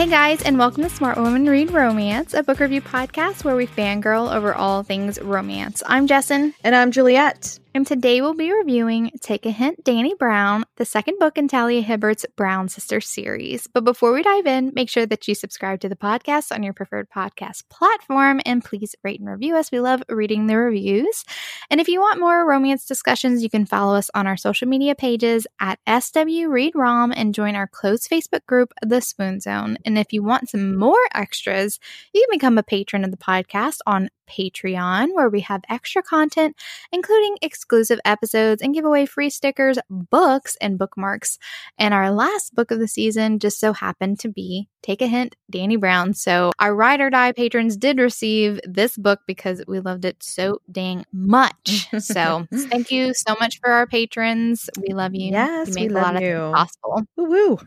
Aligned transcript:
Hey 0.00 0.08
guys, 0.08 0.40
and 0.40 0.58
welcome 0.58 0.82
to 0.82 0.88
Smart 0.88 1.18
Woman 1.18 1.44
Read 1.44 1.72
Romance, 1.72 2.32
a 2.32 2.42
book 2.42 2.58
review 2.60 2.80
podcast 2.80 3.44
where 3.44 3.54
we 3.54 3.66
fangirl 3.66 4.34
over 4.34 4.54
all 4.54 4.82
things 4.82 5.20
romance. 5.20 5.82
I'm 5.84 6.08
Jessin. 6.08 6.54
And 6.64 6.74
I'm 6.74 6.90
Juliet. 6.90 7.59
And 7.72 7.86
today 7.86 8.20
we'll 8.20 8.34
be 8.34 8.52
reviewing 8.52 9.12
Take 9.20 9.46
a 9.46 9.52
Hint, 9.52 9.84
Dani 9.84 10.18
Brown, 10.18 10.64
the 10.74 10.84
second 10.84 11.20
book 11.20 11.38
in 11.38 11.46
Talia 11.46 11.82
Hibbert's 11.82 12.26
Brown 12.34 12.68
Sisters 12.68 13.06
series. 13.08 13.68
But 13.68 13.84
before 13.84 14.12
we 14.12 14.24
dive 14.24 14.46
in, 14.46 14.72
make 14.74 14.88
sure 14.88 15.06
that 15.06 15.28
you 15.28 15.36
subscribe 15.36 15.78
to 15.80 15.88
the 15.88 15.94
podcast 15.94 16.50
on 16.50 16.64
your 16.64 16.72
preferred 16.72 17.08
podcast 17.10 17.68
platform 17.68 18.40
and 18.44 18.64
please 18.64 18.96
rate 19.04 19.20
and 19.20 19.28
review 19.28 19.54
us. 19.54 19.70
We 19.70 19.78
love 19.78 20.02
reading 20.08 20.48
the 20.48 20.56
reviews. 20.56 21.24
And 21.70 21.80
if 21.80 21.86
you 21.86 22.00
want 22.00 22.18
more 22.18 22.44
romance 22.44 22.86
discussions, 22.86 23.40
you 23.40 23.48
can 23.48 23.66
follow 23.66 23.94
us 23.94 24.10
on 24.14 24.26
our 24.26 24.36
social 24.36 24.66
media 24.66 24.96
pages 24.96 25.46
at 25.60 25.78
SW 25.86 26.48
Read 26.48 26.72
Rom 26.74 27.12
and 27.14 27.32
join 27.32 27.54
our 27.54 27.68
closed 27.68 28.10
Facebook 28.10 28.44
group, 28.46 28.72
The 28.82 29.00
Swoon 29.00 29.38
Zone. 29.38 29.76
And 29.84 29.96
if 29.96 30.12
you 30.12 30.24
want 30.24 30.50
some 30.50 30.74
more 30.74 30.98
extras, 31.14 31.78
you 32.12 32.26
can 32.28 32.36
become 32.36 32.58
a 32.58 32.64
patron 32.64 33.04
of 33.04 33.12
the 33.12 33.16
podcast 33.16 33.78
on 33.86 34.08
Patreon, 34.30 35.08
where 35.14 35.28
we 35.28 35.40
have 35.40 35.62
extra 35.68 36.02
content, 36.02 36.56
including 36.92 37.36
exclusive 37.42 38.00
episodes 38.04 38.62
and 38.62 38.72
give 38.74 38.84
away 38.84 39.06
free 39.06 39.30
stickers, 39.30 39.78
books, 39.90 40.56
and 40.60 40.78
bookmarks. 40.78 41.38
And 41.78 41.92
our 41.92 42.10
last 42.10 42.54
book 42.54 42.70
of 42.70 42.78
the 42.78 42.88
season 42.88 43.38
just 43.38 43.58
so 43.58 43.72
happened 43.72 44.20
to 44.20 44.28
be 44.28 44.68
Take 44.82 45.02
a 45.02 45.06
Hint, 45.06 45.36
Dani 45.52 45.78
Brown. 45.78 46.14
So 46.14 46.52
our 46.58 46.74
ride 46.74 47.00
or 47.00 47.10
die 47.10 47.32
patrons 47.32 47.76
did 47.76 47.98
receive 47.98 48.60
this 48.64 48.96
book 48.96 49.20
because 49.26 49.62
we 49.68 49.80
loved 49.80 50.04
it 50.04 50.22
so 50.22 50.60
dang 50.70 51.04
much. 51.12 51.88
So 51.98 52.46
thank 52.54 52.90
you 52.90 53.12
so 53.12 53.36
much 53.38 53.60
for 53.60 53.70
our 53.70 53.86
patrons. 53.86 54.70
We 54.86 54.94
love 54.94 55.14
you. 55.14 55.32
Yes, 55.32 55.68
you 55.68 55.74
we 55.74 55.80
make 55.82 55.90
a 55.90 55.94
love 55.94 56.14
lot 56.14 56.22
you. 56.22 56.28
things 56.28 56.54
possible. 56.54 57.02
Woo 57.16 57.24
woo. 57.28 57.58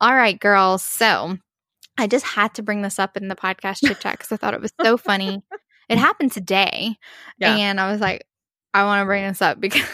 All 0.00 0.14
right, 0.14 0.38
girls. 0.38 0.82
So 0.82 1.38
I 1.98 2.06
just 2.06 2.24
had 2.24 2.54
to 2.54 2.62
bring 2.62 2.82
this 2.82 2.98
up 2.98 3.16
in 3.16 3.28
the 3.28 3.36
podcast 3.36 3.86
chit 3.86 4.00
chat 4.00 4.18
because 4.18 4.32
I 4.32 4.36
thought 4.36 4.54
it 4.54 4.60
was 4.60 4.72
so 4.82 4.96
funny. 4.96 5.42
it 5.88 5.98
happened 5.98 6.32
today. 6.32 6.96
Yeah. 7.38 7.54
And 7.56 7.80
I 7.80 7.90
was 7.92 8.00
like, 8.00 8.26
I 8.74 8.84
want 8.84 9.02
to 9.02 9.04
bring 9.04 9.26
this 9.26 9.42
up 9.42 9.60
because 9.60 9.86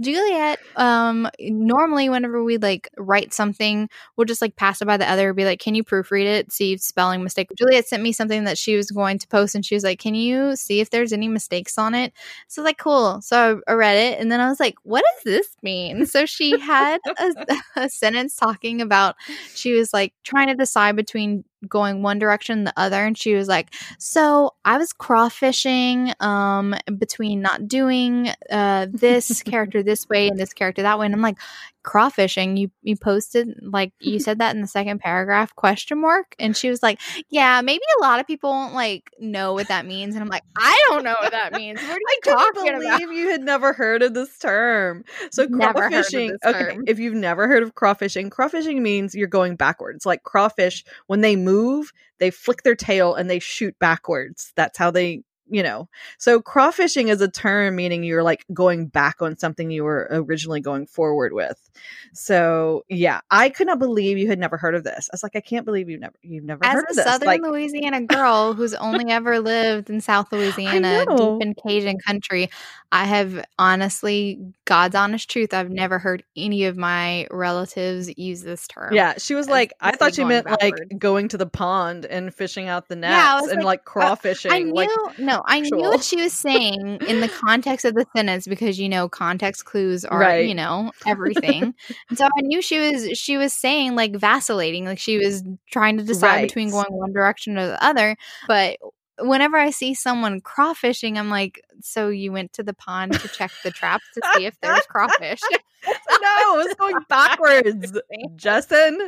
Juliet, 0.00 0.58
um, 0.76 1.28
normally 1.40 2.08
whenever 2.08 2.42
we 2.42 2.58
like 2.58 2.88
write 2.96 3.32
something, 3.32 3.88
we'll 4.16 4.24
just 4.24 4.42
like 4.42 4.56
pass 4.56 4.80
it 4.80 4.86
by 4.86 4.96
the 4.96 5.10
other, 5.10 5.32
be 5.32 5.44
like, 5.44 5.60
Can 5.60 5.74
you 5.74 5.84
proofread 5.84 6.24
it? 6.24 6.52
See 6.52 6.76
spelling 6.76 7.22
mistake. 7.22 7.48
Juliet 7.56 7.86
sent 7.86 8.02
me 8.02 8.12
something 8.12 8.44
that 8.44 8.58
she 8.58 8.76
was 8.76 8.90
going 8.90 9.18
to 9.18 9.28
post 9.28 9.54
and 9.54 9.64
she 9.64 9.74
was 9.74 9.84
like, 9.84 9.98
Can 9.98 10.14
you 10.14 10.56
see 10.56 10.80
if 10.80 10.90
there's 10.90 11.12
any 11.12 11.28
mistakes 11.28 11.78
on 11.78 11.94
it? 11.94 12.12
So 12.48 12.62
like, 12.62 12.78
cool. 12.78 13.20
So 13.20 13.60
I 13.66 13.72
read 13.72 13.96
it 13.96 14.20
and 14.20 14.30
then 14.30 14.40
I 14.40 14.48
was 14.48 14.60
like, 14.60 14.76
What 14.82 15.04
does 15.14 15.24
this 15.24 15.56
mean? 15.62 16.06
So 16.06 16.26
she 16.26 16.58
had 16.58 16.98
a, 17.18 17.34
a 17.76 17.88
sentence 17.88 18.36
talking 18.36 18.80
about 18.80 19.16
she 19.54 19.72
was 19.72 19.92
like 19.92 20.12
trying 20.24 20.48
to 20.48 20.54
decide 20.54 20.96
between 20.96 21.44
going 21.68 22.02
one 22.02 22.18
direction 22.18 22.58
and 22.58 22.66
the 22.66 22.72
other 22.76 23.04
and 23.04 23.16
she 23.16 23.34
was 23.34 23.48
like 23.48 23.72
so 23.98 24.52
i 24.64 24.76
was 24.76 24.92
crawfishing 24.92 26.12
um 26.22 26.74
between 26.98 27.40
not 27.40 27.66
doing 27.66 28.28
uh 28.50 28.86
this 28.90 29.15
character 29.44 29.82
this 29.82 30.08
way 30.08 30.28
and 30.28 30.38
this 30.38 30.52
character 30.52 30.82
that 30.82 30.98
way 30.98 31.06
and 31.06 31.14
i'm 31.14 31.22
like 31.22 31.38
crawfishing 31.84 32.58
you 32.58 32.70
you 32.82 32.96
posted 32.96 33.48
like 33.62 33.92
you 34.00 34.18
said 34.18 34.40
that 34.40 34.54
in 34.54 34.60
the 34.60 34.66
second 34.66 34.98
paragraph 34.98 35.54
question 35.54 36.00
mark 36.00 36.34
and 36.38 36.56
she 36.56 36.68
was 36.68 36.82
like 36.82 37.00
yeah 37.28 37.60
maybe 37.60 37.82
a 37.98 38.02
lot 38.02 38.18
of 38.18 38.26
people 38.26 38.50
won't 38.50 38.74
like 38.74 39.08
know 39.20 39.52
what 39.52 39.68
that 39.68 39.86
means 39.86 40.14
and 40.14 40.22
i'm 40.22 40.28
like 40.28 40.42
i 40.58 40.86
don't 40.88 41.04
know 41.04 41.14
what 41.20 41.30
that 41.30 41.52
means 41.52 41.80
what 41.80 41.90
are 41.90 41.98
you 41.98 42.06
I 42.06 42.18
couldn't 42.22 42.54
believe 42.54 42.82
about 42.82 42.96
you 43.16 43.30
had 43.30 43.42
never 43.42 43.72
heard 43.72 44.02
of 44.02 44.14
this 44.14 44.38
term. 44.38 45.04
So 45.30 45.46
Never 45.48 45.82
heard 45.82 45.92
of 45.92 46.06
crawfishing. 46.06 46.36
Okay, 46.44 46.74
term. 46.74 46.84
if 46.86 46.98
you've 46.98 47.14
never 47.14 47.48
heard 47.48 47.62
of 47.62 47.74
crawfishing, 47.74 48.30
crawfishing 48.30 48.80
means 48.80 49.14
you're 49.14 49.28
going 49.28 49.56
backwards. 49.56 50.06
Like 50.06 50.22
crawfish, 50.22 50.84
when 51.06 51.20
they 51.20 51.36
move, 51.36 51.92
they 52.18 52.30
flick 52.30 52.62
their 52.62 52.76
tail 52.76 53.14
and 53.14 53.28
they 53.28 53.38
shoot 53.38 53.78
backwards. 53.78 54.52
That's 54.56 54.78
how 54.78 54.90
they, 54.90 55.22
you 55.48 55.62
know. 55.62 55.88
So 56.18 56.40
crawfishing 56.40 57.08
is 57.08 57.20
a 57.20 57.28
term 57.28 57.76
meaning 57.76 58.02
you're 58.02 58.22
like 58.22 58.44
going 58.52 58.86
back 58.86 59.22
on 59.22 59.38
something 59.38 59.70
you 59.70 59.84
were 59.84 60.08
originally 60.10 60.60
going 60.60 60.86
forward 60.86 61.32
with. 61.32 61.70
So 62.12 62.84
yeah, 62.88 63.20
I 63.30 63.48
could 63.50 63.66
not 63.66 63.78
believe 63.78 64.18
you 64.18 64.28
had 64.28 64.38
never 64.38 64.56
heard 64.56 64.74
of 64.74 64.84
this. 64.84 65.08
I 65.10 65.14
was 65.14 65.22
like, 65.22 65.36
I 65.36 65.40
can't 65.40 65.64
believe 65.64 65.88
you 65.88 65.98
never 65.98 66.14
you've 66.22 66.44
never 66.44 66.64
as 66.64 66.74
heard 66.74 66.86
of 66.90 66.96
this. 66.96 67.04
southern 67.04 67.26
like, 67.26 67.42
Louisiana 67.42 68.02
girl 68.02 68.54
who's 68.54 68.74
only 68.74 69.10
ever 69.10 69.40
lived 69.40 69.90
in 69.90 70.00
South 70.00 70.26
Louisiana, 70.32 71.04
deep 71.16 71.42
in 71.42 71.54
Cajun 71.54 71.98
country, 71.98 72.50
I 72.92 73.04
have 73.04 73.44
honestly, 73.58 74.40
God's 74.64 74.94
honest 74.94 75.28
truth, 75.30 75.52
I've 75.52 75.70
never 75.70 75.98
heard 75.98 76.24
any 76.36 76.64
of 76.64 76.76
my 76.76 77.26
relatives 77.30 78.10
use 78.16 78.42
this 78.42 78.66
term. 78.66 78.94
Yeah, 78.94 79.14
she 79.18 79.34
was 79.34 79.48
like, 79.48 79.72
I 79.80 79.92
thought 79.92 80.14
she 80.14 80.24
meant 80.24 80.46
like 80.62 80.74
going 80.98 81.28
to 81.28 81.36
the 81.36 81.46
pond 81.46 82.06
and 82.06 82.32
fishing 82.32 82.68
out 82.68 82.88
the 82.88 82.96
nets 82.96 83.12
Yeah, 83.12 83.52
and 83.52 83.64
like, 83.64 83.66
like 83.66 83.84
crawfishing. 83.84 84.52
I 84.52 84.60
knew 84.60 84.74
like, 84.74 85.18
no, 85.18 85.35
I 85.44 85.60
knew 85.60 85.78
what 85.78 86.02
she 86.02 86.16
was 86.16 86.32
saying 86.32 87.00
in 87.06 87.20
the 87.20 87.28
context 87.28 87.84
of 87.84 87.94
the 87.94 88.06
sentence 88.14 88.46
because 88.46 88.78
you 88.78 88.88
know 88.88 89.08
context 89.08 89.64
clues 89.64 90.04
are 90.06 90.18
Right. 90.18 90.48
you 90.48 90.54
know 90.54 90.92
everything, 91.06 91.74
and 92.08 92.18
so 92.18 92.24
I 92.24 92.40
knew 92.42 92.62
she 92.62 92.78
was 92.78 93.18
she 93.18 93.36
was 93.36 93.52
saying 93.52 93.94
like 93.96 94.16
vacillating, 94.16 94.84
like 94.84 94.98
she 94.98 95.18
was 95.18 95.42
trying 95.70 95.98
to 95.98 96.04
decide 96.04 96.42
between 96.42 96.70
going 96.70 96.86
one 96.90 97.12
direction 97.12 97.58
or 97.58 97.66
the 97.66 97.84
other. 97.84 98.16
But 98.48 98.78
whenever 99.18 99.56
I 99.56 99.70
see 99.70 99.94
someone 99.94 100.40
crawfishing, 100.40 101.16
I'm 101.18 101.30
like, 101.30 101.64
so 101.80 102.08
you 102.08 102.32
went 102.32 102.52
to 102.54 102.62
the 102.62 102.74
pond 102.74 103.12
to 103.20 103.28
check 103.28 103.50
the 103.64 103.70
traps 103.70 104.04
to 104.14 104.20
see 104.34 104.46
if 104.46 104.58
there's 104.60 104.84
crawfish. 104.86 105.40
no, 105.86 106.54
it 106.60 106.66
was 106.66 106.74
going 106.78 106.96
backwards. 107.08 107.92
Justin. 108.36 108.98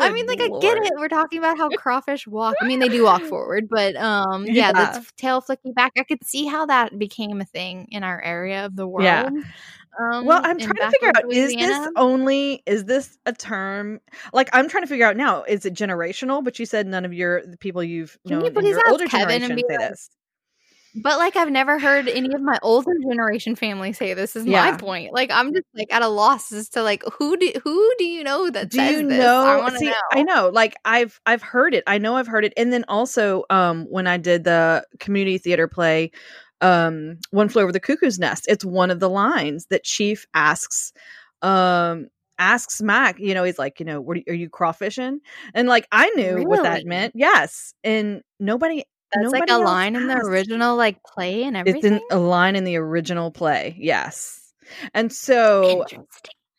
I 0.00 0.10
mean, 0.12 0.26
like 0.26 0.40
I 0.40 0.48
get 0.60 0.78
it. 0.78 0.92
We're 0.96 1.08
talking 1.08 1.38
about 1.38 1.58
how 1.58 1.68
crawfish 1.70 2.26
walk. 2.26 2.54
I 2.60 2.66
mean, 2.66 2.80
they 2.80 2.88
do 2.88 3.04
walk 3.04 3.22
forward, 3.28 3.68
but 3.68 3.96
um, 3.96 4.46
yeah, 4.46 4.72
Yeah. 4.74 4.98
the 4.98 5.06
tail 5.16 5.40
flicking 5.40 5.72
back. 5.72 5.92
I 5.98 6.02
could 6.04 6.24
see 6.24 6.46
how 6.46 6.66
that 6.66 6.98
became 6.98 7.40
a 7.40 7.44
thing 7.44 7.88
in 7.90 8.02
our 8.02 8.20
area 8.22 8.66
of 8.66 8.76
the 8.76 8.86
world. 8.86 9.04
Yeah. 9.04 9.28
Um, 10.00 10.24
Well, 10.24 10.40
I'm 10.42 10.58
trying 10.58 10.74
to 10.74 10.90
figure 10.90 11.08
out 11.08 11.14
backwoods 11.14 11.36
is 11.36 11.54
this 11.54 11.88
only 11.96 12.62
is 12.66 12.84
this 12.84 13.18
a 13.26 13.32
term 13.32 14.00
like 14.32 14.48
I'm 14.52 14.68
trying 14.68 14.82
to 14.82 14.88
figure 14.88 15.06
out 15.06 15.16
now 15.16 15.42
is 15.44 15.64
it 15.64 15.74
generational 15.74 16.42
but 16.42 16.58
you 16.58 16.66
said 16.66 16.86
none 16.86 17.04
of 17.04 17.12
your 17.12 17.44
the 17.46 17.56
people 17.56 17.82
you've 17.82 18.18
Can 18.26 18.38
you 18.38 18.44
known 18.44 18.54
please 18.54 18.70
your 18.70 18.88
older 18.90 19.06
Kevin 19.06 19.40
generation 19.40 19.58
say 19.58 19.76
like, 19.76 19.90
this. 19.90 20.10
But 20.96 21.18
like, 21.18 21.34
I've 21.34 21.50
never 21.50 21.78
heard 21.78 22.08
any 22.08 22.32
of 22.32 22.40
my 22.40 22.58
older 22.62 22.92
generation 23.08 23.56
family 23.56 23.92
say 23.92 24.14
this. 24.14 24.36
Is 24.36 24.46
my 24.46 24.76
point. 24.76 25.12
Like, 25.12 25.30
I'm 25.32 25.52
just 25.52 25.66
like 25.74 25.92
at 25.92 26.02
a 26.02 26.08
loss 26.08 26.52
as 26.52 26.68
to 26.70 26.82
like 26.82 27.02
who 27.18 27.36
do 27.36 27.52
who 27.64 27.94
do 27.98 28.04
you 28.04 28.22
know 28.22 28.48
that 28.50 28.70
do 28.70 28.78
says 28.78 28.92
you 28.92 29.02
know 29.02 29.44
I 29.44 29.56
want 29.56 29.72
to 29.72 29.78
see 29.78 29.86
know. 29.86 29.94
i 30.12 30.22
know 30.22 30.50
like 30.52 30.76
i've 30.84 31.20
i've 31.26 31.42
heard 31.42 31.74
it 31.74 31.82
i 31.86 31.98
know 31.98 32.16
i've 32.16 32.26
heard 32.26 32.44
it 32.44 32.52
and 32.56 32.72
then 32.72 32.84
also 32.88 33.44
um 33.50 33.86
when 33.90 34.06
i 34.06 34.16
did 34.16 34.44
the 34.44 34.86
community 35.00 35.38
theater 35.38 35.66
play 35.66 36.12
um 36.64 37.18
one 37.30 37.48
flew 37.48 37.62
over 37.62 37.72
the 37.72 37.80
cuckoo's 37.80 38.18
nest. 38.18 38.46
It's 38.48 38.64
one 38.64 38.90
of 38.90 39.00
the 39.00 39.10
lines 39.10 39.66
that 39.66 39.84
chief 39.84 40.26
asks 40.34 40.92
um 41.42 42.08
asks 42.36 42.82
mac 42.82 43.20
you 43.20 43.32
know 43.32 43.44
he's 43.44 43.60
like 43.60 43.78
you 43.78 43.86
know 43.86 44.00
what 44.00 44.16
are 44.16 44.20
you, 44.20 44.24
are 44.28 44.34
you 44.34 44.50
crawfishing? 44.50 45.18
And 45.52 45.68
like 45.68 45.86
i 45.92 46.08
knew 46.10 46.42
what 46.44 46.62
that 46.62 46.86
meant. 46.86 47.12
Yes. 47.14 47.74
And 47.84 48.22
nobody 48.40 48.84
That's 49.14 49.30
like 49.30 49.50
a 49.50 49.58
line 49.58 49.94
in 49.94 50.08
the 50.08 50.16
original 50.16 50.76
like 50.76 51.02
play 51.04 51.44
and 51.44 51.56
everything. 51.56 51.94
it's 51.94 52.04
in 52.10 52.16
a 52.16 52.18
line 52.18 52.56
in 52.56 52.64
the 52.64 52.76
original 52.76 53.30
play. 53.30 53.76
Yes. 53.78 54.40
And 54.94 55.12
so 55.12 55.84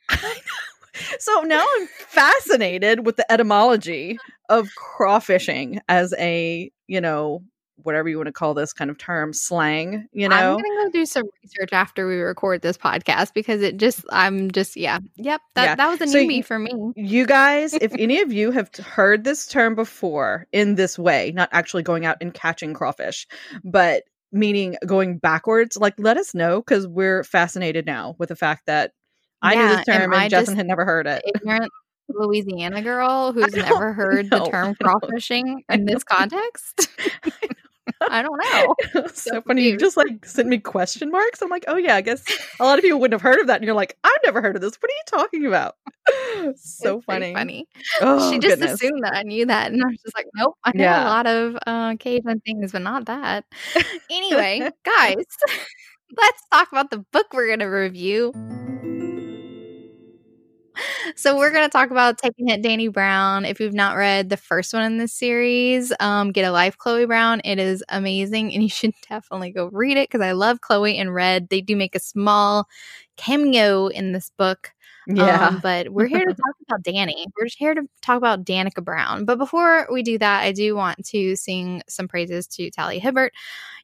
so 1.20 1.42
now 1.42 1.66
I'm 1.78 1.88
fascinated 1.88 3.06
with 3.06 3.18
the 3.18 3.30
etymology 3.32 4.18
of 4.50 4.70
crawfishing 4.78 5.80
as 5.90 6.14
a, 6.18 6.72
you 6.88 7.02
know, 7.02 7.44
whatever 7.78 8.08
you 8.10 8.18
want 8.18 8.28
to 8.28 8.32
call 8.34 8.54
this 8.54 8.74
kind 8.74 8.90
of 8.90 8.98
term, 8.98 9.34
slang, 9.34 10.08
you 10.12 10.30
know? 10.30 10.36
I'm 10.36 10.58
gonna 10.58 10.86
go 10.86 10.92
do 10.92 11.06
some 11.06 11.24
research 11.44 11.74
after 11.74 12.08
we 12.08 12.16
record 12.16 12.62
this 12.62 12.78
podcast 12.78 13.34
because 13.34 13.62
it 13.62 13.78
just 13.78 14.04
I'm 14.12 14.50
just 14.52 14.78
yeah 14.78 15.00
yep 15.18 15.42
that 15.56 15.64
Yeah. 15.66 15.76
that 15.76 15.88
was 15.90 16.02
a 16.02 16.08
So 16.08 16.18
newbie 16.18 16.38
you- 16.38 16.44
for 16.44 16.58
me. 16.58 16.72
You 16.96 17.26
guys, 17.26 17.74
if 17.74 17.94
any 18.00 18.22
of 18.22 18.32
you 18.32 18.52
have 18.52 18.74
heard 18.76 19.24
this 19.24 19.48
term 19.48 19.76
before 19.76 20.48
in 20.52 20.76
this 20.76 20.98
way, 20.98 21.32
not 21.36 21.50
actually 21.52 21.84
going 21.84 22.06
out 22.06 22.18
and 22.22 22.34
catching 22.34 22.74
crawfish, 22.74 23.28
but 23.64 24.04
meaning 24.32 24.76
going 24.86 25.18
backwards, 25.18 25.78
like 25.78 25.94
let 25.98 26.18
us 26.18 26.34
know 26.34 26.60
because 26.62 26.88
we're 26.88 27.24
fascinated 27.24 27.86
now 27.86 28.16
with 28.18 28.30
the 28.30 28.36
fact 28.36 28.66
that 28.68 28.92
I 29.42 29.56
knew 29.56 29.62
Yeah, 29.62 29.76
this 29.78 29.86
term 29.86 30.14
and 30.14 30.22
I 30.22 30.28
Justin 30.30 30.56
just 30.56 30.58
had 30.58 30.66
never 30.68 30.86
heard 30.86 31.08
it. 31.08 31.22
Ignorant 31.36 31.72
Louisiana 32.08 32.82
girl 32.82 33.32
who's 33.34 33.54
never 33.56 33.92
heard 33.94 34.30
the 34.30 34.46
term 34.46 34.76
crawfishing 34.82 35.58
in 35.70 35.86
this 35.86 36.04
context. 36.04 36.88
I 37.24 37.32
don't 38.02 38.42
know. 38.94 39.06
so 39.14 39.42
funny. 39.42 39.64
You 39.64 39.78
just 39.78 39.98
like 39.98 40.26
sent 40.26 40.48
me 40.48 40.58
question 40.58 41.12
marks. 41.12 41.42
I'm 41.42 41.50
like, 41.50 41.66
oh 41.68 41.76
yeah, 41.78 41.96
I 41.96 42.02
guess 42.02 42.24
a 42.60 42.64
lot 42.64 42.78
of 42.78 42.84
people 42.84 43.00
wouldn't 43.00 43.14
have 43.20 43.22
heard 43.22 43.40
of 43.40 43.48
that. 43.48 43.58
And 43.58 43.66
you're 43.66 43.76
like, 43.76 43.98
I've 44.04 44.20
never 44.24 44.42
heard 44.42 44.56
of 44.56 44.62
this. 44.62 44.76
What 44.76 44.92
are 44.92 44.94
you 44.94 45.20
talking 45.20 45.46
about? 45.46 45.76
so 46.58 46.98
It's 46.98 47.06
funny. 47.06 47.34
funny. 47.34 47.68
Oh, 48.02 48.32
she 48.32 48.40
just 48.40 48.60
goodness. 48.60 48.74
assumed 48.82 49.04
that 49.04 49.16
I 49.16 49.24
knew 49.24 49.46
that, 49.46 49.72
and 49.72 49.82
I 49.82 49.88
was 49.88 49.98
just 50.04 50.16
like, 50.16 50.28
nope. 50.36 50.56
I 50.64 50.72
know 50.76 50.86
a 50.86 51.04
lot 51.06 51.26
of 51.28 51.58
uh, 51.66 51.96
Cajun 51.98 52.42
things, 52.42 52.72
but 52.74 52.82
not 52.82 53.06
that. 53.06 53.46
Anyway, 54.12 54.70
guys, 54.84 55.16
let's 56.18 56.42
talk 56.52 56.72
about 56.72 56.90
the 56.92 57.00
book 57.12 57.28
we're 57.34 57.48
going 57.48 57.60
to 57.60 57.66
review. 57.66 58.34
So 61.16 61.38
we're 61.38 61.52
going 61.52 61.66
to 61.66 61.72
talk 61.72 61.92
about 61.92 62.18
Taking 62.18 62.48
Hint 62.48 62.64
Dani 62.64 62.92
Brown. 62.92 63.46
If 63.46 63.60
you've 63.60 63.74
not 63.74 63.96
read 63.96 64.30
the 64.30 64.38
first 64.38 64.74
one 64.74 64.84
in 64.84 64.98
this 64.98 65.14
series, 65.14 65.94
um, 66.00 66.32
get 66.32 66.46
a 66.46 66.52
life 66.52 66.78
Chloe 66.78 67.06
Brown. 67.06 67.42
It 67.44 67.60
is 67.60 67.84
amazing, 67.90 68.54
and 68.54 68.64
you 68.64 68.70
should 68.70 68.94
definitely 69.10 69.52
go 69.52 69.70
read 69.72 69.98
it 69.98 70.10
because 70.10 70.22
I 70.26 70.34
love 70.34 70.62
Chloe 70.62 70.98
and 70.98 71.14
Red. 71.14 71.50
They 71.50 71.62
do 71.62 71.76
make 71.76 71.96
a 71.96 72.00
small 72.00 72.68
cameo 73.18 73.88
in 73.88 74.12
this 74.12 74.32
book. 74.38 74.72
Yeah. 75.08 75.48
Um, 75.48 75.60
but 75.62 75.90
we're 75.90 76.08
here 76.08 76.26
to 76.26 76.34
talk 76.34 76.56
about 76.68 76.84
Danny. 76.84 77.28
We're 77.40 77.48
here 77.58 77.74
to 77.76 77.82
talk 78.02 78.18
about 78.18 78.44
Danika 78.46 78.84
Brown. 78.84 79.26
But 79.26 79.38
before 79.38 79.88
we 79.92 80.02
do 80.04 80.18
that, 80.18 80.42
I 80.44 80.52
do 80.52 80.76
want 80.76 81.06
to 81.08 81.36
sing 81.36 81.84
some 81.88 82.08
praises 82.08 82.48
to 82.48 82.70
Talia 82.72 83.00
Hibbert. 83.00 83.34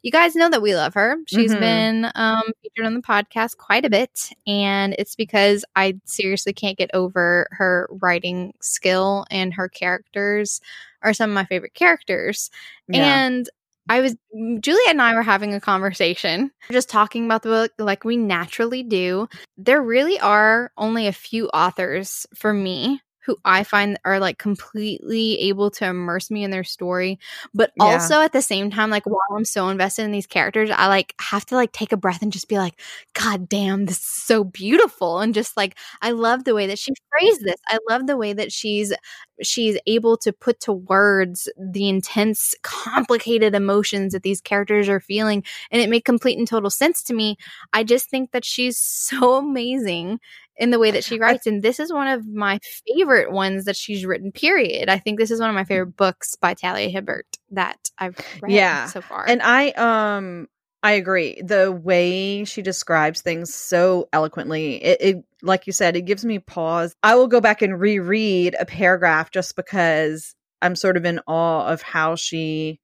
You 0.03 0.11
guys 0.11 0.35
know 0.35 0.49
that 0.49 0.61
we 0.63 0.75
love 0.75 0.95
her. 0.95 1.17
She's 1.27 1.53
Mhm. 1.53 1.59
been 1.59 2.11
um, 2.15 2.41
featured 2.63 2.85
on 2.87 2.95
the 2.95 3.01
podcast 3.01 3.57
quite 3.57 3.85
a 3.85 3.89
bit, 3.89 4.31
and 4.47 4.95
it's 4.97 5.15
because 5.15 5.63
I 5.75 5.99
seriously 6.05 6.53
can't 6.53 6.77
get 6.77 6.89
over 6.93 7.47
her 7.51 7.87
writing 8.01 8.53
skill 8.61 9.25
and 9.29 9.53
her 9.53 9.69
characters 9.69 10.59
are 11.03 11.13
some 11.13 11.29
of 11.31 11.35
my 11.35 11.45
favorite 11.45 11.73
characters. 11.75 12.49
Yeah. 12.87 13.25
And 13.25 13.49
I 13.91 13.99
was 13.99 14.15
mm, 14.33 14.61
Julia 14.61 14.89
and 14.89 15.01
I 15.01 15.13
were 15.13 15.21
having 15.21 15.53
a 15.53 15.59
conversation, 15.59 16.49
just 16.71 16.89
talking 16.89 17.25
about 17.25 17.43
the 17.43 17.49
book 17.49 17.71
like 17.77 18.05
we 18.05 18.15
naturally 18.15 18.83
do. 18.83 19.27
There 19.57 19.81
really 19.81 20.17
are 20.21 20.71
only 20.77 21.07
a 21.07 21.11
few 21.11 21.49
authors 21.49 22.25
for 22.33 22.53
me 22.53 23.01
who 23.25 23.37
I 23.45 23.63
find 23.63 23.99
are 24.05 24.19
like 24.19 24.37
completely 24.37 25.39
able 25.41 25.69
to 25.71 25.85
immerse 25.85 26.31
me 26.31 26.43
in 26.43 26.51
their 26.51 26.63
story, 26.63 27.19
but 27.53 27.71
Yeah. 27.75 27.85
also 27.85 28.21
at 28.21 28.33
the 28.33 28.41
same 28.41 28.71
time, 28.71 28.89
like 28.89 29.05
while 29.05 29.19
I'm 29.35 29.45
so 29.45 29.69
invested 29.69 30.03
in 30.03 30.11
these 30.11 30.25
characters, 30.27 30.69
I 30.71 30.87
like 30.87 31.13
have 31.19 31.45
to 31.47 31.55
like 31.55 31.71
take 31.71 31.91
a 31.91 31.97
breath 31.97 32.21
and 32.21 32.31
just 32.33 32.47
be 32.49 32.57
like, 32.57 32.79
God 33.13 33.47
damn, 33.47 33.85
this 33.85 33.97
is 33.99 34.05
so 34.05 34.43
beautiful. 34.43 35.19
And 35.19 35.33
just 35.33 35.55
like 35.57 35.77
I 36.01 36.11
love 36.11 36.43
the 36.45 36.55
way 36.55 36.67
that 36.67 36.79
she 36.79 36.91
phrased 37.11 37.43
this. 37.43 37.55
I 37.69 37.79
love 37.89 38.07
the 38.07 38.17
way 38.17 38.33
that 38.33 38.51
she's 38.51 38.93
she's 39.41 39.77
able 39.87 40.17
to 40.17 40.31
put 40.33 40.59
to 40.61 40.73
words 40.73 41.49
the 41.57 41.89
intense, 41.89 42.53
complicated 42.63 43.55
emotions 43.55 44.13
that 44.13 44.23
these 44.23 44.41
characters 44.41 44.87
are 44.89 44.99
feeling. 44.99 45.43
And 45.71 45.81
it 45.81 45.89
made 45.89 46.05
complete 46.05 46.37
and 46.37 46.47
total 46.47 46.69
sense 46.69 47.01
to 47.03 47.13
me. 47.13 47.37
I 47.73 47.83
just 47.83 48.09
think 48.09 48.31
that 48.31 48.45
she's 48.45 48.77
so 48.79 49.35
amazing 49.35 50.19
in 50.61 50.69
the 50.69 50.79
way 50.79 50.91
that 50.91 51.03
she 51.03 51.19
writes. 51.19 51.45
And 51.47 51.61
this 51.61 51.79
is 51.79 51.91
one 51.91 52.07
of 52.07 52.25
my 52.25 52.59
favorite 52.87 53.31
ones 53.31 53.65
that 53.65 53.75
she's 53.75 54.05
written, 54.05 54.31
period. 54.31 54.87
I 54.89 54.99
think 54.99 55.19
this 55.19 55.31
is 55.31 55.39
one 55.41 55.49
of 55.49 55.55
my 55.55 55.63
favorite 55.65 55.97
books 55.97 56.35
by 56.35 56.53
Talia 56.53 56.87
Hibbert 56.87 57.25
that 57.49 57.77
I've 57.97 58.15
read 58.41 58.53
Yeah. 58.53 58.85
so 58.85 59.01
far. 59.01 59.25
And 59.27 59.41
I 59.41 59.69
um 59.71 60.47
I 60.83 60.93
agree. 60.93 61.39
The 61.41 61.71
way 61.71 62.43
she 62.45 62.61
describes 62.61 63.21
things 63.21 63.53
so 63.53 64.07
eloquently, 64.13 64.83
it, 64.83 65.01
it 65.01 65.25
like 65.43 65.67
you 65.67 65.73
said, 65.73 65.95
it 65.95 66.03
gives 66.05 66.23
me 66.25 66.39
pause. 66.39 66.95
I 67.03 67.15
will 67.15 67.27
go 67.27 67.41
back 67.41 67.61
and 67.61 67.79
reread 67.79 68.55
a 68.59 68.65
paragraph 68.65 69.31
just 69.31 69.55
because 69.55 70.33
I'm 70.61 70.75
sort 70.75 70.95
of 70.97 71.05
in 71.05 71.19
awe 71.27 71.67
of 71.67 71.81
how 71.83 72.15
she, 72.15 72.79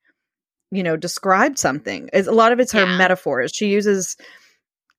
you 0.71 0.83
know, 0.83 0.95
described 0.97 1.57
something. 1.59 2.09
It's, 2.13 2.27
a 2.27 2.31
lot 2.31 2.51
of 2.51 2.59
it's 2.59 2.71
her 2.73 2.85
Yeah. 2.85 2.97
metaphors. 2.97 3.51
She 3.53 3.67
uses 3.67 4.15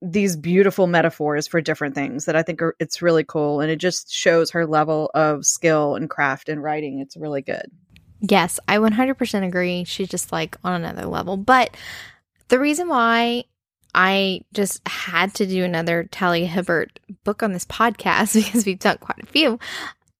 these 0.00 0.36
beautiful 0.36 0.86
metaphors 0.86 1.46
for 1.46 1.60
different 1.60 1.94
things 1.94 2.26
that 2.26 2.36
I 2.36 2.42
think 2.42 2.62
are 2.62 2.76
it's 2.78 3.02
really 3.02 3.24
cool 3.24 3.60
and 3.60 3.70
it 3.70 3.76
just 3.76 4.12
shows 4.12 4.50
her 4.50 4.66
level 4.66 5.10
of 5.14 5.44
skill 5.44 5.96
and 5.96 6.08
craft 6.08 6.48
in 6.48 6.60
writing. 6.60 7.00
It's 7.00 7.16
really 7.16 7.42
good. 7.42 7.70
Yes, 8.20 8.58
I 8.68 8.78
100% 8.78 9.46
agree. 9.46 9.84
She's 9.84 10.08
just 10.08 10.32
like 10.32 10.56
on 10.64 10.74
another 10.74 11.06
level. 11.06 11.36
But 11.36 11.76
the 12.48 12.58
reason 12.58 12.88
why 12.88 13.44
I 13.94 14.42
just 14.52 14.86
had 14.86 15.34
to 15.34 15.46
do 15.46 15.64
another 15.64 16.08
Talia 16.10 16.46
Hibbert 16.46 17.00
book 17.24 17.42
on 17.42 17.52
this 17.52 17.64
podcast 17.64 18.34
because 18.44 18.66
we've 18.66 18.78
done 18.78 18.98
quite 18.98 19.22
a 19.22 19.26
few 19.26 19.58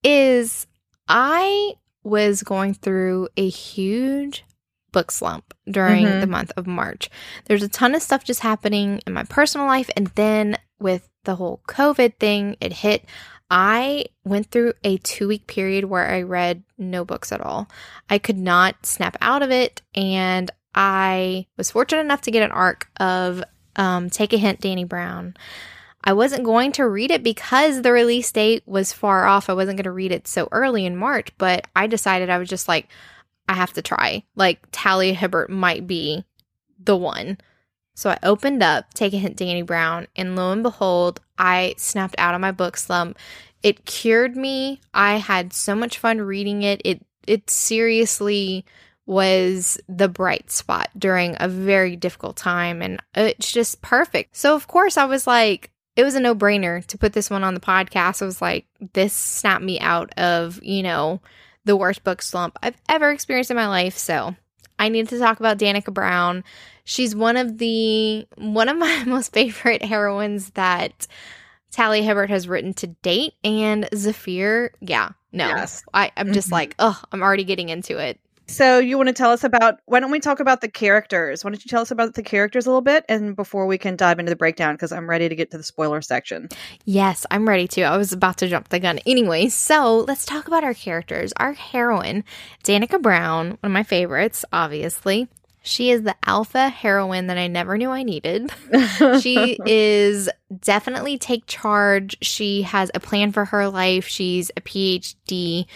is 0.03 0.67
I 1.09 1.75
was 2.03 2.43
going 2.43 2.75
through 2.75 3.29
a 3.37 3.49
huge 3.49 4.45
book 4.93 5.11
slump 5.11 5.55
during 5.70 6.06
Mhm. 6.06 6.20
the 6.20 6.26
month 6.26 6.52
of 6.56 6.67
March. 6.67 7.11
There's 7.46 7.62
a 7.62 7.69
ton 7.69 7.94
of 7.94 8.02
stuff 8.02 8.25
just 8.25 8.40
happening 8.40 9.00
in 9.06 9.12
my 9.12 9.25
personal 9.25 9.67
life 9.67 9.90
and 9.96 10.08
then 10.14 10.56
with 10.81 11.08
the 11.25 11.37
whole 11.37 11.61
COVID 11.69 12.19
thing, 12.19 12.56
it 12.61 12.73
hit 12.73 13.05
I 13.50 14.05
went 14.25 14.50
through 14.50 14.75
a 14.85 14.99
two 14.99 15.26
week 15.26 15.46
period 15.46 15.87
where 15.87 16.06
I 16.06 16.20
read 16.23 16.64
no 16.76 17.05
books 17.05 17.32
at 17.32 17.40
all. 17.40 17.69
I 18.11 18.19
could 18.19 18.37
not 18.37 18.85
snap 18.85 19.17
out 19.23 19.43
of 19.43 19.50
it. 19.50 19.81
And 19.94 20.50
I 20.75 21.46
was 21.56 21.70
fortunate 21.70 22.02
enough 22.02 22.20
to 22.23 22.31
get 22.31 22.43
an 22.43 22.52
arc 22.52 22.88
of 23.00 23.43
um, 23.76 24.11
Take 24.11 24.32
a 24.34 24.37
Hint, 24.37 24.61
Dani 24.61 24.87
Brown. 24.87 25.34
I 26.05 26.12
wasn't 26.12 26.44
going 26.44 26.73
to 26.73 26.87
read 26.87 27.11
it 27.11 27.23
because 27.23 27.81
the 27.82 27.91
release 27.93 28.31
date 28.31 28.62
was 28.67 28.93
far 28.93 29.25
off. 29.26 29.49
I 29.49 29.55
wasn't 29.55 29.79
going 29.79 29.84
to 29.84 29.93
read 29.93 30.12
it 30.12 30.29
so 30.29 30.49
early 30.52 30.84
in 30.84 30.96
March, 30.96 31.31
but 31.38 31.67
I 31.75 31.87
decided 31.87 32.29
I 32.29 32.38
was 32.38 32.49
just 32.50 32.69
like, 32.69 32.88
I 33.49 33.55
have 33.55 33.73
to 33.75 33.83
try. 33.83 34.23
Like, 34.37 34.61
Talia 34.71 35.15
Hibbert 35.15 35.50
might 35.50 35.87
be 35.87 36.25
the 36.79 36.97
one. 36.97 37.39
So 37.95 38.11
I 38.11 38.19
opened 38.23 38.62
up 38.62 38.95
Take 38.95 39.12
a 39.12 39.17
Hint, 39.17 39.37
Dani 39.37 39.67
Brown, 39.67 40.06
and 40.15 40.37
lo 40.37 40.53
and 40.53 40.62
behold, 40.62 41.21
I 41.37 41.75
snapped 41.79 42.15
out 42.17 42.35
of 42.35 42.41
my 42.41 42.53
book 42.53 42.77
slump. 42.77 43.19
It 43.62 43.87
cured 43.87 44.37
me. 44.37 44.81
I 44.95 45.17
had 45.17 45.53
so 45.53 45.75
much 45.75 45.99
fun 45.99 46.21
reading 46.21 46.62
it. 46.62 46.81
It 46.85 47.05
it 47.27 47.50
seriously 47.50 48.65
was 49.05 49.81
the 49.89 50.09
bright 50.09 50.51
spot 50.51 50.91
during 50.97 51.37
a 51.41 51.49
very 51.49 51.97
difficult 51.97 52.37
time 52.37 52.83
and 52.83 53.03
it's 53.15 53.51
just 53.51 53.83
perfect. 53.83 54.37
So 54.37 54.55
of 54.55 54.69
course 54.69 54.97
I 54.97 55.06
was 55.06 55.27
like 55.27 55.71
it 55.97 56.05
was 56.05 56.15
a 56.15 56.21
no-brainer 56.21 56.87
to 56.87 56.99
put 56.99 57.15
this 57.15 57.29
one 57.29 57.43
on 57.43 57.55
the 57.55 57.61
podcast. 57.61 58.23
I 58.23 58.27
was 58.27 58.41
like 58.41 58.67
this 58.93 59.12
snapped 59.12 59.65
me 59.65 59.81
out 59.81 60.17
of, 60.17 60.62
you 60.62 60.85
know, 60.85 61.21
the 61.64 61.76
worst 61.76 62.05
book 62.05 62.22
slump 62.22 62.58
I've 62.62 62.76
ever 62.88 63.10
experienced 63.10 63.50
in 63.50 63.56
my 63.56 63.69
life. 63.69 63.96
So 63.96 64.34
I 64.78 64.88
need 64.88 65.08
to 65.08 65.19
talk 65.19 65.40
about 65.40 65.58
Danika 65.58 65.93
Brown. 65.93 66.44
She's 66.84 67.14
one 67.14 67.37
of 67.37 67.58
the 67.58 68.26
one 68.37 68.69
of 68.69 68.76
my 68.78 69.05
most 69.06 69.32
favorite 69.32 69.84
heroines 69.84 70.50
that 70.50 71.06
Talia 71.70 72.02
Hibbert 72.02 72.31
has 72.31 72.49
written 72.49 72.72
to 72.75 72.87
date, 72.87 73.34
and 73.44 73.88
Zafir, 73.94 74.72
yeah, 74.81 75.10
no, 75.32 75.49
Yes. 75.49 75.82
I, 75.93 76.10
I'm 76.16 76.32
just 76.32 76.49
Mhm. 76.49 76.52
like, 76.52 76.75
oh, 76.78 76.99
I'm 77.12 77.22
already 77.22 77.44
getting 77.44 77.69
into 77.69 77.99
it. 77.99 78.19
So 78.49 78.79
you 78.79 78.97
want 78.97 79.09
to 79.09 79.12
tell 79.12 79.31
us 79.31 79.45
about 79.45 79.79
why 79.85 80.00
don't 80.00 80.11
we 80.11 80.21
talk 80.21 80.41
about 80.41 80.62
the 80.62 80.69
characters? 80.69 81.45
Why 81.45 81.50
don't 81.50 81.62
you 81.62 81.69
tell 81.69 81.83
us 81.83 81.91
about 81.91 82.15
the 82.15 82.23
characters 82.23 82.67
a 82.67 82.71
little 82.71 82.81
bit 82.81 83.05
and 83.06 83.37
before 83.37 83.67
we 83.67 83.77
can 83.77 83.95
dive 83.95 84.19
into 84.19 84.31
the 84.31 84.37
breakdown 84.37 84.75
because 84.75 84.91
I'm 84.91 85.09
ready 85.09 85.29
to 85.29 85.37
get 85.37 85.51
to 85.51 85.58
the 85.58 85.63
spoiler 85.63 86.01
section. 86.01 86.49
Yes, 86.87 87.27
I'm 87.31 87.46
ready 87.46 87.69
to. 87.69 87.82
I 87.82 87.99
was 87.99 88.13
about 88.13 88.39
to 88.39 88.49
jump 88.49 88.70
the 88.70 88.81
gun 88.81 89.01
anyway. 89.06 89.49
So 89.49 89.99
let's 90.08 90.25
talk 90.25 90.49
about 90.49 90.65
our 90.65 90.72
characters. 90.72 91.32
Our 91.37 91.53
heroine, 91.53 92.25
Danika 92.65 93.01
Brown, 93.01 93.49
one 93.49 93.58
of 93.63 93.70
my 93.70 93.82
favorites, 93.82 94.46
obviously. 94.51 95.29
She 95.61 95.91
is 95.91 96.03
the 96.03 96.17
alpha 96.25 96.70
heroine 96.70 97.27
that 97.27 97.37
I 97.37 97.49
never 97.49 97.77
knew 97.77 97.91
I 97.91 98.03
needed. 98.03 98.51
she 99.20 99.58
is 99.67 100.31
definitely 100.61 101.19
take 101.19 101.44
charge. 101.46 102.17
She 102.22 102.63
has 102.63 102.91
a 102.94 103.01
plan 103.01 103.32
for 103.32 103.44
her 103.44 103.69
life. 103.69 104.06
She's 104.06 104.51
a 104.56 104.63
PhD 104.63 105.67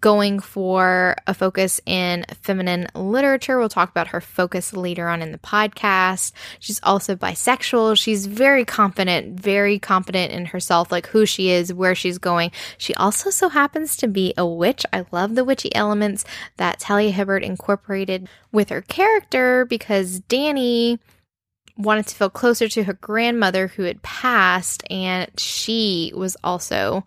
going 0.00 0.38
for 0.38 1.16
a 1.26 1.34
focus 1.34 1.80
in 1.84 2.24
feminine 2.42 2.86
literature. 2.94 3.58
We'll 3.58 3.68
talk 3.68 3.90
about 3.90 4.08
her 4.08 4.20
focus 4.20 4.72
later 4.72 5.08
on 5.08 5.22
in 5.22 5.32
the 5.32 5.38
podcast. 5.38 6.32
She's 6.60 6.80
also 6.82 7.16
bisexual. 7.16 7.98
She's 7.98 8.26
very 8.26 8.64
confident, 8.64 9.40
very 9.40 9.78
confident 9.78 10.32
in 10.32 10.46
herself, 10.46 10.92
like 10.92 11.08
who 11.08 11.26
she 11.26 11.50
is, 11.50 11.74
where 11.74 11.94
she's 11.94 12.18
going. 12.18 12.52
She 12.76 12.94
also 12.94 13.30
so 13.30 13.48
happens 13.48 13.96
to 13.96 14.08
be 14.08 14.34
a 14.36 14.46
witch. 14.46 14.86
I 14.92 15.04
love 15.10 15.34
the 15.34 15.44
witchy 15.44 15.74
elements 15.74 16.24
that 16.58 16.78
Talia 16.78 17.10
Hibbert 17.10 17.42
incorporated 17.42 18.28
with 18.52 18.68
her 18.68 18.82
character 18.82 19.64
because 19.64 20.20
Danny 20.20 21.00
wanted 21.78 22.06
to 22.08 22.14
feel 22.14 22.28
closer 22.30 22.68
to 22.68 22.82
her 22.82 22.94
grandmother 22.94 23.68
who 23.68 23.84
had 23.84 24.02
passed 24.02 24.82
and 24.90 25.30
she 25.38 26.12
was 26.14 26.36
also 26.42 27.04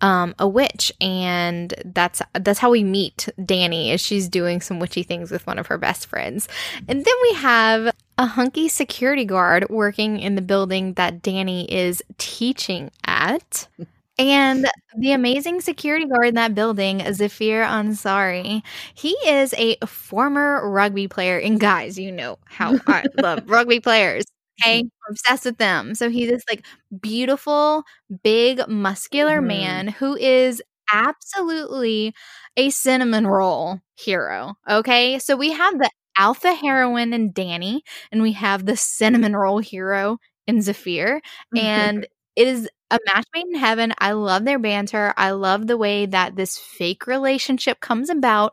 um, 0.00 0.34
a 0.38 0.46
witch 0.48 0.92
and 1.00 1.74
that's 1.84 2.20
that's 2.34 2.58
how 2.58 2.70
we 2.70 2.84
meet 2.84 3.28
Danny. 3.44 3.90
as 3.92 4.00
she's 4.00 4.28
doing 4.28 4.60
some 4.60 4.78
witchy 4.78 5.02
things 5.02 5.30
with 5.30 5.46
one 5.46 5.58
of 5.58 5.66
her 5.68 5.78
best 5.78 6.06
friends. 6.06 6.48
And 6.88 7.04
then 7.04 7.14
we 7.22 7.34
have 7.34 7.94
a 8.18 8.26
hunky 8.26 8.68
security 8.68 9.24
guard 9.24 9.68
working 9.70 10.18
in 10.20 10.34
the 10.36 10.42
building 10.42 10.94
that 10.94 11.22
Danny 11.22 11.70
is 11.72 12.02
teaching 12.18 12.90
at. 13.06 13.68
And 14.16 14.66
the 14.96 15.10
amazing 15.12 15.60
security 15.60 16.06
guard 16.06 16.28
in 16.28 16.34
that 16.36 16.54
building, 16.54 17.00
Zafir 17.12 17.64
Ansari, 17.64 18.62
he 18.94 19.10
is 19.26 19.52
a 19.58 19.76
former 19.86 20.68
rugby 20.70 21.08
player. 21.08 21.38
And 21.38 21.58
guys, 21.58 21.98
you 21.98 22.12
know 22.12 22.38
how 22.44 22.78
I 22.86 23.04
love 23.20 23.48
rugby 23.50 23.80
players. 23.80 24.24
Okay, 24.62 24.80
I'm 24.80 24.90
obsessed 25.10 25.44
with 25.44 25.58
them. 25.58 25.94
So 25.94 26.10
he's 26.10 26.30
this 26.30 26.42
like 26.50 26.64
beautiful, 27.00 27.84
big, 28.22 28.66
muscular 28.68 29.40
Mhm. 29.40 29.46
man 29.46 29.88
who 29.88 30.16
is 30.16 30.62
absolutely 30.92 32.14
a 32.56 32.70
cinnamon 32.70 33.26
roll 33.26 33.80
hero. 33.96 34.54
Okay, 34.68 35.18
so 35.18 35.36
we 35.36 35.52
have 35.52 35.78
the 35.78 35.90
alpha 36.18 36.54
heroine 36.54 37.12
in 37.12 37.32
Danny, 37.32 37.82
and 38.12 38.22
we 38.22 38.32
have 38.32 38.66
the 38.66 38.76
cinnamon 38.76 39.34
roll 39.36 39.58
hero 39.58 40.18
in 40.46 40.62
Zafir, 40.62 41.20
and 41.56 42.06
it 42.36 42.48
is 42.48 42.68
a 42.90 42.98
match 43.06 43.26
made 43.34 43.46
in 43.46 43.54
heaven. 43.54 43.92
I 43.98 44.12
love 44.12 44.44
their 44.44 44.58
banter. 44.58 45.14
I 45.16 45.30
love 45.32 45.66
the 45.66 45.76
way 45.76 46.06
that 46.06 46.36
this 46.36 46.58
fake 46.58 47.06
relationship 47.06 47.80
comes 47.80 48.10
about 48.10 48.52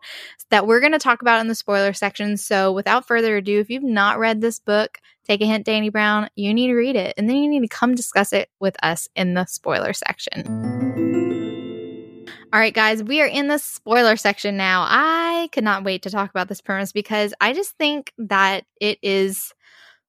that 0.49 0.65
we're 0.67 0.79
going 0.79 0.93
to 0.93 0.99
talk 0.99 1.21
about 1.21 1.41
in 1.41 1.47
the 1.47 1.55
spoiler 1.55 1.93
section. 1.93 2.37
So, 2.37 2.71
without 2.71 3.07
further 3.07 3.37
ado, 3.37 3.59
if 3.59 3.69
you've 3.69 3.83
not 3.83 4.19
read 4.19 4.41
this 4.41 4.59
book, 4.59 4.99
take 5.25 5.41
a 5.41 5.45
hint, 5.45 5.65
Dani 5.65 5.91
Brown, 5.91 6.29
you 6.35 6.53
need 6.53 6.67
to 6.67 6.75
read 6.75 6.95
it. 6.95 7.13
And 7.17 7.29
then 7.29 7.37
you 7.37 7.49
need 7.49 7.61
to 7.61 7.67
come 7.67 7.93
discuss 7.95 8.33
it 8.33 8.49
with 8.59 8.75
us 8.83 9.07
in 9.15 9.33
the 9.33 9.45
spoiler 9.45 9.93
section. 9.93 10.47
All 12.53 12.59
right, 12.59 12.73
guys, 12.73 13.01
we 13.01 13.21
are 13.21 13.27
in 13.27 13.47
the 13.47 13.57
spoiler 13.57 14.17
section 14.17 14.57
now. 14.57 14.85
I 14.87 15.47
could 15.53 15.63
not 15.63 15.85
wait 15.85 16.03
to 16.03 16.09
talk 16.09 16.29
about 16.29 16.49
this 16.49 16.59
premise 16.59 16.91
because 16.91 17.33
I 17.39 17.53
just 17.53 17.77
think 17.77 18.11
that 18.17 18.65
it 18.81 18.99
is 19.01 19.53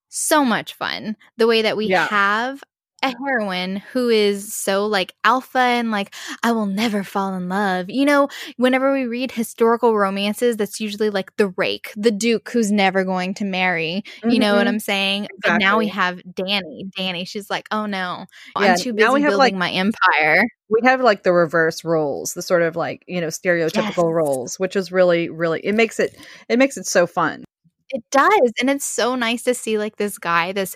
so 0.09 0.43
much 0.43 0.73
fun 0.73 1.15
the 1.37 1.47
way 1.47 1.61
that 1.61 1.77
we 1.77 1.85
Yeah. 1.87 2.05
have 2.07 2.61
a 3.03 3.13
heroine 3.23 3.77
who 3.91 4.09
is 4.09 4.53
so 4.53 4.85
like 4.87 5.13
alpha 5.23 5.59
and 5.59 5.91
like 5.91 6.13
I 6.41 6.51
will 6.53 6.65
never 6.65 7.03
fall 7.03 7.33
in 7.35 7.49
love. 7.49 7.89
You 7.89 8.05
know, 8.05 8.29
whenever 8.57 8.91
we 8.93 9.05
read 9.05 9.31
historical 9.31 9.95
romances, 9.95 10.57
that's 10.57 10.79
usually 10.79 11.09
like 11.09 11.35
the 11.37 11.49
rake, 11.49 11.91
the 11.97 12.11
duke 12.11 12.49
who's 12.49 12.71
never 12.71 13.03
going 13.03 13.33
to 13.35 13.45
marry. 13.45 14.03
You 14.27 14.39
know 14.39 14.55
what 14.55 14.65
Mhm. 14.65 14.69
I'm 14.69 14.79
saying? 14.79 15.27
But 15.43 15.57
now 15.59 15.77
we 15.77 15.89
have 15.89 16.21
Danny. 16.33 16.85
Danny, 16.97 17.25
she's 17.25 17.49
like, 17.49 17.67
"Oh 17.71 17.85
no, 17.85 18.25
Yeah, 18.59 18.71
I'm 18.73 18.77
too 18.79 18.93
busy 18.93 19.05
now 19.05 19.13
we 19.13 19.21
have, 19.21 19.31
building 19.31 19.37
like- 19.37 19.53
my 19.55 19.71
empire." 19.71 20.45
we 20.69 20.79
have 20.85 21.01
like 21.01 21.21
the 21.23 21.31
reverse 21.33 21.83
roles 21.83 22.33
the 22.33 22.41
sort 22.41 22.63
of 22.63 22.75
like 22.75 23.03
you 23.07 23.21
know 23.21 23.27
stereotypical 23.27 24.05
Yes. 24.09 24.13
roles 24.13 24.55
which 24.59 24.75
is 24.75 24.91
really 24.91 25.29
really 25.29 25.59
it 25.63 25.75
makes 25.75 25.99
it 25.99 26.15
it 26.49 26.57
makes 26.57 26.77
it 26.77 26.87
so 26.87 27.05
fun 27.05 27.43
It 27.89 28.03
does. 28.09 28.51
And 28.59 28.71
it's 28.71 28.85
so 28.85 29.13
nice 29.13 29.43
to 29.43 29.53
see 29.53 29.77
like 29.77 29.97
this 29.97 30.17
guy, 30.17 30.51
this 30.51 30.75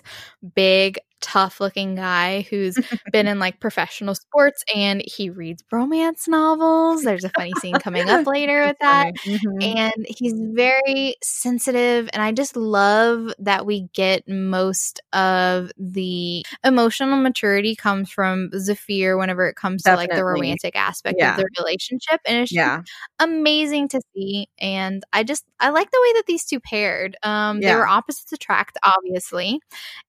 big, 0.54 0.98
tough 1.20 1.60
looking 1.60 1.94
guy 1.96 2.42
who's 2.50 2.78
been 3.12 3.26
in 3.28 3.38
like 3.38 3.60
professional 3.60 4.14
sports 4.14 4.62
and 4.74 5.02
he 5.06 5.30
reads 5.30 5.62
romance 5.72 6.28
novels. 6.28 7.02
There's 7.02 7.24
a 7.24 7.30
funny 7.30 7.54
scene 7.54 7.78
coming 7.78 8.08
up 8.08 8.26
later 8.26 8.66
with 8.66 8.76
that. 8.80 9.12
Mhm. 9.26 9.64
And 9.78 10.06
he's 10.08 10.34
very 10.36 11.16
sensitive. 11.22 12.08
And 12.12 12.22
I 12.22 12.32
just 12.32 12.56
love 12.56 13.32
that 13.38 13.66
we 13.66 13.88
get 13.94 14.28
most 14.28 15.00
of 15.12 15.70
the 15.76 16.44
emotional 16.64 17.16
maturity 17.20 17.74
comes 17.76 18.10
from 18.10 18.50
Zafir 18.58 19.16
whenever 19.18 19.46
it 19.48 19.56
comes 19.56 19.82
to 19.84 19.94
like 19.96 20.10
the 20.10 20.24
romantic 20.24 20.76
aspect 20.76 21.16
Yeah. 21.18 21.32
of 21.32 21.36
the 21.38 21.48
relationship. 21.58 22.20
And 22.26 22.38
it's 22.42 22.52
yeah 22.52 22.82
amazing 23.20 23.88
to 23.88 24.00
see 24.14 24.48
and 24.60 25.02
i 25.12 25.22
just 25.22 25.44
i 25.60 25.70
like 25.70 25.90
the 25.90 26.00
way 26.02 26.12
that 26.14 26.24
these 26.26 26.44
two 26.44 26.60
paired 26.60 27.16
um 27.22 27.60
they 27.60 27.66
Yeah. 27.68 27.76
were 27.76 27.86
opposites 27.86 28.32
attract 28.32 28.78
obviously 28.84 29.60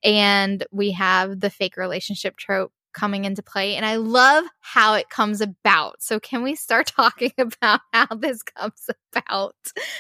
and 0.03 0.65
we 0.71 0.91
have 1.00 1.39
the 1.39 1.50
fake 1.50 1.77
relationship 1.77 2.38
trope 2.38 2.72
coming 2.94 3.25
into 3.25 3.44
play 3.44 3.75
and 3.75 3.86
i 3.86 3.96
love 3.98 4.44
how 4.60 4.94
it 4.96 5.10
comes 5.10 5.41
about. 5.41 6.01
So 6.01 6.20
can 6.20 6.44
we 6.44 6.56
start 6.56 6.88
talking 6.96 7.32
about 7.38 7.82
how 7.94 8.08
this 8.15 8.44
comes 8.44 8.89
about? 9.15 9.56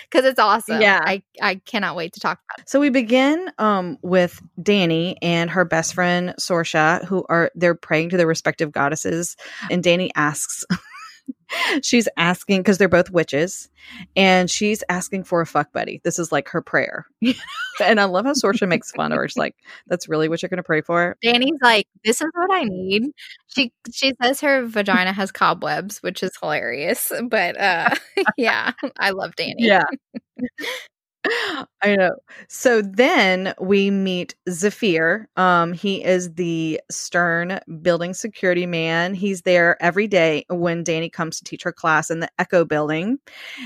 Because 0.09 0.25
it's 0.25 0.39
awesome. 0.39 0.81
Yeah. 0.81 1.01
i 1.03 1.23
i 1.41 1.55
cannot 1.55 1.95
wait 1.95 2.13
to 2.13 2.19
talk 2.19 2.39
about 2.39 2.63
it. 2.63 2.69
So 2.69 2.79
we 2.79 2.89
begin 2.89 3.51
um 3.57 3.97
with 4.01 4.41
danny 4.61 5.17
and 5.21 5.49
her 5.49 5.65
best 5.65 5.93
friend 5.93 6.33
Sorcha 6.39 7.03
who 7.05 7.25
are 7.29 7.51
they're 7.55 7.75
praying 7.75 8.09
to 8.09 8.17
their 8.17 8.27
respective 8.27 8.71
goddesses 8.71 9.35
and 9.71 9.83
danny 9.83 10.11
asks 10.15 10.65
she's 11.81 12.07
asking 12.17 12.59
because 12.61 12.77
they're 12.77 12.87
both 12.87 13.09
witches 13.09 13.69
and 14.15 14.49
she's 14.49 14.83
asking 14.89 15.23
for 15.23 15.41
a 15.41 15.45
fuck 15.45 15.71
buddy. 15.73 16.01
This 16.03 16.19
is 16.19 16.31
like 16.31 16.49
her 16.49 16.61
prayer. 16.61 17.05
And 17.81 17.97
i 18.01 18.03
love 18.03 18.25
how 18.25 18.33
Sorcha 18.33 18.67
makes 18.67 18.91
fun 18.91 19.13
of 19.13 19.17
her. 19.17 19.27
She's 19.29 19.37
like 19.37 19.55
that's 19.87 20.09
really 20.09 20.27
what 20.27 20.41
you're 20.41 20.49
gonna 20.49 20.63
pray 20.63 20.81
for? 20.81 21.15
Danny's 21.21 21.59
like 21.61 21.87
this 22.03 22.19
is 22.19 22.27
what 22.33 22.51
i 22.51 22.63
need. 22.65 23.03
She 23.47 23.71
she 23.89 24.11
says 24.21 24.41
her 24.41 24.65
vagina 24.65 25.13
has 25.13 25.31
cobwebs 25.31 25.99
which 25.99 26.21
is 26.21 26.31
hilarious 26.41 27.11
but 27.29 27.57
uh 27.57 27.95
yeah 28.37 28.73
i 28.97 29.11
love 29.11 29.33
danny. 29.37 29.55
Yeah. 29.59 29.83
I 31.25 31.95
know. 31.95 32.11
So 32.47 32.81
then 32.81 33.53
we 33.59 33.91
meet 33.91 34.35
Zafir. 34.49 35.27
Um, 35.35 35.73
he 35.73 36.03
is 36.03 36.33
the 36.33 36.79
stern 36.89 37.59
building 37.81 38.13
security 38.13 38.65
man. 38.65 39.13
He's 39.13 39.41
there 39.41 39.81
every 39.83 40.07
day 40.07 40.45
when 40.49 40.83
Danny 40.83 41.09
comes 41.09 41.37
to 41.37 41.43
teach 41.43 41.63
her 41.63 41.73
class 41.73 42.09
in 42.09 42.19
the 42.19 42.29
Echo 42.39 42.63
building. 42.63 43.19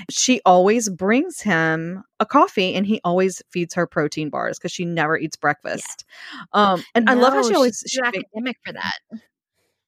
She 0.09 0.41
always 0.45 0.89
brings 0.89 1.41
him 1.41 2.03
a 2.19 2.25
coffee 2.25 2.73
and 2.73 2.85
he 2.85 2.99
always 3.03 3.41
feeds 3.51 3.73
her 3.75 3.85
protein 3.85 4.29
bars 4.29 4.57
because 4.57 4.71
she 4.71 4.85
never 4.85 5.17
eats 5.17 5.35
breakfast. 5.35 6.05
Um, 6.53 6.83
and 6.95 7.09
I 7.09 7.13
love 7.13 7.33
how 7.33 7.43
she 7.43 7.53
always 7.53 7.83
she's 7.85 7.91
she 7.91 8.01
academic 8.01 8.57
for 8.65 8.73
that. 8.73 8.99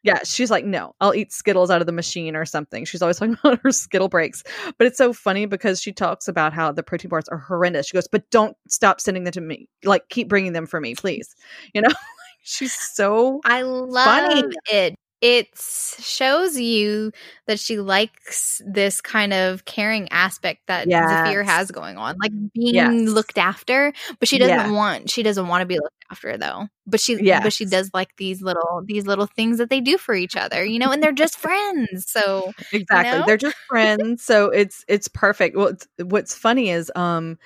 Yeah, 0.06 0.20
she's 0.24 0.52
like, 0.52 0.66
no, 0.66 0.94
I'll 1.02 1.16
eat 1.16 1.34
Skittles 1.34 1.72
out 1.72 1.82
of 1.82 1.88
the 1.88 1.92
machine 1.92 2.36
or 2.36 2.46
something. 2.46 2.86
She's 2.86 3.02
always 3.02 3.18
talking 3.20 3.38
about 3.44 3.60
her 3.64 3.72
Skittle 3.72 4.08
breaks. 4.08 4.44
But 4.78 4.86
it's 4.86 5.00
so 5.00 5.14
funny 5.14 5.48
because 5.48 5.82
she 5.82 5.92
talks 5.92 6.28
about 6.28 6.54
how 6.54 6.72
the 6.72 6.84
protein 6.84 7.10
bars 7.10 7.28
are 7.30 7.40
horrendous. 7.40 7.88
She 7.88 7.94
goes, 7.94 8.08
but 8.08 8.30
don't 8.30 8.56
stop 8.70 9.02
sending 9.02 9.24
them 9.24 9.32
to 9.32 9.42
me. 9.42 9.68
Like, 9.84 10.08
keep 10.10 10.30
bringing 10.30 10.54
them 10.54 10.68
for 10.68 10.80
me, 10.80 10.94
please. 10.94 11.36
You 11.74 11.82
know, 11.82 11.90
she's 12.44 12.72
so. 12.72 13.42
I 13.46 13.64
love 13.64 14.06
Funny. 14.06 14.44
it. 14.72 14.96
It 15.26 15.48
shows 15.58 16.60
you 16.60 17.12
that 17.48 17.60
she 17.60 17.80
likes 17.80 18.62
this 18.66 19.02
kind 19.02 19.34
of 19.34 19.66
caring 19.66 20.08
aspect 20.12 20.68
that 20.68 20.90
Zafir 21.04 21.44
has 21.44 21.72
going 21.72 21.98
on, 21.98 22.18
like 22.22 22.32
being 22.54 22.76
Yes. 22.76 23.10
looked 23.10 23.38
after. 23.40 23.94
But 24.20 24.28
she 24.30 24.38
doesn't 24.38 24.58
Yeah. 24.58 24.72
want. 24.74 25.10
She 25.10 25.24
doesn't 25.24 25.48
want 25.48 25.62
to 25.62 25.66
be 25.66 25.78
looked 25.80 26.06
after 26.12 26.38
though. 26.38 26.68
But 26.86 27.00
she, 27.00 27.20
but 27.42 27.54
she 27.54 27.66
does 27.66 27.90
like 27.94 28.10
these 28.18 28.42
little, 28.44 28.84
these 28.86 29.08
little 29.08 29.26
things 29.28 29.58
that 29.58 29.70
they 29.70 29.82
do 29.82 29.98
for 29.98 30.14
each 30.16 30.36
other, 30.36 30.64
you 30.66 30.80
know. 30.80 30.92
And 30.92 31.02
they're 31.02 31.12
just 31.12 31.38
friends. 31.40 32.06
So 32.12 32.54
Exactly. 32.72 33.20
know? 33.20 33.26
They're 33.26 33.38
just 33.38 33.56
friends. 33.68 34.24
So 34.24 34.50
it's 34.50 34.84
it's 34.88 35.08
perfect. 35.08 35.56
Well, 35.58 35.74
what's 36.04 36.36
funny 36.36 36.70
is 36.70 36.92
um 36.96 37.38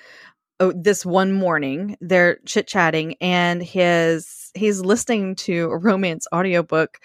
oh, 0.60 0.72
this 0.76 1.04
one 1.06 1.32
morning 1.32 1.96
they're 2.00 2.38
chit-chatting 2.46 3.14
and 3.20 3.62
his 3.62 4.50
he's 4.54 4.80
listening 4.80 5.34
to 5.36 5.64
a 5.70 5.76
romance 5.78 6.26
audiobook 6.34 6.98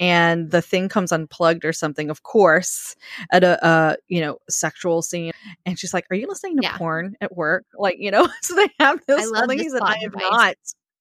and 0.00 0.50
the 0.50 0.60
thing 0.62 0.88
comes 0.88 1.12
unplugged 1.12 1.64
or 1.64 1.72
something 1.72 2.10
of 2.10 2.22
course 2.24 2.96
at 3.32 3.44
a 3.44 3.64
uh 3.64 3.94
you 4.08 4.20
know 4.20 4.38
sexual 4.48 5.02
scene 5.02 5.32
and 5.66 5.78
she's 5.78 5.94
like 5.94 6.04
are 6.10 6.16
you 6.16 6.26
listening 6.26 6.56
to 6.56 6.62
Yeah. 6.62 6.76
porn 6.76 7.14
at 7.20 7.36
work 7.36 7.64
like 7.78 7.96
you 7.98 8.10
know 8.10 8.28
so 8.42 8.54
they 8.54 8.68
have 8.80 9.00
this 9.06 9.22
I 9.22 9.24
love 9.26 9.48
thing. 9.48 9.58
this 9.58 9.72
plot 9.74 9.96
i 10.00 10.04
am 10.04 10.12
not 10.16 10.56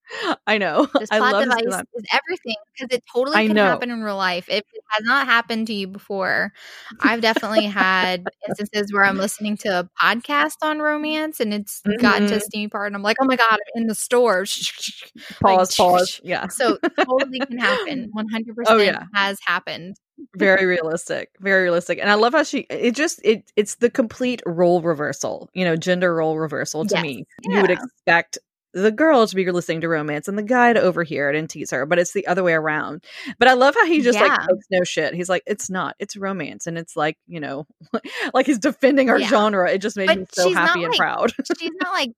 i 0.48 0.58
know 0.58 0.88
this 1.00 1.10
i 1.12 1.18
plot 1.20 1.44
this 1.44 1.54
device 1.56 1.84
is 1.96 2.06
everything 2.12 2.56
because 2.76 2.96
it 2.98 3.04
totally 3.14 3.38
I 3.38 3.48
can 3.48 3.56
know. 3.56 3.64
happen 3.66 3.90
in 3.92 4.02
real 4.04 4.18
life. 4.18 4.46
If 4.50 4.60
it 4.74 4.84
has 4.90 5.06
not 5.06 5.26
happened 5.28 5.68
to 5.68 5.74
you 5.74 5.88
before, 5.88 6.54
I've 7.02 7.22
definitely 7.22 7.66
had 7.66 8.26
instances 8.48 8.94
where 8.94 9.04
I'm 9.04 9.18
listening 9.18 9.58
to 9.58 9.70
a 9.80 9.90
podcast 10.02 10.56
on 10.62 10.80
romance 10.80 11.40
and 11.40 11.54
it's 11.54 11.82
gotten 12.02 12.28
to 12.28 12.36
a 12.36 12.38
Mhm. 12.38 12.42
steamy 12.42 12.68
part 12.70 12.88
and 12.88 12.96
I'm 12.96 13.04
like, 13.04 13.18
oh 13.22 13.26
my 13.26 13.36
God, 13.36 13.52
I'm 13.54 13.82
in 13.82 13.88
the 13.88 13.96
store. 13.96 14.46
pause 15.42 15.76
pause 15.76 16.20
yeah 16.24 16.48
So 16.48 16.78
totally 17.06 17.40
can 17.42 17.58
happen. 17.58 18.10
100% 18.14 18.68
Oh, 18.68 18.78
yeah. 18.78 19.04
has 19.14 19.40
happened. 19.46 19.98
very 20.36 20.66
realistic 20.66 21.30
very 21.40 21.64
realistic 21.64 22.00
and 22.00 22.10
i 22.10 22.14
love 22.16 22.34
how 22.34 22.44
she 22.44 22.60
it 22.70 22.96
just 22.96 23.20
it 23.24 23.52
it's 23.56 23.76
the 23.76 23.90
complete 23.90 24.42
role 24.46 24.82
reversal 24.82 25.50
you 25.54 25.64
know 25.64 25.76
gender 25.76 26.14
role 26.16 26.38
reversal 26.38 26.86
to 26.86 26.96
Yes. 26.96 27.04
me 27.04 27.26
you 27.44 27.62
would 27.62 27.70
expect 27.72 28.38
the 28.82 28.92
girl 28.92 29.26
to 29.26 29.36
be 29.36 29.50
listening 29.52 29.82
to 29.82 29.90
romance 29.90 30.28
and 30.28 30.38
the 30.38 30.44
guy 30.44 30.74
to 30.74 30.80
overhear 30.82 31.30
it 31.30 31.36
and 31.36 31.50
tease 31.50 31.72
her 31.72 31.86
but 31.86 32.00
it's 32.00 32.14
the 32.14 32.28
other 32.28 32.44
way 32.44 32.54
around. 32.54 33.04
But 33.40 33.48
i 33.48 33.54
love 33.54 33.76
how 33.76 33.86
he 33.86 34.02
just 34.02 34.20
like 34.20 34.32
takes 34.40 34.68
no 34.72 34.84
shit. 34.84 35.14
He's 35.14 35.30
like 35.30 35.44
it's 35.46 35.70
not. 35.70 35.96
It's 36.00 36.16
romance. 36.16 36.68
And 36.68 36.78
it's 36.78 36.96
like 36.96 37.18
you 37.28 37.40
know 37.40 37.66
like 38.34 38.46
he's 38.46 38.60
defending 38.60 39.10
our 39.10 39.20
Yeah. 39.20 39.28
genre. 39.28 39.70
It 39.72 39.80
just 39.80 39.98
made 39.98 40.08
But 40.08 40.18
me 40.20 40.26
so 40.32 40.54
happy 40.54 40.84
and 40.84 40.92
like, 40.92 40.98
proud. 40.98 41.34
She's 41.60 41.72
not 41.82 41.92
like 41.94 42.12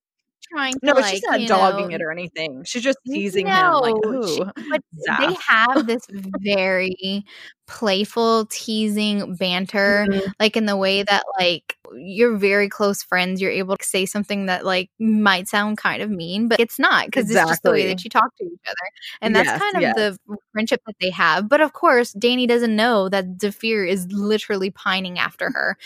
trying 0.51 0.73
to 0.73 0.79
no 0.83 0.93
but 0.93 1.01
like, 1.03 1.13
she's 1.13 1.23
not 1.23 1.39
dogging 1.47 1.89
know, 1.89 1.95
it 1.95 2.01
or 2.01 2.11
anything 2.11 2.63
she's 2.63 2.83
just 2.83 2.97
teasing 3.05 3.47
him 3.47 3.73
like 3.73 3.95
No, 4.03 4.25
she- 4.27 4.41
ooh 4.41 4.51
but 4.69 4.81
they 5.19 5.35
have 5.47 5.85
this 5.87 6.01
very 6.39 7.23
playful 7.67 8.45
teasing 8.47 9.35
banter 9.35 10.07
Mhm. 10.09 10.31
like 10.39 10.57
in 10.57 10.65
the 10.65 10.75
way 10.75 11.03
that 11.03 11.23
like 11.39 11.77
you're 11.95 12.35
very 12.35 12.67
close 12.67 13.03
friends 13.03 13.39
you're 13.39 13.51
able 13.51 13.77
to 13.77 13.85
say 13.85 14.07
something 14.07 14.47
that 14.47 14.65
like 14.65 14.89
might 14.99 15.47
sound 15.47 15.77
kind 15.77 16.01
of 16.01 16.09
mean 16.09 16.47
but 16.47 16.59
it's 16.59 16.79
not 16.79 17.05
because 17.05 17.29
it's 17.29 17.39
just 17.47 17.61
the 17.61 17.69
way 17.71 17.85
that 17.87 18.03
you 18.03 18.09
talk 18.09 18.35
to 18.37 18.43
each 18.45 18.59
other 18.67 18.75
and 19.21 19.35
that's 19.35 19.45
Yes, 19.47 19.59
kind 19.59 19.75
of 19.75 19.81
yes. 19.83 19.95
the 19.95 20.37
friendship 20.51 20.81
that 20.87 20.95
they 20.99 21.11
have 21.11 21.47
but 21.47 21.61
of 21.61 21.73
course 21.73 22.11
danny 22.13 22.47
doesn't 22.47 22.75
know 22.75 23.07
that 23.07 23.25
zafir 23.39 23.85
is 23.85 24.07
literally 24.11 24.71
pining 24.71 25.19
after 25.19 25.51
her 25.51 25.77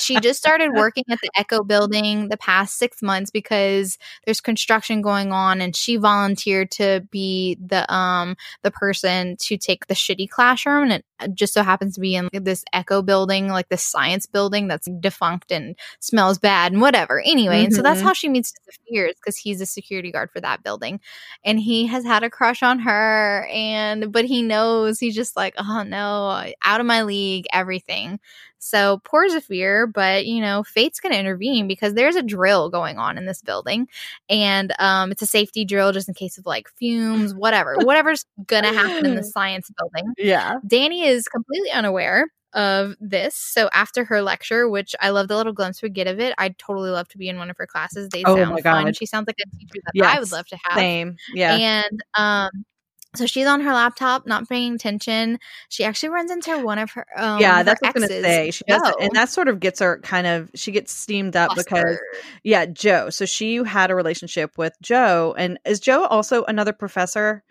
she 0.00 0.18
just 0.20 0.38
started 0.38 0.70
working 0.74 1.04
at 1.10 1.20
the 1.20 1.30
Echo 1.36 1.62
building 1.62 2.28
the 2.28 2.36
past 2.36 2.76
six 2.78 3.02
months 3.02 3.30
because 3.30 3.98
there's 4.24 4.40
construction 4.40 5.02
going 5.02 5.32
on 5.32 5.60
and 5.60 5.74
she 5.76 5.96
volunteered 5.96 6.70
to 6.72 7.06
be 7.10 7.56
the 7.64 7.92
um 7.92 8.36
the 8.62 8.70
person 8.70 9.36
to 9.40 9.56
take 9.56 9.86
the 9.86 9.94
shitty 9.94 10.28
classroom 10.28 10.90
and 10.90 11.02
it 11.20 11.34
just 11.34 11.54
so 11.54 11.62
happens 11.62 11.94
to 11.94 12.00
be 12.00 12.14
in 12.14 12.28
this 12.32 12.64
Echo 12.72 13.02
building, 13.02 13.48
like 13.48 13.68
this 13.68 13.82
science 13.82 14.26
building 14.26 14.68
that's 14.68 14.88
defunct 15.00 15.50
and 15.50 15.76
smells 16.00 16.38
bad 16.38 16.72
and 16.72 16.80
whatever. 16.80 17.20
Anyway, 17.20 17.56
mm-hmm. 17.56 17.66
and 17.66 17.74
so 17.74 17.82
that's 17.82 17.98
mm-hmm. 17.98 18.08
how 18.08 18.12
she 18.12 18.28
meets 18.28 18.52
the 18.52 18.72
Fears 18.88 19.14
because 19.16 19.36
he's 19.36 19.60
a 19.60 19.66
security 19.66 20.10
guard 20.10 20.30
for 20.30 20.40
that 20.40 20.62
building. 20.62 21.00
And 21.44 21.58
he 21.58 21.86
has 21.86 22.04
had 22.04 22.22
a 22.22 22.30
crush 22.30 22.62
on 22.62 22.80
her 22.80 23.46
and 23.50 24.12
but 24.12 24.24
he 24.24 24.42
knows 24.42 24.98
he's 24.98 25.14
just 25.14 25.36
like, 25.36 25.54
oh 25.58 25.82
no, 25.82 26.52
out 26.62 26.80
of 26.80 26.86
my 26.86 27.02
league, 27.02 27.46
everything. 27.52 28.20
So 28.64 29.02
poor 29.04 29.28
Zafir, 29.28 29.86
but 29.86 30.24
you 30.24 30.40
know, 30.40 30.62
fate's 30.62 30.98
going 30.98 31.12
to 31.12 31.18
intervene 31.18 31.68
because 31.68 31.92
there's 31.92 32.16
a 32.16 32.22
drill 32.22 32.70
going 32.70 32.96
on 32.96 33.18
in 33.18 33.26
this 33.26 33.42
building, 33.42 33.88
and 34.30 34.72
um, 34.78 35.12
it's 35.12 35.20
a 35.20 35.26
safety 35.26 35.66
drill 35.66 35.92
just 35.92 36.08
in 36.08 36.14
case 36.14 36.38
of 36.38 36.46
like 36.46 36.70
fumes, 36.70 37.34
whatever, 37.34 37.76
whatever's 37.82 38.24
going 38.46 38.62
to 38.62 38.72
happen 38.72 39.04
in 39.04 39.16
the 39.16 39.22
science 39.34 39.70
building. 39.78 40.14
Yeah, 40.16 40.60
Danny 40.66 41.04
is 41.04 41.28
completely 41.28 41.72
unaware 41.72 42.28
of 42.54 42.96
this. 43.00 43.36
So 43.36 43.68
after 43.70 44.02
her 44.04 44.22
lecture, 44.22 44.66
which 44.66 44.94
I 44.98 45.10
love 45.10 45.28
the 45.28 45.36
little 45.36 45.52
glimpse 45.52 45.82
we 45.82 45.90
get 45.90 46.06
of 46.06 46.18
it, 46.18 46.34
I'd 46.38 46.56
totally 46.56 46.88
love 46.88 47.08
to 47.08 47.18
be 47.18 47.28
in 47.28 47.36
one 47.36 47.50
of 47.50 47.58
her 47.58 47.66
classes. 47.66 48.08
They 48.08 48.22
oh 48.24 48.34
sound 48.34 48.62
fun. 48.62 48.94
She 48.94 49.04
sounds 49.04 49.26
like 49.26 49.36
a 49.44 49.56
teacher 49.58 49.82
that 49.84 49.92
yes, 49.92 50.16
I 50.16 50.20
would 50.20 50.32
love 50.32 50.46
to 50.46 50.58
have. 50.64 50.78
Same, 50.78 51.16
yeah. 51.34 51.54
And 51.54 52.02
um, 52.16 52.64
so 53.14 53.26
she's 53.26 53.46
on 53.46 53.60
her 53.60 53.72
laptop, 53.72 54.26
not 54.26 54.48
paying 54.48 54.74
attention. 54.74 55.38
She 55.68 55.84
actually 55.84 56.10
runs 56.10 56.30
into 56.30 56.58
one 56.58 56.78
of 56.78 56.90
her. 56.92 57.06
Um, 57.16 57.40
yeah, 57.40 57.62
that's 57.62 57.80
what 57.80 57.96
I 57.96 57.98
was 57.98 58.08
gonna 58.08 58.22
say. 58.22 58.50
She 58.50 58.64
does, 58.66 58.94
and 59.00 59.10
that 59.14 59.28
sort 59.28 59.48
of 59.48 59.60
gets 59.60 59.80
her 59.80 59.98
kind 60.00 60.26
of. 60.26 60.50
She 60.54 60.72
gets 60.72 60.92
steamed 60.92 61.36
up 61.36 61.54
because, 61.56 61.98
yeah, 62.42 62.66
Joe. 62.66 63.10
So 63.10 63.24
she 63.24 63.56
had 63.56 63.90
a 63.90 63.94
relationship 63.94 64.58
with 64.58 64.74
Joe, 64.82 65.34
and 65.36 65.58
is 65.64 65.80
Joe 65.80 66.04
also 66.04 66.44
another 66.44 66.72
professor? 66.72 67.42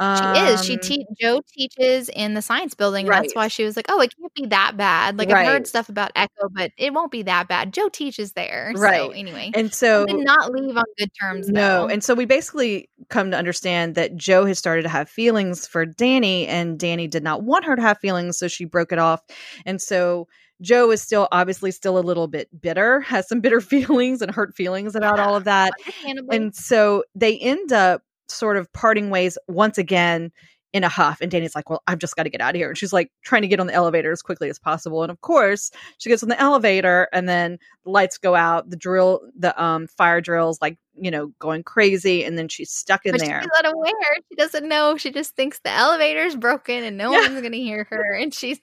Um, 0.00 0.34
she 0.34 0.40
is. 0.40 0.64
She 0.64 0.74
um, 0.74 0.80
te- 0.80 1.06
Joe 1.20 1.40
teaches 1.52 2.08
in 2.08 2.34
the 2.34 2.42
science 2.42 2.74
building, 2.74 3.06
and 3.06 3.10
right. 3.10 3.22
that's 3.22 3.34
why 3.34 3.48
she 3.48 3.64
was 3.64 3.76
like, 3.76 3.86
"Oh, 3.88 4.00
it 4.00 4.14
can't 4.18 4.34
be 4.34 4.46
that 4.46 4.76
bad." 4.76 5.18
Like 5.18 5.30
right. 5.30 5.46
I've 5.46 5.52
heard 5.52 5.66
stuff 5.66 5.88
about 5.88 6.12
Echo, 6.14 6.48
but 6.50 6.72
it 6.76 6.92
won't 6.92 7.10
be 7.10 7.22
that 7.22 7.48
bad. 7.48 7.72
Joe 7.72 7.88
teaches 7.88 8.32
there, 8.32 8.72
right? 8.76 9.00
So, 9.00 9.10
anyway, 9.10 9.50
and 9.54 9.72
so 9.72 10.06
did 10.06 10.24
not 10.24 10.52
leave 10.52 10.76
on 10.76 10.84
good 10.98 11.10
terms. 11.20 11.48
No, 11.48 11.86
though. 11.86 11.88
and 11.88 12.04
so 12.04 12.14
we 12.14 12.26
basically 12.26 12.88
come 13.08 13.30
to 13.30 13.36
understand 13.36 13.94
that 13.96 14.16
Joe 14.16 14.44
has 14.44 14.58
started 14.58 14.82
to 14.82 14.88
have 14.88 15.08
feelings 15.08 15.66
for 15.66 15.84
Danny, 15.84 16.46
and 16.46 16.78
Danny 16.78 17.08
did 17.08 17.22
not 17.22 17.42
want 17.42 17.64
her 17.64 17.74
to 17.74 17.82
have 17.82 17.98
feelings, 17.98 18.38
so 18.38 18.48
she 18.48 18.64
broke 18.64 18.92
it 18.92 18.98
off, 18.98 19.20
and 19.66 19.80
so. 19.80 20.28
Joe 20.60 20.90
is 20.90 21.00
still 21.00 21.28
obviously 21.30 21.70
still 21.70 21.98
a 21.98 22.00
little 22.00 22.26
bit 22.26 22.48
bitter, 22.60 23.00
has 23.02 23.28
some 23.28 23.40
bitter 23.40 23.60
feelings 23.60 24.20
and 24.20 24.34
hurt 24.34 24.56
feelings 24.56 24.96
about 24.96 25.20
all 25.20 25.36
of 25.36 25.44
that. 25.44 25.72
And 26.04 26.52
so 26.52 27.04
they 27.14 27.38
end 27.38 27.72
up 27.72 28.02
sort 28.28 28.56
of 28.56 28.72
parting 28.72 29.10
ways 29.10 29.38
once 29.48 29.78
again 29.78 30.30
in 30.72 30.84
a 30.84 30.88
huff. 30.88 31.18
And 31.20 31.30
Danny's 31.30 31.54
like, 31.54 31.70
Well, 31.70 31.82
I've 31.86 31.98
just 31.98 32.16
got 32.16 32.24
to 32.24 32.30
get 32.30 32.40
out 32.40 32.54
of 32.54 32.56
here. 32.56 32.68
And 32.68 32.76
she's 32.76 32.92
like 32.92 33.10
trying 33.24 33.42
to 33.42 33.48
get 33.48 33.60
on 33.60 33.66
the 33.66 33.72
elevator 33.72 34.12
as 34.12 34.22
quickly 34.22 34.50
as 34.50 34.58
possible. 34.58 35.02
And 35.02 35.10
of 35.10 35.20
course, 35.22 35.70
she 35.98 36.10
gets 36.10 36.22
on 36.22 36.28
the 36.28 36.40
elevator 36.40 37.08
and 37.12 37.28
then 37.28 37.58
the 37.84 37.90
lights 37.90 38.18
go 38.18 38.34
out, 38.34 38.68
the 38.68 38.76
drill, 38.76 39.20
the 39.38 39.60
um 39.62 39.86
fire 39.86 40.20
drills 40.20 40.58
like, 40.60 40.78
you 40.94 41.10
know, 41.10 41.32
going 41.38 41.62
crazy, 41.62 42.24
and 42.24 42.36
then 42.36 42.48
she's 42.48 42.70
stuck 42.70 43.06
in 43.06 43.12
but 43.12 43.20
there. 43.20 43.40
She's 43.40 43.64
unaware. 43.64 43.92
She 44.28 44.36
doesn't 44.36 44.68
know. 44.68 44.96
She 44.96 45.10
just 45.10 45.34
thinks 45.36 45.60
the 45.60 45.70
elevator's 45.70 46.36
broken 46.36 46.84
and 46.84 46.98
no 46.98 47.12
yeah. 47.12 47.20
one's 47.20 47.40
gonna 47.40 47.56
hear 47.56 47.86
her. 47.90 48.14
And 48.14 48.34
she's 48.34 48.60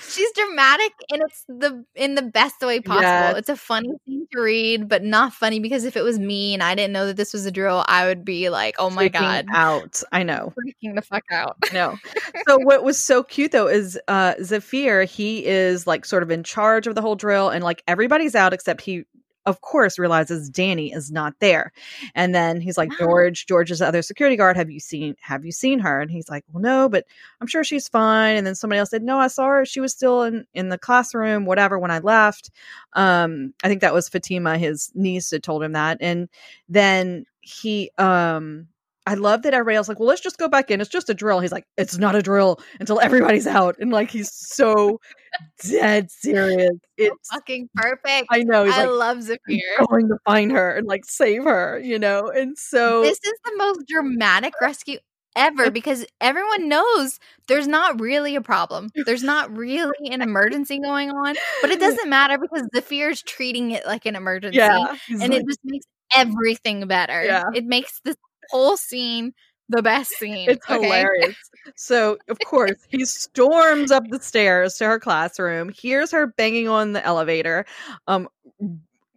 she's 0.00 0.30
dramatic 0.32 0.92
and 1.10 1.22
it's 1.22 1.44
the 1.48 1.84
in 1.94 2.14
the 2.14 2.22
best 2.22 2.60
way 2.60 2.80
possible. 2.80 3.02
Yes. 3.02 3.38
It's 3.38 3.48
a 3.48 3.56
funny 3.56 3.90
thing 4.06 4.26
to 4.32 4.40
read, 4.40 4.88
but 4.88 5.02
not 5.02 5.32
funny 5.32 5.60
because 5.60 5.84
if 5.84 5.96
it 5.96 6.02
was 6.02 6.18
me 6.18 6.54
and 6.54 6.62
I 6.62 6.74
didn't 6.74 6.92
know 6.92 7.06
that 7.06 7.16
this 7.16 7.32
was 7.32 7.46
a 7.46 7.50
drill, 7.50 7.84
I 7.88 8.06
would 8.06 8.24
be 8.24 8.48
like, 8.50 8.76
"Oh 8.78 8.90
my 8.90 9.08
freaking 9.08 9.20
god, 9.20 9.46
out!" 9.52 10.02
I 10.12 10.22
know, 10.22 10.52
freaking 10.58 10.94
the 10.94 11.02
fuck 11.02 11.24
out. 11.30 11.56
no. 11.72 11.96
So 12.48 12.58
what 12.58 12.84
was 12.84 12.98
so 12.98 13.22
cute 13.22 13.52
though 13.52 13.68
is 13.68 13.98
uh 14.08 14.34
Zafir. 14.42 15.04
He 15.04 15.44
is 15.44 15.86
like 15.86 16.04
sort 16.04 16.22
of 16.22 16.30
in 16.30 16.42
charge 16.42 16.86
of 16.86 16.94
the 16.94 17.02
whole 17.02 17.16
drill, 17.16 17.50
and 17.50 17.62
like 17.64 17.82
everybody's 17.86 18.34
out 18.34 18.52
except 18.52 18.80
he 18.82 19.04
of 19.46 19.60
course 19.62 19.98
realizes 19.98 20.50
Danny 20.50 20.92
is 20.92 21.10
not 21.10 21.34
there. 21.40 21.72
And 22.14 22.34
then 22.34 22.60
he's 22.60 22.76
like, 22.76 22.90
George, 22.98 23.46
George 23.46 23.70
the 23.70 23.86
other 23.86 24.02
security 24.02 24.36
guard. 24.36 24.56
Have 24.56 24.70
you 24.70 24.80
seen 24.80 25.16
have 25.20 25.44
you 25.44 25.52
seen 25.52 25.78
her? 25.80 26.00
And 26.00 26.10
he's 26.10 26.28
like, 26.28 26.44
Well, 26.52 26.62
no, 26.62 26.88
but 26.88 27.04
I'm 27.40 27.46
sure 27.46 27.64
she's 27.64 27.88
fine. 27.88 28.36
And 28.36 28.46
then 28.46 28.54
somebody 28.54 28.78
else 28.78 28.90
said, 28.90 29.02
No, 29.02 29.18
I 29.18 29.28
saw 29.28 29.46
her. 29.46 29.64
She 29.64 29.80
was 29.80 29.92
still 29.92 30.22
in, 30.22 30.46
in 30.54 30.68
the 30.68 30.78
classroom, 30.78 31.46
whatever, 31.46 31.78
when 31.78 31.90
I 31.90 31.98
left. 31.98 32.50
Um, 32.94 33.54
I 33.62 33.68
think 33.68 33.80
that 33.80 33.94
was 33.94 34.08
Fatima, 34.08 34.58
his 34.58 34.92
niece, 34.94 35.30
that 35.30 35.42
told 35.42 35.62
him 35.62 35.72
that. 35.72 35.98
And 36.00 36.28
then 36.68 37.24
he 37.40 37.90
um 37.98 38.68
I 39.06 39.14
love 39.14 39.42
that 39.42 39.54
everybody 39.54 39.76
else 39.76 39.88
like, 39.88 39.98
well, 39.98 40.08
let's 40.08 40.20
just 40.20 40.38
go 40.38 40.48
back 40.48 40.70
in. 40.70 40.80
It's 40.80 40.90
just 40.90 41.08
a 41.08 41.14
drill. 41.14 41.40
He's 41.40 41.52
like, 41.52 41.64
it's 41.76 41.98
not 41.98 42.14
a 42.14 42.22
drill 42.22 42.60
until 42.78 43.00
everybody's 43.00 43.46
out, 43.46 43.76
and 43.80 43.90
like 43.90 44.10
he's 44.10 44.30
so 44.32 45.00
dead 45.64 46.10
serious. 46.10 46.70
It's 46.96 47.16
so 47.22 47.36
fucking 47.36 47.70
perfect. 47.74 48.28
I 48.30 48.42
know. 48.42 48.64
I 48.64 48.84
like, 48.84 48.88
love 48.90 49.22
Zafir. 49.22 49.60
Going 49.88 50.08
to 50.08 50.18
find 50.24 50.52
her 50.52 50.76
and 50.76 50.86
like 50.86 51.04
save 51.04 51.44
her, 51.44 51.80
you 51.82 51.98
know. 51.98 52.28
And 52.28 52.58
so 52.58 53.02
this 53.02 53.18
is 53.24 53.32
the 53.44 53.54
most 53.56 53.86
dramatic 53.88 54.54
rescue 54.60 54.98
ever 55.36 55.70
because 55.70 56.04
everyone 56.20 56.68
knows 56.68 57.18
there's 57.48 57.68
not 57.68 58.00
really 58.00 58.36
a 58.36 58.40
problem. 58.40 58.90
There's 59.06 59.22
not 59.22 59.56
really 59.56 60.10
an 60.10 60.22
emergency 60.22 60.78
going 60.78 61.10
on, 61.10 61.36
but 61.62 61.70
it 61.70 61.80
doesn't 61.80 62.08
matter 62.08 62.36
because 62.38 62.68
Zafir 62.74 63.10
is 63.10 63.22
treating 63.22 63.70
it 63.70 63.86
like 63.86 64.06
an 64.06 64.16
emergency, 64.16 64.58
yeah, 64.58 64.94
and 65.08 65.20
like, 65.20 65.32
it 65.32 65.46
just 65.46 65.60
makes 65.64 65.86
everything 66.14 66.86
better. 66.86 67.24
Yeah. 67.24 67.44
It 67.54 67.64
makes 67.64 68.00
this 68.04 68.16
whole 68.50 68.76
scene 68.76 69.32
the 69.70 69.82
best 69.82 70.10
scene. 70.18 70.50
It's 70.50 70.68
okay? 70.68 70.82
hilarious. 70.82 71.36
So, 71.76 72.18
of 72.28 72.38
course, 72.44 72.76
he 72.88 73.04
storms 73.04 73.90
up 73.90 74.02
the 74.10 74.20
stairs 74.20 74.74
to 74.78 74.86
her 74.86 74.98
classroom, 74.98 75.70
hears 75.70 76.10
her 76.10 76.26
banging 76.26 76.68
on 76.68 76.92
the 76.92 77.04
elevator, 77.04 77.64
um, 78.08 78.28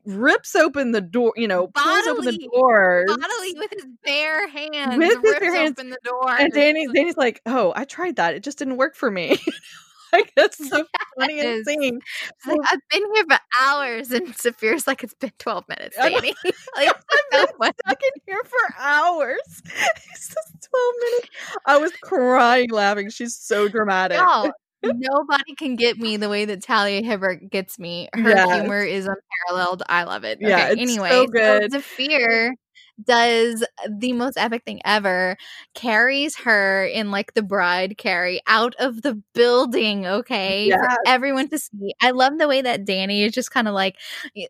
rips 0.06 0.56
open 0.56 0.91
the 0.91 1.02
door, 1.02 1.34
you 1.36 1.48
know, 1.48 1.67
bodily, 1.67 2.02
pulls 2.04 2.08
open 2.08 2.26
the 2.26 2.50
doors. 2.54 3.06
Bodily 3.08 3.54
with 3.58 3.72
his 3.72 3.86
bare 4.06 4.48
hands. 4.48 4.98
With 4.98 5.24
his 5.24 5.39
bare 5.39 5.56
hands. 5.56 5.72
open 5.80 5.89
the 5.89 6.00
door. 6.04 6.30
And 6.30 6.52
Danny, 6.54 6.88
Danny's 6.93 7.17
like, 7.17 7.41
oh, 7.46 7.74
I 7.76 7.86
tried 7.86 8.17
that. 8.17 8.36
It 8.36 8.43
just 8.43 8.60
didn't 8.60 8.78
work 8.78 8.96
for 8.96 9.10
me. 9.10 9.38
like 10.13 10.32
that's 10.36 10.58
so 10.69 10.86
funny 11.19 11.39
and 11.39 11.49
insane. 11.49 11.99
Like, 12.45 12.60
I've 12.71 12.80
been 12.89 13.04
here 13.13 13.26
for 13.30 13.39
hours, 13.60 14.12
and 14.12 14.28
Zafir's 14.38 14.88
like, 14.88 15.04
it's 15.04 15.15
been 15.15 15.32
twelve 15.39 15.65
minutes, 15.67 15.97
Danny. 15.97 16.34
like, 16.76 16.89
I've 16.89 17.32
been 17.32 17.47
stuck 17.58 18.02
in 18.04 18.21
here 18.26 18.41
for 18.45 18.76
hours. 18.80 19.41
It's 20.13 20.28
just 20.28 20.69
twelve 20.69 20.93
minutes. 21.02 21.30
I 21.65 21.78
was 21.78 21.91
crying, 22.02 22.69
laughing. 22.69 23.10
She's 23.10 23.36
so 23.36 23.67
dramatic. 23.67 24.17
No, 24.17 24.52
nobody 24.84 25.56
can 25.56 25.76
get 25.76 25.97
me 25.97 26.17
the 26.17 26.30
way 26.30 26.45
that 26.45 26.63
Talia 26.63 27.02
Hibbert 27.02 27.49
gets 27.49 27.80
me. 27.80 28.10
Her 28.13 28.30
yes. 28.30 28.54
humor 28.54 28.84
is 28.84 29.08
unparalleled. 29.08 29.84
I 29.89 30.04
love 30.04 30.23
it. 30.23 30.39
Yeah, 30.41 30.69
okay, 30.71 30.82
anyway, 30.82 31.10
so 31.10 31.28
good. 31.28 31.71
So 31.71 31.80
Zafir 31.80 32.54
does 33.04 33.66
the 33.90 34.14
most 34.14 34.38
epic 34.38 34.64
thing 34.66 34.82
ever 34.86 35.36
carries 35.74 36.38
her 36.38 36.86
in 36.86 37.12
like 37.12 37.34
the 37.34 37.42
bride 37.42 37.98
carry 37.98 38.42
out 38.48 38.76
of 38.80 39.02
the 39.02 39.22
building 39.34 40.06
okay 40.06 40.68
yes. 40.68 40.80
for 40.80 40.98
everyone 41.08 41.50
to 41.50 41.58
see. 41.58 41.94
I 42.02 42.12
love 42.12 42.38
the 42.38 42.48
way 42.48 42.62
that 42.62 42.86
danny 42.86 43.24
is 43.24 43.34
just 43.34 43.52
kind 43.52 43.68
of 43.68 43.74
like 43.74 43.96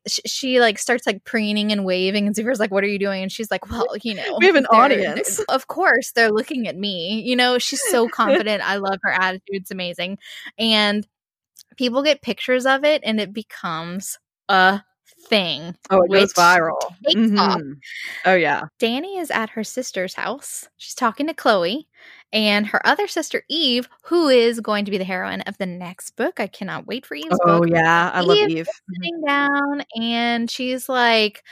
she, 0.07 0.21
she, 0.25 0.59
like 0.59 0.77
starts 0.77 1.07
like 1.07 1.23
preening 1.23 1.71
and 1.71 1.85
waving 1.85 2.27
and 2.27 2.35
Zafir's 2.35 2.59
like 2.59 2.71
what 2.71 2.83
are 2.83 2.87
you 2.87 2.99
doing? 2.99 3.23
And 3.23 3.31
she's 3.31 3.49
like 3.49 3.69
well 3.69 3.87
you 4.01 4.13
know 4.13 4.37
we 4.39 4.45
have 4.45 4.55
an 4.55 4.67
audience. 4.67 5.39
of 5.49 5.67
course 5.67 6.11
they're 6.11 6.31
looking 6.31 6.67
at 6.67 6.77
me. 6.77 7.21
You 7.25 7.35
know 7.35 7.57
she's 7.59 7.81
so 7.89 8.07
confident. 8.09 8.61
I 8.67 8.77
love 8.77 8.99
her 9.03 9.11
attitude. 9.11 9.43
It's 9.47 9.71
amazing. 9.71 10.17
And 10.57 11.07
people 11.77 12.03
get 12.03 12.21
pictures 12.21 12.65
of 12.65 12.83
it 12.83 13.01
and 13.05 13.19
it 13.19 13.33
becomes 13.33 14.17
a 14.49 14.81
thing. 15.33 15.75
Oh, 15.89 16.03
it 16.03 16.11
goes 16.11 16.33
viral. 16.33 16.77
Mm-hmm. 17.07 17.73
Oh, 18.25 18.35
yeah. 18.35 18.63
Danny 18.79 19.17
is 19.17 19.31
at 19.31 19.49
her 19.51 19.63
sister's 19.63 20.13
house. 20.13 20.67
She's 20.77 20.93
talking 20.93 21.27
to 21.27 21.33
Chloe 21.33 21.87
and 22.31 22.67
her 22.67 22.85
other 22.85 23.07
sister, 23.07 23.43
Eve, 23.49 23.89
who 24.03 24.27
is 24.29 24.59
going 24.59 24.85
to 24.85 24.91
be 24.91 24.97
the 24.97 25.03
heroine 25.03 25.41
of 25.41 25.57
the 25.57 25.65
next 25.65 26.11
book. 26.11 26.39
I 26.39 26.47
cannot 26.47 26.87
wait 26.87 27.05
for 27.05 27.15
Eve's 27.15 27.39
oh, 27.45 27.59
book. 27.59 27.69
yeah. 27.69 28.11
I 28.13 28.21
Eve 28.21 28.27
love 28.27 28.49
Eve. 28.49 28.67
Sitting 28.93 29.21
down 29.25 29.83
and 29.99 30.49
she's 30.49 30.87
like, 30.87 31.43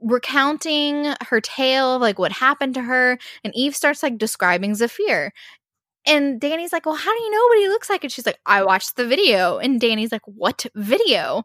recounting 0.00 1.14
her 1.28 1.40
tale 1.40 1.98
like 1.98 2.18
what 2.18 2.30
happened 2.30 2.74
to 2.74 2.82
her 2.82 3.18
and 3.42 3.54
Eve 3.56 3.74
starts 3.74 4.02
like 4.02 4.18
describing 4.18 4.74
Zafir 4.74 5.32
And 6.06 6.40
Danny's 6.40 6.72
like, 6.72 6.86
Well, 6.86 6.94
how 6.94 7.16
do 7.16 7.22
you 7.22 7.30
know 7.30 7.42
what 7.48 7.58
he 7.58 7.68
looks 7.68 7.88
like? 7.88 8.04
And 8.04 8.12
she's 8.12 8.26
like, 8.26 8.38
I 8.46 8.62
watched 8.62 8.96
the 8.96 9.06
video. 9.06 9.58
And 9.58 9.80
Danny's 9.80 10.12
like, 10.12 10.26
What 10.26 10.66
video? 10.74 11.42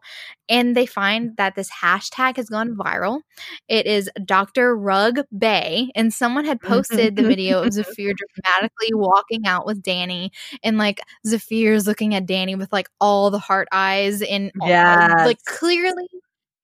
And 0.48 0.76
they 0.76 0.86
find 0.86 1.36
that 1.36 1.54
this 1.54 1.70
hashtag 1.70 2.36
has 2.36 2.48
gone 2.48 2.76
viral. 2.76 3.20
It 3.68 3.86
is 3.86 4.10
Dr. 4.24 4.76
Rug 4.76 5.20
Bay. 5.36 5.90
And 5.94 6.12
someone 6.12 6.44
had 6.44 6.60
mm-hmm. 6.60 6.74
posted 6.74 7.16
the 7.16 7.22
video 7.22 7.62
of 7.62 7.72
Zafir 7.72 8.12
dramatically 8.14 8.90
walking 8.92 9.46
out 9.46 9.66
with 9.66 9.82
Danny. 9.82 10.32
And 10.62 10.78
like 10.78 11.00
Zafir's 11.26 11.86
looking 11.86 12.14
at 12.14 12.26
Danny 12.26 12.54
with 12.54 12.72
like 12.72 12.88
all 13.00 13.30
the 13.30 13.38
heart 13.38 13.68
eyes 13.72 14.22
and 14.22 14.52
Yes. 14.62 15.26
like 15.26 15.42
clearly 15.44 16.08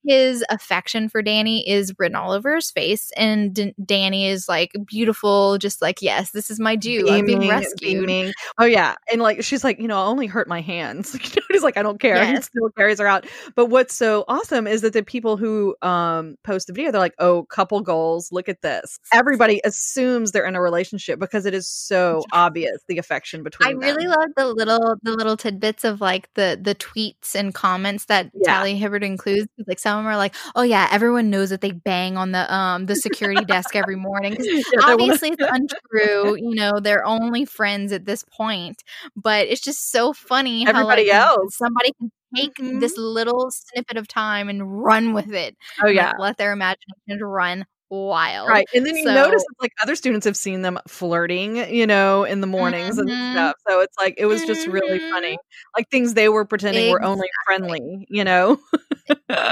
his 0.06 0.44
affection 0.50 1.08
for 1.08 1.22
Danny 1.22 1.68
is 1.68 1.92
written 1.98 2.14
all 2.16 2.32
over 2.32 2.54
his 2.54 2.70
face, 2.70 3.10
and 3.16 3.54
D- 3.54 3.74
Danny 3.84 4.26
is 4.28 4.48
like 4.48 4.72
beautiful, 4.86 5.58
just 5.58 5.82
like 5.82 6.02
yes, 6.02 6.30
this 6.30 6.50
is 6.50 6.58
my 6.60 6.76
due. 6.76 7.08
I'm 7.10 7.26
being 7.26 7.48
rescued. 7.48 8.06
beaming. 8.06 8.32
Oh 8.58 8.64
yeah, 8.64 8.94
and 9.12 9.20
like 9.20 9.42
she's 9.44 9.64
like, 9.64 9.78
you 9.78 9.88
know, 9.88 9.98
I 9.98 10.06
only 10.06 10.26
hurt 10.26 10.48
my 10.48 10.60
hands. 10.60 11.16
You 11.26 11.40
know, 11.40 11.46
he's 11.50 11.62
like, 11.62 11.76
I 11.76 11.82
don't 11.82 11.98
care. 12.00 12.24
He 12.24 12.40
still 12.40 12.70
carries 12.76 12.98
her 13.00 13.06
out. 13.06 13.26
But 13.54 13.66
what's 13.66 13.94
so 13.94 14.24
awesome 14.28 14.66
is 14.66 14.82
that 14.82 14.92
the 14.92 15.02
people 15.02 15.36
who 15.36 15.74
um 15.82 16.36
post 16.44 16.66
the 16.68 16.72
video, 16.72 16.92
they're 16.92 17.00
like, 17.00 17.14
oh, 17.18 17.44
couple 17.44 17.80
goals. 17.80 18.30
Look 18.32 18.48
at 18.48 18.62
this. 18.62 18.98
Everybody 19.12 19.60
assumes 19.64 20.32
they're 20.32 20.46
in 20.46 20.54
a 20.54 20.60
relationship 20.60 21.18
because 21.18 21.46
it 21.46 21.54
is 21.54 21.66
so 21.68 22.22
obvious 22.32 22.78
the 22.88 22.98
affection 22.98 23.42
between. 23.42 23.68
I 23.68 23.72
really 23.72 24.06
love 24.06 24.28
the 24.36 24.46
little 24.46 24.96
the 25.02 25.12
little 25.12 25.36
tidbits 25.36 25.84
of 25.84 26.00
like 26.00 26.32
the 26.34 26.58
the 26.60 26.74
tweets 26.74 27.34
and 27.34 27.52
comments 27.54 28.04
that 28.06 28.30
Yeah. 28.34 28.54
Talia 28.54 28.76
Hibbert 28.76 29.02
includes. 29.04 29.48
Like 29.66 29.78
some 29.78 29.95
them 29.96 30.06
are 30.06 30.16
like, 30.16 30.34
"Oh 30.54 30.62
yeah, 30.62 30.88
everyone 30.90 31.30
knows 31.30 31.50
that 31.50 31.60
they 31.60 31.72
bang 31.72 32.16
on 32.16 32.32
the 32.32 32.52
um 32.54 32.86
the 32.86 32.96
security 32.96 33.44
desk 33.44 33.74
every 33.76 33.96
morning." 33.96 34.36
Yeah, 34.46 34.62
obviously 34.84 35.30
it's 35.30 35.42
untrue. 35.42 36.36
You 36.36 36.54
know, 36.54 36.80
they're 36.80 37.04
only 37.04 37.44
friends 37.44 37.92
at 37.92 38.04
this 38.06 38.24
point, 38.24 38.82
but 39.16 39.46
it's 39.46 39.60
just 39.60 39.90
so 39.90 40.12
funny 40.12 40.64
how 40.64 40.70
Everybody 40.70 41.04
like, 41.08 41.14
else. 41.14 41.56
somebody 41.56 41.92
can 41.98 42.10
take 42.34 42.54
Mhm. 42.56 42.80
this 42.80 42.96
little 42.96 43.50
snippet 43.50 43.96
of 43.96 44.08
time 44.08 44.48
and 44.48 44.82
run 44.84 45.12
with 45.14 45.32
it. 45.32 45.56
oh 45.82 45.88
yeah. 45.88 46.08
like, 46.08 46.18
let 46.18 46.36
their 46.38 46.52
imagination 46.52 47.20
run 47.22 47.64
wild. 47.88 48.48
Right. 48.48 48.66
And 48.74 48.84
then 48.84 48.96
you 48.96 49.04
So- 49.04 49.14
notice 49.14 49.44
like 49.62 49.70
other 49.82 49.94
students 49.94 50.26
have 50.26 50.36
seen 50.36 50.62
them 50.62 50.76
flirting, 50.88 51.72
you 51.72 51.86
know, 51.86 52.24
in 52.24 52.40
the 52.40 52.46
mornings 52.48 52.96
Mhm. 52.98 53.02
and 53.12 53.32
stuff. 53.32 53.54
So 53.68 53.78
it's 53.80 53.94
like 53.96 54.14
it 54.18 54.26
was 54.26 54.44
just 54.44 54.66
really 54.66 54.98
funny. 54.98 55.38
Like 55.76 55.88
things 55.88 56.14
they 56.14 56.28
were 56.28 56.44
pretending 56.44 56.90
were 56.90 57.02
only 57.02 57.28
friendly, 57.46 58.06
you 58.10 58.24
know. 58.24 58.58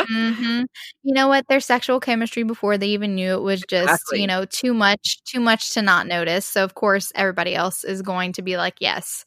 Hmm 0.09 0.63
You 1.03 1.15
know 1.15 1.29
what? 1.29 1.47
Their 1.49 1.61
sexual 1.61 2.01
chemistry 2.01 2.43
before 2.43 2.77
they 2.79 2.89
even 2.89 3.15
knew 3.15 3.33
it 3.35 3.43
was 3.43 3.63
just, 3.65 3.85
Exactly. 3.85 4.21
you 4.21 4.27
know, 4.27 4.45
too 4.45 4.75
much, 4.75 5.23
too 5.25 5.41
much 5.41 5.71
to 5.75 5.83
not 5.83 6.07
notice. 6.07 6.45
So 6.45 6.65
of 6.65 6.75
course 6.75 7.13
everybody 7.15 7.55
else 7.55 7.85
is 7.85 8.03
going 8.03 8.33
to 8.35 8.43
be 8.43 8.57
like, 8.57 8.75
yes, 8.81 9.25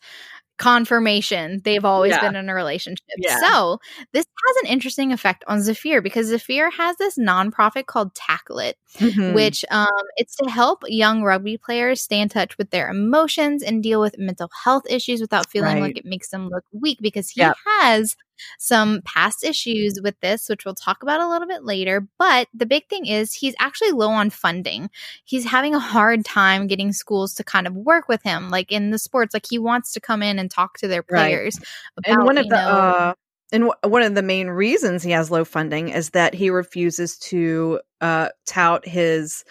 confirmation. 0.58 1.62
They've 1.64 1.86
always 1.86 2.14
Yeah. 2.14 2.22
been 2.22 2.36
in 2.36 2.50
a 2.50 2.54
relationship. 2.56 3.04
Yeah. 3.18 3.38
So 3.40 3.80
this 4.14 4.26
has 4.48 4.58
an 4.64 4.70
interesting 4.72 5.14
effect 5.14 5.44
on 5.48 5.62
Zafir 5.64 6.02
because 6.02 6.28
Zafir 6.28 6.70
has 6.72 6.98
this 6.98 7.18
nonprofit 7.18 7.86
called 7.88 8.14
Tackle 8.16 8.60
It, 8.60 8.78
Mhm. 9.00 9.34
which 9.34 9.66
um, 9.72 9.88
it's 10.18 10.36
to 10.38 10.50
help 10.50 10.84
young 10.88 11.24
rugby 11.24 11.58
players 11.58 12.02
stay 12.02 12.20
in 12.22 12.30
touch 12.30 12.58
with 12.58 12.72
their 12.72 12.90
emotions 12.90 13.64
and 13.64 13.84
deal 13.84 14.02
with 14.02 14.18
mental 14.20 14.50
health 14.64 14.84
issues 14.90 15.22
without 15.22 15.50
feeling 15.52 15.80
Right. 15.80 15.82
like 15.82 15.98
it 15.98 16.06
makes 16.06 16.30
them 16.30 16.50
look 16.50 16.64
weak 16.74 17.00
because 17.02 17.30
he 17.30 17.42
Yep. 17.42 17.56
has 17.82 18.16
some 18.60 19.02
past 19.04 19.44
issues 19.44 20.00
with 20.02 20.20
this 20.22 20.50
which 20.50 20.66
we'll 20.66 20.76
talk 20.76 21.04
about 21.04 21.20
a 21.22 21.28
little 21.28 21.48
bit 21.48 21.64
later 21.64 22.08
but 22.18 22.48
the 22.54 22.66
big 22.66 22.88
thing 22.88 23.06
is 23.06 23.34
he's 23.34 23.56
actually 23.60 23.92
low 23.92 24.10
on 24.10 24.30
funding 24.30 24.90
he's 25.26 25.46
having 25.46 25.74
a 25.76 25.80
hard 25.80 26.24
time 26.26 26.68
getting 26.68 26.92
schools 26.92 27.34
to 27.34 27.44
kind 27.44 27.68
of 27.68 27.74
work 27.76 28.08
with 28.08 28.22
him 28.24 28.50
like 28.50 28.72
in 28.72 28.92
the 28.92 29.00
sports 29.00 29.34
like 29.34 29.46
he 29.50 29.60
wants 29.60 29.92
to 29.92 30.00
come 30.00 30.22
in 30.24 30.40
and 30.40 30.52
talk 30.52 30.78
to 30.78 30.88
their 30.88 31.04
Right. 31.10 31.20
players 31.22 31.60
and 32.06 32.24
one 32.24 32.38
of 32.38 32.48
the 32.50 32.56
know, 32.56 32.62
uh 32.62 33.14
and 33.54 33.64
w- 33.64 33.94
one 33.94 34.02
of 34.02 34.14
the 34.16 34.22
main 34.22 34.48
reasons 34.50 35.04
he 35.04 35.12
has 35.12 35.32
low 35.32 35.46
funding 35.46 35.90
is 35.90 36.10
that 36.12 36.34
he 36.34 36.50
refuses 36.50 37.18
to 37.18 37.80
uh 38.02 38.30
tout 38.46 38.86
his 38.88 39.44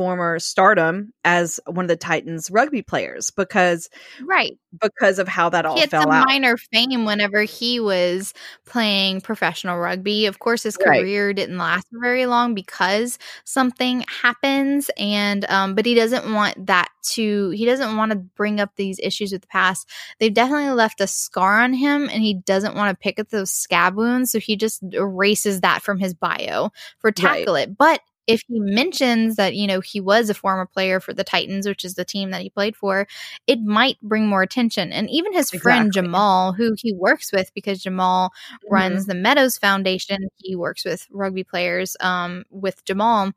former 0.00 0.38
stardom 0.38 1.12
as 1.26 1.60
one 1.66 1.84
of 1.84 1.88
the 1.90 1.96
Titans 1.96 2.50
rugby 2.50 2.80
players 2.80 3.28
because 3.28 3.90
right 4.24 4.58
because 4.80 5.18
of 5.18 5.28
how 5.28 5.50
that 5.50 5.66
all 5.66 5.74
he 5.74 5.80
had 5.80 5.90
fell 5.90 6.02
some 6.02 6.12
out. 6.12 6.26
minor 6.26 6.56
fame 6.56 7.04
whenever 7.04 7.42
he 7.42 7.80
was 7.80 8.32
playing 8.64 9.20
professional 9.20 9.78
rugby. 9.78 10.24
Of 10.24 10.38
course, 10.38 10.62
his 10.62 10.78
Right. 10.78 11.00
career 11.02 11.34
didn't 11.34 11.58
last 11.58 11.86
very 11.92 12.24
long 12.24 12.54
because 12.54 13.18
something 13.44 14.02
happens, 14.22 14.90
and 14.96 15.44
um, 15.50 15.74
but 15.74 15.84
he 15.84 15.94
doesn't 15.94 16.32
want 16.32 16.66
that 16.68 16.88
to. 17.10 17.50
He 17.50 17.66
doesn't 17.66 17.94
want 17.94 18.12
to 18.12 18.16
bring 18.16 18.58
up 18.58 18.70
these 18.76 18.98
issues 19.02 19.32
with 19.32 19.42
the 19.42 19.48
past. 19.48 19.86
They've 20.18 20.32
definitely 20.32 20.70
left 20.70 21.02
a 21.02 21.06
scar 21.06 21.60
on 21.60 21.74
him, 21.74 22.08
and 22.10 22.22
he 22.22 22.32
doesn't 22.32 22.74
want 22.74 22.96
to 22.96 23.02
pick 23.02 23.18
at 23.18 23.28
those 23.28 23.50
scab 23.50 23.96
wounds, 23.96 24.32
so 24.32 24.38
he 24.38 24.56
just 24.56 24.82
erases 24.94 25.60
that 25.60 25.82
from 25.82 25.98
his 25.98 26.14
bio 26.14 26.70
for 27.00 27.12
tackle 27.12 27.56
it. 27.56 27.76
But 27.76 28.00
if 28.32 28.42
he 28.48 28.60
mentions 28.60 29.36
that 29.36 29.54
you 29.56 29.66
know 29.66 29.80
he 29.80 30.00
was 30.00 30.30
a 30.30 30.34
former 30.34 30.66
player 30.66 31.00
for 31.00 31.12
the 31.14 31.24
Titans, 31.24 31.66
which 31.66 31.84
is 31.84 31.94
the 31.94 32.04
team 32.04 32.30
that 32.30 32.42
he 32.42 32.50
played 32.50 32.76
for, 32.76 33.06
it 33.46 33.60
might 33.60 34.00
bring 34.02 34.26
more 34.28 34.42
attention. 34.42 34.92
And 34.92 35.10
even 35.10 35.32
his 35.32 35.50
friend 35.50 35.92
Jamal, 35.92 36.52
who 36.52 36.74
he 36.78 36.92
works 36.92 37.32
with 37.32 37.52
because 37.54 37.82
Jamal 37.82 38.30
Mhm. 38.52 38.70
runs 38.70 39.06
the 39.06 39.14
Meadows 39.14 39.58
Foundation, 39.58 40.28
he 40.36 40.56
works 40.56 40.84
with 40.84 41.06
rugby 41.10 41.44
players 41.44 41.96
um, 42.00 42.44
with 42.50 42.84
Jamal. 42.84 43.32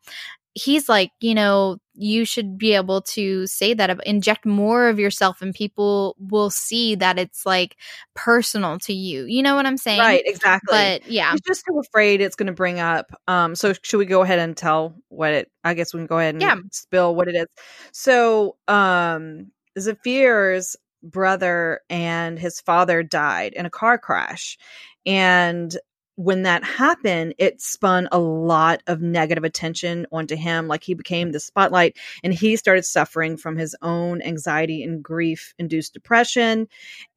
He's 0.56 0.88
like, 0.88 1.12
you 1.20 1.34
know, 1.34 1.78
you 1.96 2.26
should 2.26 2.58
be 2.58 2.74
able 2.74 3.02
to 3.02 3.46
say 3.48 3.74
that, 3.74 4.00
inject 4.06 4.46
more 4.46 4.88
of 4.90 5.00
yourself, 5.00 5.42
and 5.42 5.54
people 5.54 6.16
will 6.20 6.50
see 6.50 6.96
that 6.96 7.18
it's 7.20 7.46
like 7.46 7.76
personal 8.16 8.80
to 8.80 8.94
you. 8.94 9.26
You 9.26 9.42
know 9.44 9.56
what 9.56 9.66
I'm 9.66 9.78
saying? 9.78 10.00
Right, 10.00 10.24
exactly. 10.26 10.72
But 10.76 11.08
yeah, 11.08 11.32
He's 11.32 11.42
just 11.42 11.66
too 11.66 11.80
afraid 11.80 12.22
it's 12.22 12.36
going 12.36 12.48
to 12.48 12.54
bring 12.54 12.80
up. 12.80 13.12
Um, 13.28 13.56
so 13.56 13.74
should 13.82 13.98
we 13.98 14.06
go 14.06 14.22
ahead 14.24 14.40
and 14.40 14.56
tell 14.56 14.96
what 15.10 15.34
it? 15.34 15.52
I 15.64 15.74
guess 15.74 15.94
we 15.94 16.00
can 16.00 16.08
go 16.08 16.18
ahead 16.20 16.36
and 16.36 16.42
Yeah. 16.42 16.56
spill 16.72 17.16
what 17.16 17.28
it 17.28 17.36
is. 17.36 17.48
So, 17.92 18.58
um, 18.68 19.52
Zafir's 19.80 20.76
brother 21.04 21.82
and 21.90 22.40
his 22.40 22.60
father 22.62 23.04
died 23.04 23.54
in 23.54 23.66
a 23.66 23.70
car 23.70 23.98
crash, 23.98 24.58
and 25.06 25.76
when 26.16 26.44
that 26.44 26.64
happened, 26.64 27.34
it 27.38 27.62
spun 27.62 28.08
a 28.12 28.20
lot 28.20 28.82
of 28.88 29.02
negative 29.02 29.44
attention 29.44 30.06
onto 30.12 30.36
him. 30.36 30.68
Like 30.68 30.84
he 30.84 30.94
became 30.94 31.32
the 31.32 31.40
spotlight, 31.40 31.98
and 32.24 32.34
he 32.34 32.56
started 32.56 32.86
suffering 32.86 33.38
from 33.38 33.58
his 33.58 33.76
own 33.82 34.22
anxiety 34.22 34.84
and 34.84 35.04
grief-induced 35.04 35.94
depression, 35.94 36.68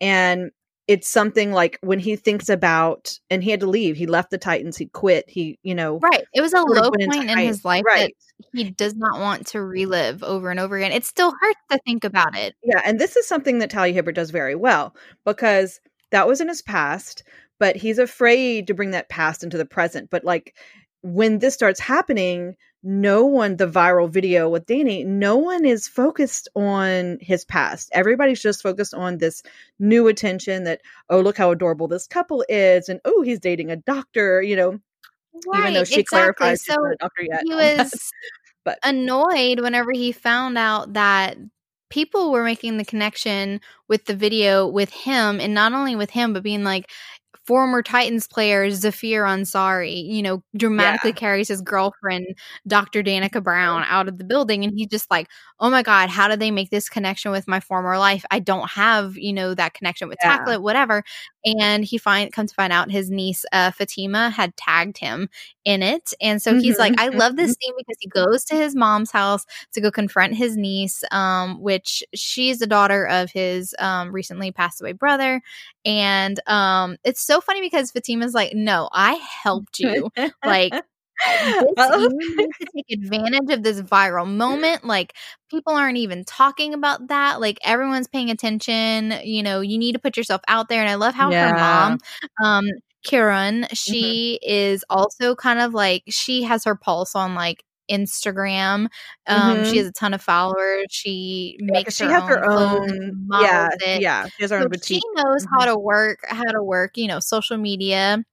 and 0.01 0.51
it's 0.89 1.09
something 1.09 1.53
like 1.53 1.79
when 1.83 1.99
he 1.99 2.15
thinks 2.15 2.49
about 2.49 3.19
and 3.29 3.43
he 3.43 3.51
had 3.51 3.61
to 3.61 3.69
leave 3.69 3.97
he 3.97 4.07
left 4.07 4.31
the 4.31 4.39
titans 4.39 4.77
he 4.77 4.87
quit 4.87 5.29
he 5.29 5.59
you 5.63 5.75
know 5.75 5.99
right. 5.99 6.25
It 6.33 6.41
was 6.41 6.53
a 6.53 6.61
low 6.61 6.91
point 6.91 7.29
in 7.29 7.39
his 7.39 7.65
life 7.65 7.85
right 7.85 8.15
that 8.39 8.47
he 8.53 8.71
does 8.71 8.95
not 8.95 9.21
want 9.21 9.49
to 9.49 9.63
relive 9.63 10.23
over 10.23 10.51
and 10.51 10.61
over 10.61 10.77
again. 10.77 10.93
It 10.93 11.05
still 11.05 11.33
hurts 11.41 11.61
to 11.71 11.79
think 11.85 12.05
about 12.05 12.37
it. 12.37 12.55
yeah 12.63 12.81
and 12.85 13.01
this 13.01 13.17
is 13.17 13.27
something 13.27 13.59
that 13.59 13.71
talia 13.71 13.93
hibbert 13.93 14.15
does 14.15 14.31
very 14.31 14.55
well 14.55 14.95
because 15.25 15.81
that 16.13 16.29
was 16.29 16.41
in 16.41 16.49
his 16.49 16.63
past 16.63 17.25
but 17.59 17.77
he's 17.77 17.99
afraid 17.99 18.67
to 18.67 18.75
bring 18.75 18.91
that 18.91 19.09
past 19.09 19.43
into 19.43 19.57
the 19.57 19.65
present 19.65 20.11
but 20.11 20.25
like 20.25 20.55
when 21.03 21.39
this 21.39 21.55
starts 21.55 21.79
happening 21.81 22.57
no 22.83 23.25
one 23.25 23.57
the 23.57 23.67
viral 23.67 24.09
video 24.09 24.49
with 24.49 24.67
danny 24.67 25.05
no 25.05 25.37
one 25.37 25.65
is 25.65 25.89
focused 25.89 26.49
on 26.55 27.19
his 27.21 27.45
past 27.45 27.89
everybody's 27.93 28.41
just 28.41 28.63
focused 28.63 28.95
on 28.95 29.19
this 29.19 29.43
new 29.79 30.09
attention 30.09 30.65
that 30.65 30.81
oh 31.11 31.21
look 31.21 31.37
how 31.37 31.51
adorable 31.51 31.89
this 31.89 32.07
couple 32.07 32.45
is 32.49 32.89
and 32.89 33.01
oh 33.05 33.23
he's 33.23 33.41
dating 33.41 33.71
a 33.71 33.77
doctor 33.77 34.43
you 34.43 34.57
know 34.57 34.79
even 35.59 35.75
though 35.75 35.85
she 35.85 36.01
exactly. 36.01 36.05
clarifies 36.35 36.65
So 36.65 36.75
not 36.75 36.93
a 36.93 36.97
doctor 36.97 37.23
yet 37.23 37.43
he 37.45 37.55
was 37.55 38.13
But- 38.65 38.79
annoyed 38.83 39.61
whenever 39.61 39.93
he 39.93 40.13
found 40.13 40.59
out 40.59 40.95
that 40.95 41.37
people 41.89 42.33
were 42.33 42.43
making 42.43 42.79
the 42.79 42.85
connection 42.85 43.61
with 43.89 44.05
the 44.07 44.15
video 44.17 44.67
with 44.67 44.91
him 44.91 45.41
and 45.41 45.55
not 45.55 45.73
only 45.73 45.95
with 45.95 46.11
him 46.11 46.33
but 46.33 46.43
being 46.43 46.65
like 46.65 46.91
former 47.47 47.83
titans 47.83 48.27
player 48.27 48.71
zafir 48.71 49.23
ansari 49.25 50.05
you 50.05 50.23
know 50.23 50.43
dramatically 50.57 51.13
carries 51.13 51.49
his 51.49 51.63
girlfriend 51.63 52.27
dr 52.67 53.03
danika 53.05 53.43
brown 53.43 53.85
out 53.89 54.09
of 54.09 54.19
the 54.19 54.25
building 54.25 54.65
and 54.65 54.73
he's 54.77 54.89
just 54.89 55.11
like 55.11 55.29
oh 55.61 55.71
my 55.71 55.83
god 55.83 56.09
how 56.11 56.29
did 56.29 56.41
they 56.41 56.51
make 56.51 56.71
this 56.71 56.89
connection 56.89 57.31
with 57.31 57.47
my 57.49 57.61
former 57.61 57.99
life? 57.99 58.25
I 58.31 58.41
don't 58.41 58.69
have 58.71 59.17
you 59.17 59.33
know 59.33 59.55
that 59.55 59.75
connection 59.75 60.09
with 60.09 60.19
Yeah. 60.23 60.31
tackle 60.31 60.53
it 60.53 60.63
whatever. 60.63 61.05
And 61.45 61.85
he 61.85 61.97
find 61.99 62.33
comes 62.33 62.51
to 62.51 62.55
find 62.57 62.73
out 62.73 62.91
his 62.91 63.11
niece 63.11 63.45
uh, 63.53 63.71
fatima 63.71 64.31
had 64.31 64.57
tagged 64.57 64.99
him 64.99 65.29
in 65.65 65.83
it 65.83 66.13
and 66.21 66.41
so 66.43 66.55
he's 66.55 66.79
like 66.79 66.95
i 66.99 67.09
love 67.09 67.37
this 67.37 67.55
scene 67.61 67.73
because 67.77 67.97
he 68.01 68.09
goes 68.09 68.45
to 68.45 68.55
his 68.57 68.75
mom's 68.75 69.11
house 69.11 69.45
to 69.73 69.81
go 69.81 69.91
confront 69.91 70.35
his 70.35 70.57
niece 70.57 71.03
um 71.11 71.61
which 71.61 72.03
she's 72.15 72.59
the 72.59 72.67
daughter 72.67 73.05
of 73.07 73.31
his 73.31 73.75
um 73.79 74.13
recently 74.13 74.51
passed 74.53 74.81
away 74.81 74.93
brother 74.93 75.41
and 75.85 76.41
um 76.49 76.97
it's 77.05 77.21
so 77.21 77.36
funny 77.41 77.61
because 77.61 77.91
fatima's 77.91 78.35
like 78.35 78.53
no 78.55 78.89
i 78.93 79.15
helped 79.43 79.79
you 79.81 80.11
like 80.45 80.75
this, 81.59 81.91
you 81.95 82.35
need 82.37 82.53
to 82.61 82.67
take 82.75 82.99
advantage 83.01 83.51
of 83.57 83.63
this 83.63 83.81
viral 83.81 84.27
moment. 84.27 84.85
Like 84.85 85.15
people 85.51 85.75
aren't 85.75 85.99
even 85.99 86.25
talking 86.25 86.75
about 86.75 87.09
that. 87.09 87.41
Like 87.41 87.59
everyone's 87.63 88.07
paying 88.09 88.31
attention. 88.31 89.13
You 89.25 89.43
know, 89.43 89.61
you 89.61 89.79
need 89.79 89.93
to 89.93 89.99
put 89.99 90.17
yourself 90.17 90.43
out 90.49 90.69
there. 90.69 90.81
And 90.81 90.89
I 90.89 90.95
love 90.97 91.15
how 91.15 91.31
Yeah. 91.31 91.49
her 91.49 91.57
mom, 91.57 91.99
um, 92.43 92.65
Kiran, 93.07 93.63
Mm-hmm. 93.63 93.75
she 93.75 94.39
is 94.43 94.85
also 94.91 95.35
kind 95.35 95.61
of 95.61 95.75
like 95.75 96.03
she 96.09 96.43
has 96.43 96.65
her 96.65 96.75
pulse 96.75 97.15
on 97.15 97.35
like 97.35 97.63
Instagram. 97.91 98.89
Um, 99.27 99.63
Mhm. 99.63 99.65
she 99.65 99.79
has 99.79 99.87
a 99.89 99.93
ton 99.93 100.15
of 100.15 100.23
followers. 100.23 100.87
She 100.91 101.59
Yeah, 101.73 101.81
makes 101.81 101.97
she 101.97 102.09
her 102.09 102.09
has 102.09 102.23
own 102.23 102.29
her 102.29 102.45
own 102.51 103.29
yeah 103.33 103.69
it. 103.81 104.05
yeah 104.05 104.27
she 104.37 104.43
has 104.45 104.51
her 104.51 104.59
So 104.59 104.65
own 104.65 104.69
she 104.83 105.01
knows 105.15 105.45
how 105.59 105.65
Mhm. 105.65 105.67
to 105.67 105.77
work 105.79 106.21
how 106.29 106.45
to 106.53 106.63
work 106.63 106.97
you 106.97 107.09
know 107.09 107.21
social 107.21 107.57
media 107.59 108.25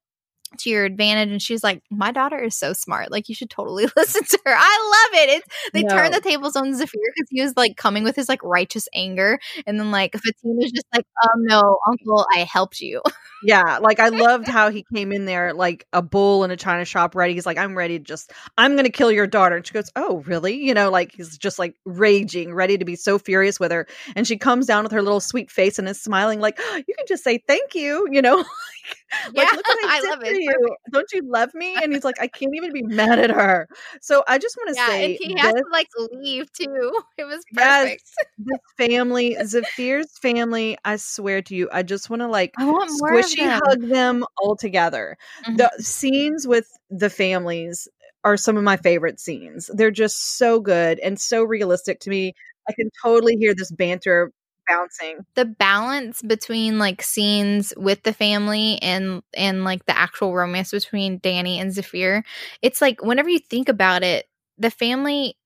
to 0.58 0.70
your 0.70 0.84
advantage 0.84 1.30
and 1.30 1.42
she's 1.42 1.62
like 1.64 1.82
my 1.90 2.10
daughter 2.12 2.38
is 2.38 2.54
so 2.56 2.72
smart 2.72 3.10
like 3.10 3.28
you 3.28 3.34
should 3.34 3.50
totally 3.50 3.86
listen 3.96 4.22
to 4.24 4.38
her 4.44 4.54
i 4.56 5.08
love 5.12 5.22
it 5.22 5.30
it's 5.36 5.46
they 5.72 5.82
turned 5.84 6.12
No. 6.12 6.18
the 6.18 6.20
tables 6.20 6.56
on 6.56 6.74
zafir 6.74 7.00
because 7.14 7.28
he 7.30 7.40
was 7.42 7.56
like 7.56 7.76
coming 7.76 8.04
with 8.04 8.16
his 8.16 8.28
like 8.28 8.42
righteous 8.42 8.88
anger 8.94 9.38
and 9.66 9.78
then 9.78 9.90
like 9.90 10.12
Fatima 10.12 10.32
fatima's 10.42 10.72
just 10.72 10.86
like 10.94 11.06
Oh 11.22 11.28
no 11.36 11.78
uncle 11.88 12.26
i 12.34 12.38
helped 12.40 12.80
you 12.80 13.00
Yeah, 13.42 13.78
like 13.78 14.00
I 14.00 14.08
loved 14.08 14.48
how 14.48 14.70
he 14.70 14.84
came 14.94 15.12
in 15.12 15.26
there 15.26 15.52
like 15.52 15.86
a 15.92 16.00
bull 16.00 16.44
in 16.44 16.50
a 16.50 16.56
china 16.56 16.84
shop 16.86 17.14
ready. 17.14 17.34
He's 17.34 17.44
like, 17.44 17.58
I'm 17.58 17.76
ready 17.76 17.98
to 17.98 18.04
just 18.04 18.32
I'm 18.56 18.74
gonna 18.74 18.88
kill 18.90 19.12
your 19.12 19.26
daughter. 19.26 19.56
And 19.56 19.66
she 19.66 19.74
goes, 19.74 19.90
Oh, 19.96 20.22
really? 20.26 20.54
You 20.64 20.72
know, 20.72 20.90
like 20.90 21.12
he's 21.14 21.36
just 21.36 21.58
like 21.58 21.74
raging, 21.84 22.54
ready 22.54 22.78
to 22.78 22.84
be 22.86 22.96
so 22.96 23.18
furious 23.18 23.60
with 23.60 23.70
her. 23.70 23.86
And 24.16 24.26
she 24.26 24.38
comes 24.38 24.66
down 24.66 24.82
with 24.84 24.92
her 24.92 25.02
little 25.02 25.20
sweet 25.20 25.50
face 25.50 25.78
and 25.78 25.86
is 25.88 26.00
smiling, 26.00 26.40
like, 26.40 26.56
oh, 26.58 26.76
you 26.88 26.94
can 26.96 27.06
just 27.06 27.22
say 27.24 27.42
thank 27.46 27.74
you, 27.74 28.06
you 28.10 28.22
know. 28.22 28.44
like, 29.36 29.48
Yeah, 29.48 29.56
look 29.56 29.66
what 29.68 29.78
I, 29.90 29.98
I 29.98 30.00
love 30.10 30.22
it. 30.22 30.38
You. 30.40 30.76
Don't 30.90 31.06
you 31.12 31.22
love 31.24 31.54
me? 31.54 31.76
And 31.82 31.92
he's 31.92 32.04
like, 32.04 32.20
I 32.20 32.26
can't 32.28 32.54
even 32.54 32.72
be 32.72 32.82
mad 32.82 33.18
at 33.18 33.30
her. 33.30 33.68
So 34.00 34.24
I 34.28 34.38
just 34.38 34.56
want 34.56 34.68
to 34.70 34.74
yeah 34.74 34.90
say 34.90 35.04
and 35.04 35.16
he 35.18 35.34
has 35.38 35.52
to 35.54 35.68
like 35.70 35.88
leave 36.12 36.50
too 36.52 36.92
it 37.18 37.24
was 37.24 37.44
Yes. 37.52 37.86
perfect 37.86 38.02
this 38.38 38.58
family, 38.76 39.36
Zafir's 39.44 40.18
family, 40.18 40.76
I 40.84 40.96
swear 40.96 41.40
to 41.42 41.54
you, 41.54 41.68
I 41.72 41.82
just 41.82 42.10
want 42.10 42.20
to 42.20 42.28
like 42.28 42.58
i 42.58 42.64
want 42.64 42.90
squishy 42.90 43.36
them. 43.38 43.60
hug 43.64 43.88
them 43.88 44.24
all 44.38 44.56
together. 44.56 45.16
Mhm. 45.46 45.56
The 45.58 45.70
scenes 45.78 46.46
with 46.46 46.66
the 46.90 47.10
families 47.10 47.88
are 48.24 48.36
some 48.36 48.56
of 48.56 48.64
my 48.64 48.76
favorite 48.76 49.20
scenes. 49.20 49.70
They're 49.74 49.90
just 49.90 50.36
so 50.38 50.60
good 50.60 50.98
and 51.00 51.20
so 51.20 51.44
realistic 51.44 52.00
to 52.00 52.10
me. 52.10 52.32
I 52.68 52.72
can 52.72 52.90
totally 53.02 53.36
hear 53.36 53.54
this 53.54 53.70
banter 53.70 54.32
bouncing. 54.68 55.18
the 55.34 55.44
balance 55.44 56.22
between 56.22 56.78
like 56.78 57.02
scenes 57.02 57.72
with 57.76 58.02
the 58.02 58.12
family 58.12 58.78
and 58.82 59.22
and 59.34 59.64
like 59.64 59.84
the 59.86 59.96
actual 59.96 60.34
romance 60.34 60.70
between 60.70 61.18
Danny 61.18 61.58
and 61.58 61.72
Zafir, 61.72 62.24
it's 62.62 62.80
like 62.80 63.02
whenever 63.02 63.28
you 63.28 63.38
think 63.38 63.68
about 63.68 64.02
it, 64.02 64.26
the 64.58 64.70
family 64.70 65.36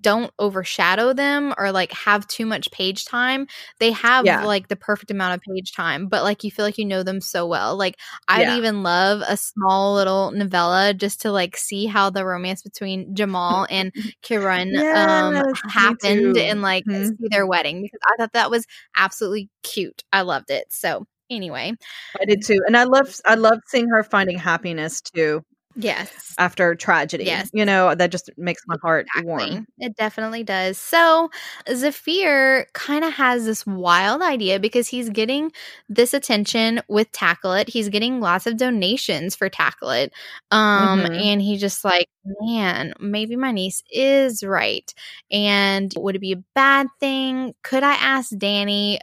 don't 0.00 0.32
overshadow 0.38 1.12
them 1.12 1.54
or 1.58 1.70
like 1.72 1.92
have 1.92 2.26
too 2.28 2.46
much 2.46 2.70
page 2.72 3.04
time. 3.04 3.46
They 3.78 3.92
have 3.92 4.26
Yeah. 4.26 4.44
like 4.44 4.68
the 4.68 4.76
perfect 4.76 5.10
amount 5.10 5.34
of 5.34 5.40
page 5.42 5.72
time, 5.72 6.08
but 6.08 6.22
like 6.24 6.42
you 6.44 6.50
feel 6.50 6.64
like 6.64 6.78
you 6.78 6.84
know 6.84 7.02
them 7.02 7.20
so 7.20 7.46
well. 7.46 7.76
Like 7.76 7.96
I'd 8.28 8.48
Yeah. 8.48 8.56
even 8.56 8.82
love 8.82 9.22
a 9.28 9.36
small 9.36 9.94
little 9.94 10.32
novella 10.32 10.92
just 10.94 11.20
to 11.22 11.32
like 11.32 11.56
see 11.56 11.86
how 11.86 12.10
the 12.10 12.24
romance 12.24 12.62
between 12.62 13.14
Jamal 13.14 13.66
and 13.70 13.92
Kiran 14.22 14.80
um 14.92 15.34
Yes, 15.34 15.44
me 15.54 15.62
happened 15.72 16.36
and 16.36 16.62
like 16.62 16.84
Mhm. 16.88 17.16
see 17.18 17.28
their 17.30 17.46
wedding 17.46 17.82
because 17.82 18.00
I 18.06 18.16
thought 18.18 18.32
that 18.32 18.50
was 18.50 18.66
absolutely 18.96 19.48
cute. 19.62 20.02
I 20.12 20.22
loved 20.22 20.50
it. 20.50 20.66
So 20.70 21.06
anyway, 21.30 21.72
I 22.20 22.24
did 22.24 22.42
too. 22.44 22.60
And 22.66 22.76
I 22.76 22.84
love 22.84 23.14
I 23.24 23.34
love 23.36 23.60
seeing 23.66 23.88
her 23.88 24.02
finding 24.02 24.38
happiness 24.38 25.00
too 25.00 25.44
yes. 25.76 26.34
after 26.38 26.74
tragedy. 26.74 27.24
Yes. 27.24 27.50
You 27.52 27.64
know, 27.64 27.94
that 27.94 28.10
just 28.10 28.30
makes 28.36 28.62
my 28.66 28.76
heart 28.82 29.06
Exactly. 29.16 29.26
warm. 29.52 29.66
It 29.78 29.96
definitely 29.96 30.42
does. 30.44 30.78
So 30.78 31.30
Zafir 31.72 32.66
kind 32.74 33.04
of 33.04 33.12
has 33.14 33.44
this 33.46 33.64
wild 33.66 34.22
idea 34.22 34.58
because 34.60 34.88
he's 34.88 35.08
getting 35.10 35.52
this 35.88 36.12
attention 36.14 36.80
with 36.88 37.10
Tackle 37.12 37.52
It. 37.54 37.68
He's 37.68 37.88
getting 37.88 38.20
lots 38.20 38.46
of 38.46 38.56
donations 38.56 39.34
for 39.36 39.48
Tackle 39.48 39.90
It. 39.90 40.12
Um, 40.50 41.00
Mhm. 41.04 41.22
and 41.24 41.42
he's 41.42 41.60
just 41.60 41.84
like, 41.84 42.08
man, 42.40 42.92
maybe 43.00 43.36
my 43.36 43.52
niece 43.52 43.82
is 43.90 44.42
right. 44.42 44.92
And 45.30 45.92
would 45.96 46.16
it 46.16 46.20
be 46.20 46.32
a 46.32 46.42
bad 46.54 46.88
thing? 47.00 47.54
Could 47.62 47.82
I 47.82 47.94
ask 47.94 48.30
Danny 48.36 49.00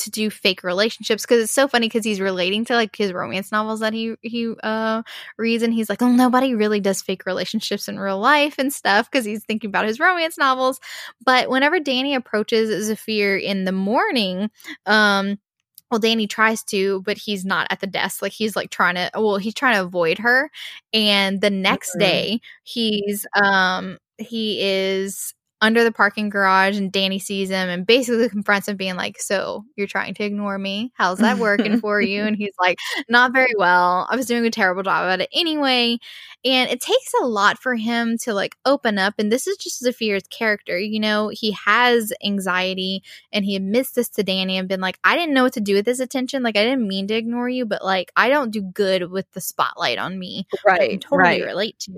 to 0.00 0.10
do 0.10 0.30
fake 0.30 0.62
relationships 0.62 1.22
because 1.24 1.42
it's 1.42 1.52
so 1.52 1.68
funny 1.68 1.86
because 1.88 2.04
he's 2.04 2.20
relating 2.20 2.64
to 2.66 2.74
like 2.74 2.94
his 2.96 3.12
romance 3.12 3.52
novels 3.52 3.80
that 3.80 3.92
he 3.92 4.14
he 4.22 4.54
uh 4.62 5.02
reads 5.38 5.62
and 5.62 5.74
he's 5.74 5.88
like 5.88 6.02
oh 6.02 6.10
nobody 6.12 6.54
really 6.54 6.80
does 6.80 7.02
fake 7.02 7.26
relationships 7.26 7.88
in 7.88 7.98
real 7.98 8.18
life 8.18 8.56
and 8.58 8.72
stuff 8.72 9.10
because 9.10 9.24
he's 9.24 9.44
thinking 9.44 9.68
about 9.68 9.86
his 9.86 10.00
romance 10.00 10.38
novels. 10.38 10.80
But 11.24 11.48
whenever 11.50 11.80
danny 11.80 12.14
approaches 12.14 12.86
zafir 12.86 13.36
in 13.36 13.64
the 13.64 13.72
morning 13.72 14.50
um 14.86 15.38
well 15.90 16.00
danny 16.00 16.26
tries 16.26 16.62
to 16.64 17.02
but 17.02 17.18
he's 17.18 17.44
not 17.44 17.66
at 17.70 17.80
the 17.80 17.86
desk. 17.86 18.22
Like 18.22 18.32
he's 18.32 18.56
like 18.56 18.70
trying 18.70 18.94
to 18.96 19.10
well 19.14 19.36
he's 19.38 19.54
trying 19.54 19.74
to 19.76 19.82
avoid 19.82 20.18
her. 20.18 20.50
And 20.92 21.40
the 21.40 21.50
next 21.50 21.96
Mhm. 21.96 22.00
day 22.00 22.40
he's 22.64 23.26
um 23.34 23.98
he 24.18 24.60
is 24.62 25.34
under 25.62 25.84
the 25.84 25.92
parking 25.92 26.28
garage 26.30 26.78
and 26.78 26.90
Danny 26.92 27.18
sees 27.18 27.50
him 27.50 27.68
and 27.68 27.86
basically 27.86 28.28
confronts 28.28 28.68
him 28.68 28.76
being 28.76 28.96
like, 28.96 29.20
"So, 29.20 29.64
you're 29.76 29.86
trying 29.86 30.14
to 30.14 30.24
ignore 30.24 30.58
me? 30.58 30.92
How's 30.96 31.18
that 31.20 31.38
working 31.38 31.76
for 31.76 32.00
you?" 32.00 32.24
And 32.24 32.36
he's 32.36 32.54
like, 32.60 32.78
"Not 33.08 33.32
very 33.32 33.54
well. 33.58 34.06
I 34.10 34.16
was 34.16 34.26
doing 34.26 34.46
a 34.46 34.50
terrible 34.50 34.82
job 34.82 35.08
at 35.10 35.20
it 35.22 35.28
anyway." 35.34 35.98
And 36.44 36.70
it 36.70 36.80
takes 36.80 37.12
a 37.22 37.26
lot 37.26 37.58
for 37.58 37.74
him 37.74 38.16
to 38.18 38.32
like 38.34 38.56
open 38.64 38.98
up 38.98 39.14
and 39.18 39.30
this 39.30 39.46
is 39.46 39.56
just 39.58 39.82
Zafir's 39.84 40.26
character. 40.28 40.78
You 40.78 40.98
know, 41.00 41.28
he 41.28 41.52
has 41.66 42.12
anxiety 42.24 43.02
and 43.32 43.44
he 43.44 43.56
admits 43.56 43.92
this 43.92 44.08
to 44.10 44.22
Danny 44.22 44.56
and 44.58 44.68
been 44.68 44.80
like, 44.80 44.98
"I 45.04 45.16
didn't 45.16 45.34
know 45.34 45.42
what 45.44 45.52
to 45.54 45.60
do 45.60 45.74
with 45.74 45.84
this 45.84 46.00
attention. 46.00 46.42
Like 46.42 46.56
I 46.56 46.64
didn't 46.64 46.88
mean 46.88 47.06
to 47.08 47.14
ignore 47.14 47.48
you, 47.48 47.66
but 47.66 47.84
like 47.84 48.10
I 48.16 48.28
don't 48.30 48.50
do 48.50 48.62
good 48.62 49.10
with 49.10 49.30
the 49.32 49.40
spotlight 49.40 49.98
on 49.98 50.18
me." 50.18 50.46
which 50.50 50.62
I 50.68 50.78
can 50.78 50.98
Right. 50.98 51.00
totally 51.00 51.40
right. 51.40 51.42
relate 51.42 51.78
to 51.80 51.92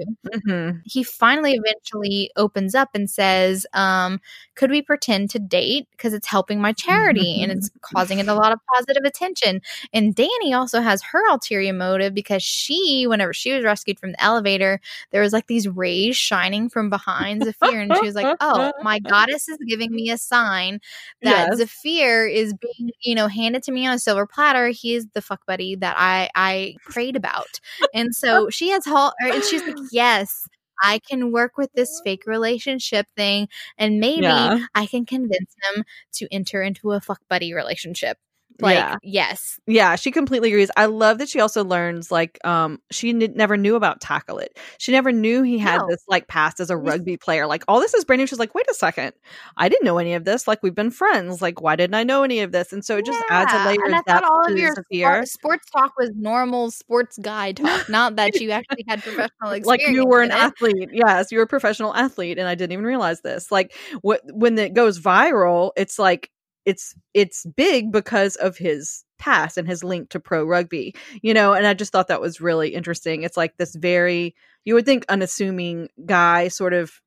hmm 0.44 0.70
he 0.84 1.02
finally 1.04 1.52
eventually 1.54 2.30
opens 2.36 2.74
up 2.74 2.90
and 2.94 3.08
says, 3.10 3.66
um, 3.72 4.20
could 4.54 4.70
we 4.70 4.82
pretend 4.82 5.30
to 5.30 5.38
date? 5.38 5.88
Because 5.92 6.12
it's 6.12 6.26
helping 6.26 6.60
my 6.60 6.72
charity 6.72 7.42
and 7.42 7.50
it's 7.52 7.70
causing 7.80 8.18
it 8.18 8.28
a 8.28 8.34
lot 8.34 8.52
of 8.52 8.58
positive 8.74 9.04
attention. 9.04 9.60
And 9.92 10.14
Danny 10.14 10.52
also 10.52 10.80
has 10.80 11.02
her 11.02 11.26
ulterior 11.30 11.72
motive 11.72 12.14
because 12.14 12.42
she, 12.42 13.06
whenever 13.06 13.32
she 13.32 13.52
was 13.52 13.64
rescued 13.64 13.98
from 13.98 14.12
the 14.12 14.22
elevator, 14.22 14.80
there 15.10 15.22
was 15.22 15.32
like 15.32 15.46
these 15.46 15.66
rays 15.68 16.16
shining 16.16 16.68
from 16.68 16.90
behind 16.90 17.44
Zafir. 17.44 17.80
And 17.80 17.94
she 17.96 18.04
was 18.06 18.14
like, 18.14 18.36
oh, 18.40 18.72
my 18.82 18.98
goddess 18.98 19.48
is 19.48 19.58
giving 19.66 19.90
me 19.92 20.10
a 20.10 20.18
sign 20.18 20.80
that 21.22 21.48
Yes. 21.50 21.58
Zafir 21.58 22.26
is 22.26 22.54
being, 22.54 22.90
you 23.00 23.14
know, 23.14 23.28
handed 23.28 23.62
to 23.64 23.72
me 23.72 23.86
on 23.86 23.94
a 23.94 23.98
silver 23.98 24.26
platter. 24.26 24.68
He 24.68 24.94
is 24.94 25.06
the 25.14 25.22
fuck 25.22 25.44
buddy 25.46 25.76
that 25.76 25.96
I, 25.98 26.28
I 26.34 26.76
prayed 26.84 27.16
about. 27.16 27.60
And 27.94 28.14
so 28.14 28.50
she 28.50 28.70
has 28.70 28.86
or- 28.86 29.12
and 29.22 29.42
she's 29.44 29.62
like, 29.62 29.76
yes, 29.90 30.46
I 30.82 30.98
can 31.00 31.32
work 31.32 31.56
with 31.56 31.70
this 31.74 32.00
fake 32.04 32.24
relationship 32.26 33.06
thing, 33.16 33.48
and 33.78 34.00
maybe 34.00 34.22
Yeah. 34.22 34.66
I 34.74 34.86
can 34.86 35.06
convince 35.06 35.54
him 35.74 35.84
to 36.14 36.28
enter 36.32 36.62
into 36.62 36.92
a 36.92 37.00
fuck 37.00 37.20
buddy 37.28 37.54
relationship. 37.54 38.18
Like, 38.60 38.76
Yeah. 38.76 38.96
yes, 39.02 39.58
Yeah, 39.66 39.96
she 39.96 40.10
completely 40.10 40.48
agrees. 40.50 40.70
I 40.76 40.86
love 40.86 41.18
that 41.18 41.28
she 41.28 41.40
also 41.40 41.64
learns 41.64 42.10
like 42.10 42.38
um 42.44 42.78
she 42.90 43.10
n- 43.10 43.32
never 43.34 43.56
knew 43.56 43.76
about 43.76 44.00
Tackle 44.00 44.38
It. 44.38 44.58
She 44.78 44.92
never 44.92 45.12
knew 45.12 45.42
he 45.42 45.58
had 45.58 45.78
No. 45.80 45.86
this 45.88 46.02
like 46.08 46.28
past 46.28 46.60
as 46.60 46.70
a 46.70 46.76
rugby 46.76 47.16
player. 47.16 47.46
Like 47.46 47.64
all 47.68 47.80
this 47.80 47.94
is 47.94 48.04
brand 48.04 48.20
new. 48.20 48.26
She's 48.26 48.38
like, 48.38 48.54
wait 48.54 48.66
a 48.70 48.74
second, 48.74 49.12
I 49.56 49.68
didn't 49.68 49.84
know 49.84 49.98
any 49.98 50.14
of 50.14 50.24
this. 50.24 50.46
Like 50.46 50.62
we've 50.62 50.74
been 50.74 50.90
friends. 50.90 51.40
Like 51.40 51.60
why 51.60 51.76
didn't 51.76 51.94
I 51.94 52.02
know 52.04 52.22
any 52.22 52.40
of 52.40 52.52
this? 52.52 52.72
And 52.72 52.84
so 52.84 52.96
it 52.98 53.06
just 53.06 53.22
adds 53.30 53.52
a 53.52 53.58
layer 53.58 53.76
and 53.84 53.94
of 53.94 54.04
depth 54.04 54.24
all 54.24 54.46
of 54.46 54.56
your 54.56 54.74
sport, 54.74 55.28
sports 55.28 55.70
talk 55.70 55.92
was 55.98 56.10
normal 56.14 56.70
sports 56.70 57.18
guy 57.18 57.52
talk, 57.52 57.88
not 57.88 58.16
that 58.16 58.40
you 58.40 58.50
actually 58.50 58.84
had 58.88 59.02
professional 59.02 59.50
experience. 59.52 59.66
like 59.66 59.80
you 59.86 60.06
were 60.06 60.22
an 60.22 60.30
athlete 60.30 60.90
yes 60.92 61.30
you're 61.32 61.42
a 61.42 61.46
professional 61.46 61.94
athlete 61.94 62.38
and 62.38 62.48
i 62.48 62.54
didn't 62.54 62.72
even 62.72 62.84
realize 62.84 63.20
this 63.22 63.50
like 63.50 63.74
what 64.02 64.20
when 64.32 64.58
it 64.58 64.74
goes 64.74 64.98
viral 65.00 65.70
it's 65.76 65.98
like 65.98 66.30
it's 66.64 66.94
it's 67.14 67.44
big 67.56 67.90
because 67.92 68.36
of 68.36 68.56
his 68.56 69.04
past 69.18 69.56
and 69.56 69.68
his 69.68 69.84
link 69.84 70.08
to 70.10 70.18
pro 70.20 70.44
rugby 70.44 70.94
you 71.22 71.32
know 71.32 71.52
and 71.52 71.66
i 71.66 71.74
just 71.74 71.92
thought 71.92 72.08
that 72.08 72.20
was 72.20 72.40
really 72.40 72.70
interesting 72.74 73.22
it's 73.22 73.36
like 73.36 73.56
this 73.56 73.74
very 73.76 74.34
you 74.64 74.74
would 74.74 74.84
think 74.84 75.04
unassuming 75.08 75.88
guy 76.06 76.48
sort 76.48 76.72
of 76.72 77.00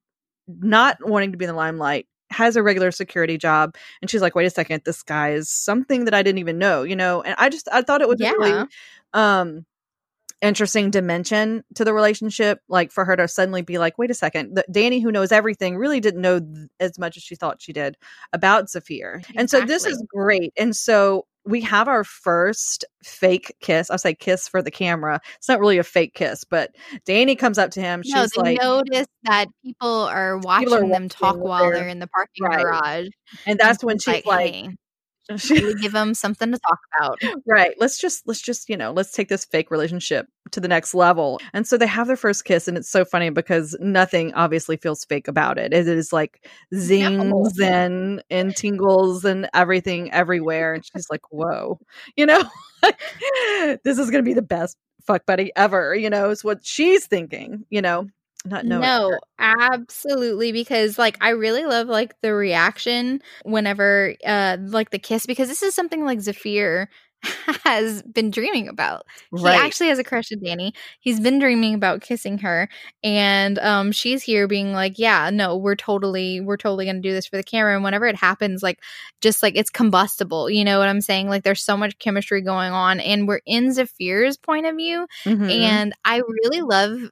not 0.47 0.97
wanting 1.01 1.31
to 1.31 1.37
be 1.37 1.45
in 1.45 1.49
the 1.49 1.55
limelight 1.55 2.07
has 2.31 2.55
a 2.55 2.63
regular 2.63 2.91
security 2.91 3.37
job 3.37 3.75
and 4.01 4.09
she's 4.09 4.21
like 4.21 4.35
wait 4.35 4.45
a 4.45 4.49
second 4.49 4.81
this 4.85 5.03
guy 5.03 5.31
is 5.31 5.49
something 5.49 6.05
that 6.05 6.13
i 6.13 6.23
didn't 6.23 6.39
even 6.39 6.57
know 6.57 6.83
you 6.83 6.95
know 6.95 7.21
and 7.21 7.35
i 7.37 7.49
just 7.49 7.67
i 7.71 7.81
thought 7.81 8.01
it 8.01 8.07
was 8.07 8.19
Yeah. 8.19 8.31
really 8.31 8.67
um 9.13 9.65
interesting 10.41 10.91
dimension 10.91 11.63
to 11.73 11.83
the 11.85 11.93
relationship 11.93 12.59
like 12.67 12.91
for 12.91 13.05
her 13.05 13.15
to 13.15 13.27
suddenly 13.27 13.61
be 13.61 13.77
like 13.77 13.97
wait 13.97 14.11
a 14.11 14.13
second 14.13 14.55
the, 14.55 14.65
danny 14.69 14.99
who 14.99 15.11
knows 15.11 15.31
everything 15.31 15.77
really 15.77 15.99
didn't 15.99 16.21
know 16.21 16.39
th- 16.39 16.67
as 16.79 16.99
much 16.99 17.17
as 17.17 17.23
she 17.23 17.35
thought 17.35 17.61
she 17.61 17.73
did 17.73 17.95
about 18.33 18.69
zafir 18.69 19.21
and 19.35 19.49
so 19.49 19.61
this 19.61 19.85
is 19.85 20.03
great 20.13 20.51
and 20.57 20.75
so 20.75 21.25
we 21.47 21.61
have 21.61 21.87
our 21.87 22.03
first 22.03 22.85
fake 23.03 23.55
kiss. 23.61 23.91
I 23.91 23.97
say 23.97 24.15
kiss 24.15 24.47
for 24.47 24.63
the 24.63 24.71
camera. 24.71 25.21
It's 25.37 25.47
not 25.47 25.59
really 25.59 25.77
a 25.77 25.83
fake 25.83 26.15
kiss, 26.15 26.43
but 26.43 26.71
Danny 27.05 27.35
comes 27.35 27.59
up 27.59 27.69
to 27.73 27.81
him. 27.81 28.01
No, 28.03 28.21
She's 28.23 28.35
like, 28.35 28.59
notice 28.59 29.05
that 29.25 29.45
people 29.63 29.87
are 29.87 30.39
watching 30.39 30.73
are 30.73 30.89
them 30.89 31.07
talk 31.07 31.37
while 31.37 31.69
they're- 31.71 31.87
in 31.87 31.99
the 31.99 32.07
parking 32.07 32.45
Right. 32.45 32.63
garage. 32.63 33.07
and 33.45 33.59
that's 33.59 33.83
when 33.83 33.99
She's 33.99 34.15
she's 34.15 34.25
like, 34.25 34.53
"Hey, 34.55 34.69
we 35.49 35.75
give 35.75 35.91
them 35.91 36.13
something 36.13 36.51
to 36.51 36.59
talk 36.59 36.79
about. 36.97 37.19
right 37.47 37.75
let's 37.79 37.97
just 37.97 38.27
let's 38.27 38.41
just 38.41 38.69
you 38.69 38.77
know 38.77 38.91
let's 38.91 39.11
take 39.11 39.29
this 39.29 39.45
fake 39.45 39.71
relationship 39.71 40.27
to 40.51 40.59
the 40.59 40.67
next 40.67 40.93
level. 40.93 41.39
And 41.53 41.67
so 41.67 41.77
they 41.77 41.87
have 41.87 42.07
their 42.07 42.15
first 42.15 42.45
kiss 42.45 42.67
and 42.67 42.77
it's 42.77 42.89
so 42.89 43.03
funny 43.03 43.29
because 43.29 43.75
nothing 43.79 44.33
obviously 44.35 44.77
feels 44.77 45.03
fake 45.05 45.27
about 45.27 45.57
it. 45.57 45.73
It 45.73 45.87
is 45.87 46.13
like 46.13 46.47
zings 46.73 47.59
and 47.59 48.23
and 48.29 48.55
tingles 48.55 49.25
and 49.25 49.49
everything 49.53 50.11
everywhere 50.11 50.73
and 50.75 50.85
she's 50.85 51.09
like 51.09 51.21
whoa 51.31 51.79
you 52.15 52.25
know? 52.25 52.43
This 53.83 53.97
is 53.97 54.11
gonna 54.11 54.23
be 54.23 54.33
the 54.33 54.43
best 54.43 54.77
fuck 55.05 55.25
buddy 55.25 55.51
ever 55.55 55.95
you 55.95 56.09
know 56.09 56.29
is 56.29 56.43
what 56.43 56.65
she's 56.65 57.05
thinking 57.05 57.63
you 57.69 57.81
know 57.81 58.07
not 58.45 58.65
knowing 58.65 58.81
No, 58.81 59.19
absolutely. 59.39 60.51
Because 60.51 60.97
like 60.97 61.17
I 61.21 61.29
really 61.29 61.65
love 61.65 61.87
like 61.87 62.19
the 62.21 62.33
reaction 62.33 63.21
whenever 63.43 64.15
uh 64.25 64.57
like 64.61 64.91
the 64.91 64.99
kiss 64.99 65.25
because 65.25 65.49
this 65.49 65.63
is 65.63 65.75
something 65.75 66.05
like 66.05 66.19
Zafir 66.21 66.89
has 67.63 68.03
been 68.03 68.29
dreaming 68.29 68.67
about. 68.67 69.05
He 69.35 69.43
actually 69.65 69.87
has 69.87 69.97
a 69.97 70.03
crush 70.03 70.31
on 70.31 70.39
Danny. 70.43 70.73
He's 70.99 71.19
been 71.19 71.39
dreaming 71.39 71.73
about 71.73 72.01
kissing 72.01 72.37
her. 72.39 72.69
And 73.03 73.57
um 73.59 73.91
she's 73.91 74.21
here 74.23 74.47
being 74.47 74.73
like, 74.73 74.93
Yeah, 74.99 75.29
no, 75.31 75.57
we're 75.57 75.75
totally 75.75 76.39
we're 76.41 76.57
totally 76.57 76.85
gonna 76.85 77.01
do 77.01 77.11
this 77.13 77.25
for 77.27 77.37
the 77.37 77.43
camera. 77.43 77.73
And 77.75 77.83
whenever 77.83 78.05
it 78.05 78.15
happens, 78.15 78.61
like 78.61 78.79
just 79.21 79.41
like 79.41 79.55
it's 79.55 79.69
combustible. 79.71 80.49
You 80.49 80.63
know 80.63 80.77
what 80.79 80.87
I'm 80.89 81.01
saying? 81.01 81.27
Like 81.29 81.43
there's 81.43 81.63
so 81.63 81.75
much 81.77 81.97
chemistry 81.99 82.41
going 82.41 82.71
on. 82.73 82.99
And 82.99 83.27
we're 83.27 83.41
in 83.45 83.73
Zafir's 83.73 84.37
point 84.37 84.65
of 84.67 84.75
view. 84.75 85.07
Mhm. 85.25 85.51
And 85.51 85.93
I 86.05 86.17
really 86.43 86.61
love 86.61 87.09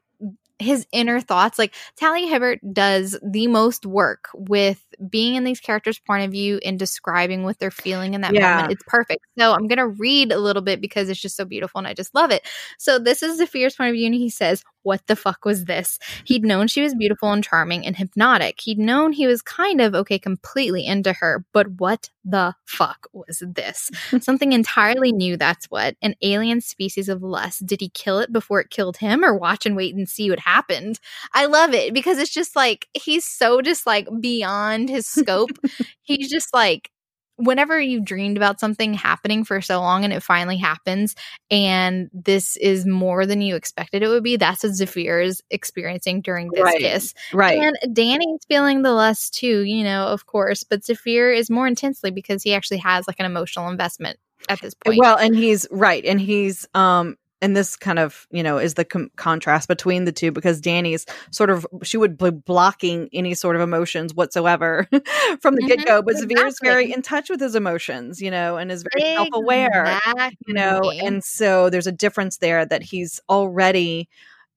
his 0.60 0.86
inner 0.94 1.20
thoughts. 1.20 1.60
Like 1.60 1.74
Talia 1.98 2.28
Hibbert 2.28 2.60
does 2.74 3.18
the 3.24 3.48
most 3.48 3.86
work 3.86 4.30
with 4.34 4.84
being 5.10 5.36
in 5.36 5.44
these 5.44 5.60
characters' 5.60 6.00
point 6.00 6.26
of 6.26 6.32
view 6.32 6.60
and 6.66 6.80
describing 6.80 7.44
what 7.44 7.60
they're 7.60 7.72
feeling 7.72 8.14
in 8.14 8.22
that 8.22 8.36
Yeah. 8.36 8.40
moment. 8.40 8.72
It's 8.72 8.84
perfect. 8.88 9.26
So 9.38 9.54
I'm 9.54 9.68
gonna 9.68 9.88
read 9.88 10.32
a 10.32 10.38
little 10.40 10.62
bit 10.62 10.82
because 10.82 11.10
it's 11.10 11.20
just 11.22 11.36
so 11.36 11.46
beautiful 11.46 11.80
and 11.80 11.88
I 11.88 11.94
just 11.94 12.14
love 12.16 12.32
it. 12.32 12.44
So 12.78 13.00
this 13.00 13.24
is 13.24 13.38
Zafir's 13.40 13.76
point 13.76 13.90
of 13.90 13.94
view, 13.96 14.06
and 14.06 14.16
he 14.16 14.30
says, 14.30 14.64
What 14.84 15.08
the 15.08 15.16
fuck 15.16 15.46
was 15.46 15.66
this? 15.66 16.00
He'd 16.26 16.44
known 16.44 16.68
she 16.68 16.82
was 16.82 16.96
beautiful 16.96 17.32
and 17.32 17.44
charming 17.44 17.86
and 17.86 17.96
hypnotic. 17.96 18.60
He'd 18.62 18.80
known 18.80 19.14
he 19.14 19.28
was 19.28 19.42
kind 19.42 19.82
of 19.82 19.96
okay, 19.96 20.20
completely 20.20 20.86
into 20.86 21.14
her, 21.14 21.46
but 21.54 21.68
what 21.80 22.10
the 22.24 22.56
fuck 22.66 23.08
was 23.14 23.44
this? 23.46 23.90
Something 24.22 24.54
entirely 24.54 25.12
new, 25.12 25.38
that's 25.38 25.66
what. 25.66 25.96
An 26.02 26.16
alien 26.22 26.62
species 26.62 27.10
of 27.10 27.24
lust. 27.24 27.66
Did 27.66 27.82
he 27.82 27.90
kill 27.90 28.20
it 28.20 28.32
before 28.32 28.60
it 28.60 28.70
killed 28.70 28.98
him 28.98 29.24
or 29.24 29.36
watch 29.36 29.66
and 29.66 29.76
wait 29.76 29.96
and 29.96 30.08
see 30.08 30.30
what 30.30 30.40
happened? 30.40 31.00
I 31.34 31.46
love 31.46 31.74
it 31.74 31.94
because 31.94 32.18
it's 32.18 32.34
just 32.34 32.56
like 32.56 32.88
he's 32.94 33.26
so 33.26 33.62
just 33.62 33.86
like 33.86 34.08
beyond 34.20 34.90
his 34.90 35.08
scope. 35.08 35.52
he's 36.02 36.30
just 36.30 36.54
like 36.54 36.90
whenever 37.38 37.80
you've 37.80 38.06
dreamed 38.06 38.38
about 38.38 38.60
something 38.60 38.94
happening 38.94 39.44
for 39.44 39.62
so 39.62 39.80
long 39.80 40.04
and 40.04 40.14
it 40.14 40.22
finally 40.22 40.58
happens 40.58 41.16
and 41.50 42.10
this 42.14 42.56
is 42.58 42.86
more 42.86 43.26
than 43.26 43.42
you 43.42 43.56
expected 43.56 44.04
it 44.04 44.08
would 44.08 44.24
be, 44.24 44.38
that's 44.38 44.64
what 44.64 44.74
Zafir 44.74 45.20
is 45.22 45.42
experiencing 45.50 46.22
during 46.22 46.50
this 46.52 46.64
Right. 46.64 46.82
kiss. 46.82 47.14
right 47.34 47.60
And 47.60 47.96
Dani's 47.96 48.42
feeling 48.48 48.82
the 48.82 48.94
lust 48.94 49.34
too, 49.34 49.64
you 49.64 49.84
know, 49.84 50.06
of 50.08 50.26
course, 50.26 50.64
but 50.64 50.86
Zafir 50.86 51.32
is 51.32 51.50
more 51.50 51.68
intensely 51.68 52.12
because 52.12 52.44
he 52.44 52.54
actually 52.54 52.78
has 52.78 53.08
like 53.08 53.20
an 53.20 53.26
emotional 53.26 53.70
investment 53.70 54.20
at 54.50 54.62
this 54.62 54.74
point. 54.74 55.00
Well, 55.00 55.18
and 55.18 55.36
he's 55.36 55.66
right, 55.72 56.04
and 56.06 56.20
he's 56.20 56.68
um, 56.74 57.18
and 57.44 57.56
this 57.58 57.76
kind 57.76 58.00
of 58.00 58.26
you 58.32 58.42
know 58.42 58.58
is 58.58 58.76
the 58.76 58.86
com- 58.86 59.12
contrast 59.18 59.68
between 59.68 60.06
the 60.06 60.12
two 60.12 60.32
because 60.32 60.62
Dani's 60.62 61.06
sort 61.30 61.50
of 61.50 61.68
she 61.84 61.98
would 61.98 62.18
be 62.18 62.32
blocking 62.32 63.10
any 63.14 63.34
sort 63.36 63.56
of 63.56 63.62
emotions 63.62 64.14
whatsoever 64.14 64.88
from 65.42 65.56
the 65.56 65.62
Mhm, 65.62 65.68
get 65.68 65.86
go, 65.86 66.02
but 66.02 66.18
Zafir 66.18 66.48
is 66.48 66.60
very 66.64 66.92
in 66.92 67.02
touch 67.02 67.30
with 67.30 67.42
his 67.42 67.56
emotions, 67.56 68.22
you 68.22 68.32
know, 68.32 68.58
and 68.58 68.72
is 68.72 68.84
very 68.94 69.04
self 69.16 69.30
aware, 69.34 70.00
you 70.48 70.54
know, 70.54 70.92
and 71.06 71.24
so 71.24 71.70
there's 71.70 71.88
a 71.88 71.92
difference 71.92 72.38
there 72.38 72.66
that 72.66 72.82
he's 72.84 73.20
already 73.30 74.10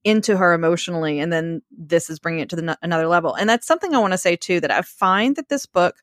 into 0.07 0.37
her 0.37 0.55
emotionally 0.55 1.19
and 1.19 1.33
then 1.33 1.61
this 1.77 2.09
is 2.09 2.21
bringing 2.21 2.41
it 2.41 2.49
to 2.49 2.55
the 2.55 2.79
another 2.81 3.09
level. 3.09 3.35
And 3.35 3.51
that's 3.51 3.67
something 3.67 3.93
i 3.93 3.99
want 3.99 4.13
to 4.13 4.19
say 4.19 4.37
too 4.37 4.61
that 4.61 4.71
i 4.71 4.81
find 4.83 5.35
that 5.35 5.49
this 5.49 5.67
book 5.67 5.97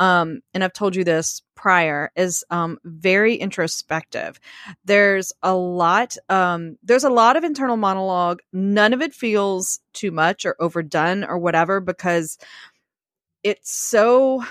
um 0.00 0.40
and 0.52 0.64
i've 0.64 0.72
told 0.72 0.96
you 0.96 1.04
this 1.04 1.40
prior 1.54 2.10
is 2.16 2.44
um 2.50 2.78
very 2.82 3.36
introspective. 3.36 4.40
There's 4.84 5.32
a 5.40 5.54
lot 5.54 6.16
um 6.28 6.78
there's 6.82 7.04
a 7.04 7.10
lot 7.10 7.36
of 7.36 7.44
internal 7.44 7.76
monologue. 7.76 8.40
None 8.52 8.92
of 8.92 9.00
it 9.00 9.14
feels 9.14 9.78
too 9.92 10.10
much 10.10 10.44
or 10.44 10.56
overdone 10.58 11.22
or 11.22 11.38
whatever 11.38 11.80
because 11.80 12.38
it's 13.44 13.72
so 13.72 14.42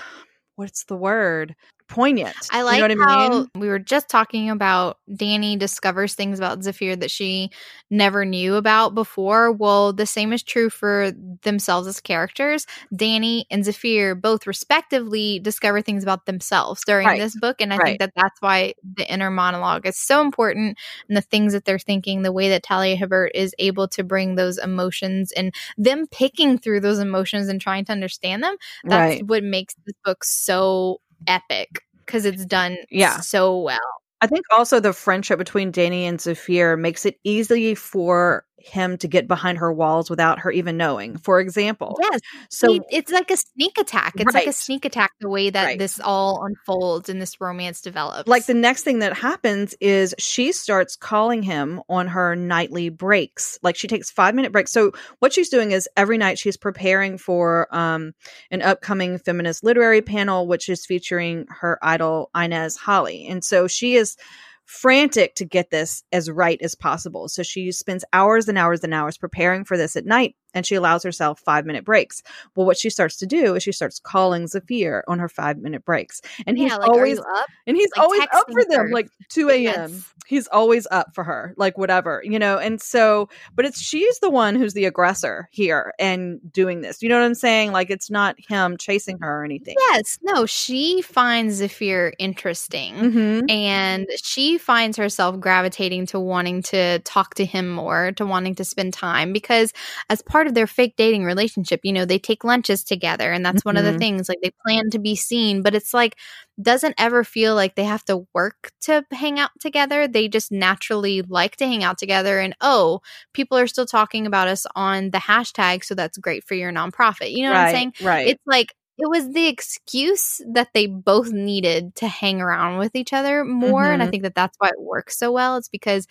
what's 0.56 0.84
the 0.84 0.96
word 0.96 1.54
poignant 1.88 2.50
I 2.50 2.62
You 2.68 2.76
like 2.76 2.78
know 2.78 2.84
what 2.84 2.90
how 2.90 2.92
I 2.92 2.94
mean? 2.96 3.48
we 3.58 3.68
were 3.68 3.78
just 3.78 4.08
talking 4.08 4.50
about 4.50 4.98
Dani 5.10 5.58
discovers 5.58 6.14
things 6.14 6.38
about 6.38 6.62
Zafir 6.62 6.96
that 6.96 7.10
she 7.10 7.50
never 7.90 8.24
knew 8.24 8.54
about 8.56 8.94
before. 8.94 9.50
Well, 9.52 9.92
the 9.92 10.06
same 10.06 10.32
is 10.32 10.42
true 10.42 10.70
for 10.70 11.12
themselves 11.42 11.86
as 11.88 12.00
characters. 12.00 12.66
Dani 12.94 13.44
and 13.50 13.64
Zafir 13.64 14.14
both 14.14 14.46
respectively 14.46 15.38
discover 15.40 15.80
things 15.82 16.02
about 16.02 16.26
themselves 16.26 16.84
during 16.84 17.08
Right. 17.08 17.18
this 17.18 17.34
book. 17.36 17.60
And 17.60 17.72
I 17.72 17.78
Right. 17.78 17.86
think 17.86 17.98
that 18.00 18.12
that's 18.16 18.40
why 18.40 18.74
the 18.82 19.10
inner 19.12 19.30
monologue 19.30 19.86
is 19.86 19.98
so 19.98 20.20
important 20.20 20.78
and 21.08 21.16
the 21.16 21.22
things 21.22 21.52
that 21.52 21.64
they're 21.64 21.78
thinking, 21.78 22.22
the 22.22 22.32
way 22.32 22.48
that 22.50 22.62
Talia 22.62 22.96
Hibbert 22.96 23.32
is 23.34 23.54
able 23.58 23.88
to 23.88 24.04
bring 24.04 24.34
those 24.36 24.58
emotions 24.58 25.32
and 25.32 25.54
them 25.78 26.06
picking 26.08 26.58
through 26.58 26.80
those 26.80 26.98
emotions 26.98 27.48
and 27.48 27.60
trying 27.60 27.84
to 27.86 27.92
understand 27.92 28.42
them 28.42 28.56
that's 28.88 29.16
right 29.16 29.24
what 29.26 29.42
makes 29.44 29.74
this 29.86 29.94
book 30.04 30.24
so 30.24 31.00
epic 31.26 31.82
because 32.04 32.24
it's 32.24 32.44
done 32.44 32.76
Yeah. 32.90 33.20
so 33.20 33.58
well. 33.58 33.78
I 34.20 34.26
think 34.26 34.44
also 34.50 34.80
the 34.80 34.92
friendship 34.92 35.38
between 35.38 35.70
Dani 35.72 36.02
and 36.02 36.20
Zafir 36.20 36.76
makes 36.76 37.04
it 37.04 37.18
easy 37.24 37.74
for 37.74 38.44
him 38.66 38.96
to 38.98 39.08
get 39.08 39.28
behind 39.28 39.58
her 39.58 39.72
walls 39.72 40.08
without 40.10 40.38
her 40.40 40.50
even 40.50 40.76
knowing. 40.76 41.16
For 41.18 41.40
example, 41.40 41.98
Yes, 42.10 42.20
so 42.50 42.72
he- 42.72 42.82
it's 42.90 43.12
like 43.12 43.30
a 43.30 43.36
sneak 43.36 43.78
attack. 43.78 44.14
It's 44.16 44.34
like 44.34 44.46
a 44.46 44.52
sneak 44.52 44.84
attack 44.84 45.12
the 45.20 45.28
way 45.28 45.50
that 45.50 45.64
Right. 45.64 45.78
this 45.78 46.00
all 46.00 46.44
unfolds 46.44 47.08
and 47.08 47.20
this 47.20 47.40
romance 47.40 47.80
develops. 47.80 48.28
like 48.28 48.46
the 48.46 48.54
next 48.54 48.82
thing 48.82 49.00
that 49.00 49.14
happens 49.16 49.74
is 49.80 50.14
she 50.18 50.52
starts 50.52 50.96
calling 50.96 51.42
him 51.42 51.80
on 51.88 52.06
her 52.08 52.34
nightly 52.36 52.88
breaks. 52.88 53.58
Like 53.62 53.76
she 53.76 53.88
takes 53.88 54.10
five 54.10 54.34
minute 54.34 54.52
breaks. 54.52 54.72
So 54.72 54.92
what 55.18 55.32
she's 55.32 55.48
doing 55.48 55.72
is 55.72 55.88
every 55.96 56.18
night 56.18 56.38
she's 56.38 56.56
preparing 56.56 57.18
for 57.18 57.68
um, 57.74 58.12
an 58.50 58.62
upcoming 58.62 59.18
feminist 59.18 59.62
literary 59.64 60.02
panel, 60.02 60.46
which 60.46 60.68
is 60.68 60.86
featuring 60.86 61.46
her 61.48 61.78
idol 61.82 62.30
Inez 62.34 62.76
Holly. 62.76 63.26
And 63.28 63.44
so 63.44 63.66
she 63.66 63.96
is 63.96 64.16
frantic 64.64 65.34
to 65.36 65.44
get 65.44 65.70
this 65.70 66.02
as 66.12 66.30
right 66.30 66.60
as 66.62 66.74
possible. 66.74 67.28
So 67.28 67.42
she 67.42 67.70
spends 67.72 68.04
hours 68.12 68.48
and 68.48 68.58
hours 68.58 68.82
and 68.82 68.94
hours 68.94 69.18
preparing 69.18 69.64
for 69.64 69.76
this 69.76 69.96
at 69.96 70.06
night 70.06 70.36
and 70.54 70.64
she 70.64 70.76
allows 70.76 71.02
herself 71.02 71.40
five 71.40 71.66
minute 71.66 71.84
breaks. 71.84 72.22
Well, 72.54 72.66
what 72.66 72.78
she 72.78 72.88
starts 72.88 73.16
to 73.18 73.26
do 73.26 73.56
is 73.56 73.62
she 73.62 73.72
starts 73.72 73.98
calling 73.98 74.46
Zafir 74.46 75.04
on 75.08 75.18
her 75.18 75.28
five 75.28 75.58
minute 75.58 75.84
breaks. 75.84 76.22
And 76.46 76.56
he's 76.56 76.72
like 76.72 76.88
always 76.88 77.18
up? 77.18 77.46
and 77.66 77.76
he's 77.76 77.90
like, 77.96 78.04
always 78.04 78.22
up 78.32 78.50
for 78.50 78.64
them, 78.64 78.88
her. 78.88 78.90
like 78.90 79.08
2 79.30 79.50
a.m. 79.50 79.62
Yes. 79.62 80.13
He's 80.26 80.46
always 80.48 80.86
up 80.90 81.14
for 81.14 81.24
her, 81.24 81.54
like 81.56 81.76
whatever, 81.78 82.22
you 82.24 82.38
know. 82.38 82.58
And 82.58 82.80
so, 82.80 83.28
but 83.54 83.64
it's 83.64 83.80
she's 83.80 84.18
the 84.20 84.30
one 84.30 84.54
who's 84.56 84.74
the 84.74 84.84
aggressor 84.86 85.48
here 85.52 85.92
and 85.98 86.40
doing 86.52 86.80
this. 86.80 87.02
You 87.02 87.08
know 87.08 87.18
what 87.18 87.26
I'm 87.26 87.34
saying? 87.34 87.72
Like 87.72 87.90
it's 87.90 88.10
not 88.10 88.36
him 88.38 88.76
chasing 88.76 89.18
her 89.20 89.40
or 89.40 89.44
anything. 89.44 89.74
Yes, 89.90 90.18
no, 90.22 90.46
she 90.46 91.02
finds 91.02 91.56
Zafir 91.56 92.12
interesting. 92.18 92.94
Mm-hmm. 92.94 93.50
And 93.50 94.06
she 94.22 94.58
finds 94.58 94.96
herself 94.96 95.38
gravitating 95.40 96.06
to 96.06 96.20
wanting 96.20 96.62
to 96.62 96.98
talk 97.00 97.34
to 97.34 97.44
him 97.44 97.68
more, 97.70 98.12
to 98.12 98.24
wanting 98.26 98.54
to 98.56 98.64
spend 98.64 98.94
time 98.94 99.32
because, 99.32 99.72
as 100.10 100.22
part 100.22 100.46
of 100.46 100.54
their 100.54 100.66
fake 100.66 100.94
dating 100.96 101.24
relationship, 101.24 101.80
you 101.82 101.92
know, 101.92 102.04
they 102.04 102.18
take 102.18 102.44
lunches 102.44 102.82
together. 102.84 103.32
And 103.32 103.44
that's 103.44 103.64
one 103.64 103.76
of 103.76 103.84
the 103.84 103.92
Mhm. 103.92 103.98
things. 103.98 104.28
Like, 104.28 104.38
they 104.42 104.52
plan 104.66 104.90
to 104.90 104.98
be 104.98 105.14
seen, 105.16 105.62
but 105.62 105.74
it's 105.74 105.92
like, 105.94 106.16
doesn't 106.62 106.94
ever 106.98 107.24
feel 107.24 107.54
like 107.56 107.74
they 107.74 107.84
have 107.84 108.04
to 108.04 108.26
work 108.32 108.70
to 108.82 109.04
hang 109.10 109.40
out 109.40 109.50
together. 109.60 110.06
They 110.14 110.28
just 110.28 110.50
naturally 110.50 111.20
like 111.20 111.56
to 111.56 111.66
hang 111.66 111.84
out 111.84 111.98
together. 111.98 112.38
And 112.40 112.56
oh, 112.62 113.02
people 113.34 113.58
are 113.58 113.66
still 113.66 113.84
talking 113.86 114.26
about 114.26 114.48
us 114.48 114.66
on 114.74 115.10
the 115.10 115.18
hashtag. 115.18 115.84
So 115.84 115.94
that's 115.94 116.16
great 116.16 116.44
for 116.44 116.54
your 116.54 116.72
nonprofit. 116.72 117.32
You 117.32 117.42
know 117.42 117.50
what 117.52 117.58
I'm 117.58 117.74
saying? 117.74 117.92
right, 118.00 118.06
right. 118.06 118.28
it's 118.28 118.42
like 118.46 118.74
it 118.96 119.10
was 119.10 119.32
the 119.32 119.48
excuse 119.48 120.40
that 120.52 120.68
they 120.72 120.86
both 120.86 121.32
needed 121.32 121.96
to 121.96 122.06
hang 122.08 122.40
around 122.40 122.78
with 122.78 122.94
each 122.94 123.12
other 123.12 123.44
more 123.44 123.90
and 123.90 124.00
i 124.02 124.06
Mhm. 124.06 124.10
think 124.10 124.22
that 124.22 124.36
that's 124.36 124.56
why 124.58 124.68
it 124.68 124.80
works 124.80 125.18
so 125.18 125.32
well 125.32 125.56
it's 125.56 125.68
because 125.68 126.06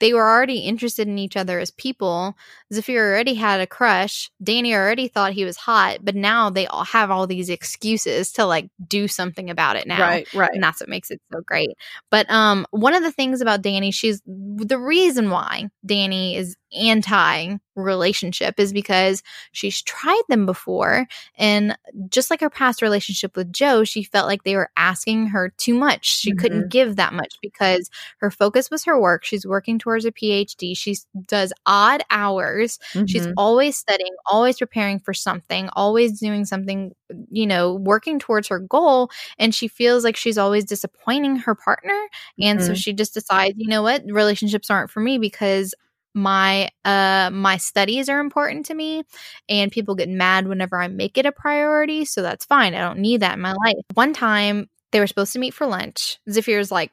they 0.00 0.12
were 0.14 0.28
already 0.28 0.60
interested 0.60 1.06
in 1.06 1.18
each 1.18 1.36
other 1.36 1.60
as 1.60 1.70
people. 1.70 2.36
Zafir 2.72 3.12
already 3.12 3.34
had 3.34 3.60
a 3.60 3.66
crush. 3.66 4.30
Dani 4.42 4.74
already 4.74 5.08
thought 5.08 5.34
he 5.34 5.44
was 5.44 5.56
hot, 5.56 5.98
but 6.02 6.14
now 6.14 6.50
they 6.50 6.66
all 6.66 6.84
have 6.84 7.10
all 7.10 7.26
these 7.26 7.50
excuses 7.50 8.32
to 8.32 8.46
like 8.46 8.70
do 8.88 9.06
something 9.06 9.50
about 9.50 9.76
it 9.76 9.86
now. 9.86 10.00
Right, 10.00 10.34
right. 10.34 10.50
And 10.52 10.62
that's 10.62 10.80
what 10.80 10.88
makes 10.88 11.10
it 11.10 11.20
so 11.32 11.40
great. 11.42 11.70
But 12.10 12.28
um 12.30 12.66
one 12.70 12.94
of 12.94 13.02
the 13.02 13.12
things 13.12 13.40
about 13.40 13.62
Dani, 13.62 13.94
she's 13.94 14.22
the 14.26 14.78
reason 14.78 15.30
why 15.30 15.68
Dani 15.86 16.36
is 16.36 16.56
anti 16.78 17.56
relationship 17.76 18.58
is 18.60 18.72
because 18.72 19.22
she's 19.52 19.80
tried 19.82 20.22
them 20.28 20.44
before 20.44 21.06
and 21.38 21.76
just 22.10 22.30
like 22.30 22.40
her 22.40 22.50
past 22.50 22.82
relationship 22.82 23.36
with 23.36 23.52
Joe, 23.52 23.84
she 23.84 24.02
felt 24.02 24.26
like 24.26 24.42
they 24.44 24.56
were 24.56 24.70
asking 24.76 25.28
her 25.28 25.50
too 25.56 25.74
much. 25.74 26.06
She 26.18 26.32
Mhm. 26.32 26.38
couldn't 26.38 26.68
give 26.68 26.96
that 26.96 27.12
much 27.14 27.36
because 27.40 27.88
her 28.18 28.30
focus 28.30 28.70
was 28.70 28.84
her 28.84 29.00
work. 29.00 29.24
She's 29.24 29.46
working 29.46 29.78
towards 29.78 30.04
a 30.04 30.12
PhD. 30.12 30.76
She 30.76 30.96
does 31.26 31.52
odd 31.66 32.02
hours. 32.10 32.78
She's 33.06 33.26
Mhm. 33.26 33.34
always 33.36 33.76
studying, 33.76 34.12
always 34.26 34.58
preparing 34.58 34.98
for 35.00 35.14
something, 35.14 35.68
always 35.74 36.18
doing 36.20 36.44
something, 36.44 36.92
you 37.30 37.46
know, 37.46 37.74
working 37.74 38.18
towards 38.18 38.48
her 38.48 38.58
goal. 38.58 39.10
And 39.38 39.54
she 39.54 39.68
feels 39.68 40.04
like 40.04 40.16
she's 40.16 40.38
always 40.38 40.64
disappointing 40.64 41.36
her 41.36 41.54
partner. 41.54 41.98
And 42.40 42.62
so 42.62 42.72
Mhm. 42.72 42.74
she 42.74 42.92
just 42.92 43.14
decides, 43.14 43.54
you 43.56 43.68
know 43.68 43.82
what, 43.82 44.02
relationships 44.06 44.70
aren't 44.70 44.90
for 44.90 45.00
me 45.00 45.18
because 45.18 45.74
my 46.14 46.68
uh 46.84 47.30
my 47.32 47.56
studies 47.56 48.08
are 48.08 48.20
important 48.20 48.66
to 48.66 48.74
me 48.74 49.04
and 49.48 49.70
people 49.70 49.94
get 49.94 50.08
mad 50.08 50.48
whenever 50.48 50.80
I 50.80 50.88
make 50.88 51.16
it 51.18 51.26
a 51.26 51.32
priority 51.32 52.04
so 52.04 52.22
that's 52.22 52.44
fine 52.44 52.74
I 52.74 52.80
don't 52.80 52.98
need 52.98 53.20
that 53.20 53.34
in 53.34 53.40
my 53.40 53.52
life. 53.52 53.76
One 53.94 54.12
time 54.12 54.68
they 54.92 55.00
were 55.00 55.06
supposed 55.06 55.32
to 55.34 55.38
meet 55.38 55.54
for 55.54 55.66
lunch. 55.66 56.18
Zafir's 56.28 56.72
like 56.72 56.92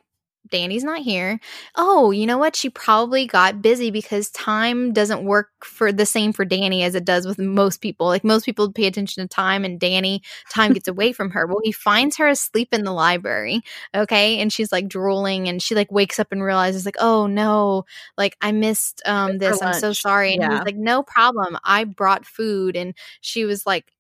Dani's 0.50 0.84
not 0.84 1.00
here. 1.02 1.40
Oh, 1.76 2.12
you 2.12 2.26
know 2.26 2.38
what? 2.38 2.56
She 2.56 2.70
probably 2.70 3.26
got 3.28 3.62
busy 3.62 3.92
because 3.92 4.30
time 4.32 4.94
doesn't 4.94 5.24
work 5.26 5.50
for 5.64 5.92
the 5.92 6.06
same 6.06 6.34
for 6.34 6.46
Dani 6.46 6.84
as 6.84 6.96
it 6.96 7.06
does 7.06 7.26
with 7.26 7.38
most 7.40 7.82
people. 7.82 8.08
Like 8.08 8.24
most 8.24 8.46
people 8.46 8.72
pay 8.72 8.86
attention 8.88 9.24
to 9.24 9.28
time 9.28 9.64
and 9.66 9.80
Dani, 9.80 10.22
time 10.50 10.74
gets 10.74 10.88
away 10.88 11.12
from 11.14 11.32
her. 11.32 11.46
Well, 11.48 11.62
he 11.64 11.72
finds 11.72 12.18
her 12.18 12.28
asleep 12.28 12.70
in 12.74 12.84
the 12.84 12.94
library. 12.94 13.62
Okay. 13.96 14.40
And 14.40 14.52
she's 14.52 14.72
like 14.72 14.88
drooling 14.88 15.48
and 15.48 15.62
she 15.62 15.76
like 15.76 15.92
wakes 15.92 16.20
up 16.20 16.32
and 16.32 16.44
realizes 16.44 16.86
like, 16.86 16.98
oh 17.00 17.28
no, 17.28 17.86
like 18.18 18.38
I 18.42 18.52
missed 18.52 19.02
um 19.06 19.38
this. 19.40 19.62
I'm 19.62 19.74
so 19.74 19.94
sorry. 19.94 20.34
And 20.34 20.42
Yeah. 20.42 20.50
he's 20.52 20.64
like, 20.66 20.76
no 20.76 21.04
problem. 21.04 21.58
I 21.64 21.84
brought 21.84 22.26
food. 22.26 22.76
And 22.76 22.94
she 23.22 23.46
was 23.46 23.66
like, 23.66 23.92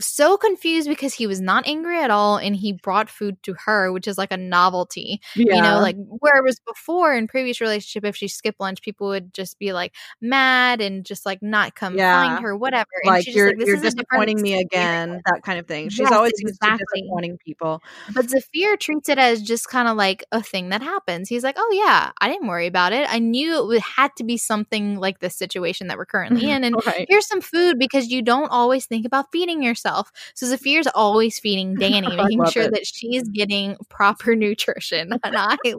so 0.00 0.36
confused 0.36 0.88
because 0.88 1.14
he 1.14 1.26
was 1.26 1.40
not 1.40 1.66
angry 1.66 2.00
at 2.00 2.10
all 2.10 2.36
and 2.36 2.56
he 2.56 2.72
brought 2.72 3.08
food 3.08 3.40
to 3.42 3.54
her 3.64 3.92
which 3.92 4.08
is 4.08 4.18
like 4.18 4.32
a 4.32 4.36
novelty 4.36 5.20
yeah. 5.36 5.54
you 5.54 5.62
know 5.62 5.78
like 5.80 5.96
where 6.18 6.36
it 6.36 6.44
was 6.44 6.58
before 6.66 7.14
in 7.14 7.28
previous 7.28 7.60
relationship 7.60 8.04
if 8.04 8.16
she 8.16 8.26
skipped 8.28 8.60
lunch 8.60 8.82
people 8.82 9.08
would 9.08 9.32
just 9.32 9.58
be 9.58 9.72
like 9.72 9.94
mad 10.20 10.80
and 10.80 11.04
just 11.04 11.24
like 11.26 11.42
not 11.42 11.74
come 11.74 11.96
Yeah. 11.96 12.12
find 12.26 12.42
her 12.42 12.56
whatever 12.56 12.88
and 13.02 13.10
like 13.10 13.24
she's 13.24 13.34
just 13.34 13.36
you're 13.36 13.48
like, 13.48 13.58
this 13.58 13.66
you're 13.68 13.76
is 13.76 13.82
disappointing 13.82 14.40
me 14.40 14.60
again, 14.60 15.20
that 15.26 15.42
kind 15.42 15.58
of 15.58 15.66
thing. 15.66 15.88
She's 15.88 16.00
Yes, 16.00 16.12
always 16.12 16.32
exactly. 16.38 17.02
disappointing 17.02 17.38
people. 17.44 17.82
But 18.14 18.28
Zafir 18.30 18.76
treats 18.76 19.08
it 19.08 19.18
as 19.18 19.42
just 19.42 19.68
kind 19.68 19.88
of 19.88 19.96
like 19.96 20.24
a 20.32 20.42
thing 20.42 20.70
that 20.70 20.82
happens. 20.82 21.28
He's 21.28 21.44
like, 21.44 21.56
"Oh 21.58 21.70
yeah, 21.72 22.12
I 22.20 22.28
didn't 22.28 22.48
worry 22.48 22.66
about 22.66 22.92
it. 22.92 23.06
I 23.08 23.18
knew 23.18 23.56
it 23.56 23.66
would, 23.66 23.80
had 23.80 24.14
to 24.16 24.24
be 24.24 24.36
something 24.36 24.98
like 24.98 25.20
this 25.20 25.36
situation 25.36 25.88
that 25.88 25.96
we're 25.96 26.06
currently 26.06 26.50
in, 26.50 26.64
and 26.64 26.76
right. 26.86 27.06
here's 27.08 27.26
some 27.26 27.40
food 27.40 27.78
because 27.78 28.08
you 28.08 28.22
don't 28.22 28.50
always 28.50 28.86
think 28.86 29.06
about 29.06 29.26
feeding 29.32 29.62
yourself. 29.62 29.81
So 29.82 30.46
Zafir's 30.46 30.86
always 30.94 31.38
feeding 31.38 31.76
Dani, 31.78 32.16
making 32.16 32.44
sure 32.46 32.64
it. 32.64 32.72
that 32.72 32.86
she's 32.86 33.22
getting 33.28 33.76
proper 33.88 34.34
nutrition, 34.36 35.12
and 35.24 35.36
I 35.36 35.48
love 35.48 35.58
it. 35.64 35.76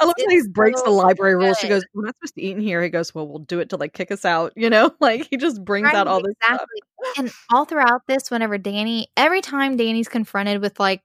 I 0.00 0.04
love 0.04 0.14
how 0.18 0.28
he 0.30 0.48
breaks 0.48 0.82
the 0.82 0.90
library 0.90 1.36
rules. 1.36 1.58
She 1.58 1.68
goes, 1.68 1.84
"We're 1.94 2.04
not 2.06 2.16
supposed 2.16 2.34
to 2.36 2.42
eat 2.42 2.56
in 2.56 2.62
here." 2.62 2.82
He 2.82 2.88
goes, 2.88 3.14
"Well, 3.14 3.26
we'll 3.26 3.40
do 3.40 3.60
it 3.60 3.70
to 3.70 3.76
like 3.76 3.92
kick 3.92 4.10
us 4.10 4.24
out." 4.24 4.52
You 4.56 4.70
know, 4.70 4.92
like 5.00 5.26
he 5.30 5.36
just 5.36 5.64
brings 5.64 5.88
out 5.88 5.94
Right, 5.94 6.06
all 6.06 6.22
this 6.22 6.34
stuff. 6.42 6.60
exactly. 6.62 6.80
And 7.18 7.32
all 7.50 7.64
throughout 7.64 8.02
this, 8.06 8.30
whenever 8.30 8.58
Dani, 8.58 9.06
every 9.16 9.40
time 9.40 9.76
Danny's 9.76 10.08
confronted 10.08 10.60
with 10.60 10.78
like 10.78 11.02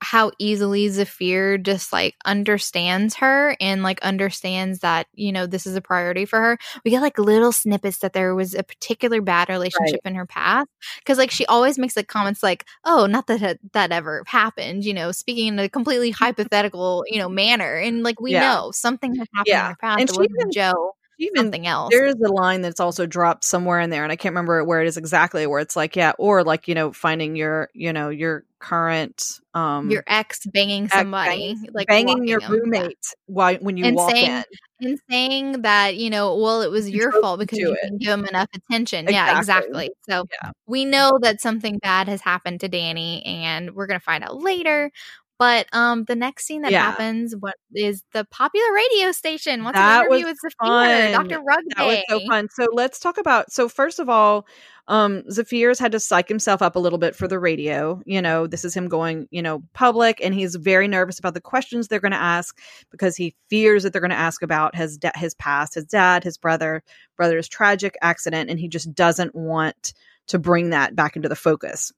how 0.00 0.30
easily 0.38 0.88
Zafir 0.88 1.58
just 1.58 1.92
like 1.92 2.14
understands 2.24 3.16
her 3.16 3.56
and 3.60 3.82
like 3.82 4.00
understands 4.02 4.80
that, 4.80 5.06
you 5.14 5.32
know, 5.32 5.46
this 5.46 5.66
is 5.66 5.74
a 5.76 5.80
priority 5.80 6.24
for 6.24 6.38
her, 6.40 6.58
we 6.84 6.90
get 6.90 7.00
like 7.02 7.18
little 7.18 7.52
snippets 7.52 7.98
that 7.98 8.12
there 8.12 8.34
was 8.34 8.54
a 8.54 8.62
particular 8.62 9.20
bad 9.20 9.48
relationship 9.48 10.00
in 10.04 10.14
her 10.14 10.26
past. 10.26 10.68
Cause 11.04 11.18
like 11.18 11.30
she 11.30 11.46
always 11.46 11.78
makes 11.78 11.96
like 11.96 12.08
comments 12.08 12.42
like, 12.42 12.64
oh, 12.84 13.06
not 13.06 13.26
that 13.28 13.58
that 13.72 13.92
ever 13.92 14.22
happened, 14.26 14.84
you 14.84 14.94
know, 14.94 15.12
speaking 15.12 15.48
in 15.48 15.58
a 15.58 15.68
completely 15.68 16.10
hypothetical, 16.12 17.04
you 17.08 17.18
know, 17.18 17.28
manner. 17.28 17.76
And 17.76 18.02
like 18.02 18.20
we 18.20 18.32
Yeah. 18.32 18.40
know 18.40 18.70
something 18.72 19.14
has 19.16 19.26
happened 19.34 19.46
Yeah. 19.48 19.64
in 19.64 19.70
her 19.72 19.76
past. 19.80 20.00
And 20.00 20.10
she 20.10 20.16
even- 20.22 20.52
Joe, 20.52 20.92
Even 21.18 21.36
something 21.44 21.66
else. 21.66 21.90
there's 21.92 22.14
a 22.14 22.28
line 22.32 22.62
that's 22.62 22.80
also 22.80 23.06
dropped 23.06 23.44
somewhere 23.44 23.80
in 23.80 23.90
there, 23.90 24.04
and 24.04 24.12
I 24.12 24.16
can't 24.16 24.32
remember 24.32 24.62
where 24.64 24.80
it 24.82 24.86
is 24.88 24.96
exactly. 24.96 25.46
Where 25.46 25.60
it's 25.60 25.76
like, 25.76 25.96
yeah, 25.96 26.12
or 26.18 26.44
like 26.44 26.68
you 26.68 26.74
know, 26.74 26.92
finding 26.92 27.34
your 27.36 27.68
you 27.74 27.92
know 27.92 28.08
your 28.08 28.44
current 28.60 29.40
um 29.54 29.88
Your 29.90 30.02
ex 30.06 30.44
banging 30.46 30.84
ex 30.84 30.94
somebody, 30.94 31.54
banging, 31.54 31.68
like 31.72 31.86
banging 31.88 32.26
your. 32.28 32.40
Yeah. 32.40 32.48
roommate 32.50 32.98
while 33.26 33.56
when 33.56 33.76
you 33.76 33.84
And 33.86 33.96
walk 33.96 34.10
saying, 34.12 34.44
in. 34.80 34.88
and 34.88 34.98
saying 35.10 35.62
that 35.62 35.96
you 35.96 36.10
know 36.10 36.36
well 36.36 36.62
it 36.62 36.70
was 36.70 36.88
You 36.88 36.98
your 37.00 37.12
fault 37.20 37.40
because 37.40 37.58
you 37.58 37.72
it. 37.72 37.78
didn't 37.82 37.98
give 38.00 38.12
him 38.18 38.24
enough 38.26 38.48
attention 38.54 39.06
yeah 39.08 39.38
Exactly. 39.38 39.86
exactly 39.86 39.90
so 40.08 40.24
Yeah. 40.42 40.50
we 40.66 40.84
know 40.84 41.18
that 41.22 41.40
something 41.40 41.78
bad 41.78 42.08
has 42.08 42.20
happened 42.20 42.60
to 42.60 42.68
dani 42.68 43.22
and 43.26 43.74
we're 43.74 43.86
gonna 43.86 44.00
find 44.00 44.22
out 44.24 44.36
later 44.40 44.90
but 45.38 45.66
um 45.72 46.04
the 46.04 46.16
next 46.16 46.46
scene 46.46 46.62
that 46.62 46.72
Yeah. 46.72 46.90
happens 46.90 47.34
what 47.38 47.54
is 47.74 48.02
the 48.12 48.24
popular 48.26 48.72
radio 48.74 49.12
station 49.12 49.64
wants 49.64 49.78
That 49.78 50.00
an 50.06 50.06
interview 50.12 50.26
with 50.26 50.38
Zafir, 50.38 51.12
dr 51.12 51.38
Rugbae 51.38 51.76
That 51.76 51.86
was 51.86 51.98
so 52.08 52.20
fun. 52.28 52.48
So 52.52 52.66
let's 52.72 52.98
talk 52.98 53.18
about. 53.18 53.52
So 53.52 53.68
first 53.68 53.98
of 53.98 54.08
all, 54.08 54.46
um, 54.88 55.22
Zafir's 55.30 55.78
had 55.78 55.92
to 55.92 56.00
psych 56.00 56.28
himself 56.28 56.62
up 56.62 56.74
a 56.74 56.78
little 56.78 56.98
bit 56.98 57.14
for 57.14 57.28
the 57.28 57.38
radio. 57.38 58.00
You 58.06 58.22
know, 58.22 58.46
this 58.46 58.64
is 58.64 58.74
him 58.74 58.88
going, 58.88 59.28
you 59.30 59.42
know, 59.42 59.62
public, 59.74 60.18
and 60.24 60.32
he's 60.34 60.54
very 60.56 60.88
nervous 60.88 61.18
about 61.18 61.34
the 61.34 61.40
questions 61.42 61.88
they're 61.88 62.00
going 62.00 62.12
to 62.12 62.16
ask 62.16 62.58
because 62.90 63.14
he 63.14 63.34
fears 63.50 63.82
that 63.82 63.92
they're 63.92 64.00
going 64.00 64.10
to 64.10 64.16
ask 64.16 64.42
about 64.42 64.74
his 64.74 64.96
da- 64.96 65.10
his 65.14 65.34
past, 65.34 65.74
his 65.74 65.84
dad, 65.84 66.24
his 66.24 66.38
brother, 66.38 66.82
brother's 67.16 67.48
tragic 67.48 67.96
accident, 68.00 68.48
and 68.48 68.58
he 68.58 68.66
just 68.68 68.94
doesn't 68.94 69.34
want 69.34 69.92
to 70.28 70.38
bring 70.38 70.70
that 70.70 70.96
back 70.96 71.16
into 71.16 71.28
the 71.28 71.36
focus. 71.36 71.92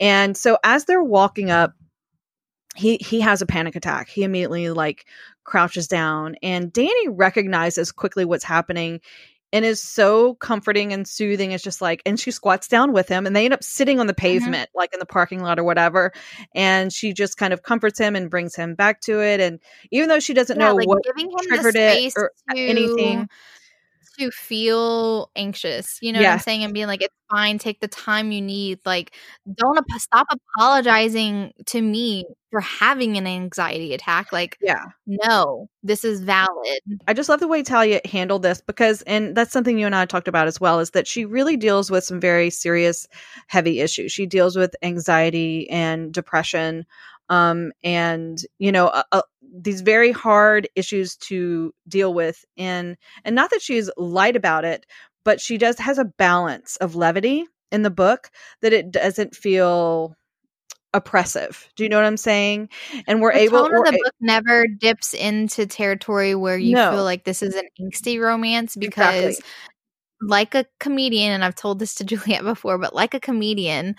And 0.00 0.36
so 0.36 0.58
as 0.64 0.84
they're 0.84 1.02
walking 1.02 1.50
up, 1.50 1.72
he 2.74 2.98
he 3.00 3.20
has 3.20 3.42
a 3.42 3.46
panic 3.46 3.76
attack. 3.76 4.08
He 4.08 4.22
immediately 4.22 4.70
like 4.70 5.06
crouches 5.44 5.88
down 5.88 6.36
and 6.42 6.72
Dani 6.72 7.08
recognizes 7.08 7.92
quickly 7.92 8.24
what's 8.24 8.44
happening 8.44 9.00
and 9.54 9.64
is 9.64 9.80
so 9.80 10.34
comforting 10.34 10.92
and 10.92 11.06
soothing. 11.06 11.52
It's 11.52 11.62
just 11.62 11.80
like, 11.80 12.02
and 12.04 12.18
she 12.18 12.32
squats 12.32 12.66
down 12.66 12.92
with 12.92 13.06
him 13.08 13.24
and 13.24 13.36
they 13.36 13.44
end 13.44 13.54
up 13.54 13.62
sitting 13.62 14.00
on 14.00 14.08
the 14.08 14.12
mm-hmm. 14.12 14.20
pavement, 14.20 14.70
like 14.74 14.92
in 14.92 14.98
the 14.98 15.06
parking 15.06 15.40
lot 15.40 15.60
or 15.60 15.64
whatever. 15.64 16.12
And 16.56 16.92
she 16.92 17.12
just 17.12 17.36
kind 17.36 17.52
of 17.52 17.62
comforts 17.62 17.96
him 17.96 18.16
and 18.16 18.28
brings 18.28 18.56
him 18.56 18.74
back 18.74 19.00
to 19.02 19.22
it. 19.22 19.38
And 19.38 19.60
even 19.92 20.08
though 20.08 20.18
she 20.18 20.34
doesn't 20.34 20.58
yeah, 20.58 20.70
know 20.70 20.74
like 20.74 20.88
what 20.88 21.04
giving 21.04 21.30
him 21.30 21.36
the 21.38 21.46
triggered 21.46 21.76
it 21.76 22.12
or 22.16 22.32
to 22.50 22.58
anything. 22.58 23.28
To 24.18 24.30
feel 24.30 25.30
anxious 25.36 25.98
you 26.02 26.12
know 26.12 26.20
what 26.20 26.28
i'm 26.32 26.38
saying 26.38 26.64
and 26.64 26.74
being 26.74 26.86
like 26.86 27.02
it's 27.02 27.14
fine 27.30 27.58
take 27.58 27.80
the 27.80 27.88
time 27.88 28.32
you 28.32 28.40
need 28.40 28.78
like 28.84 29.12
don't 29.54 29.78
ap- 29.78 30.00
stop 30.00 30.26
apologizing 30.30 31.52
to 31.66 31.80
me 31.80 32.24
for 32.50 32.60
having 32.60 33.16
an 33.16 33.26
anxiety 33.26 33.94
attack 33.94 34.32
like 34.32 34.58
Yeah. 34.60 34.84
no 35.06 35.68
this 35.82 36.04
is 36.04 36.20
valid 36.20 36.80
I 37.06 37.12
just 37.14 37.28
love 37.28 37.40
the 37.40 37.48
way 37.48 37.62
Talia 37.62 38.00
handled 38.04 38.42
this 38.42 38.60
because, 38.60 39.02
and 39.02 39.36
that's 39.36 39.52
something 39.52 39.78
you 39.78 39.86
and 39.86 39.94
I 39.94 40.06
talked 40.06 40.28
about 40.28 40.46
as 40.46 40.60
well, 40.60 40.80
is 40.80 40.90
that 40.90 41.06
she 41.06 41.24
really 41.24 41.56
deals 41.56 41.90
with 41.90 42.04
some 42.04 42.20
very 42.20 42.50
serious, 42.50 43.06
heavy 43.46 43.80
issues. 43.80 44.12
She 44.12 44.26
deals 44.26 44.56
with 44.56 44.74
anxiety 44.82 45.68
and 45.70 46.12
depression, 46.12 46.86
um, 47.28 47.72
and 47.82 48.38
you 48.58 48.72
know, 48.72 48.88
uh, 48.88 49.02
uh, 49.12 49.22
these 49.60 49.80
very 49.80 50.12
hard 50.12 50.68
issues 50.76 51.16
to 51.16 51.72
deal 51.88 52.12
with. 52.14 52.44
In 52.56 52.96
and 53.24 53.34
not 53.34 53.50
that 53.50 53.62
she's 53.62 53.90
light 53.96 54.36
about 54.36 54.64
it, 54.64 54.86
but 55.24 55.40
she 55.40 55.58
does 55.58 55.78
has 55.78 55.98
a 55.98 56.04
balance 56.04 56.76
of 56.76 56.96
levity 56.96 57.46
in 57.72 57.82
the 57.82 57.90
book 57.90 58.30
that 58.62 58.72
it 58.72 58.90
doesn't 58.90 59.34
feel 59.34 60.14
oppressive. 60.92 61.68
Do 61.76 61.82
you 61.82 61.88
know 61.88 61.96
what 61.96 62.06
I'm 62.06 62.16
saying? 62.16 62.68
And 63.08 63.20
we're 63.20 63.32
the 63.32 63.40
able. 63.40 63.58
tone 63.62 63.76
of 63.76 63.84
the 63.84 63.90
a- 63.90 63.98
book 64.04 64.14
never 64.20 64.66
dips 64.66 65.12
into 65.12 65.66
territory 65.66 66.34
where 66.36 66.56
you 66.56 66.76
No. 66.76 66.90
feel 66.92 67.02
like 67.04 67.24
this 67.24 67.42
is 67.42 67.56
an 67.56 67.64
angsty 67.80 68.20
romance 68.20 68.76
because 68.76 69.38
Exactly. 69.38 69.44
like 70.22 70.54
a 70.54 70.64
comedian 70.80 71.32
and 71.32 71.44
i've 71.44 71.56
told 71.56 71.78
this 71.80 71.96
to 71.96 72.04
juliet 72.04 72.42
before 72.44 72.78
but 72.78 72.94
like 72.94 73.12
a 73.14 73.20
comedian 73.20 73.94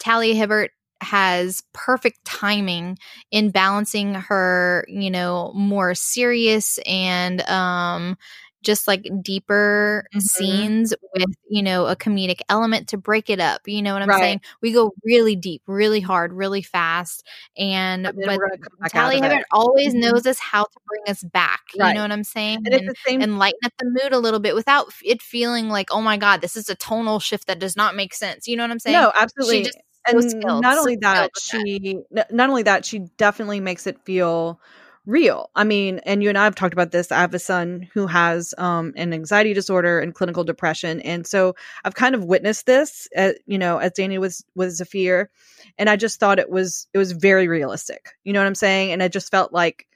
talia 0.00 0.34
hibbert 0.34 0.70
has 1.00 1.62
perfect 1.72 2.24
timing 2.24 2.98
in 3.30 3.50
balancing 3.50 4.14
her 4.14 4.84
you 4.88 5.10
know 5.10 5.52
more 5.54 5.94
serious 5.94 6.78
and 6.86 7.40
um 7.42 8.16
just 8.62 8.88
like 8.88 9.06
deeper 9.22 10.04
Mhm. 10.12 10.20
scenes 10.20 10.92
with, 11.14 11.28
you 11.48 11.62
know, 11.62 11.86
a 11.86 11.94
comedic 11.94 12.40
element 12.48 12.88
to 12.88 12.96
break 12.98 13.30
it 13.30 13.38
up. 13.38 13.60
You 13.68 13.80
know 13.82 13.92
what 13.92 14.02
I'm 14.02 14.08
Right. 14.08 14.20
saying? 14.20 14.40
We 14.62 14.72
go 14.72 14.92
really 15.04 15.36
deep, 15.36 15.62
really 15.68 16.00
hard, 16.00 16.32
really 16.32 16.62
fast. 16.62 17.24
And 17.56 18.06
And 18.06 18.16
but 18.24 18.36
we're 18.36 18.48
gonna 18.48 18.58
come 18.58 18.78
back 18.80 18.96
out 18.96 19.12
Talia. 19.12 19.22
Hibbert 19.22 19.46
always 19.52 19.94
Mhm. 19.94 20.00
knows 20.00 20.26
us 20.26 20.38
how 20.40 20.64
to 20.64 20.80
bring 20.88 21.02
us 21.08 21.22
back. 21.22 21.60
You 21.74 21.92
know 21.92 22.02
what 22.02 22.10
I'm 22.12 22.24
saying? 22.24 22.62
And 22.64 22.74
the 22.88 22.94
same 23.06 23.20
and 23.22 23.38
lighten 23.38 23.60
up 23.64 23.72
the 23.78 23.86
mood 23.86 24.12
a 24.12 24.18
little 24.18 24.40
bit 24.40 24.54
without 24.56 24.92
it 25.04 25.22
feeling 25.22 25.68
like, 25.68 25.88
oh 25.92 26.00
my 26.00 26.16
God, 26.16 26.40
this 26.40 26.56
is 26.56 26.68
a 26.68 26.74
tonal 26.74 27.20
shift 27.20 27.46
that 27.46 27.58
does 27.60 27.76
not 27.76 27.94
make 27.94 28.12
sense. 28.14 28.48
You 28.48 28.56
know 28.56 28.64
what 28.64 28.70
I'm 28.72 28.78
saying? 28.80 29.00
No, 29.00 29.12
absolutely. 29.14 29.58
She 29.58 29.62
just 29.64 29.78
and 30.12 30.22
skilled, 30.22 30.62
not 30.62 30.78
only 30.78 30.96
that, 30.96 31.30
with 31.34 31.44
that. 31.52 31.66
she 31.66 31.98
not 32.30 32.50
only 32.50 32.62
that, 32.64 32.84
she 32.84 33.00
definitely 33.16 33.60
makes 33.60 33.86
it 33.86 33.98
feel 34.04 34.60
real. 35.06 35.50
I 35.56 35.64
mean, 35.64 36.00
and 36.00 36.22
you 36.22 36.28
and 36.28 36.36
I 36.38 36.44
have 36.44 36.54
talked 36.54 36.74
about 36.74 36.90
this. 36.90 37.10
I 37.10 37.20
have 37.20 37.34
a 37.34 37.38
son 37.38 37.88
who 37.94 38.06
has 38.06 38.54
um 38.58 38.92
an 38.96 39.12
anxiety 39.12 39.54
disorder 39.54 40.00
and 40.00 40.14
clinical 40.14 40.44
depression, 40.44 41.00
and 41.00 41.26
so 41.26 41.54
I've 41.84 41.94
kind 41.94 42.14
of 42.14 42.24
witnessed 42.24 42.66
this, 42.66 43.08
uh, 43.16 43.32
you 43.46 43.58
know, 43.58 43.78
as 43.78 43.92
Dani 43.92 44.18
was 44.18 44.44
with 44.54 44.72
Zafir, 44.72 45.30
and 45.78 45.88
I 45.90 45.96
just 45.96 46.20
thought 46.20 46.38
it 46.38 46.50
was 46.50 46.86
it 46.92 46.98
was 46.98 47.12
very 47.12 47.48
realistic. 47.48 48.10
You 48.24 48.32
know 48.32 48.40
what 48.40 48.46
I'm 48.46 48.54
saying? 48.54 48.92
And 48.92 49.02
I 49.02 49.08
just 49.08 49.30
felt 49.30 49.52
like 49.52 49.86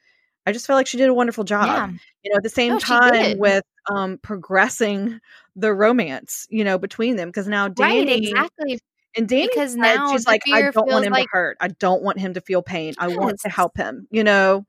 I 0.46 0.52
just 0.52 0.66
felt 0.66 0.76
like 0.76 0.86
she 0.86 0.98
did 0.98 1.08
a 1.08 1.14
wonderful 1.14 1.44
job. 1.44 1.66
Yeah. 1.66 1.88
You 2.24 2.30
know, 2.32 2.36
at 2.38 2.42
the 2.42 2.48
same 2.48 2.72
No, 2.72 2.78
time 2.78 3.38
with 3.38 3.64
um 3.90 4.18
progressing 4.22 5.20
the 5.56 5.72
romance, 5.74 6.46
you 6.50 6.64
know, 6.64 6.78
between 6.78 7.16
them 7.16 7.28
because 7.28 7.48
now 7.48 7.68
Right, 7.78 8.06
Dani 8.06 8.22
exactly. 8.32 8.78
And 9.16 9.28
Dani 9.28 9.48
Because 9.48 9.76
now 9.76 10.12
she's 10.12 10.26
like, 10.26 10.42
I 10.52 10.70
don't 10.70 10.88
want 10.90 11.04
him 11.04 11.12
like- 11.12 11.24
to 11.24 11.28
hurt. 11.32 11.56
I 11.60 11.68
don't 11.68 12.02
want 12.02 12.18
him 12.18 12.34
to 12.34 12.40
feel 12.40 12.62
pain. 12.62 12.94
I 12.98 13.08
want 13.08 13.40
to 13.40 13.48
help 13.48 13.76
him, 13.76 14.06
you 14.10 14.24
know? 14.24 14.64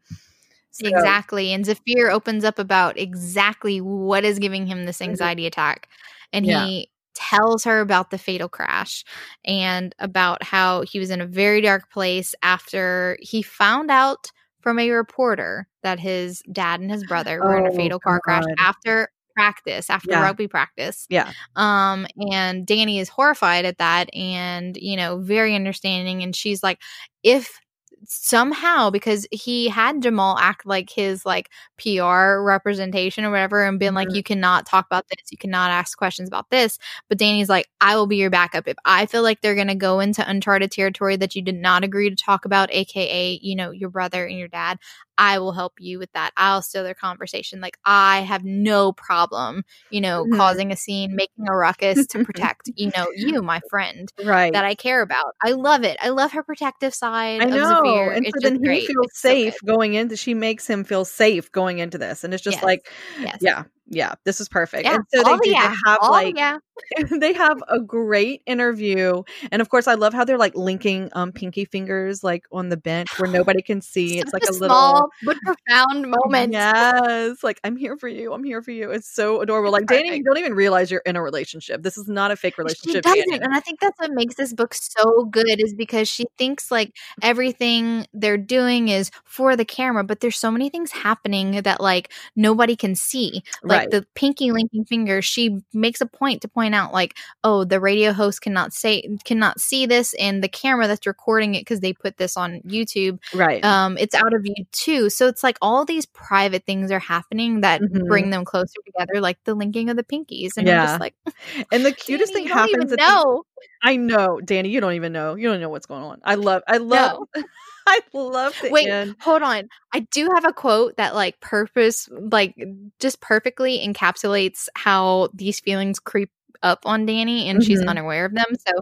So, 0.72 0.88
Exactly. 0.88 1.54
And 1.54 1.66
Zafir 1.66 2.10
opens 2.10 2.44
up 2.44 2.58
about 2.58 2.98
exactly 2.98 3.80
what 3.80 4.26
is 4.26 4.40
giving 4.40 4.66
him 4.66 4.86
this 4.86 4.98
Mhm. 5.00 5.10
anxiety 5.10 5.46
attack. 5.46 5.88
And 6.34 6.46
Yeah. 6.46 6.66
he 6.66 6.90
tells 7.14 7.64
her 7.64 7.80
about 7.80 8.10
the 8.10 8.18
fatal 8.18 8.50
crash 8.50 9.06
and 9.46 9.94
about 10.00 10.42
how 10.42 10.82
he 10.82 10.98
was 10.98 11.12
in 11.12 11.22
a 11.22 11.28
very 11.28 11.62
dark 11.62 11.92
place 11.92 12.34
after 12.42 13.18
he 13.22 13.44
found 13.44 13.92
out 13.92 14.32
from 14.62 14.80
a 14.80 14.90
reporter 14.90 15.68
that 15.84 16.00
his 16.00 16.42
dad 16.52 16.80
and 16.80 16.90
his 16.90 17.06
brother 17.06 17.40
were 17.40 17.58
in 17.60 17.68
a 17.68 17.72
Oh, 17.72 17.76
fatal 17.76 18.00
car 18.00 18.20
crash 18.20 18.44
after 18.58 19.10
practice, 19.36 19.90
after 19.90 20.08
Yeah. 20.12 20.22
rugby 20.22 20.48
practice. 20.48 21.06
Yeah. 21.10 21.32
Um, 21.56 22.06
and 22.32 22.66
Dani 22.68 23.00
is 23.00 23.10
horrified 23.10 23.66
at 23.66 23.78
that 23.80 24.14
and, 24.16 24.78
you 24.78 24.96
know, 24.98 25.20
very 25.20 25.56
understanding. 25.56 26.24
And 26.24 26.36
she's 26.36 26.64
like, 26.64 26.80
if 27.24 27.60
somehow 28.06 28.90
because 28.90 29.26
he 29.32 29.70
had 29.70 30.02
Jamal 30.02 30.38
act 30.38 30.66
like 30.66 30.90
his 30.90 31.26
like 31.26 31.50
PR 31.78 32.44
representation 32.44 33.24
or 33.24 33.32
whatever 33.32 33.64
and 33.64 33.80
been 33.80 33.94
like 33.94 34.10
Mhm. 34.10 34.16
you 34.16 34.24
cannot 34.24 34.66
talk 34.66 34.86
about 34.86 35.06
this 35.10 35.32
you 35.32 35.38
cannot 35.38 35.72
ask 35.72 35.98
questions 35.98 36.28
about 36.28 36.50
this 36.50 36.78
but 37.08 37.18
Dani's 37.18 37.48
like 37.48 37.68
I 37.80 37.96
will 37.96 38.08
be 38.08 38.18
your 38.18 38.30
backup 38.30 38.68
if 38.68 38.76
I 38.86 39.06
feel 39.06 39.24
like 39.24 39.40
they're 39.42 39.56
going 39.56 39.68
to 39.70 39.76
go 39.76 40.02
into 40.02 40.28
uncharted 40.30 40.72
territory 40.72 41.16
that 41.16 41.34
you 41.36 41.42
did 41.42 41.56
not 41.56 41.84
agree 41.86 42.10
to 42.10 42.16
talk 42.16 42.44
about 42.46 42.70
aka 42.74 43.40
you 43.42 43.56
know 43.56 43.72
your 43.72 43.90
brother 43.90 44.26
and 44.26 44.38
your 44.38 44.50
dad 44.50 44.80
I 45.18 45.40
will 45.40 45.52
help 45.54 45.74
you 45.80 46.00
with 46.00 46.12
that 46.14 46.32
I'll 46.38 46.62
steal 46.62 46.84
their 46.84 46.94
conversation 46.96 47.62
like 47.62 47.78
I 47.86 48.22
have 48.22 48.44
no 48.44 48.92
problem 48.94 49.64
you 49.90 50.02
know 50.02 50.26
Mhm. 50.26 50.38
causing 50.38 50.72
a 50.72 50.76
scene 50.76 51.16
making 51.16 51.48
a 51.48 51.56
ruckus 51.56 52.06
to 52.08 52.20
protect 52.20 52.70
you 52.76 52.90
know 52.96 53.08
you 53.16 53.42
my 53.42 53.62
friend 53.70 54.12
Right. 54.22 54.54
that 54.54 54.66
I 54.66 54.76
care 54.76 55.02
about. 55.02 55.36
I 55.44 55.52
love 55.52 55.84
it. 55.84 55.98
I 56.02 56.10
love 56.10 56.32
her 56.34 56.44
protective 56.44 56.94
side 56.94 57.42
I 57.42 57.46
know. 57.50 57.62
Zafir. 57.62 58.14
And 58.16 58.26
it's 58.26 58.40
so 58.42 58.42
then 58.42 58.56
he 58.64 58.76
great. 58.76 58.86
feels 58.86 59.12
It's 59.24 59.40
safe 59.40 59.56
good. 59.62 59.62
going 59.66 59.96
into 59.96 60.16
she 60.16 60.34
makes 60.34 60.68
him 60.68 60.84
feel 60.84 61.06
safe 61.06 61.52
going 61.52 61.80
into 61.80 61.98
this. 61.98 62.24
And 62.24 62.34
it's 62.34 62.44
just 62.44 62.62
Yes. 62.62 62.64
like, 62.64 62.88
Yes. 63.18 63.40
yeah, 63.40 63.64
yeah, 63.96 64.16
this 64.26 64.40
is 64.42 64.50
perfect. 64.50 64.86
Yeah. 64.86 64.96
And 64.96 65.04
so 65.14 65.24
they 65.24 65.38
do 65.38 65.50
yeah. 65.50 65.70
they 65.70 65.76
have 65.86 66.00
All 66.02 66.12
like 66.12 66.36
yeah. 66.38 66.58
they 67.20 67.34
have 67.34 67.62
a 67.68 67.80
great 67.80 68.42
interview. 68.46 69.24
And 69.52 69.62
of 69.62 69.70
course 69.70 69.88
I 69.88 69.94
love 69.94 70.14
how 70.14 70.24
they're 70.24 70.38
like 70.38 70.56
linking 70.56 71.10
um 71.14 71.32
pinky 71.32 71.66
fingers 71.66 72.24
like 72.24 72.46
on 72.52 72.70
the 72.70 72.78
bench 72.78 73.20
where 73.20 73.30
nobody 73.30 73.62
can 73.62 73.82
see. 73.82 74.20
It's 74.20 74.34
like 74.34 74.44
a, 74.44 74.52
a 74.52 74.54
little 74.54 74.68
small 74.68 75.10
but 75.24 75.38
profound 75.44 76.08
moment. 76.10 76.54
Yes, 76.54 77.44
like 77.44 77.60
I'm 77.64 77.76
here 77.76 77.98
for 77.98 78.08
you. 78.08 78.34
I'm 78.34 78.44
here 78.44 78.62
for 78.62 78.72
you. 78.72 78.92
It's 78.92 79.08
so 79.08 79.42
adorable. 79.42 79.72
Like 79.72 79.86
Dani, 79.86 80.16
you 80.18 80.24
don't 80.24 80.38
even 80.38 80.54
realize 80.54 80.90
you're 80.90 81.02
in 81.06 81.16
a 81.16 81.22
relationship. 81.22 81.84
This 81.84 81.98
is 81.98 82.08
not 82.08 82.32
a 82.32 82.36
fake 82.36 82.58
relationship. 82.58 82.94
She 82.96 83.02
doesn't, 83.02 83.30
Dani. 83.30 83.44
and 83.44 83.54
I 83.54 83.60
think 83.60 83.80
that's 83.80 84.00
what 84.00 84.12
makes 84.12 84.36
this 84.36 84.54
book 84.54 84.74
so 84.74 85.26
good 85.26 85.62
is 85.62 85.74
because 85.74 86.08
she 86.08 86.26
thinks 86.38 86.72
like 86.72 86.96
everything 87.22 88.08
they're 88.14 88.38
doing 88.38 88.90
is 88.90 89.12
for 89.26 89.56
the 89.56 89.66
camera, 89.66 90.04
but 90.04 90.20
there's 90.20 90.38
so 90.38 90.52
many 90.52 90.70
things 90.70 90.92
happening 90.92 91.62
that 91.62 91.80
like 91.82 92.12
nobody 92.36 92.76
can 92.76 92.96
see. 92.96 93.44
Like 93.64 93.83
Right. 93.83 93.83
The 93.92 94.06
pinky 94.16 94.52
linking 94.52 94.86
finger, 94.86 95.22
she 95.22 95.60
makes 95.74 96.02
a 96.02 96.06
point 96.06 96.42
to 96.42 96.48
point 96.48 96.76
out 96.76 96.94
like, 96.94 97.16
oh, 97.44 97.64
the 97.64 97.80
radio 97.80 98.14
host 98.14 98.42
cannot 98.42 98.74
say 98.74 99.08
cannot 99.26 99.60
see 99.60 99.86
this, 99.86 100.14
and 100.16 100.44
the 100.44 100.48
camera 100.50 100.88
that's 100.88 101.06
recording 101.08 101.56
it 101.56 101.62
because 101.62 101.80
they 101.80 101.94
put 101.94 102.18
this 102.18 102.38
on 102.38 102.62
YouTube 102.62 103.20
Right. 103.34 103.64
um 103.64 103.98
it's 103.98 104.16
out 104.16 104.34
of 104.34 104.42
view 104.44 104.56
too 104.72 105.10
so 105.10 105.28
it's 105.28 105.44
like 105.44 105.58
all 105.62 105.86
these 105.86 106.06
private 106.06 106.66
things 106.66 106.92
are 106.92 107.00
happening 107.00 107.62
that 107.62 107.82
Mhm. 107.82 108.08
bring 108.08 108.30
them 108.30 108.46
closer 108.46 108.74
together 108.86 109.20
like 109.22 109.38
the 109.46 109.56
linking 109.56 109.90
of 109.90 109.98
the 109.98 110.04
pinkies 110.04 110.52
and 110.58 110.68
i'm 110.70 110.76
Yeah. 110.76 110.86
just 110.86 111.00
like 111.00 111.16
and 111.72 111.86
the 111.86 111.92
cutest 112.06 112.34
Dani, 112.34 112.48
thing 112.48 112.56
happens 112.56 112.74
even 112.92 112.94
at 112.94 113.00
the- 113.00 113.42
I 113.82 113.98
know, 113.98 114.40
Dani, 114.40 114.70
you 114.70 114.80
don't 114.80 114.94
even 114.94 115.12
know. 115.12 115.36
You 115.36 115.50
don't 115.50 115.60
know 115.60 115.68
what's 115.70 115.86
going 115.86 116.04
on. 116.04 116.22
I 116.24 116.36
love 116.36 116.64
I 116.68 116.78
love 116.78 117.28
I 117.88 118.00
love 118.14 118.56
the 118.62 118.70
wait 118.70 118.88
end. 118.88 119.16
hold 119.20 119.42
on 119.42 119.68
i 119.94 120.00
do 120.12 120.30
have 120.34 120.46
a 120.46 120.54
quote 120.54 120.98
that 120.98 121.16
like 121.16 121.40
purpose 121.40 122.08
like 122.12 122.56
just 123.00 123.22
perfectly 123.22 123.80
encapsulates 123.86 124.68
how 124.76 125.30
these 125.34 125.60
feelings 125.60 126.00
creep 126.00 126.30
up 126.64 126.80
on 126.86 127.06
Dani 127.06 127.46
and 127.48 127.64
she's 127.64 127.82
Mhm. 127.82 127.90
unaware 127.90 128.26
of 128.26 128.34
them. 128.34 128.46
So 128.68 128.74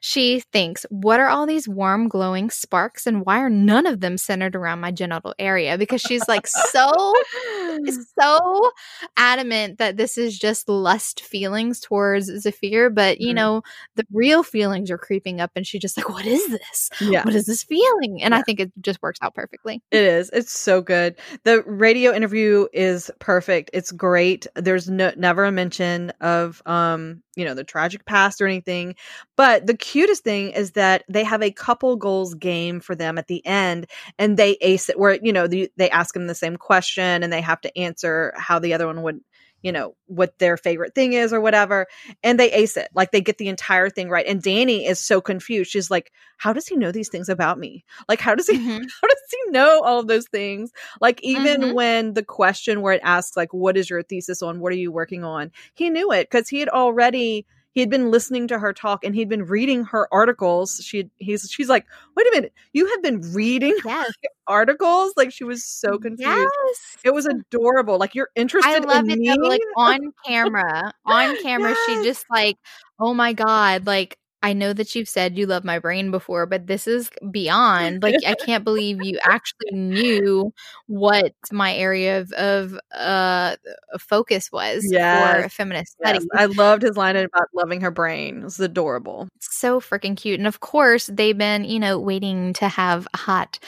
she 0.00 0.40
thinks, 0.52 0.86
What 0.90 1.18
are 1.20 1.28
all 1.28 1.46
these 1.46 1.68
warm, 1.68 2.08
glowing 2.08 2.50
sparks 2.50 3.06
and 3.06 3.24
why 3.26 3.40
are 3.40 3.50
none 3.50 3.86
of 3.86 4.00
them 4.00 4.18
centered 4.18 4.54
around 4.54 4.80
my 4.80 4.90
genital 4.92 5.34
area? 5.38 5.76
Because 5.78 6.00
she's 6.02 6.28
like 6.28 6.46
so 6.46 7.14
so 8.20 8.70
adamant 9.16 9.78
that 9.78 9.96
this 9.96 10.18
is 10.18 10.38
just 10.38 10.68
lust 10.68 11.20
feelings 11.22 11.80
towards 11.80 12.26
Zafir, 12.40 12.90
but 12.90 13.20
you 13.20 13.32
Mhm. 13.32 13.36
know, 13.36 13.62
the 13.96 14.06
real 14.12 14.42
feelings 14.42 14.90
are 14.90 14.98
creeping 14.98 15.40
up 15.40 15.50
and 15.56 15.66
she's 15.66 15.80
just 15.80 15.96
like, 15.96 16.08
What 16.08 16.26
is 16.26 16.46
this? 16.48 16.90
yeah. 17.00 17.24
What 17.24 17.34
is 17.34 17.46
this 17.46 17.62
feeling? 17.62 18.22
And 18.22 18.34
I 18.34 18.42
think 18.42 18.60
it 18.60 18.72
just 18.80 19.00
works 19.02 19.18
out 19.22 19.34
perfectly. 19.34 19.82
It 19.90 20.02
is. 20.04 20.30
It's 20.32 20.52
so 20.58 20.82
good. 20.82 21.16
The 21.44 21.62
radio 21.62 22.12
interview 22.14 22.66
is 22.72 23.10
perfect. 23.18 23.70
It's 23.72 23.92
great. 23.92 24.46
There's 24.54 24.88
no 24.90 25.12
never 25.16 25.44
a 25.44 25.52
mention 25.52 26.10
of 26.20 26.62
um, 26.66 27.22
you 27.40 27.46
know, 27.46 27.54
the 27.54 27.64
tragic 27.64 28.04
past 28.06 28.40
or 28.40 28.46
anything. 28.46 28.94
But 29.36 29.66
the 29.66 29.76
cutest 29.76 30.22
thing 30.22 30.50
is 30.50 30.72
that 30.72 31.04
they 31.08 31.24
have 31.24 31.42
a 31.42 31.50
couple 31.50 31.96
goals 31.96 32.34
game 32.34 32.80
for 32.80 32.94
them 32.94 33.18
at 33.18 33.26
the 33.26 33.44
end 33.46 33.86
and 34.18 34.36
they 34.36 34.58
ace 34.60 34.88
it 34.90 34.98
where, 34.98 35.18
you 35.22 35.32
know, 35.32 35.48
the, 35.48 35.70
they 35.78 35.90
ask 35.90 36.14
them 36.14 36.26
the 36.28 36.34
same 36.34 36.56
question 36.56 37.22
and 37.22 37.32
they 37.32 37.40
have 37.40 37.60
to 37.62 37.78
answer 37.78 38.34
how 38.36 38.58
the 38.58 38.74
other 38.74 38.86
one 38.86 39.02
would 39.02 39.20
you 39.62 39.72
know 39.72 39.94
what 40.06 40.38
their 40.38 40.56
favorite 40.56 40.94
thing 40.94 41.12
is 41.12 41.32
or 41.32 41.40
whatever 41.40 41.86
and 42.22 42.38
they 42.38 42.50
ace 42.52 42.76
it 42.76 42.88
like 42.94 43.10
they 43.12 43.20
get 43.20 43.38
the 43.38 43.48
entire 43.48 43.88
thing 43.90 44.08
right 44.08 44.26
and 44.26 44.42
dani 44.42 44.88
is 44.88 44.98
so 44.98 45.20
confused 45.20 45.70
she's 45.70 45.90
like 45.90 46.12
how 46.38 46.52
does 46.52 46.66
he 46.66 46.76
know 46.76 46.90
these 46.92 47.08
things 47.08 47.28
about 47.28 47.58
me 47.58 47.84
like 48.08 48.20
how 48.20 48.34
does 48.34 48.46
he 48.46 48.54
Mhm. 48.58 48.90
how 49.02 49.08
does 49.08 49.18
he 49.30 49.50
know 49.50 49.80
all 49.82 50.00
of 50.00 50.08
those 50.08 50.26
things? 50.28 50.72
Like 51.00 51.20
even 51.22 51.62
Mhm. 51.62 51.74
when 51.74 52.14
the 52.14 52.22
question 52.24 52.80
where 52.82 52.92
it 52.94 53.00
asks 53.04 53.36
like 53.36 53.52
what 53.54 53.76
is 53.76 53.88
your 53.88 54.02
thesis 54.02 54.42
on, 54.42 54.60
what 54.60 54.72
are 54.72 54.76
you 54.76 54.92
working 54.92 55.24
on? 55.24 55.50
He 55.74 55.90
knew 55.90 56.12
it 56.12 56.30
cuz 56.30 56.48
he 56.48 56.58
had 56.60 56.68
already 56.68 57.46
he 57.72 57.80
had 57.80 57.90
been 57.90 58.10
listening 58.10 58.48
to 58.48 58.58
her 58.58 58.72
talk 58.72 59.04
and 59.04 59.14
he'd 59.14 59.28
been 59.28 59.44
reading 59.44 59.84
her 59.84 60.08
articles. 60.12 60.80
She 60.84 61.08
he's 61.16 61.48
she's 61.50 61.68
like, 61.68 61.86
"Wait 62.16 62.26
a 62.26 62.30
minute. 62.32 62.52
You 62.72 62.86
have 62.88 63.02
been 63.02 63.20
reading 63.32 63.76
Yes. 63.84 64.10
articles?" 64.46 65.12
Like 65.16 65.32
she 65.32 65.44
was 65.44 65.64
so 65.64 65.98
confused. 65.98 66.20
Yes. 66.28 66.96
It 67.04 67.14
was 67.14 67.26
adorable. 67.26 67.98
Like 67.98 68.14
you're 68.14 68.30
interested 68.36 68.70
I 68.70 68.78
love 68.78 69.04
in 69.04 69.10
it 69.12 69.18
me? 69.18 69.28
though, 69.28 69.48
like 69.48 69.60
on 69.76 70.12
camera. 70.26 70.92
On 71.06 71.36
camera, 71.42 71.70
Yes. 71.70 71.78
she 71.86 72.04
just 72.08 72.26
like, 72.30 72.56
oh 72.98 73.14
my 73.14 73.32
God, 73.32 73.86
like 73.86 74.16
I 74.42 74.52
know 74.54 74.72
that 74.72 74.94
you've 74.94 75.08
said 75.08 75.36
you 75.36 75.46
love 75.46 75.64
my 75.64 75.78
brain 75.78 76.10
before, 76.10 76.46
but 76.46 76.66
this 76.66 76.86
is 76.86 77.10
beyond. 77.30 78.02
Like 78.02 78.16
I 78.26 78.34
can't 78.34 78.64
believe 78.64 79.00
you 79.00 79.18
actually 79.24 79.70
knew 79.72 80.52
what 80.86 81.34
my 81.52 81.74
area 81.74 82.20
of, 82.20 82.32
of 82.32 82.78
uh 82.94 83.56
focus 83.98 84.50
was 84.52 84.82
for 84.84 84.92
Yes. 84.92 85.52
feminist 85.54 85.96
Yes. 86.02 86.26
I 86.34 86.46
loved 86.46 86.82
his 86.82 86.96
line 86.96 87.16
about 87.16 87.48
loving 87.54 87.80
her 87.82 87.90
brain. 87.90 88.38
It 88.40 88.44
was 88.44 88.60
adorable. 88.60 89.28
so 89.40 89.80
freaking 89.80 90.16
cute. 90.16 90.38
And 90.40 90.46
of 90.46 90.60
course, 90.60 91.06
they've 91.06 91.36
been, 91.36 91.64
you 91.64 91.78
know, 91.78 91.98
waiting 91.98 92.52
to 92.54 92.68
have 92.68 93.06
hot, 93.14 93.58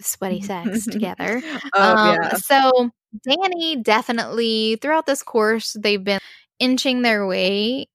sweaty 0.00 0.40
sex 0.40 0.86
together. 0.90 1.42
Oh 1.74 1.96
um, 1.96 2.18
yeah. 2.22 2.34
So 2.34 2.90
Dani 3.26 3.82
definitely 3.82 4.76
throughout 4.80 5.06
this 5.06 5.22
course 5.22 5.76
they've 5.80 6.02
been 6.02 6.20
inching 6.58 7.02
their 7.02 7.26
way 7.26 7.86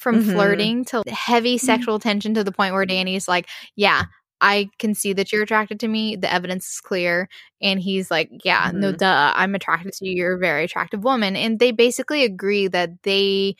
from 0.00 0.16
Mhm. 0.16 0.32
flirting 0.32 0.84
to 0.86 1.02
heavy 1.08 1.58
sexual 1.58 1.98
tension 2.00 2.34
to 2.34 2.44
the 2.44 2.52
point 2.52 2.74
where 2.74 2.86
Dani's 2.86 3.28
like, 3.28 3.46
"Yeah, 3.76 4.04
I 4.42 4.70
can 4.78 4.94
see 4.94 5.12
that 5.12 5.32
you're 5.32 5.42
attracted 5.42 5.78
to 5.80 5.88
me. 5.88 6.16
The 6.16 6.32
evidence 6.32 6.66
is 6.66 6.80
clear. 6.80 7.28
And 7.60 7.78
he's 7.80 8.10
like, 8.10 8.30
Yeah, 8.44 8.70
no, 8.74 8.92
Mhm. 8.92 8.98
duh. 8.98 9.32
I'm 9.36 9.54
attracted 9.54 9.92
to 9.94 10.06
you. 10.06 10.14
You're 10.16 10.36
a 10.36 10.38
very 10.38 10.64
attractive 10.64 11.04
woman. 11.04 11.36
And 11.36 11.58
they 11.58 11.72
basically 11.72 12.24
agree 12.24 12.66
that 12.68 13.02
they 13.02 13.56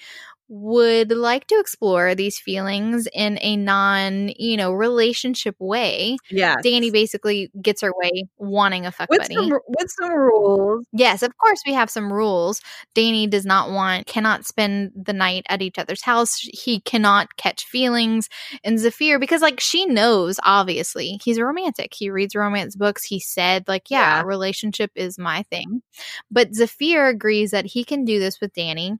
would 0.52 1.12
like 1.12 1.46
to 1.46 1.58
explore 1.60 2.14
these 2.16 2.38
feelings 2.38 3.06
in 3.14 3.38
a 3.40 3.56
non, 3.56 4.30
you 4.36 4.56
know, 4.56 4.72
relationship 4.72 5.54
way. 5.60 6.16
Yeah. 6.28 6.56
Dani 6.56 6.92
basically 6.92 7.50
gets 7.62 7.82
her 7.82 7.92
way 7.96 8.24
wanting 8.36 8.84
a 8.84 8.90
fuck 8.90 9.08
with 9.08 9.20
buddy. 9.20 9.34
some 9.36 9.50
with 9.50 9.90
some 9.98 10.10
rules. 10.12 10.84
Yes, 10.92 11.22
of 11.22 11.30
course 11.38 11.60
we 11.64 11.72
have 11.72 11.88
some 11.88 12.12
rules. 12.12 12.60
Dani 12.96 13.30
does 13.30 13.46
not 13.46 13.70
want 13.70 14.06
cannot 14.06 14.44
spend 14.44 14.90
the 14.96 15.12
night 15.12 15.44
at 15.48 15.62
each 15.62 15.78
other's 15.78 16.02
house. 16.02 16.36
He 16.36 16.80
cannot 16.80 17.36
catch 17.36 17.64
feelings. 17.66 18.28
And 18.64 18.78
Zafir 18.78 19.20
because 19.20 19.42
like 19.42 19.60
she 19.60 19.86
knows 19.86 20.40
obviously 20.42 21.20
he's 21.24 21.38
a 21.38 21.44
romantic. 21.44 21.94
He 21.94 22.10
reads 22.10 22.34
romance 22.34 22.74
books. 22.74 23.04
He 23.04 23.20
said 23.20 23.64
like 23.68 23.88
yeah, 23.88 24.16
Yeah. 24.18 24.22
relationship 24.24 24.90
is 24.96 25.16
my 25.16 25.44
thing. 25.44 25.82
But 26.28 26.54
Zafir 26.56 27.06
agrees 27.06 27.52
that 27.52 27.66
he 27.66 27.84
can 27.84 28.04
do 28.04 28.18
this 28.18 28.40
with 28.40 28.52
Dani. 28.52 28.98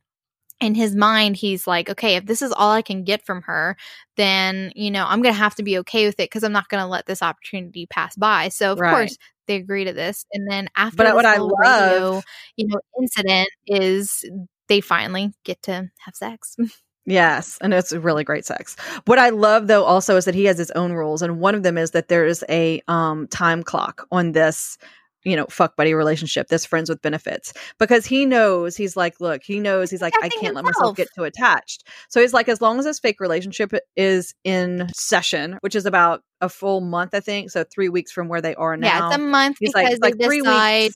In 0.60 0.74
his 0.74 0.94
mind, 0.94 1.36
he's 1.36 1.66
like, 1.66 1.88
okay, 1.88 2.16
if 2.16 2.26
this 2.26 2.42
is 2.42 2.52
all 2.52 2.70
I 2.70 2.82
can 2.82 3.02
get 3.02 3.24
from 3.24 3.40
her, 3.42 3.76
then, 4.16 4.72
you 4.76 4.90
know, 4.90 5.06
I'm 5.06 5.22
going 5.22 5.34
to 5.34 5.38
have 5.38 5.54
to 5.54 5.62
be 5.62 5.78
okay 5.78 6.04
with 6.06 6.20
it 6.20 6.24
because 6.30 6.44
I'm 6.44 6.52
not 6.52 6.68
going 6.68 6.82
to 6.82 6.86
let 6.86 7.06
this 7.06 7.22
opportunity 7.22 7.86
pass 7.86 8.14
by. 8.14 8.48
So, 8.50 8.72
of 8.72 8.78
Right. 8.78 8.90
course, 8.90 9.16
they 9.46 9.56
agree 9.56 9.84
to 9.84 9.92
this. 9.94 10.26
And 10.32 10.46
then 10.50 10.68
after 10.76 10.98
But 10.98 11.14
what 11.14 11.24
I 11.24 11.38
love- 11.38 11.52
radio, 11.58 12.20
you 12.56 12.66
know, 12.68 12.78
incident 13.00 13.48
is 13.66 14.22
they 14.68 14.82
finally 14.82 15.32
get 15.44 15.62
to 15.62 15.90
have 16.04 16.14
sex. 16.14 16.56
Yes, 17.06 17.56
and 17.62 17.72
it's 17.72 17.92
really 17.92 18.24
great 18.24 18.44
sex. 18.44 18.76
What 19.06 19.18
I 19.18 19.30
love 19.30 19.66
though 19.66 19.84
also 19.84 20.16
is 20.16 20.26
that 20.26 20.34
he 20.34 20.44
has 20.44 20.58
his 20.58 20.70
own 20.72 20.92
rules, 20.92 21.22
and 21.22 21.40
one 21.40 21.54
of 21.54 21.62
them 21.62 21.78
is 21.78 21.92
that 21.92 22.08
there 22.08 22.26
is 22.26 22.44
a 22.48 22.82
um, 22.88 23.26
time 23.28 23.62
clock 23.62 24.06
on 24.12 24.32
this, 24.32 24.76
you 25.24 25.36
know, 25.36 25.46
fuck 25.50 25.76
buddy 25.76 25.92
relationship. 25.94 26.48
This 26.48 26.64
friends 26.64 26.88
with 26.88 27.02
benefits 27.02 27.52
because 27.78 28.06
he 28.06 28.24
knows 28.26 28.76
he's 28.76 28.96
like, 28.96 29.20
look, 29.20 29.42
he 29.44 29.60
knows 29.60 29.90
he's 29.90 30.00
like, 30.02 30.14
I 30.22 30.28
can't 30.28 30.54
let 30.54 30.64
myself 30.64 30.96
get 30.96 31.08
too 31.14 31.24
attached. 31.24 31.86
So 32.08 32.20
he's 32.20 32.32
like, 32.32 32.48
as 32.48 32.60
long 32.60 32.78
as 32.78 32.84
this 32.84 32.98
fake 32.98 33.20
relationship 33.20 33.72
is 33.96 34.34
in 34.44 34.88
session, 34.94 35.58
which 35.60 35.74
is 35.74 35.86
about 35.86 36.22
a 36.40 36.48
full 36.48 36.80
month, 36.80 37.14
I 37.14 37.20
think, 37.20 37.50
so 37.50 37.64
three 37.64 37.88
weeks 37.88 38.12
from 38.12 38.28
where 38.28 38.40
they 38.40 38.54
are 38.54 38.76
now. 38.76 38.86
yeah, 38.86 39.06
it's 39.08 39.16
a 39.16 39.18
month 39.18 39.56
He's 39.60 39.72
because 39.74 39.98
like, 40.00 40.14
like 40.18 40.22
three 40.26 40.42
weeks. 40.42 40.94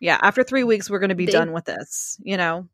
Yeah, 0.00 0.18
after 0.20 0.42
three 0.42 0.64
weeks, 0.64 0.90
we're 0.90 0.98
going 0.98 1.10
to 1.10 1.14
be 1.14 1.26
They- 1.26 1.32
done 1.32 1.52
with 1.52 1.64
this, 1.64 2.18
you 2.22 2.36
know? 2.36 2.68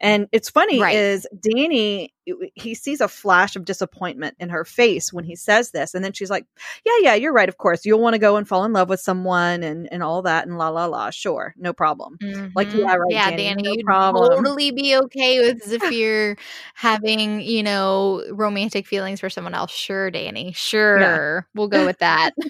And 0.00 0.28
it's 0.32 0.48
funny 0.48 0.80
Right. 0.80 0.94
is 0.96 1.26
Dani, 1.34 2.08
he 2.54 2.74
sees 2.74 3.00
a 3.00 3.08
flash 3.08 3.56
of 3.56 3.64
disappointment 3.64 4.36
in 4.40 4.48
her 4.48 4.64
face 4.64 5.12
when 5.12 5.24
he 5.24 5.36
says 5.36 5.70
this. 5.70 5.94
And 5.94 6.04
then 6.04 6.12
she's 6.12 6.30
like, 6.30 6.46
yeah, 6.84 6.92
yeah, 7.00 7.14
you're 7.14 7.32
right. 7.32 7.48
Of 7.48 7.58
course, 7.58 7.84
you'll 7.84 8.00
want 8.00 8.14
to 8.14 8.18
go 8.18 8.36
and 8.36 8.48
fall 8.48 8.64
in 8.64 8.72
love 8.72 8.88
with 8.88 9.00
someone 9.00 9.62
and, 9.62 9.90
and 9.92 10.02
all 10.02 10.22
that 10.22 10.46
and 10.46 10.58
la, 10.58 10.68
la, 10.70 10.86
la. 10.86 11.10
Sure. 11.10 11.54
No 11.58 11.72
problem. 11.72 12.16
Like, 12.54 12.68
Mhm. 12.68 12.80
yeah, 12.80 12.94
right, 12.94 13.10
yeah, 13.10 13.30
Dani, 13.32 13.54
Dani, 13.56 13.62
no 13.64 13.72
you'd 13.72 13.86
problem. 13.86 14.44
totally 14.44 14.70
be 14.70 14.96
okay 14.96 15.40
with 15.40 15.62
Zafir 15.64 16.36
having, 16.74 17.40
you 17.40 17.62
know, 17.62 18.22
romantic 18.30 18.86
feelings 18.86 19.20
for 19.20 19.30
someone 19.30 19.54
else. 19.54 19.72
Sure, 19.72 20.10
Dani. 20.10 20.54
Sure, 20.56 21.46
we'll 21.54 21.68
go 21.68 21.84
with 21.84 21.98
that. 21.98 22.30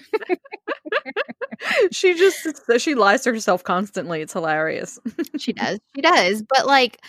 she 1.91 2.13
just, 2.15 2.47
she 2.79 2.95
lies 2.95 3.21
to 3.23 3.31
herself 3.31 3.63
constantly. 3.63 4.21
It's 4.21 4.33
hilarious. 4.33 4.99
she 5.37 5.53
does. 5.53 5.79
She 5.95 6.01
does. 6.01 6.43
But 6.43 6.65
like 6.65 7.01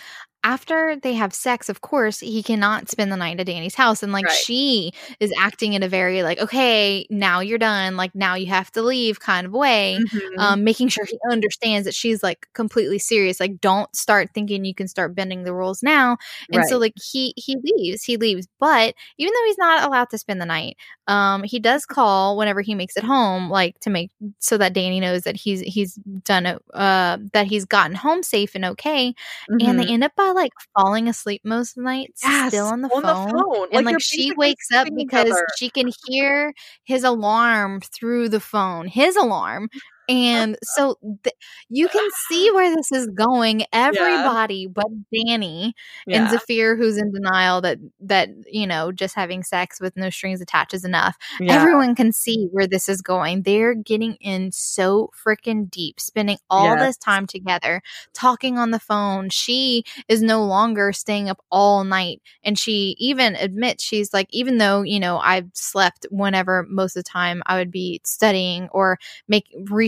after 0.43 0.95
they 0.95 1.13
have 1.13 1.33
sex, 1.33 1.67
of 1.69 1.81
course, 1.81 2.19
he 2.19 2.41
cannot 2.43 2.89
spend 2.89 3.11
the 3.11 3.17
night 3.17 3.39
at 3.39 3.47
Dani's 3.47 3.75
house. 3.75 4.01
And 4.03 4.13
like 4.13 4.29
Right. 4.29 4.29
she 4.29 4.91
is 5.19 5.31
acting 5.37 5.73
in 5.73 5.83
a 5.83 5.89
very 5.89 6.23
like, 6.23 6.39
okay, 6.39 7.05
now 7.09 7.39
you're 7.41 7.57
done. 7.57 7.97
Like 7.97 8.15
now 8.15 8.35
you 8.35 8.45
have 8.47 8.71
to 8.71 8.81
leave 8.81 9.19
kind 9.19 9.45
of 9.47 9.53
way. 9.53 10.03
Mhm. 10.11 10.37
Um, 10.37 10.63
making 10.63 10.89
sure 10.89 11.05
he 11.09 11.17
understands 11.31 11.85
that 11.85 11.95
she's 11.95 12.23
like 12.23 12.47
completely 12.53 12.99
serious. 12.99 13.39
Like, 13.39 13.59
don't 13.59 13.93
start 13.95 14.29
thinking 14.33 14.63
you 14.65 14.75
can 14.75 14.87
start 14.87 15.15
bending 15.15 15.43
the 15.43 15.53
rules 15.53 15.83
now. 15.83 16.17
And 16.51 16.65
so 16.65 16.77
like 16.77 16.93
he 16.97 17.33
he 17.35 17.57
leaves, 17.63 18.03
he 18.03 18.17
leaves. 18.17 18.47
But 18.59 18.95
even 19.17 19.33
though 19.33 19.45
he's 19.45 19.57
not 19.57 19.83
allowed 19.83 20.09
to 20.11 20.17
spend 20.17 20.39
the 20.41 20.45
night, 20.45 20.77
um, 21.07 21.43
he 21.43 21.59
does 21.59 21.85
call 21.85 22.37
whenever 22.37 22.61
he 22.61 22.75
makes 22.75 22.95
it 22.97 23.03
home, 23.03 23.49
like 23.49 23.79
to 23.81 23.89
make 23.89 24.11
so 24.39 24.57
that 24.57 24.73
Dani 24.73 25.01
knows 25.01 25.23
that 25.23 25.35
he's 25.35 25.61
he's 25.61 25.95
done 26.23 26.45
it, 26.45 26.61
uh, 26.73 27.17
that 27.33 27.47
he's 27.47 27.65
gotten 27.65 27.95
home 27.95 28.23
safe 28.23 28.55
and 28.55 28.65
okay. 28.65 29.13
And 29.59 29.79
Mhm. 29.79 29.79
they 29.79 29.87
end 29.87 30.03
up 30.03 30.15
by 30.15 30.26
like 30.33 30.51
falling 30.77 31.07
asleep 31.07 31.41
most 31.43 31.77
nights 31.77 32.21
Yes, 32.23 32.49
still 32.49 32.67
on 32.67 32.81
the 32.81 32.89
on 32.89 33.01
phone. 33.01 33.37
the 33.37 33.43
phone. 33.43 33.67
And 33.73 33.85
like, 33.85 33.91
you're 33.91 33.99
she 33.99 34.31
wakes 34.31 34.71
up 34.71 34.87
because 34.95 35.41
she 35.57 35.69
can 35.69 35.89
hear 36.05 36.53
his 36.83 37.03
alarm 37.03 37.81
through 37.81 38.29
the 38.29 38.39
phone, 38.39 38.87
his 38.87 39.15
alarm. 39.15 39.69
And 40.09 40.57
so 40.63 40.97
th- 41.23 41.35
you 41.69 41.87
can 41.89 42.07
see 42.29 42.49
where 42.51 42.73
this 42.75 42.91
is 42.91 43.07
going. 43.07 43.65
Everybody 43.73 44.67
but 44.67 44.87
Dani 45.13 45.73
and 46.09 46.25
Yeah. 46.25 46.29
Zafir, 46.29 46.75
who's 46.77 46.97
in 46.97 47.11
denial 47.11 47.61
that 47.61 47.77
that 48.01 48.29
you 48.51 48.65
know 48.67 48.91
just 48.91 49.15
having 49.15 49.43
sex 49.43 49.79
with 49.81 49.95
no 49.97 50.09
strings 50.09 50.41
attached 50.41 50.73
is 50.73 50.85
enough. 50.85 51.17
Yeah. 51.39 51.53
Everyone 51.55 51.95
can 51.95 52.11
see 52.13 52.47
where 52.51 52.67
this 52.67 52.87
is 52.89 53.01
going. 53.01 53.41
They're 53.43 53.73
getting 53.75 54.15
in 54.15 54.51
so 54.51 55.09
freaking 55.25 55.69
deep, 55.69 55.99
spending 55.99 56.37
all 56.49 56.75
Yes. 56.75 56.79
this 56.87 56.97
time 56.97 57.27
together, 57.27 57.81
talking 58.13 58.57
on 58.57 58.71
the 58.71 58.79
phone. 58.79 59.29
She 59.29 59.83
is 60.07 60.21
no 60.21 60.43
longer 60.45 60.93
staying 60.93 61.29
up 61.29 61.43
all 61.51 61.83
night. 61.83 62.21
And 62.43 62.57
she 62.57 62.95
even 62.99 63.35
admits, 63.35 63.83
she's 63.83 64.13
like, 64.13 64.27
even 64.31 64.57
though, 64.57 64.81
you 64.81 64.99
know, 64.99 65.17
I've 65.19 65.49
slept 65.53 66.05
whenever 66.11 66.63
most 66.69 66.95
of 66.95 67.03
the 67.03 67.09
time 67.09 67.41
I 67.45 67.57
would 67.57 67.71
be 67.71 68.01
studying 68.05 68.69
or 68.71 68.99
make 69.27 69.47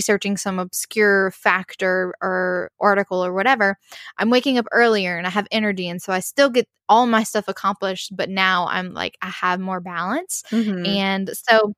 researching 0.09 0.37
some 0.37 0.57
obscure 0.57 1.29
fact 1.31 1.83
or, 1.83 2.15
or 2.21 2.71
article 2.79 3.23
or 3.23 3.31
whatever, 3.33 3.77
I'm 4.17 4.29
waking 4.31 4.57
up 4.57 4.65
earlier 4.71 5.17
and 5.17 5.27
I 5.27 5.29
have 5.29 5.47
energy. 5.51 5.87
And 5.87 6.01
so 6.01 6.11
I 6.11 6.19
still 6.19 6.49
get 6.49 6.67
all 6.87 7.05
my 7.05 7.21
stuff 7.23 7.47
accomplished. 7.47 8.15
But 8.15 8.29
now 8.29 8.67
I'm 8.67 8.93
like, 8.93 9.17
I 9.21 9.27
have 9.29 9.59
more 9.59 9.79
balance. 9.79 10.43
Mhm. 10.49 10.87
And 10.87 11.29
so 11.47 11.73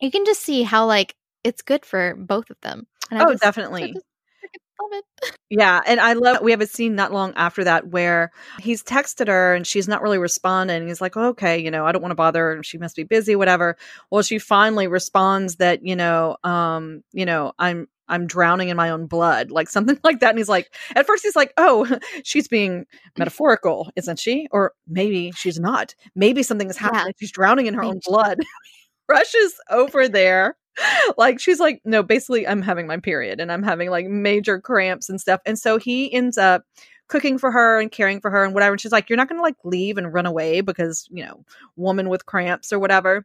you 0.00 0.10
can 0.10 0.24
just 0.24 0.40
see 0.42 0.62
how 0.64 0.86
like 0.86 1.14
it's 1.44 1.62
good 1.62 1.84
for 1.86 2.16
both 2.16 2.50
of 2.50 2.56
them. 2.62 2.86
And 3.10 3.22
I 3.22 3.26
Oh, 3.26 3.30
just- 3.30 3.42
definitely. 3.42 3.92
just 3.92 4.04
love 4.82 4.90
it. 4.92 5.04
Yeah, 5.50 5.80
and 5.86 5.98
I 5.98 6.12
love 6.12 6.42
we 6.42 6.50
have 6.50 6.60
a 6.60 6.66
scene 6.66 6.94
not 6.94 7.10
long 7.10 7.32
after 7.34 7.64
that 7.64 7.88
where 7.88 8.32
he's 8.60 8.82
texted 8.82 9.28
her 9.28 9.54
and 9.54 9.66
she's 9.66 9.88
not 9.88 10.02
really 10.02 10.18
responding. 10.18 10.86
He's 10.88 11.00
like, 11.00 11.16
oh, 11.16 11.28
"Okay, 11.28 11.58
you 11.58 11.70
know, 11.70 11.86
I 11.86 11.92
don't 11.92 12.02
want 12.02 12.10
to 12.10 12.16
bother 12.16 12.56
her. 12.56 12.62
She 12.62 12.76
must 12.76 12.96
be 12.96 13.02
busy, 13.04 13.34
whatever." 13.34 13.76
Well, 14.10 14.22
she 14.22 14.38
finally 14.38 14.88
responds 14.88 15.56
that, 15.56 15.82
you 15.86 15.96
know, 15.96 16.36
um, 16.44 17.02
you 17.12 17.24
know, 17.24 17.52
I'm 17.58 17.88
I'm 18.08 18.26
drowning 18.26 18.68
in 18.68 18.76
my 18.76 18.90
own 18.90 19.06
blood, 19.06 19.50
like 19.50 19.70
something 19.70 19.98
like 20.04 20.20
that. 20.20 20.30
And 20.30 20.38
he's 20.38 20.50
like, 20.50 20.74
at 20.94 21.06
first 21.06 21.22
he's 21.24 21.36
like, 21.36 21.54
"Oh, 21.56 21.86
she's 22.24 22.46
being 22.48 22.84
metaphorical, 23.16 23.90
isn't 23.96 24.18
she?" 24.18 24.48
Or 24.50 24.72
maybe 24.86 25.32
she's 25.32 25.58
not. 25.58 25.94
Maybe 26.14 26.42
something 26.42 26.68
is 26.68 26.76
Yeah. 26.80 26.88
happening. 26.92 27.14
She's 27.18 27.32
drowning 27.32 27.66
in 27.66 27.74
her 27.74 27.80
Maybe 27.82 27.92
own 27.92 28.00
blood. 28.04 28.38
Rushes 29.08 29.54
over 29.70 30.08
there 30.08 30.56
like 31.18 31.40
she's 31.40 31.60
like 31.60 31.80
no 31.84 32.02
basically 32.02 32.46
i'm 32.46 32.62
having 32.62 32.86
my 32.86 32.96
period 32.98 33.40
and 33.40 33.50
i'm 33.50 33.62
having 33.62 33.90
like 33.90 34.06
major 34.06 34.60
cramps 34.60 35.08
and 35.08 35.20
stuff. 35.20 35.40
And 35.46 35.58
so 35.58 35.78
he 35.78 36.12
ends 36.12 36.38
up 36.38 36.64
cooking 37.08 37.38
for 37.38 37.50
her 37.50 37.80
and 37.80 37.90
caring 37.90 38.20
for 38.20 38.30
her 38.30 38.44
and 38.44 38.54
whatever. 38.54 38.72
And 38.72 38.80
she's 38.80 38.92
like 38.92 39.08
you're 39.08 39.16
not 39.16 39.28
gonna 39.28 39.42
like 39.42 39.56
leave 39.64 39.98
and 39.98 40.12
run 40.12 40.26
away 40.26 40.60
because 40.60 41.08
you 41.10 41.24
know 41.24 41.44
woman 41.76 42.08
with 42.08 42.26
cramps 42.26 42.72
or 42.72 42.78
whatever 42.78 43.24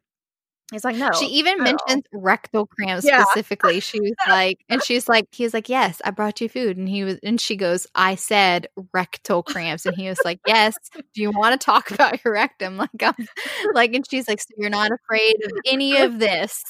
he's 0.72 0.84
like 0.84 0.95
no 0.95 1.11
She 1.20 1.26
even 1.28 1.57
no. 1.57 1.64
mentioned 1.66 2.05
rectal 2.14 2.66
cramps 2.68 3.05
Yeah. 3.05 3.24
specifically. 3.26 3.80
She 3.80 3.99
was 3.99 4.14
like, 4.28 4.59
and 4.70 4.82
she's 4.84 5.07
like, 5.07 5.28
he's 5.32 5.53
like, 5.53 5.70
yes, 5.70 6.01
I 6.05 6.11
brought 6.11 6.41
you 6.41 6.49
food, 6.49 6.78
and 6.78 6.88
he 6.89 7.03
was, 7.03 7.20
and 7.24 7.39
she 7.39 7.55
goes, 7.55 7.86
I 7.95 8.16
said 8.16 8.68
rectal 8.93 9.43
cramps, 9.43 9.86
and 9.86 9.95
he 9.95 10.07
was 10.09 10.20
like, 10.26 10.39
yes. 10.47 10.76
Do 11.14 11.22
you 11.22 11.32
want 11.32 11.59
to 11.59 11.64
talk 11.64 11.91
about 11.91 12.24
your 12.24 12.34
rectum? 12.34 12.78
Like, 12.78 12.89
I'm 13.01 13.28
like, 13.74 13.93
and 13.93 14.05
she's 14.09 14.28
like, 14.28 14.41
so 14.41 14.47
you're 14.57 14.70
not 14.70 14.91
afraid 14.91 15.36
of 15.45 15.51
any 15.66 15.97
of 15.97 16.20
this? 16.20 16.64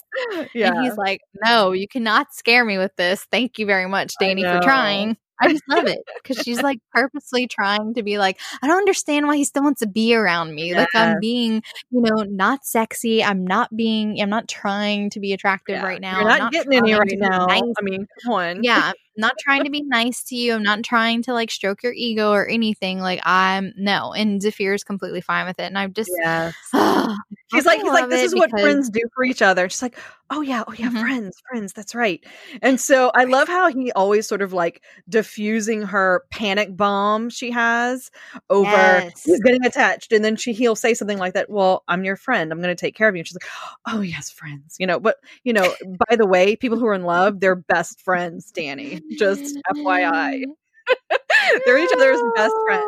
yeah 0.54 0.72
And 0.74 0.84
he's 0.84 0.98
like, 0.98 1.22
no, 1.46 1.72
you 1.72 1.88
cannot 1.88 2.34
scare 2.34 2.66
me 2.66 2.78
with 2.78 2.96
this. 2.98 3.26
Thank 3.32 3.60
you 3.60 3.66
very 3.66 3.88
much, 3.88 4.14
Dani, 4.22 4.42
for 4.42 4.64
trying. 4.64 5.18
I 5.42 5.50
just 5.52 5.64
love 5.68 5.86
it 5.88 6.00
because 6.22 6.38
she's 6.44 6.62
like 6.62 6.80
purposely 6.94 7.48
trying 7.48 7.96
to 7.96 8.04
be 8.04 8.18
like, 8.18 8.40
I 8.62 8.68
don't 8.68 8.78
understand 8.78 9.28
why 9.28 9.36
he 9.38 9.44
still 9.44 9.64
wants 9.64 9.80
to 9.80 9.88
be 9.88 10.16
around 10.16 10.54
me. 10.56 10.76
Like 10.76 10.90
I'm 10.96 11.20
being, 11.20 11.64
you 11.90 12.02
know, 12.02 12.24
not 12.24 12.66
sexy. 12.66 13.24
I'm 13.24 13.46
not 13.46 13.76
being, 13.76 14.22
I'm 14.22 14.30
not 14.30 14.48
trying 14.48 15.10
to 15.12 15.20
be 15.20 15.34
attractive 15.34 15.76
Yeah. 15.76 15.84
right 15.84 16.00
now. 16.02 16.20
you're 16.22 16.30
I'm 16.30 16.40
not, 16.40 16.52
getting 16.52 16.74
any 16.74 16.94
right 16.94 17.16
now 17.18 17.46
nice. 17.48 17.62
i 17.78 17.82
mean 17.82 18.08
come 18.24 18.34
on 18.34 18.64
Yeah, 18.64 18.92
I'm 19.16 19.22
not 19.22 19.34
trying 19.40 19.64
to 19.64 19.70
be 19.70 19.84
nice 19.84 20.24
to 20.26 20.36
you. 20.36 20.54
I'm 20.54 20.64
not 20.64 20.84
trying 20.84 21.22
to 21.24 21.34
like 21.34 21.52
stroke 21.52 21.84
your 21.84 21.94
ego 21.94 22.32
or 22.32 22.48
anything. 22.48 23.00
Like 23.00 23.22
I'm 23.24 23.74
no, 23.78 24.14
and 24.14 24.42
Zafir 24.42 24.74
is 24.74 24.84
completely 24.84 25.22
fine 25.22 25.46
with 25.46 25.60
it. 25.60 25.64
And 25.64 25.78
I'm 25.78 25.94
just, 25.94 26.12
yes 26.24 26.54
I 26.74 27.16
he's 27.58 27.66
like, 27.66 27.82
he's 27.82 27.92
like, 27.92 28.10
this 28.10 28.24
is 28.24 28.36
what 28.36 28.50
friends 28.50 28.90
do 28.90 29.02
for 29.14 29.24
each 29.24 29.42
other. 29.42 29.70
She's 29.70 29.82
like, 29.82 29.98
oh 30.30 30.42
yeah, 30.42 30.64
oh 30.68 30.74
yeah, 30.74 30.88
mm-hmm. 30.88 31.02
friends, 31.02 31.42
friends. 31.48 31.74
That's 31.74 31.94
right. 31.94 32.24
And 32.62 32.80
so 32.80 33.12
I 33.14 33.26
love 33.26 33.48
how 33.48 33.72
he 33.72 33.92
always 33.92 34.28
sort 34.28 34.42
of 34.42 34.54
like 34.54 34.82
diffusing 35.08 35.84
her 35.84 36.24
panic 36.32 36.76
bomb 36.76 37.30
she 37.30 37.52
has 37.52 38.10
over 38.50 38.70
yes. 38.70 39.24
he's 39.24 39.40
getting 39.42 39.66
attached, 39.66 40.12
and 40.12 40.26
then 40.26 40.36
she 40.36 40.54
he'll 40.54 40.76
say 40.76 40.94
something 40.94 41.18
like 41.18 41.34
that. 41.34 41.50
Well, 41.50 41.84
I'm 41.88 42.04
your 42.04 42.16
friend. 42.16 42.52
I'm 42.52 42.62
going 42.62 42.76
to 42.76 42.80
take 42.80 42.96
care 42.96 43.08
of 43.08 43.16
you. 43.16 43.20
And 43.20 43.28
she's 43.28 43.36
like, 43.36 43.50
oh 43.88 44.02
yes, 44.02 44.32
friends. 44.32 44.76
You 44.80 44.88
know, 44.88 45.00
but 45.00 45.18
you 45.44 45.54
know, 45.54 45.74
by 46.10 46.16
the 46.16 46.28
way, 46.28 46.56
people 46.56 46.80
who 46.80 46.88
are 46.88 46.94
in 46.94 47.04
love, 47.04 47.40
they're 47.40 47.56
best 47.56 48.02
friends. 48.02 48.52
Dani, 48.52 49.02
just 49.12 49.58
FYI, 49.76 50.44
they're 51.66 51.78
each 51.78 51.92
other's 51.96 52.22
best 52.36 52.54
friends. 52.66 52.86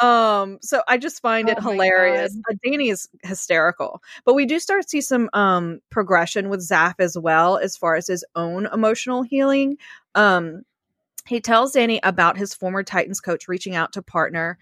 Um 0.00 0.58
so 0.60 0.82
i 0.88 0.98
just 0.98 1.22
find 1.22 1.48
it 1.48 1.58
oh 1.60 1.70
hilarious. 1.70 2.36
Uh, 2.50 2.54
dani 2.66 2.90
is 2.90 3.08
hysterical 3.22 4.02
but 4.24 4.34
we 4.34 4.44
do 4.44 4.58
start 4.58 4.82
to 4.82 4.88
see 4.88 5.00
some 5.00 5.30
um 5.34 5.78
progression 5.90 6.48
with 6.48 6.60
zaf 6.60 6.94
as 6.98 7.16
well 7.16 7.58
as 7.58 7.76
far 7.76 7.94
as 7.94 8.08
his 8.08 8.24
own 8.34 8.66
emotional 8.72 9.22
healing. 9.22 9.76
Um 10.16 10.62
he 11.26 11.40
tells 11.40 11.74
dani 11.74 12.00
about 12.02 12.36
his 12.36 12.54
former 12.54 12.82
titans 12.82 13.20
coach 13.20 13.46
reaching 13.46 13.76
out 13.76 13.92
to 13.92 14.02
partner 14.02 14.58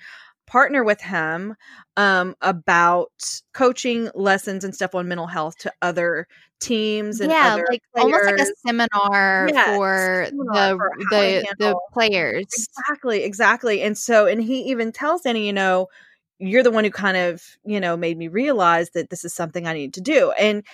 partner 0.51 0.83
with 0.83 1.01
him 1.01 1.55
um, 1.97 2.35
about 2.43 3.13
coaching 3.55 4.11
lessons 4.17 4.65
and 4.65 4.75
stuff 4.75 4.97
on 4.97 5.07
mental 5.07 5.29
health 5.29 5.57
to 5.59 5.73
other 5.81 6.27
teams 6.59 7.21
and 7.21 7.31
yeah, 7.31 7.55
like 7.55 7.81
players. 7.95 8.05
almost 8.05 8.25
like 8.25 8.41
a 8.41 8.47
seminar 8.67 9.49
yes, 9.53 9.77
for 9.77 10.27
seminar 10.27 10.73
the 10.73 10.77
for 10.77 10.91
the 11.11 11.55
the 11.61 11.81
players. 11.93 12.47
Exactly, 12.53 13.23
exactly. 13.23 13.81
And 13.81 13.97
so, 13.97 14.27
and 14.27 14.43
he 14.43 14.63
even 14.63 14.91
tells 14.91 15.23
Dani, 15.23 15.47
you 15.47 15.53
know, 15.53 15.87
you're 16.41 16.65
the 16.65 16.73
one 16.73 16.83
who 16.83 16.91
kind 16.91 17.17
of 17.17 17.45
you 17.65 17.79
know 17.79 17.97
made 17.97 18.19
me 18.19 18.27
realize 18.27 18.91
that 18.91 19.09
this 19.09 19.25
is 19.25 19.33
something 19.33 19.69
I 19.69 19.73
need 19.73 19.95
to 19.95 20.01
do, 20.01 20.33
and 20.33 20.65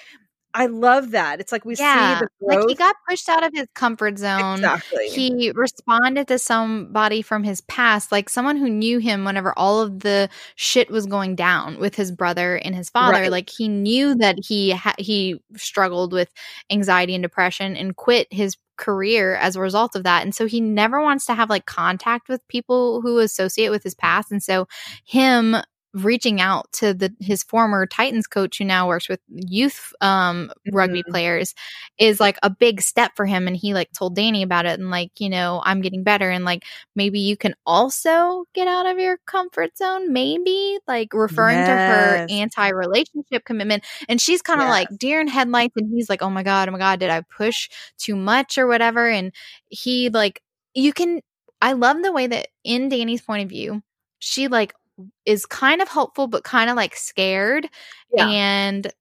I 0.57 0.66
love 0.66 1.11
that. 1.11 1.38
It's 1.38 1.52
like 1.52 1.66
we 1.66 1.76
yeah, 1.76 2.18
see 2.18 2.24
the 2.24 2.30
growth. 2.40 2.61
Like 2.61 2.68
he 2.70 2.74
got 2.74 2.96
pushed 3.07 3.28
out 3.28 3.44
of 3.44 3.52
his 3.52 3.66
comfort 3.74 4.18
zone. 4.18 4.54
Exactly. 4.54 5.09
He 5.09 5.52
responded 5.54 6.28
to 6.28 6.38
somebody 6.38 7.20
from 7.20 7.44
his 7.44 7.61
past, 7.62 8.11
like 8.11 8.30
someone 8.30 8.57
who 8.57 8.70
knew 8.70 8.98
him 8.98 9.26
whenever 9.26 9.52
all 9.59 9.82
of 9.82 10.00
the 10.00 10.30
shit 10.54 10.90
was 10.90 11.04
going 11.04 11.34
down 11.34 11.78
with 11.78 11.94
his 11.94 12.11
brother 12.11 12.57
and 12.57 12.74
his 12.74 12.88
father. 12.88 13.20
Right. 13.20 13.30
Like 13.30 13.50
he 13.50 13.68
knew 13.68 14.14
that 14.14 14.38
he 14.42 14.70
ha- 14.70 14.94
he 14.98 15.42
struggled 15.57 16.14
with 16.14 16.32
anxiety 16.70 17.14
and 17.14 17.22
depression 17.22 17.76
and 17.76 17.94
quit 17.94 18.26
his 18.30 18.57
career 18.78 19.36
as 19.36 19.57
a 19.57 19.61
result 19.61 19.94
of 19.94 20.04
that. 20.04 20.22
And 20.22 20.34
so 20.34 20.46
he 20.46 20.62
never 20.62 21.02
wants 21.02 21.26
to 21.26 21.34
have 21.34 21.50
like 21.50 21.66
contact 21.66 22.30
with 22.30 22.46
people 22.48 23.02
who 23.02 23.18
associate 23.18 23.68
with 23.68 23.82
his 23.82 23.94
past. 23.94 24.32
And 24.32 24.42
so 24.42 24.68
him 25.04 25.57
reaching 25.97 26.42
out 26.42 26.70
to 26.72 26.92
the 26.92 27.14
his 27.20 27.42
former 27.42 27.86
Titans 27.86 28.26
coach 28.26 28.59
who 28.59 28.64
now 28.64 28.86
works 28.86 29.09
with 29.09 29.20
youth 29.28 29.94
um 30.03 30.53
rugby 30.70 31.01
mm-hmm. 31.01 31.11
players 31.11 31.55
is 31.99 32.20
like 32.20 32.38
a 32.42 32.51
big 32.51 32.82
step 32.82 33.12
for 33.16 33.24
him 33.24 33.47
and 33.47 33.57
he 33.57 33.72
like 33.72 33.90
told 33.92 34.14
Dani 34.14 34.42
about 34.42 34.66
it 34.66 34.78
and 34.78 34.90
like 34.90 35.11
you 35.18 35.30
know 35.30 35.62
I'm 35.64 35.80
getting 35.80 36.03
better 36.03 36.30
and 36.30 36.44
like 36.44 36.64
maybe 36.94 37.18
you 37.20 37.36
can 37.36 37.55
also 37.64 38.44
get 38.55 38.68
out 38.68 38.84
of 38.84 38.99
your 38.99 39.18
comfort 39.26 39.78
zone 39.78 40.12
maybe 40.12 40.78
like 40.86 41.14
referring 41.14 41.57
yes. 41.57 41.68
to 41.68 41.72
her 41.72 42.26
anti-relationship 42.28 43.47
commitment 43.47 43.82
and 44.07 44.20
she's 44.20 44.42
kind 44.42 44.61
of 44.61 44.66
yes. 44.66 44.72
like 44.72 44.99
deer 44.99 45.20
in 45.20 45.28
headlights 45.28 45.76
and 45.76 45.90
he's 45.90 46.11
like 46.11 46.20
oh 46.20 46.30
my 46.30 46.42
god 46.42 46.68
oh 46.68 46.72
my 46.72 46.78
god 46.78 47.01
did 47.01 47.09
I 47.09 47.22
push 47.22 47.70
too 47.97 48.16
much 48.16 48.59
or 48.59 48.66
whatever 48.66 49.09
and 49.09 49.32
he 49.68 50.11
like 50.11 50.42
you 50.74 50.92
can 50.92 51.22
I 51.62 51.72
love 51.72 52.03
the 52.03 52.12
way 52.12 52.26
that 52.26 52.49
in 52.64 52.90
Dani's 52.90 53.22
point 53.22 53.44
of 53.44 53.49
view 53.49 53.82
she 54.18 54.49
like 54.49 54.74
is 55.24 55.47
kind 55.47 55.82
of 55.82 55.88
hopeful 55.88 56.26
but 56.26 56.44
kind 56.44 56.70
of 56.70 56.76
like 56.76 56.97
scared 56.97 57.68
yeah. 58.14 58.28
and 58.28 58.92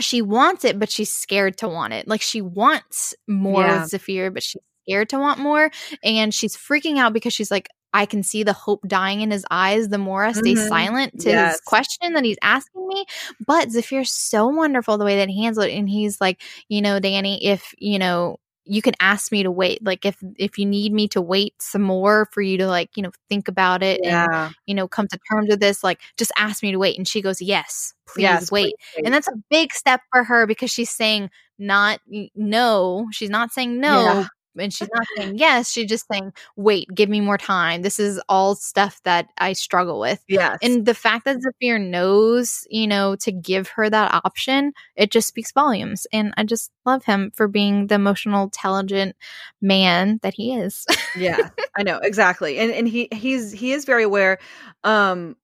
she 0.00 0.22
wants 0.22 0.64
it 0.64 0.78
but 0.78 0.90
she's 0.90 1.12
scared 1.12 1.56
to 1.58 1.68
want 1.68 1.92
it 1.92 2.06
like 2.08 2.22
she 2.22 2.40
wants 2.40 3.14
more 3.28 3.62
yeah. 3.62 3.80
with 3.80 3.90
zafir 3.90 4.30
but 4.30 4.42
she's 4.42 4.62
scared 4.86 5.08
to 5.08 5.18
want 5.18 5.38
more 5.38 5.70
and 6.02 6.34
she's 6.34 6.56
freaking 6.56 6.98
out 6.98 7.12
because 7.12 7.32
she's 7.32 7.50
like 7.50 7.68
I 7.92 8.06
can 8.06 8.22
see 8.22 8.42
the 8.42 8.52
hope 8.52 8.86
dying 8.86 9.20
in 9.20 9.30
his 9.30 9.44
eyes 9.50 9.88
the 9.88 9.98
more 9.98 10.24
I 10.24 10.32
stay 10.32 10.54
mm-hmm. 10.54 10.68
silent 10.68 11.20
to 11.20 11.30
yes. 11.30 11.54
his 11.54 11.60
question 11.62 12.12
that 12.12 12.24
he's 12.24 12.38
asking 12.42 12.86
me. 12.86 13.04
But 13.46 13.70
Zafir's 13.70 14.12
so 14.12 14.46
wonderful 14.46 14.96
the 14.96 15.04
way 15.04 15.16
that 15.16 15.28
he 15.28 15.42
handles 15.42 15.66
it. 15.66 15.72
And 15.72 15.88
he's 15.88 16.20
like, 16.20 16.40
you 16.68 16.82
know, 16.82 17.00
Dani, 17.00 17.38
if, 17.42 17.74
you 17.78 17.98
know, 17.98 18.38
you 18.70 18.80
can 18.82 18.94
ask 19.00 19.32
me 19.32 19.42
to 19.42 19.50
wait 19.50 19.84
like 19.84 20.06
if 20.06 20.16
if 20.36 20.56
you 20.56 20.64
need 20.64 20.92
me 20.92 21.08
to 21.08 21.20
wait 21.20 21.54
some 21.60 21.82
more 21.82 22.28
for 22.30 22.40
you 22.40 22.56
to 22.56 22.68
like 22.68 22.88
you 22.96 23.02
know 23.02 23.10
think 23.28 23.48
about 23.48 23.82
it 23.82 24.00
yeah. 24.02 24.46
and 24.46 24.54
you 24.66 24.74
know 24.74 24.86
come 24.86 25.08
to 25.08 25.18
terms 25.30 25.48
with 25.48 25.58
this 25.58 25.82
like 25.82 26.00
just 26.16 26.30
ask 26.38 26.62
me 26.62 26.70
to 26.70 26.78
wait 26.78 26.96
and 26.96 27.08
she 27.08 27.20
goes 27.20 27.42
yes 27.42 27.92
please 28.06 28.22
yes, 28.22 28.52
wait 28.52 28.72
please. 28.94 29.02
and 29.04 29.12
that's 29.12 29.26
a 29.26 29.34
big 29.50 29.72
step 29.72 30.00
for 30.12 30.22
her 30.22 30.46
because 30.46 30.70
she's 30.70 30.90
saying 30.90 31.28
not 31.58 31.98
no 32.36 33.08
she's 33.10 33.28
not 33.28 33.52
saying 33.52 33.80
no 33.80 34.04
yeah 34.04 34.26
and 34.58 34.72
she's 34.72 34.88
not 34.92 35.06
saying 35.16 35.38
yes 35.38 35.70
she's 35.70 35.88
just 35.88 36.06
saying 36.10 36.32
wait 36.56 36.88
give 36.94 37.08
me 37.08 37.20
more 37.20 37.38
time 37.38 37.82
this 37.82 37.98
is 37.98 38.20
all 38.28 38.54
stuff 38.54 39.00
that 39.04 39.26
i 39.38 39.52
struggle 39.52 40.00
with 40.00 40.22
yeah 40.28 40.56
and 40.62 40.86
the 40.86 40.94
fact 40.94 41.24
that 41.24 41.40
zafir 41.40 41.78
knows 41.78 42.66
you 42.70 42.86
know 42.86 43.16
to 43.16 43.30
give 43.32 43.68
her 43.68 43.88
that 43.88 44.12
option 44.24 44.72
it 44.96 45.10
just 45.10 45.28
speaks 45.28 45.52
volumes 45.52 46.06
and 46.12 46.32
i 46.36 46.44
just 46.44 46.70
love 46.84 47.04
him 47.04 47.30
for 47.34 47.48
being 47.48 47.86
the 47.86 47.94
emotional 47.94 48.44
intelligent 48.44 49.16
man 49.60 50.18
that 50.22 50.34
he 50.34 50.54
is 50.54 50.86
yeah 51.16 51.50
i 51.76 51.82
know 51.82 51.98
exactly 51.98 52.58
and 52.58 52.70
and 52.72 52.88
he 52.88 53.08
he's 53.12 53.52
he 53.52 53.72
is 53.72 53.84
very 53.84 54.02
aware 54.02 54.38
um 54.84 55.36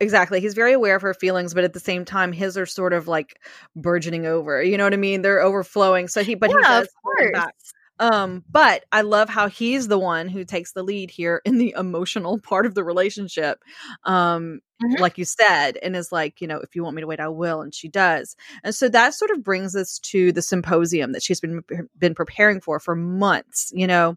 Exactly. 0.00 0.40
He's 0.40 0.54
very 0.54 0.72
aware 0.72 0.96
of 0.96 1.02
her 1.02 1.12
feelings, 1.12 1.52
but 1.52 1.62
at 1.62 1.74
the 1.74 1.80
same 1.80 2.06
time, 2.06 2.32
his 2.32 2.56
are 2.56 2.64
sort 2.64 2.94
of 2.94 3.06
like 3.06 3.38
burgeoning 3.76 4.24
over. 4.24 4.62
You 4.62 4.78
know 4.78 4.84
what 4.84 4.94
I 4.94 4.96
mean? 4.96 5.20
They're 5.20 5.42
overflowing. 5.42 6.08
So 6.08 6.24
he, 6.24 6.34
but 6.34 6.48
yeah, 6.50 6.56
he 6.56 6.62
does 6.62 6.86
of 6.86 6.94
course. 7.02 7.52
Um, 8.00 8.42
but 8.50 8.84
I 8.90 9.02
love 9.02 9.28
how 9.28 9.48
he's 9.48 9.86
the 9.86 9.98
one 9.98 10.28
who 10.28 10.44
takes 10.44 10.72
the 10.72 10.82
lead 10.82 11.10
here 11.10 11.42
in 11.44 11.58
the 11.58 11.74
emotional 11.76 12.38
part 12.42 12.64
of 12.64 12.74
the 12.74 12.82
relationship. 12.82 13.62
Um, 14.04 14.60
mm-hmm. 14.82 15.00
like 15.00 15.18
you 15.18 15.26
said, 15.26 15.76
and 15.82 15.94
is 15.94 16.10
like, 16.10 16.40
you 16.40 16.48
know, 16.48 16.58
if 16.58 16.74
you 16.74 16.82
want 16.82 16.96
me 16.96 17.02
to 17.02 17.06
wait, 17.06 17.20
I 17.20 17.28
will, 17.28 17.60
and 17.60 17.74
she 17.74 17.88
does. 17.88 18.36
And 18.64 18.74
so 18.74 18.88
that 18.88 19.12
sort 19.12 19.30
of 19.30 19.44
brings 19.44 19.76
us 19.76 19.98
to 20.04 20.32
the 20.32 20.40
symposium 20.40 21.12
that 21.12 21.22
she's 21.22 21.40
been 21.40 21.62
been 21.98 22.14
preparing 22.14 22.62
for 22.62 22.80
for 22.80 22.96
months, 22.96 23.70
you 23.74 23.86
know. 23.86 24.16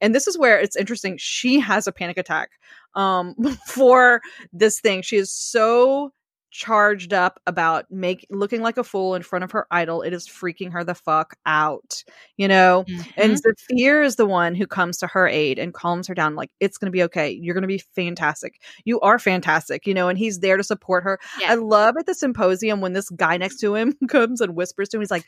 And 0.00 0.14
this 0.14 0.28
is 0.28 0.38
where 0.38 0.60
it's 0.60 0.76
interesting. 0.76 1.16
She 1.18 1.58
has 1.58 1.86
a 1.88 1.92
panic 1.92 2.16
attack 2.16 2.50
um 2.94 3.34
for 3.66 4.22
this 4.52 4.80
thing. 4.80 5.02
She 5.02 5.16
is 5.16 5.32
so 5.32 6.12
charged 6.54 7.12
up 7.12 7.40
about 7.48 7.90
make 7.90 8.24
looking 8.30 8.62
like 8.62 8.76
a 8.76 8.84
fool 8.84 9.16
in 9.16 9.22
front 9.22 9.42
of 9.42 9.50
her 9.50 9.66
idol. 9.72 10.02
It 10.02 10.12
is 10.12 10.28
freaking 10.28 10.70
her 10.70 10.84
the 10.84 10.94
fuck 10.94 11.34
out, 11.44 12.04
you 12.36 12.46
know. 12.46 12.84
Mm-hmm. 12.88 13.10
And 13.16 13.36
Zafir 13.36 14.02
is 14.02 14.14
the 14.14 14.24
one 14.24 14.54
who 14.54 14.64
comes 14.64 14.98
to 14.98 15.08
her 15.08 15.26
aid 15.26 15.58
and 15.58 15.74
calms 15.74 16.06
her 16.06 16.14
down. 16.14 16.36
Like 16.36 16.52
it's 16.60 16.78
going 16.78 16.86
to 16.86 16.92
be 16.92 17.02
okay. 17.02 17.28
You're 17.28 17.54
going 17.54 17.62
to 17.62 17.68
be 17.68 17.82
fantastic. 17.96 18.60
You 18.84 19.00
are 19.00 19.18
fantastic, 19.18 19.84
you 19.84 19.94
know. 19.94 20.08
And 20.08 20.16
he's 20.16 20.38
there 20.38 20.56
to 20.56 20.62
support 20.62 21.02
her. 21.02 21.18
Yeah. 21.40 21.50
I 21.50 21.54
love 21.56 21.96
at 21.98 22.06
the 22.06 22.14
symposium 22.14 22.80
when 22.80 22.92
this 22.92 23.10
guy 23.10 23.36
next 23.36 23.58
to 23.58 23.74
him 23.74 23.92
comes 24.08 24.40
and 24.40 24.54
whispers 24.54 24.88
to 24.90 24.96
him. 24.96 25.00
He's 25.00 25.10
like, 25.10 25.26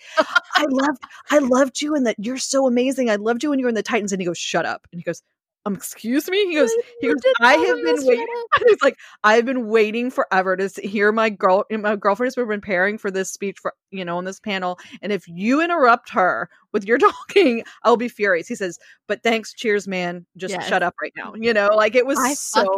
"I 0.55 0.65
loved, 0.71 1.03
I 1.33 1.39
loved 1.39 1.83
you, 1.83 1.97
and 1.97 2.07
that 2.07 2.17
you're 2.21 2.39
so 2.39 2.69
amazing. 2.69 3.11
I 3.11 3.17
loved 3.17 3.43
you 3.43 3.51
when 3.51 3.59
you 3.59 3.65
were 3.65 3.71
in 3.71 3.75
the 3.75 3.83
Titans." 3.83 4.13
And 4.13 4.23
he 4.23 4.27
goes, 4.27 4.39
"Shut 4.39 4.65
up." 4.65 4.87
And 4.93 5.01
he 5.01 5.03
goes, 5.03 5.23
um, 5.67 5.75
excuse 5.75 6.31
me? 6.31 6.47
He 6.47 6.55
goes, 6.55 6.71
he 7.01 7.09
goes, 7.09 7.17
I 7.41 7.55
have 7.55 7.83
been 7.83 8.07
waiting. 8.07 8.45
He's 8.69 8.83
like, 8.83 8.97
I've 9.25 9.45
been 9.45 9.67
waiting 9.67 10.11
forever 10.11 10.57
to 10.57 10.69
hear 10.81 11.11
my 11.11 11.29
girl, 11.29 11.65
my 11.71 11.97
girlfriend 11.97 12.29
has 12.29 12.37
been 12.37 12.47
preparing 12.47 12.99
for 12.99 13.11
this 13.11 13.33
speech 13.33 13.59
for, 13.61 13.75
you 13.91 14.05
know, 14.05 14.17
on 14.17 14.25
this 14.25 14.39
panel. 14.39 14.79
And 15.03 15.13
if 15.13 15.27
you 15.27 15.61
interrupt 15.61 16.11
her 16.11 16.49
with 16.73 16.85
your 16.85 16.99
talking, 16.99 17.65
I'll 17.83 17.97
be 17.97 18.09
furious. 18.09 18.47
He 18.47 18.55
says, 18.55 18.79
but 19.09 19.23
thanks. 19.25 19.53
Cheers, 19.53 19.89
man. 19.89 20.25
Just 20.37 20.55
yes. 20.55 20.69
shut 20.69 20.85
up 20.85 20.95
right 21.03 21.13
now. 21.17 21.35
You 21.35 21.53
know, 21.53 21.71
like 21.75 21.97
it 21.97 22.07
was 22.07 22.19
I 22.19 22.35
so 22.35 22.77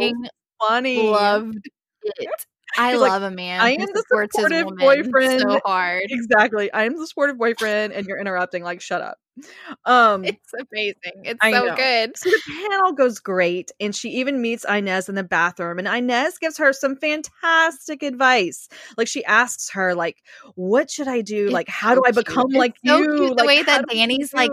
funny. 0.67 1.11
Loved 1.11 1.69
it. 2.03 2.29
I 2.77 2.95
love 2.97 3.23
like, 3.23 3.33
a 3.33 3.35
man. 3.35 3.61
I 3.61 3.71
am 3.71 3.81
the 3.81 4.05
supportive 4.09 4.67
boyfriend. 4.77 5.43
So 5.43 5.61
hard. 5.65 6.05
Exactly. 6.11 6.73
I 6.73 6.85
am 6.85 6.97
the 6.97 7.07
supportive 7.07 7.39
boyfriend, 7.39 7.93
and 7.93 8.07
you're 8.07 8.21
interrupting. 8.21 8.63
Like, 8.63 8.81
shut 8.81 9.03
up. 9.03 9.19
Um, 9.85 10.25
it's 10.25 10.53
amazing. 10.53 11.23
It's 11.25 11.39
I 11.41 11.53
so 11.53 11.67
know. 11.67 11.77
good. 11.77 12.17
So 12.17 12.29
the 12.29 12.43
panel 12.69 12.93
goes 12.93 13.21
great, 13.21 13.71
and 13.79 13.95
she 13.95 14.11
even 14.11 14.43
meets 14.43 14.65
Inez 14.65 15.09
in 15.09 15.15
the 15.15 15.23
bathroom, 15.23 15.79
and 15.79 15.87
Inez 15.87 16.39
gives 16.39 16.59
her 16.59 16.73
some 16.73 16.97
fantastic 16.97 18.03
advice. 18.03 18.69
Like 18.97 19.07
she 19.07 19.25
asks 19.25 19.71
her, 19.71 19.95
like, 19.95 20.23
"What 20.57 20.91
should 20.91 21.07
I 21.09 21.21
do? 21.21 21.45
It's 21.45 21.53
like, 21.53 21.69
how 21.69 21.95
so 21.95 22.01
do 22.01 22.03
I 22.07 22.11
become 22.11 22.49
cute. 22.49 22.59
like 22.59 22.77
it's 22.83 22.99
you?" 22.99 23.29
So 23.29 23.35
the 23.35 23.45
way 23.45 23.63
that 23.63 23.85
Dani's 23.89 24.35
like 24.35 24.51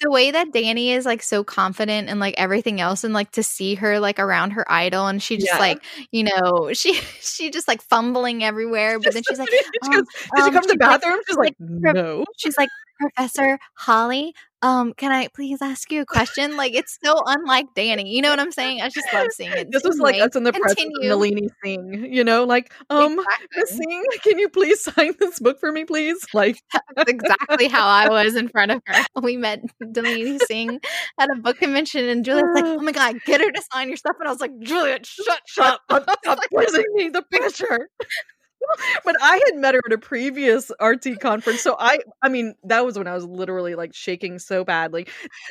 the 0.00 0.10
way 0.10 0.30
that 0.30 0.52
Dani 0.52 0.88
is 0.88 1.06
like 1.06 1.22
so 1.22 1.44
confident 1.44 2.08
and 2.08 2.20
like 2.20 2.34
everything 2.36 2.80
else 2.80 3.04
and 3.04 3.14
like 3.14 3.30
to 3.32 3.42
see 3.42 3.74
her 3.76 4.00
like 4.00 4.18
around 4.18 4.52
her 4.52 4.70
idol 4.70 5.06
and 5.06 5.22
she 5.22 5.36
just 5.36 5.52
yeah. 5.52 5.58
like 5.58 5.82
you 6.10 6.24
know 6.24 6.70
she 6.74 6.94
she 7.20 7.50
just 7.50 7.68
like 7.68 7.82
fumbling 7.82 8.44
everywhere 8.44 8.98
but 8.98 9.12
then 9.14 9.22
she's 9.28 9.38
like 9.38 9.48
um, 9.50 9.58
she, 9.84 9.90
goes, 9.90 10.06
um, 10.38 10.44
she 10.44 10.50
comes 10.52 10.66
to 10.66 10.72
the 10.72 10.78
bathroom? 10.78 11.14
Like, 11.14 11.24
she's 11.26 11.36
like 11.36 11.54
no. 11.58 12.24
she's 12.36 12.58
like 12.58 12.68
Professor 13.00 13.58
Holly 13.74 14.34
um, 14.64 14.94
can 14.94 15.12
I 15.12 15.28
please 15.28 15.60
ask 15.60 15.92
you 15.92 16.00
a 16.00 16.06
question? 16.06 16.56
Like 16.56 16.74
it's 16.74 16.98
so 17.04 17.22
unlike 17.26 17.66
Dani. 17.76 18.10
You 18.10 18.22
know 18.22 18.30
what 18.30 18.40
I'm 18.40 18.50
saying? 18.50 18.80
I 18.80 18.88
just 18.88 19.12
love 19.12 19.26
seeing 19.30 19.52
it. 19.52 19.70
This 19.70 19.82
was 19.84 19.98
like 19.98 20.18
us 20.22 20.34
in 20.34 20.44
the 20.44 20.50
of 20.50 21.02
Nalini 21.02 21.50
Singh, 21.62 22.08
you 22.10 22.24
know, 22.24 22.44
like, 22.44 22.72
um, 22.88 23.18
exactly. 23.18 23.62
Singh, 23.66 24.04
can 24.22 24.38
you 24.38 24.48
please 24.48 24.82
sign 24.82 25.12
this 25.20 25.38
book 25.38 25.60
for 25.60 25.70
me, 25.70 25.84
please? 25.84 26.24
Like 26.34 26.60
That's 26.96 27.10
exactly 27.10 27.68
how 27.68 27.86
I 27.86 28.08
was 28.08 28.34
in 28.34 28.48
front 28.48 28.72
of 28.72 28.82
her. 28.86 29.04
We 29.22 29.36
met 29.36 29.60
Nalini 29.80 30.38
Singh 30.38 30.80
at 31.20 31.30
a 31.30 31.36
book 31.36 31.58
convention 31.58 32.08
and 32.08 32.24
Juliet's 32.24 32.48
like, 32.54 32.64
Oh 32.66 32.80
my 32.80 32.92
god, 32.92 33.16
get 33.26 33.42
her 33.42 33.50
to 33.50 33.62
sign 33.72 33.88
your 33.88 33.98
stuff. 33.98 34.16
And 34.18 34.28
I 34.28 34.32
was 34.32 34.40
like, 34.40 34.58
Juliet, 34.60 35.04
shut 35.04 35.40
shut 35.46 35.80
up. 35.90 36.08
Stop 36.22 36.38
quizzing 36.50 36.84
me 36.94 37.10
the 37.10 37.22
picture 37.22 37.90
but 39.04 39.16
I 39.22 39.40
had 39.46 39.56
met 39.56 39.74
her 39.74 39.80
at 39.84 39.92
a 39.92 39.98
previous 39.98 40.70
RT 40.80 41.20
conference. 41.20 41.60
So 41.60 41.76
I 41.78 41.98
I 42.22 42.28
mean, 42.28 42.54
that 42.64 42.84
was 42.84 42.98
when 42.98 43.06
I 43.06 43.14
was 43.14 43.24
literally 43.24 43.74
like 43.74 43.94
shaking 43.94 44.38
so 44.38 44.64
badly. 44.64 45.06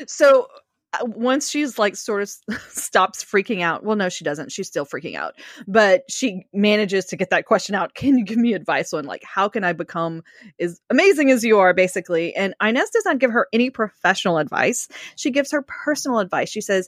So 0.08 0.48
uh, 0.94 1.06
once 1.06 1.50
she's 1.50 1.80
like 1.80 1.96
sort 1.96 2.22
of 2.22 2.30
stops 2.70 3.24
freaking 3.24 3.62
out 3.62 3.84
well 3.84 3.96
no 3.96 4.10
she 4.10 4.24
doesn't 4.24 4.52
she's 4.52 4.68
still 4.68 4.86
freaking 4.86 5.16
out 5.16 5.34
but 5.68 6.04
she 6.10 6.46
manages 6.54 7.06
to 7.06 7.16
get 7.16 7.32
that 7.32 7.46
question 7.46 7.74
out 7.74 7.96
can 7.96 8.18
you 8.18 8.24
give 8.24 8.38
me 8.38 8.54
advice 8.54 8.94
on 8.94 9.04
like 9.06 9.24
how 9.24 9.50
can 9.50 9.64
i 9.64 9.74
become 9.74 10.22
as 10.60 10.80
amazing 10.92 11.32
as 11.32 11.44
you 11.44 11.58
are 11.58 11.74
basically 11.74 12.36
and 12.36 12.54
inez 12.62 12.92
does 12.92 13.06
not 13.06 13.18
give 13.18 13.32
her 13.32 13.48
any 13.52 13.72
professional 13.72 14.38
advice 14.38 14.88
she 15.16 15.32
gives 15.32 15.52
her 15.52 15.64
personal 15.64 16.20
advice 16.20 16.50
she 16.50 16.62
says 16.62 16.88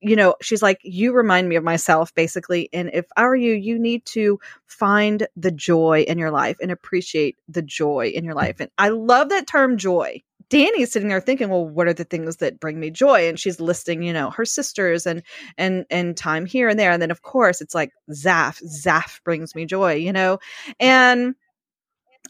you 0.00 0.16
know, 0.16 0.34
she's 0.42 0.62
like, 0.62 0.80
you 0.82 1.12
remind 1.12 1.48
me 1.48 1.56
of 1.56 1.64
myself, 1.64 2.14
basically. 2.14 2.68
And 2.72 2.90
if 2.92 3.06
I 3.16 3.24
were 3.24 3.36
you, 3.36 3.52
you 3.54 3.78
need 3.78 4.04
to 4.06 4.38
find 4.66 5.26
the 5.36 5.50
joy 5.50 6.04
in 6.06 6.18
your 6.18 6.30
life 6.30 6.58
and 6.60 6.70
appreciate 6.70 7.36
the 7.48 7.62
joy 7.62 8.08
in 8.14 8.24
your 8.24 8.34
mm. 8.34 8.38
life. 8.38 8.60
And 8.60 8.70
I 8.78 8.90
love 8.90 9.30
that 9.30 9.46
term 9.46 9.78
joy. 9.78 10.22
Dani's 10.48 10.92
sitting 10.92 11.08
there 11.08 11.20
thinking, 11.20 11.48
well, 11.48 11.66
what 11.66 11.88
are 11.88 11.92
the 11.92 12.04
things 12.04 12.36
that 12.36 12.60
bring 12.60 12.78
me 12.78 12.90
joy? 12.90 13.28
And 13.28 13.38
she's 13.38 13.58
listing, 13.58 14.02
you 14.02 14.12
know, 14.12 14.30
her 14.30 14.44
sisters 14.44 15.06
and 15.06 15.22
and 15.58 15.86
and 15.90 16.16
time 16.16 16.46
here 16.46 16.68
and 16.68 16.78
there. 16.78 16.92
And 16.92 17.02
then 17.02 17.10
of 17.10 17.22
course 17.22 17.60
it's 17.60 17.74
like 17.74 17.92
Zaf. 18.10 18.62
Zaf 18.62 19.22
brings 19.24 19.54
me 19.56 19.64
joy, 19.64 19.94
you 19.94 20.12
know? 20.12 20.38
And 20.78 21.34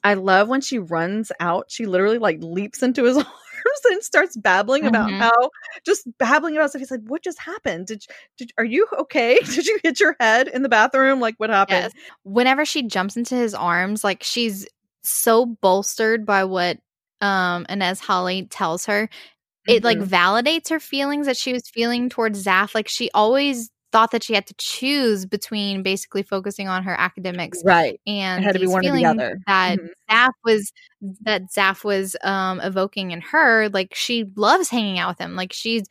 I 0.03 0.15
love 0.15 0.49
when 0.49 0.61
she 0.61 0.79
runs 0.79 1.31
out, 1.41 1.67
she 1.69 1.85
literally 1.85 2.19
like 2.19 2.39
leaps 2.41 2.83
into 2.83 3.05
his 3.05 3.17
and 3.91 4.03
starts 4.03 4.37
babbling 4.37 4.83
mm-hmm. 4.83 4.89
about 4.89 5.11
how 5.13 5.51
just 5.85 6.07
babbling 6.19 6.57
about 6.57 6.71
stuff. 6.71 6.81
He's 6.81 6.91
like, 6.91 7.05
"What 7.07 7.23
just 7.23 7.39
happened? 7.39 7.87
Did 7.87 8.05
did 8.37 8.53
are 8.59 8.65
you 8.65 8.87
okay? 9.01 9.39
Did 9.45 9.67
you 9.67 9.79
hit 9.83 10.01
your 10.01 10.17
head 10.21 10.49
in 10.49 10.63
the 10.63 10.69
bathroom? 10.69 11.21
Like 11.21 11.35
what 11.39 11.51
happened?" 11.51 11.93
Yes. 11.95 12.05
Whenever 12.25 12.65
she 12.65 12.83
jumps 12.83 13.17
into 13.17 13.35
his 13.35 13.55
arms, 13.55 14.05
like 14.05 14.23
she's 14.23 14.67
so 15.03 15.47
bolstered 15.47 16.27
by 16.27 16.45
what 16.45 16.79
um 17.21 17.67
Inez 17.69 18.01
Holly 18.01 18.47
tells 18.51 18.87
her. 18.87 19.09
It 19.69 19.83
mm-hmm. 19.83 19.85
like 19.85 19.99
validates 19.99 20.71
her 20.71 20.81
feelings 20.81 21.27
that 21.27 21.37
she 21.37 21.53
was 21.53 21.69
feeling 21.69 22.09
towards 22.09 22.45
Zaf. 22.45 22.75
Like 22.75 22.89
she 22.89 23.11
always 23.13 23.71
thought 23.97 24.11
that 24.11 24.23
she 24.23 24.35
had 24.35 24.47
to 24.47 24.55
choose 24.59 25.25
between 25.25 25.83
basically 25.83 26.23
focusing 26.23 26.69
on 26.69 26.83
her 26.83 26.95
academics 27.01 27.63
right. 27.65 27.99
And 28.07 28.45
it 28.45 28.47
had 28.47 28.53
to 28.53 28.61
be 28.61 28.67
one 28.67 28.87
or 28.87 28.95
the 28.95 29.07
other. 29.07 29.41
that 29.47 29.79
mm-hmm. 29.79 30.15
Zaf 30.15 30.33
was 30.45 30.71
that 31.23 31.51
Zaf 31.51 31.83
was 31.83 32.15
um 32.23 32.61
evoking 32.61 33.13
in 33.13 33.23
her 33.23 33.71
like 33.71 33.95
she 33.95 34.27
loves 34.37 34.69
hanging 34.69 34.99
out 34.99 35.09
with 35.09 35.19
him. 35.19 35.35
Like 35.35 35.55
she's 35.55 35.87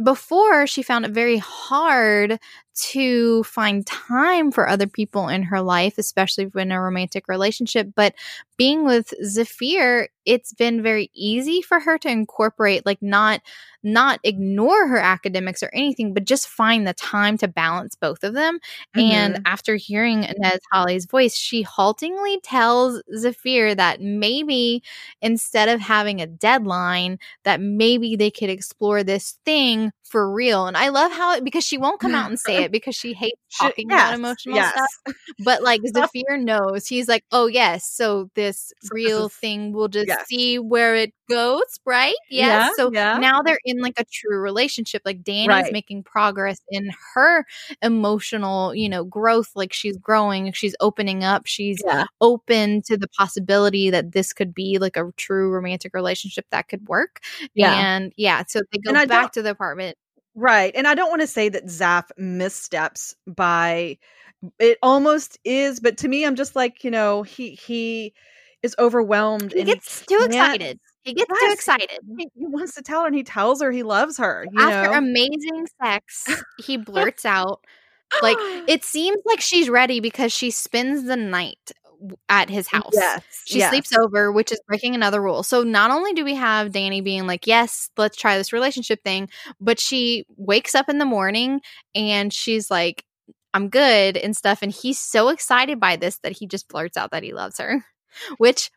before 0.00 0.68
she 0.68 0.80
found 0.80 1.06
it 1.06 1.10
very 1.10 1.38
hard 1.38 2.38
to 2.78 3.42
find 3.44 3.86
time 3.86 4.50
for 4.50 4.68
other 4.68 4.86
people 4.86 5.28
in 5.28 5.42
her 5.44 5.60
life, 5.60 5.98
especially 5.98 6.44
when 6.46 6.72
a 6.72 6.80
romantic 6.80 7.28
relationship. 7.28 7.88
But 7.94 8.14
being 8.56 8.84
with 8.84 9.12
Zafir, 9.24 10.08
it's 10.24 10.52
been 10.52 10.82
very 10.82 11.10
easy 11.14 11.62
for 11.62 11.80
her 11.80 11.96
to 11.98 12.10
incorporate, 12.10 12.84
like 12.84 13.00
not 13.00 13.40
not 13.82 14.20
ignore 14.24 14.88
her 14.88 14.98
academics 14.98 15.62
or 15.62 15.70
anything, 15.72 16.12
but 16.12 16.24
just 16.24 16.48
find 16.48 16.86
the 16.86 16.94
time 16.94 17.38
to 17.38 17.48
balance 17.48 17.94
both 17.94 18.24
of 18.24 18.34
them. 18.34 18.58
Mm-hmm. 18.96 19.10
And 19.12 19.42
after 19.46 19.76
hearing 19.76 20.24
Inez 20.24 20.60
Holly's 20.72 21.06
voice, 21.06 21.36
she 21.36 21.62
haltingly 21.62 22.40
tells 22.42 23.00
Zafir 23.16 23.74
that 23.76 24.00
maybe 24.00 24.82
instead 25.22 25.68
of 25.68 25.80
having 25.80 26.20
a 26.20 26.26
deadline, 26.26 27.18
that 27.44 27.60
maybe 27.60 28.16
they 28.16 28.30
could 28.30 28.50
explore 28.50 29.02
this 29.02 29.38
thing 29.44 29.92
for 30.08 30.30
real. 30.30 30.66
And 30.66 30.76
I 30.76 30.88
love 30.88 31.12
how 31.12 31.34
it 31.34 31.44
because 31.44 31.64
she 31.64 31.78
won't 31.78 32.00
come 32.00 32.14
out 32.14 32.28
and 32.28 32.38
say 32.38 32.64
it 32.64 32.72
because 32.72 32.94
she 32.94 33.14
hates 33.14 33.40
talking 33.60 33.88
yes, 33.88 34.08
about 34.08 34.18
emotional 34.18 34.56
yes. 34.56 34.72
stuff. 34.72 35.14
But 35.44 35.62
like 35.62 35.80
Zafir 35.86 36.36
knows, 36.36 36.86
he's 36.86 37.08
like, 37.08 37.24
oh 37.32 37.46
yes, 37.46 37.88
so 37.88 38.30
this 38.34 38.72
real 38.92 39.28
thing 39.28 39.72
we'll 39.72 39.88
just 39.88 40.08
yes. 40.08 40.26
see 40.26 40.58
where 40.58 40.94
it 40.94 41.12
goes, 41.28 41.62
right? 41.84 42.14
Yes. 42.30 42.48
Yeah, 42.48 42.70
so 42.76 42.92
yeah. 42.92 43.18
now 43.18 43.42
they're 43.42 43.60
in 43.64 43.80
like 43.80 43.98
a 43.98 44.04
true 44.04 44.38
relationship. 44.38 45.02
Like 45.04 45.22
Dani's 45.22 45.48
right. 45.48 45.72
making 45.72 46.02
progress 46.02 46.60
in 46.70 46.90
her 47.14 47.44
emotional, 47.82 48.74
you 48.74 48.88
know, 48.88 49.04
growth. 49.04 49.50
Like 49.54 49.72
she's 49.72 49.96
growing, 49.96 50.52
she's 50.52 50.74
opening 50.80 51.24
up, 51.24 51.46
she's 51.46 51.80
yeah. 51.84 52.06
open 52.20 52.82
to 52.82 52.96
the 52.96 53.08
possibility 53.08 53.90
that 53.90 54.12
this 54.12 54.32
could 54.32 54.54
be 54.54 54.78
like 54.78 54.96
a 54.96 55.10
true 55.16 55.50
romantic 55.50 55.94
relationship 55.94 56.46
that 56.50 56.68
could 56.68 56.88
work. 56.88 57.20
Yeah. 57.54 57.74
And 57.74 58.12
yeah, 58.16 58.44
so 58.46 58.62
they 58.72 58.78
go 58.78 59.06
back 59.06 59.32
to 59.32 59.42
the 59.42 59.50
apartment. 59.50 59.96
Right. 60.38 60.72
And 60.76 60.86
I 60.86 60.94
don't 60.94 61.10
want 61.10 61.22
to 61.22 61.26
say 61.26 61.48
that 61.48 61.66
Zaf 61.66 62.04
missteps 62.16 63.16
by 63.26 63.98
it 64.60 64.78
almost 64.84 65.36
is, 65.44 65.80
but 65.80 65.98
to 65.98 66.08
me, 66.08 66.24
I'm 66.24 66.36
just 66.36 66.54
like, 66.54 66.84
you 66.84 66.92
know, 66.92 67.24
he 67.24 67.56
he 67.56 68.14
is 68.62 68.76
overwhelmed. 68.78 69.52
He 69.52 69.64
gets 69.64 70.00
he 70.00 70.06
too 70.06 70.24
excited. 70.24 70.78
He 71.02 71.14
gets 71.14 71.28
yes, 71.28 71.40
too 71.40 71.52
excited. 71.52 71.98
He, 72.16 72.28
he, 72.36 72.46
wants 72.46 72.74
to 72.76 72.82
tell 72.82 73.00
her 73.00 73.08
and 73.08 73.16
he 73.16 73.24
tells 73.24 73.60
her 73.62 73.72
he 73.72 73.82
loves 73.82 74.18
her. 74.18 74.46
After 74.56 74.92
know? 74.92 74.98
amazing 74.98 75.66
sex, 75.82 76.26
he 76.64 76.76
blurts 76.76 77.24
out, 77.24 77.60
like, 78.22 78.36
it 78.68 78.84
seems 78.84 79.18
like 79.24 79.40
she's 79.40 79.68
ready 79.68 79.98
because 79.98 80.32
she 80.32 80.52
spends 80.52 81.04
the 81.04 81.16
night 81.16 81.72
at 82.28 82.50
his 82.50 82.68
house. 82.68 82.92
Yes. 82.92 83.22
She 83.46 83.58
yes. 83.58 83.70
sleeps 83.70 83.92
over, 83.96 84.30
which 84.32 84.52
is 84.52 84.60
breaking 84.66 84.94
another 84.94 85.20
rule. 85.20 85.42
So 85.42 85.62
not 85.62 85.90
only 85.90 86.12
do 86.12 86.24
we 86.24 86.34
have 86.34 86.70
Dani 86.70 87.02
being 87.02 87.26
like, 87.26 87.46
"Yes, 87.46 87.90
let's 87.96 88.16
try 88.16 88.36
this 88.36 88.52
relationship 88.52 89.02
thing," 89.04 89.28
but 89.60 89.80
she 89.80 90.24
wakes 90.36 90.74
up 90.74 90.88
in 90.88 90.98
the 90.98 91.04
morning 91.04 91.60
and 91.94 92.32
she's 92.32 92.70
like, 92.70 93.04
"I'm 93.54 93.68
good" 93.68 94.16
and 94.16 94.36
stuff 94.36 94.60
and 94.62 94.72
he's 94.72 94.98
so 94.98 95.28
excited 95.28 95.80
by 95.80 95.96
this 95.96 96.18
that 96.18 96.32
he 96.32 96.46
just 96.46 96.68
blurts 96.68 96.96
out 96.96 97.10
that 97.12 97.22
he 97.22 97.32
loves 97.32 97.58
her. 97.58 97.84
Which 98.38 98.70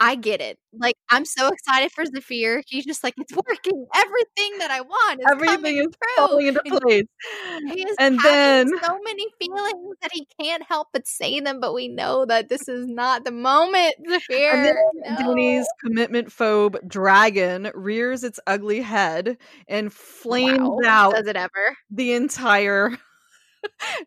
I 0.00 0.16
get 0.16 0.40
it. 0.40 0.58
Like 0.76 0.96
I'm 1.08 1.24
so 1.24 1.48
excited 1.48 1.92
for 1.92 2.04
Zafir. 2.04 2.62
He's 2.66 2.84
just 2.84 3.04
like 3.04 3.14
it's 3.16 3.32
working. 3.32 3.86
Everything 3.94 4.58
that 4.58 4.70
I 4.70 4.80
want 4.80 5.20
is 5.20 5.26
everything 5.30 5.76
is 5.76 5.86
true. 5.86 6.26
falling 6.26 6.46
into 6.48 6.62
place. 6.62 7.04
He 7.72 7.82
is 7.82 7.96
and 7.98 8.18
then 8.20 8.68
so 8.82 8.98
many 9.04 9.26
feelings 9.40 9.96
that 10.02 10.10
he 10.12 10.26
can't 10.40 10.62
help 10.68 10.88
but 10.92 11.06
say 11.06 11.40
them. 11.40 11.60
But 11.60 11.74
we 11.74 11.88
know 11.88 12.26
that 12.26 12.48
this 12.48 12.68
is 12.68 12.86
not 12.86 13.24
the 13.24 13.30
moment. 13.30 13.94
Zafir. 14.08 14.50
And 14.50 14.64
then 14.64 15.24
no. 15.24 15.64
Commitment 15.80 16.28
phobe 16.28 16.86
dragon 16.88 17.70
rears 17.74 18.24
its 18.24 18.40
ugly 18.46 18.80
head 18.80 19.38
and 19.68 19.92
flames 19.92 20.58
wow. 20.60 20.80
out. 20.84 21.14
Does 21.14 21.26
it 21.26 21.36
ever? 21.36 21.76
The 21.90 22.12
entire 22.14 22.98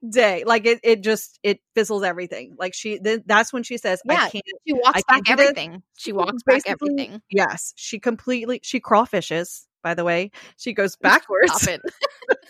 day. 0.09 0.43
Like 0.45 0.65
it, 0.65 0.79
it 0.83 1.01
just 1.01 1.39
it 1.43 1.59
fizzles 1.75 2.03
everything. 2.03 2.55
Like 2.57 2.73
she, 2.73 2.99
th- 2.99 3.23
that's 3.25 3.51
when 3.53 3.63
she 3.63 3.77
says, 3.77 4.01
yeah, 4.05 4.15
"I 4.15 4.29
can't." 4.29 4.43
She 4.67 4.73
walks 4.73 5.03
back 5.07 5.29
everything. 5.29 5.83
She 5.97 6.11
walks 6.11 6.43
back 6.43 6.61
everything. 6.65 7.21
Yes, 7.29 7.73
she 7.75 7.99
completely 7.99 8.59
she 8.63 8.79
crawfishes. 8.79 9.63
By 9.83 9.93
the 9.93 10.03
way, 10.03 10.31
she 10.57 10.73
goes 10.73 10.95
backwards. 10.97 11.67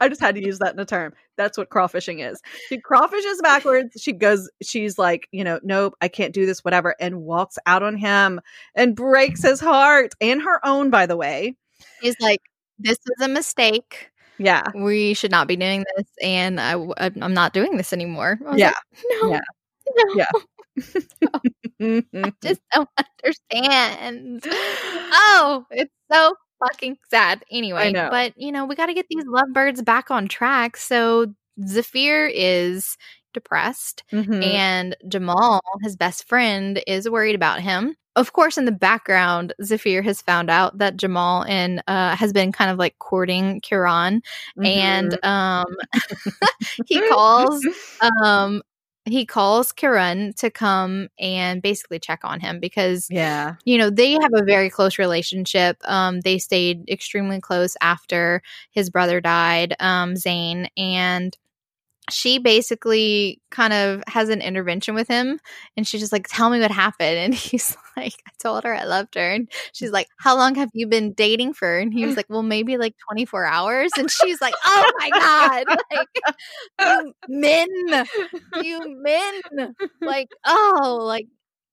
I 0.00 0.08
just 0.08 0.20
had 0.20 0.34
to 0.36 0.44
use 0.44 0.58
that 0.58 0.74
in 0.74 0.78
a 0.78 0.84
term. 0.84 1.14
That's 1.36 1.58
what 1.58 1.70
crawfishing 1.70 2.24
is. 2.24 2.40
She 2.68 2.78
crawfishes 2.78 3.42
backwards. 3.42 4.00
She 4.00 4.12
goes. 4.12 4.48
She's 4.62 4.98
like, 4.98 5.28
you 5.32 5.44
know, 5.44 5.58
nope, 5.62 5.94
I 6.00 6.08
can't 6.08 6.34
do 6.34 6.46
this. 6.46 6.64
Whatever, 6.64 6.94
and 7.00 7.22
walks 7.22 7.58
out 7.66 7.82
on 7.82 7.96
him 7.96 8.40
and 8.74 8.94
breaks 8.94 9.42
his 9.42 9.60
heart 9.60 10.12
and 10.20 10.42
her 10.42 10.64
own. 10.64 10.90
By 10.90 11.06
the 11.06 11.16
way, 11.16 11.56
he's 12.00 12.16
like, 12.20 12.40
"This 12.78 12.98
is 12.98 13.24
a 13.24 13.28
mistake." 13.28 14.10
Yeah. 14.38 14.64
We 14.74 15.14
should 15.14 15.30
not 15.30 15.48
be 15.48 15.56
doing 15.56 15.84
this. 15.96 16.06
And 16.22 16.60
I, 16.60 16.74
I'm 16.98 17.34
not 17.34 17.52
doing 17.52 17.76
this 17.76 17.92
anymore. 17.92 18.38
Yeah. 18.54 18.66
Like, 18.66 18.76
no. 19.22 19.30
Yeah. 19.30 19.40
No. 19.96 20.14
Yeah. 20.14 20.30
I 22.24 22.32
just 22.42 22.60
don't 22.74 22.88
understand. 22.98 24.42
Oh, 24.46 25.64
it's 25.70 25.92
so 26.10 26.34
fucking 26.64 26.96
sad. 27.10 27.44
Anyway, 27.50 27.92
but 27.92 28.32
you 28.36 28.52
know, 28.52 28.64
we 28.64 28.74
got 28.74 28.86
to 28.86 28.94
get 28.94 29.06
these 29.08 29.24
lovebirds 29.26 29.82
back 29.82 30.10
on 30.10 30.28
track. 30.28 30.76
So 30.76 31.34
Zafir 31.66 32.26
is 32.26 32.96
depressed 33.36 34.02
mm-hmm. 34.12 34.42
and 34.42 34.96
Jamal, 35.06 35.60
his 35.82 35.94
best 35.94 36.26
friend, 36.26 36.82
is 36.86 37.08
worried 37.08 37.36
about 37.36 37.60
him 37.60 37.94
of 38.16 38.32
course, 38.32 38.56
in 38.56 38.64
the 38.64 38.72
background, 38.72 39.52
Zafir 39.62 40.00
has 40.00 40.22
found 40.22 40.48
out 40.48 40.78
that 40.78 40.96
Jamal 40.96 41.44
and 41.44 41.82
uh, 41.86 42.16
has 42.16 42.32
been 42.32 42.50
kind 42.50 42.70
of 42.70 42.78
like 42.78 42.98
courting 42.98 43.60
Kiran, 43.60 44.22
mm-hmm. 44.58 44.64
and 44.64 45.24
um, 45.24 45.66
he 46.86 47.06
calls 47.10 47.64
um, 48.24 48.62
he 49.04 49.24
calls 49.24 49.72
Kiran 49.72 50.34
to 50.36 50.50
come 50.50 51.08
and 51.18 51.62
basically 51.62 51.98
check 51.98 52.20
on 52.24 52.40
him 52.40 52.58
because 52.58 53.06
Yeah. 53.10 53.54
you 53.64 53.78
know 53.78 53.88
they 53.90 54.12
have 54.12 54.32
a 54.34 54.44
very 54.44 54.68
close 54.68 54.98
relationship 54.98 55.76
um 55.84 56.20
they 56.22 56.38
stayed 56.38 56.88
extremely 56.90 57.40
close 57.40 57.76
after 57.80 58.42
his 58.72 58.90
brother 58.90 59.20
died 59.20 59.76
um 59.78 60.16
Zane 60.16 60.68
and 60.76 61.36
she 62.10 62.38
basically 62.38 63.40
kind 63.50 63.72
of 63.72 64.02
has 64.08 64.28
an 64.28 64.40
intervention 64.40 64.94
with 64.94 65.08
him 65.08 65.40
and 65.76 65.86
she's 65.86 66.00
just 66.00 66.12
like 66.12 66.26
tell 66.28 66.50
me 66.50 66.60
what 66.60 66.70
happened. 66.70 67.18
And 67.26 67.34
he's 67.34 67.76
like 67.96 68.14
i 68.26 68.30
told 68.42 68.64
her 68.64 68.74
i 68.74 68.84
loved 68.84 69.14
her 69.14 69.30
and 69.32 69.50
she's 69.72 69.90
like 69.90 70.06
how 70.18 70.36
long 70.36 70.54
have 70.56 70.70
you 70.74 70.86
been 70.86 71.12
dating 71.14 71.54
for? 71.54 71.78
And 71.78 71.92
he 71.92 72.06
was 72.06 72.16
like 72.18 72.26
well 72.28 72.42
maybe 72.42 72.76
like 72.78 72.94
24 73.10 73.46
hours. 73.46 73.90
And 73.98 74.10
she's 74.10 74.40
like 74.40 74.54
oh 74.64 74.92
my 74.98 75.10
god 75.10 75.64
like 75.92 76.08
you 76.80 77.12
men 77.28 77.68
you 78.62 78.80
men 79.02 79.74
like 80.02 80.28
oh 80.44 80.98
like 81.02 81.26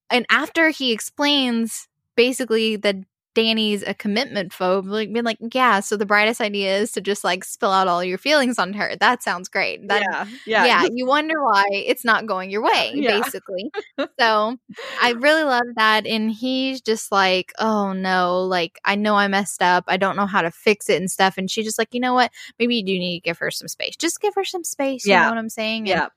and 0.10 0.26
after 0.30 0.70
he 0.70 0.92
explains 0.92 1.88
basically 2.16 2.76
that 2.78 2.96
Dani's 3.36 3.84
a 3.84 3.94
commitment 3.94 4.52
phobe, 4.52 4.86
like 4.88 5.12
being 5.12 5.26
like, 5.26 5.38
yeah, 5.54 5.80
so 5.80 5.98
the 5.98 6.06
brightest 6.06 6.40
idea 6.42 6.78
is 6.78 6.92
to 6.94 7.02
just 7.02 7.24
like 7.24 7.44
spill 7.44 7.72
out 7.72 7.88
all 7.88 8.04
your 8.04 8.18
feelings 8.18 8.60
on 8.60 8.74
her. 8.74 8.96
That 9.00 9.24
sounds 9.24 9.50
great. 9.50 9.88
That, 9.88 10.02
yeah. 10.12 10.26
yeah. 10.46 10.66
Yeah. 10.84 10.88
you 10.92 11.06
wonder 11.06 11.44
why 11.44 11.66
it's 11.72 12.06
not 12.06 12.26
going 12.26 12.50
your 12.50 12.62
way, 12.64 12.92
Yeah. 12.96 13.20
basically. 13.22 13.72
so 14.20 14.58
I 15.02 15.12
really 15.12 15.44
love 15.44 15.64
that. 15.76 16.06
And 16.06 16.32
he's 16.32 16.82
just 16.82 17.12
like, 17.12 17.54
oh 17.60 17.94
no, 17.94 18.42
like 18.44 18.80
I 18.86 18.96
know 18.96 19.16
I 19.16 19.28
messed 19.28 19.62
up. 19.62 19.84
I 19.88 19.98
don't 19.98 20.16
know 20.16 20.26
how 20.28 20.42
to 20.42 20.52
fix 20.52 20.90
it 20.90 21.00
and 21.00 21.10
stuff. 21.10 21.38
And 21.38 21.50
she's 21.50 21.66
just 21.66 21.78
like, 21.80 21.94
you 21.94 22.00
know 22.00 22.14
what? 22.14 22.32
Maybe 22.60 22.76
you 22.76 22.84
do 22.86 22.98
need 23.00 23.20
to 23.20 23.24
give 23.24 23.38
her 23.40 23.52
some 23.52 23.68
space. 23.68 23.96
Just 23.96 24.22
give 24.22 24.36
her 24.36 24.44
some 24.44 24.64
space. 24.64 25.06
You 25.06 25.12
Yeah. 25.12 25.24
know 25.24 25.30
what 25.30 25.38
I'm 25.38 25.50
saying? 25.50 25.82
And 25.82 25.88
Yeah. 25.88 26.08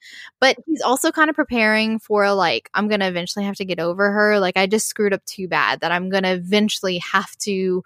but 0.41 0.57
he's 0.67 0.83
also 0.83 1.11
kind 1.13 1.31
of 1.31 1.37
preparing 1.37 1.99
for 1.99 2.33
like 2.33 2.69
i'm 2.75 2.89
gonna 2.89 3.07
eventually 3.09 3.45
have 3.45 3.57
to 3.57 3.65
get 3.65 3.79
over 3.79 4.11
her 4.11 4.39
like 4.41 4.57
i 4.57 4.67
just 4.67 4.87
screwed 4.89 5.13
up 5.13 5.25
too 5.25 5.47
bad 5.49 5.81
that 5.81 5.93
i'm 5.93 6.09
gonna 6.11 6.33
eventually 6.33 6.99
have 7.13 7.37
to 7.39 7.83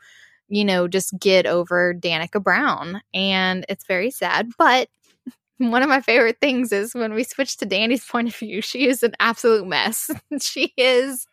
you 0.48 0.64
know 0.64 0.88
just 0.88 1.18
get 1.18 1.46
over 1.46 1.94
danika 1.94 2.42
brown 2.42 3.00
and 3.14 3.64
it's 3.68 3.86
very 3.86 4.10
sad 4.10 4.50
but 4.58 4.88
one 5.58 5.82
of 5.82 5.88
my 5.88 6.00
favorite 6.00 6.38
things 6.40 6.72
is 6.72 6.94
when 6.94 7.14
we 7.14 7.24
switch 7.24 7.56
to 7.56 7.66
dani's 7.66 8.04
point 8.04 8.28
of 8.28 8.36
view 8.36 8.60
she 8.60 8.86
is 8.86 9.02
an 9.02 9.12
absolute 9.20 9.66
mess 9.66 10.10
she 10.40 10.72
is 10.76 11.26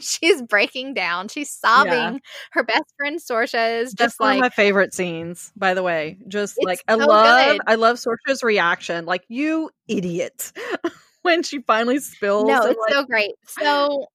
she's 0.00 0.42
breaking 0.42 0.94
down 0.94 1.26
she's 1.26 1.50
sobbing 1.50 2.20
her 2.52 2.62
best 2.62 2.84
friend 2.96 3.18
sorcha 3.18 3.80
is 3.80 3.92
That's 3.92 4.12
just 4.12 4.20
one 4.20 4.28
like 4.28 4.36
of 4.36 4.40
my 4.42 4.48
favorite 4.50 4.94
scenes, 4.94 5.50
by 5.56 5.74
the 5.74 5.82
way. 5.82 6.18
Just 6.28 6.56
like 6.62 6.78
I 6.86 6.96
so 6.96 7.04
love 7.04 7.52
good. 7.52 7.60
I 7.66 7.74
love 7.74 7.96
Sorcha's 7.96 8.44
reaction. 8.44 9.06
Like, 9.06 9.24
you 9.28 9.70
idiot. 9.88 10.52
when 11.26 11.42
she 11.42 11.60
finally 11.60 11.98
spills. 11.98 12.46
No, 12.46 12.62
it's 12.62 12.78
like, 12.78 12.92
so 12.92 13.04
great. 13.04 13.32
So 13.46 14.06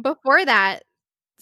before 0.00 0.42
that, 0.44 0.84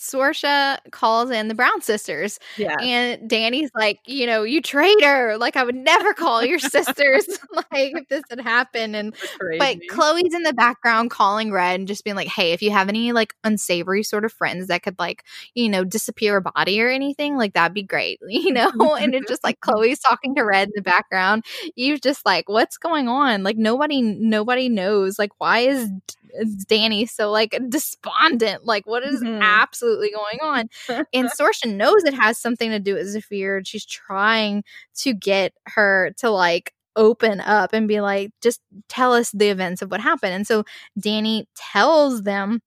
Sorcha 0.01 0.79
calls 0.93 1.31
in 1.31 1.49
the 1.49 1.55
Brown 1.55 1.83
sisters, 1.83 2.39
yeah. 2.57 2.77
and 2.81 3.29
Dani's 3.29 3.71
like, 3.75 4.01
you 4.07 4.27
know, 4.27 4.45
you 4.45 4.63
traitor! 4.63 5.37
Like 5.37 5.57
I 5.57 5.63
would 5.63 5.75
never 5.75 6.15
call 6.15 6.43
your 6.43 6.59
sisters 6.59 7.27
like 7.53 7.69
if 7.71 8.09
this 8.09 8.23
had 8.31 8.41
happened. 8.41 8.97
And 8.97 9.15
but. 9.59 9.79
Chloe's 9.91 10.33
in 10.33 10.43
the 10.43 10.55
background 10.55 11.11
calling 11.11 11.53
Red 11.53 11.81
and 11.81 11.89
just 11.89 12.03
being 12.03 12.17
like, 12.17 12.29
hey, 12.29 12.53
if 12.53 12.63
you 12.63 12.71
have 12.71 12.89
any 12.89 13.13
like 13.13 13.35
unsavory 13.45 14.03
sort 14.03 14.25
of 14.25 14.33
friends 14.33 14.69
that 14.69 14.83
could 14.83 14.99
like, 14.99 15.25
you 15.55 15.69
know, 15.69 15.85
disappear 15.85 16.39
a 16.39 16.43
body 16.43 16.81
or 16.81 16.89
anything, 16.89 17.37
like 17.37 17.53
that'd 17.53 17.75
be 17.75 17.83
great, 17.83 18.21
you 18.27 18.53
know. 18.53 18.71
and 18.99 19.15
it's 19.15 19.29
just 19.29 19.45
like 19.45 19.61
Chloe's 19.61 19.99
talking 19.99 20.35
to 20.35 20.43
Red 20.43 20.69
in 20.69 20.73
the 20.77 20.83
background. 20.83 21.45
You're 21.75 21.99
just 21.99 22.25
like, 22.25 22.49
what's 22.49 22.79
going 22.79 23.07
on? 23.07 23.43
Like 23.43 23.59
nobody, 23.59 24.01
nobody 24.01 24.71
knows. 24.71 25.19
Like 25.19 25.33
why 25.37 25.61
is 25.61 25.91
is 26.35 26.65
Dani 26.67 27.09
so 27.09 27.31
like 27.31 27.59
despondent? 27.69 28.65
Like 28.65 28.87
what 28.87 29.05
is 29.05 29.23
Mhm. 29.23 29.41
absolutely 29.43 30.11
going 30.11 30.39
on? 30.43 30.69
and 31.13 31.29
Sorcha 31.41 31.73
knows 31.75 32.05
it 32.05 32.15
has 32.15 32.39
something 32.39 32.71
to 32.71 32.79
do 32.79 32.95
with 32.95 33.09
Zafir. 33.09 33.59
and 33.59 33.67
She's 33.67 33.85
trying 33.87 34.65
to 34.99 35.13
get 35.15 35.53
her 35.67 36.13
to 36.19 36.31
like 36.31 36.73
open 36.97 37.41
up 37.41 37.73
and 37.73 37.87
be 37.89 38.01
like, 38.01 38.31
just 38.43 38.61
tell 38.89 39.13
us 39.15 39.31
the 39.33 39.49
events 39.49 39.81
of 39.83 39.91
what 39.91 40.01
happened. 40.01 40.35
And 40.35 40.47
so 40.47 40.65
Dani 40.99 41.45
tells 41.55 42.23
them 42.23 42.61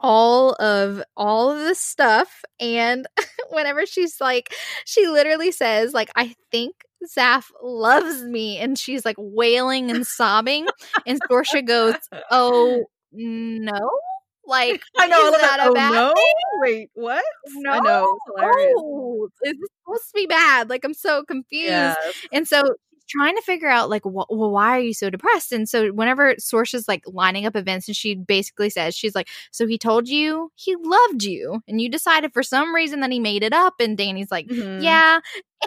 all 0.00 0.52
of 0.54 1.02
all 1.16 1.50
of 1.50 1.58
this 1.58 1.80
stuff 1.80 2.44
and 2.60 3.06
whenever 3.50 3.84
she's 3.84 4.20
like 4.20 4.54
she 4.84 5.08
literally 5.08 5.50
says 5.50 5.92
like 5.92 6.08
i 6.14 6.34
think 6.52 6.74
Zaf 7.06 7.44
loves 7.62 8.22
me 8.24 8.58
and 8.58 8.78
she's 8.78 9.04
like 9.04 9.16
wailing 9.18 9.90
and 9.90 10.06
sobbing 10.06 10.66
and 11.06 11.20
Sorcha 11.30 11.64
goes 11.66 11.94
oh 12.30 12.84
no 13.12 13.90
like 14.46 14.82
I 14.98 15.06
know. 15.08 15.26
Is 15.26 15.32
that 15.32 15.40
that. 15.58 15.66
a 15.66 15.70
Oh 15.70 15.74
bad 15.74 15.92
no! 15.92 16.14
thing? 16.14 16.32
Wait, 16.60 16.90
what? 16.94 17.24
no 17.56 17.70
I 17.70 17.80
know. 17.80 18.18
It's 18.38 18.42
oh 18.42 19.28
is 19.44 19.52
this 19.60 19.68
supposed 19.84 20.04
to 20.08 20.12
be 20.14 20.26
bad 20.26 20.68
like 20.70 20.84
i'm 20.84 20.94
so 20.94 21.22
confused 21.24 21.66
Yes. 21.66 21.96
and 22.32 22.48
so 22.48 22.62
trying 23.10 23.34
to 23.36 23.42
figure 23.42 23.68
out 23.68 23.88
like 23.88 24.02
wh- 24.02 24.28
well 24.30 24.50
why 24.50 24.76
are 24.76 24.80
you 24.80 24.92
so 24.92 25.08
depressed 25.08 25.50
and 25.52 25.66
so 25.66 25.88
whenever 25.92 26.34
Sorcha's 26.34 26.86
like 26.88 27.02
lining 27.06 27.46
up 27.46 27.56
events 27.56 27.88
and 27.88 27.96
she 27.96 28.14
basically 28.14 28.68
says 28.68 28.94
she's 28.94 29.14
like 29.14 29.28
so 29.50 29.66
he 29.66 29.78
told 29.78 30.08
you 30.08 30.50
he 30.56 30.76
loved 30.76 31.24
you 31.24 31.62
and 31.66 31.80
you 31.80 31.88
decided 31.88 32.34
for 32.34 32.42
some 32.42 32.74
reason 32.74 33.00
that 33.00 33.10
he 33.10 33.18
made 33.18 33.42
it 33.42 33.54
up 33.54 33.74
and 33.80 33.96
Dani's 33.96 34.30
like 34.30 34.46
Mhm. 34.48 34.82
yeah 34.82 35.20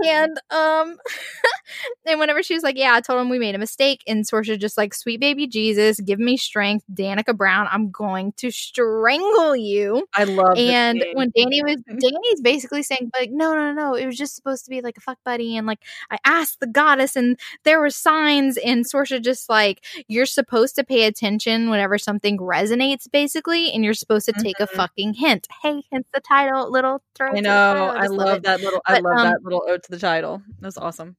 and 0.04 0.40
um 0.52 0.98
and 2.06 2.20
whenever 2.20 2.42
she 2.44 2.54
was 2.54 2.64
like 2.64 2.78
yeah 2.78 2.94
I 2.94 3.02
told 3.02 3.20
him 3.22 3.30
we 3.30 3.40
made 3.40 3.56
a 3.56 3.60
mistake 3.60 4.04
and 4.08 4.26
Sorcha 4.26 4.60
just 4.60 4.78
like 4.78 4.94
sweet 4.94 5.20
baby 5.20 5.48
Jesus 5.48 6.00
give 6.00 6.20
me 6.20 6.38
strength 6.38 6.86
Danika 6.94 7.36
Brown 7.36 7.68
I'm 7.72 7.92
going 7.92 8.34
to 8.38 8.52
strangle 8.52 9.56
you 9.56 10.08
I 10.16 10.24
love. 10.26 10.58
and 10.58 11.04
when 11.14 11.32
Dani 11.32 11.64
was 11.64 11.78
Dani's 11.88 12.42
basically 12.42 12.84
saying 12.84 13.12
like 13.16 13.32
no 13.32 13.54
no 13.56 13.72
no 13.74 13.96
it 13.96 14.06
was 14.06 14.18
just 14.18 14.36
supposed 14.36 14.64
to 14.66 14.70
be 14.70 14.82
like 14.82 14.98
a 14.98 15.02
fuck 15.02 15.18
buddy 15.26 15.58
and 15.58 15.68
like 15.68 15.80
I 16.10 16.18
asked 16.26 16.60
the 16.60 16.68
goddess 16.68 17.16
and 17.16 17.40
there 17.64 17.80
were 17.80 17.90
signs 17.90 18.58
and 18.58 18.86
Sorcha 18.86 19.22
just 19.22 19.50
like 19.50 19.84
you're 20.08 20.26
supposed 20.26 20.76
to 20.76 20.84
pay 20.84 21.06
attention 21.06 21.70
whenever 21.70 21.98
something 21.98 22.38
resonates 22.38 23.10
basically 23.12 23.72
and 23.72 23.84
you're 23.84 23.94
supposed 23.94 24.26
to 24.28 24.34
take 24.34 24.60
a 24.60 24.68
Mhm. 24.68 24.76
fucking 24.76 25.14
hint 25.16 25.48
hey 25.64 25.84
hence 25.92 26.08
the 26.14 26.20
title 26.22 26.70
little 26.72 27.02
throw 27.16 27.36
I 27.36 27.40
know. 27.42 27.94
I 27.96 28.02
just 28.04 28.14
love, 28.14 28.44
that 28.44 28.62
little. 28.62 28.82
I 28.88 28.94
But, 28.96 29.04
love 29.04 29.18
um, 29.18 29.24
that 29.32 29.44
little 29.44 29.64
to 29.84 29.92
the 29.92 30.00
title. 30.00 30.42
That's 30.60 30.78
awesome. 30.78 31.16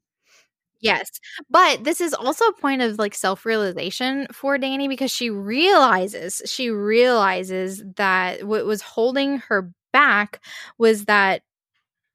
Yes. 0.80 1.08
But 1.48 1.84
this 1.84 2.00
is 2.00 2.12
also 2.12 2.44
a 2.46 2.52
point 2.54 2.82
of 2.82 2.98
like 2.98 3.14
self 3.14 3.46
realization 3.46 4.26
for 4.32 4.58
Dani 4.58 4.88
because 4.88 5.12
she 5.12 5.30
realizes, 5.30 6.42
she 6.44 6.70
realizes 6.70 7.82
that 7.96 8.44
what 8.44 8.66
was 8.66 8.82
holding 8.82 9.38
her 9.38 9.70
back 9.92 10.40
was 10.78 11.04
that 11.04 11.42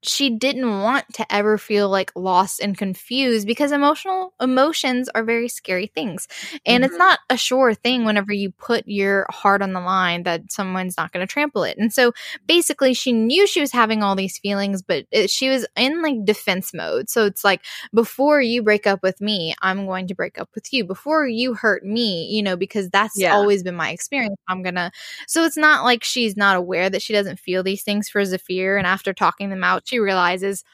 she 0.08 0.30
didn't 0.30 0.80
want 0.82 1.04
to 1.14 1.32
ever 1.32 1.58
feel 1.58 1.88
like 1.88 2.10
lost 2.16 2.60
and 2.60 2.76
confused 2.76 3.46
because 3.46 3.72
emotional 3.72 4.32
emotions 4.40 5.08
are 5.14 5.22
very 5.22 5.48
scary 5.48 5.86
things. 5.86 6.26
And 6.66 6.84
it's 6.84 6.94
Mhm. 6.94 6.98
not 6.98 7.18
a 7.30 7.36
sure 7.36 7.74
thing 7.74 8.04
whenever 8.04 8.32
you 8.32 8.50
put 8.52 8.84
your 8.86 9.26
heart 9.30 9.62
on 9.62 9.72
the 9.72 9.80
line 9.80 10.22
that 10.24 10.50
someone's 10.50 10.96
not 10.96 11.12
going 11.12 11.26
to 11.26 11.30
trample 11.32 11.62
it. 11.64 11.76
And 11.78 11.92
so 11.92 12.12
basically 12.46 12.94
she 12.94 13.12
knew 13.12 13.46
she 13.46 13.60
was 13.60 13.72
having 13.72 14.02
all 14.02 14.16
these 14.16 14.38
feelings 14.38 14.82
but 14.82 15.04
it, 15.10 15.30
she 15.30 15.48
was 15.48 15.66
in 15.76 16.02
like 16.02 16.24
defense 16.24 16.72
mode. 16.74 17.08
So 17.10 17.24
it's 17.26 17.44
like 17.44 17.62
before 17.94 18.40
you 18.40 18.62
break 18.62 18.86
up 18.86 19.02
with 19.02 19.20
me, 19.20 19.54
I'm 19.62 19.86
going 19.86 20.06
to 20.08 20.14
break 20.14 20.38
up 20.40 20.48
with 20.54 20.72
you. 20.72 20.84
Before 20.84 21.26
you 21.26 21.54
hurt 21.54 21.84
me, 21.84 22.26
you 22.30 22.42
know, 22.42 22.56
because 22.56 22.88
that's 22.90 23.18
Yeah. 23.18 23.34
always 23.34 23.62
been 23.62 23.74
my 23.76 23.90
experience. 23.90 24.36
I'm 24.48 24.62
going 24.62 24.74
to 24.76 24.90
so 25.26 25.44
it's 25.44 25.56
not 25.56 25.84
like 25.84 26.04
she's 26.04 26.36
not 26.36 26.56
aware 26.56 26.88
that 26.90 27.02
she 27.02 27.12
doesn't 27.12 27.38
feel 27.38 27.62
these 27.62 27.82
things 27.82 28.08
for 28.08 28.24
Zafir. 28.24 28.76
And 28.76 28.86
after 28.86 29.12
talking 29.12 29.50
them 29.50 29.64
out, 29.64 29.82
she 29.86 29.97
realizes 30.00 30.64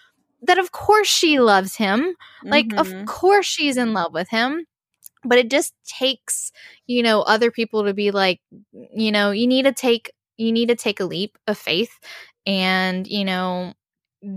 that 0.43 0.59
of 0.59 0.72
course 0.72 1.09
she 1.09 1.41
loves 1.41 1.77
him. 1.77 2.14
Like, 2.51 2.72
Mhm. 2.72 2.79
of 2.79 2.95
course 3.07 3.47
she's 3.47 3.77
in 3.77 3.93
love 3.95 4.12
with 4.14 4.29
him. 4.31 4.66
But 5.25 5.39
it 5.39 5.51
just 5.51 5.75
takes, 5.87 6.53
you 6.87 7.03
know, 7.03 7.22
other 7.22 7.51
people 7.51 7.85
to 7.85 7.95
be 7.95 8.11
like, 8.11 8.41
you 8.72 9.11
know, 9.12 9.31
you 9.31 9.47
need 9.47 9.64
to 9.64 9.72
take 9.72 10.12
you 10.39 10.53
need 10.53 10.68
to 10.68 10.77
take 10.77 11.01
a 11.01 11.05
leap 11.05 11.39
of 11.47 11.57
faith 11.59 11.99
and, 12.47 13.07
you 13.07 13.25
know, 13.25 13.75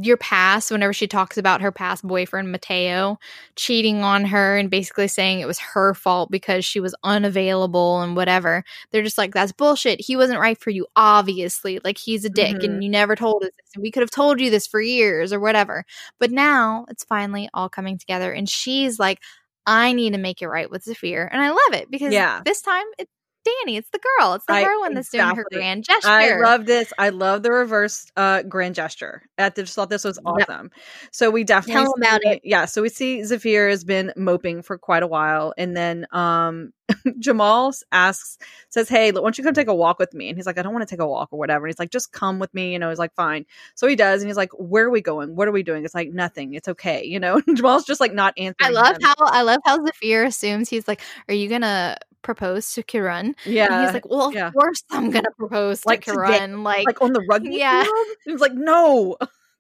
your 0.01 0.17
past, 0.17 0.69
whenever 0.71 0.91
she 0.93 1.07
talks 1.07 1.37
about 1.37 1.61
her 1.61 1.71
past 1.71 2.05
boyfriend, 2.05 2.51
Mateo, 2.51 3.17
cheating 3.55 4.03
on 4.03 4.25
her 4.25 4.57
and 4.57 4.69
basically 4.69 5.07
saying 5.07 5.39
it 5.39 5.47
was 5.47 5.59
her 5.59 5.93
fault 5.93 6.29
because 6.29 6.65
she 6.65 6.79
was 6.79 6.93
unavailable 7.03 8.01
and 8.01 8.15
whatever, 8.15 8.63
they're 8.91 9.03
just 9.03 9.17
like, 9.17 9.33
that's 9.33 9.51
bullshit. 9.51 10.01
He 10.01 10.15
wasn't 10.15 10.39
right 10.39 10.57
for 10.57 10.69
you, 10.69 10.85
obviously. 10.95 11.79
Like, 11.83 11.97
he's 11.97 12.25
a 12.25 12.29
dick 12.29 12.57
Mhm. 12.57 12.63
and 12.65 12.83
you 12.83 12.89
never 12.89 13.15
told 13.15 13.43
us 13.43 13.51
this. 13.57 13.71
And 13.75 13.81
we 13.81 13.91
could 13.91 14.01
have 14.01 14.11
told 14.11 14.39
you 14.39 14.49
this 14.49 14.67
for 14.67 14.81
years 14.81 15.31
or 15.31 15.39
whatever. 15.39 15.85
But 16.19 16.31
now 16.31 16.85
it's 16.89 17.03
finally 17.03 17.49
all 17.53 17.69
coming 17.69 17.97
together. 17.97 18.31
And 18.33 18.49
she's 18.49 18.99
like, 18.99 19.19
I 19.65 19.93
need 19.93 20.13
to 20.13 20.19
make 20.19 20.41
it 20.41 20.47
right 20.47 20.69
with 20.69 20.83
Zafir. 20.83 21.29
And 21.31 21.41
I 21.41 21.49
love 21.49 21.73
it 21.73 21.91
because 21.91 22.13
Yeah. 22.13 22.41
this 22.45 22.61
time 22.61 22.85
it's 22.97 23.11
Dani. 23.47 23.77
It's 23.77 23.89
the 23.91 23.99
girl. 24.19 24.33
It's 24.33 24.45
the 24.45 24.53
I- 24.53 24.61
heroine 24.61 24.93
that's 24.93 25.09
doing 25.09 25.35
her 25.35 25.45
grand 25.51 25.83
gesture. 25.83 26.07
I 26.09 26.39
love 26.39 26.65
this. 26.65 26.91
I 26.97 27.09
love 27.09 27.43
the 27.43 27.51
reverse 27.51 28.11
uh 28.17 28.43
grand 28.43 28.75
gesture. 28.75 29.23
I 29.37 29.49
just 29.49 29.73
thought 29.75 29.89
this 29.89 30.03
was 30.03 30.19
Yep. 30.37 30.49
awesome. 30.49 30.71
So 31.11 31.29
we 31.29 31.43
definitely 31.43 31.83
Tell 31.83 31.93
about 31.97 32.21
see- 32.23 32.29
it. 32.29 32.41
Yeah, 32.43 32.65
so 32.65 32.81
we 32.81 32.89
see 32.89 33.23
Zafir 33.23 33.69
has 33.69 33.83
been 33.83 34.11
moping 34.15 34.61
for 34.61 34.77
quite 34.77 35.03
a 35.03 35.07
while, 35.07 35.53
and 35.57 35.75
then 35.75 36.05
um 36.11 36.73
Jamal 37.19 37.73
asks, 37.91 38.37
says, 38.69 38.89
"Hey, 38.89 39.11
why 39.11 39.21
don't 39.21 39.37
you 39.37 39.43
come 39.43 39.53
take 39.53 39.67
a 39.67 39.75
walk 39.75 39.99
with 39.99 40.13
me?" 40.13 40.29
And 40.29 40.37
he's 40.37 40.45
like, 40.45 40.57
"I 40.57 40.61
don't 40.61 40.73
want 40.73 40.87
to 40.87 40.93
take 40.95 41.01
a 41.01 41.07
walk 41.07 41.29
or 41.31 41.39
whatever." 41.39 41.65
And 41.65 41.71
he's 41.73 41.79
like, 41.79 41.91
"Just 41.91 42.11
come 42.13 42.39
with 42.39 42.53
me." 42.53 42.71
You 42.73 42.79
know, 42.79 42.89
he's 42.89 42.99
like, 42.99 43.13
"Fine." 43.15 43.45
So 43.75 43.87
he 43.87 43.95
does, 43.95 44.21
and 44.21 44.29
he's 44.29 44.37
like, 44.37 44.51
"Where 44.53 44.85
are 44.85 44.89
we 44.89 45.01
going? 45.01 45.35
What 45.35 45.47
are 45.47 45.51
we 45.51 45.63
doing?" 45.63 45.83
It's 45.85 45.95
like 45.95 46.09
nothing. 46.11 46.53
It's 46.53 46.67
okay. 46.67 47.03
You 47.05 47.19
know, 47.19 47.41
and 47.47 47.57
Jamal's 47.57 47.85
just 47.85 47.99
like 47.99 48.13
not 48.13 48.33
answering. 48.37 48.55
I 48.61 48.69
love 48.69 48.95
him. 48.95 49.01
how 49.03 49.15
I 49.19 49.41
love 49.41 49.59
how 49.65 49.83
Zafir 49.85 50.23
assumes 50.25 50.69
he's 50.69 50.87
like, 50.87 51.01
"Are 51.27 51.33
you 51.33 51.49
gonna 51.49 51.97
propose 52.21 52.71
to 52.73 52.83
Kiran?" 52.83 53.33
yeah, 53.45 53.67
and 53.73 53.81
he's 53.81 53.93
like, 53.93 54.07
"Well, 54.09 54.29
of 54.29 54.35
yeah. 54.35 54.51
course 54.53 54.83
I'm 54.91 55.11
gonna 55.11 55.31
propose 55.37 55.81
to 55.81 55.89
Like 55.89 56.05
today, 56.05 56.39
Kiran." 56.39 56.63
Like, 56.63 56.85
like 56.87 57.01
on 57.01 57.13
the 57.13 57.21
rugby 57.21 57.49
Yeah. 57.57 57.83
field. 57.83 58.07
He 58.25 58.31
was 58.31 58.41
like, 58.41 58.53
"No." 58.53 59.17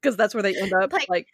Because 0.07 0.15
that's 0.17 0.33
where 0.33 0.41
they 0.41 0.55
end 0.55 0.71
up. 0.73 0.93
Like, 0.93 1.09
like 1.09 1.27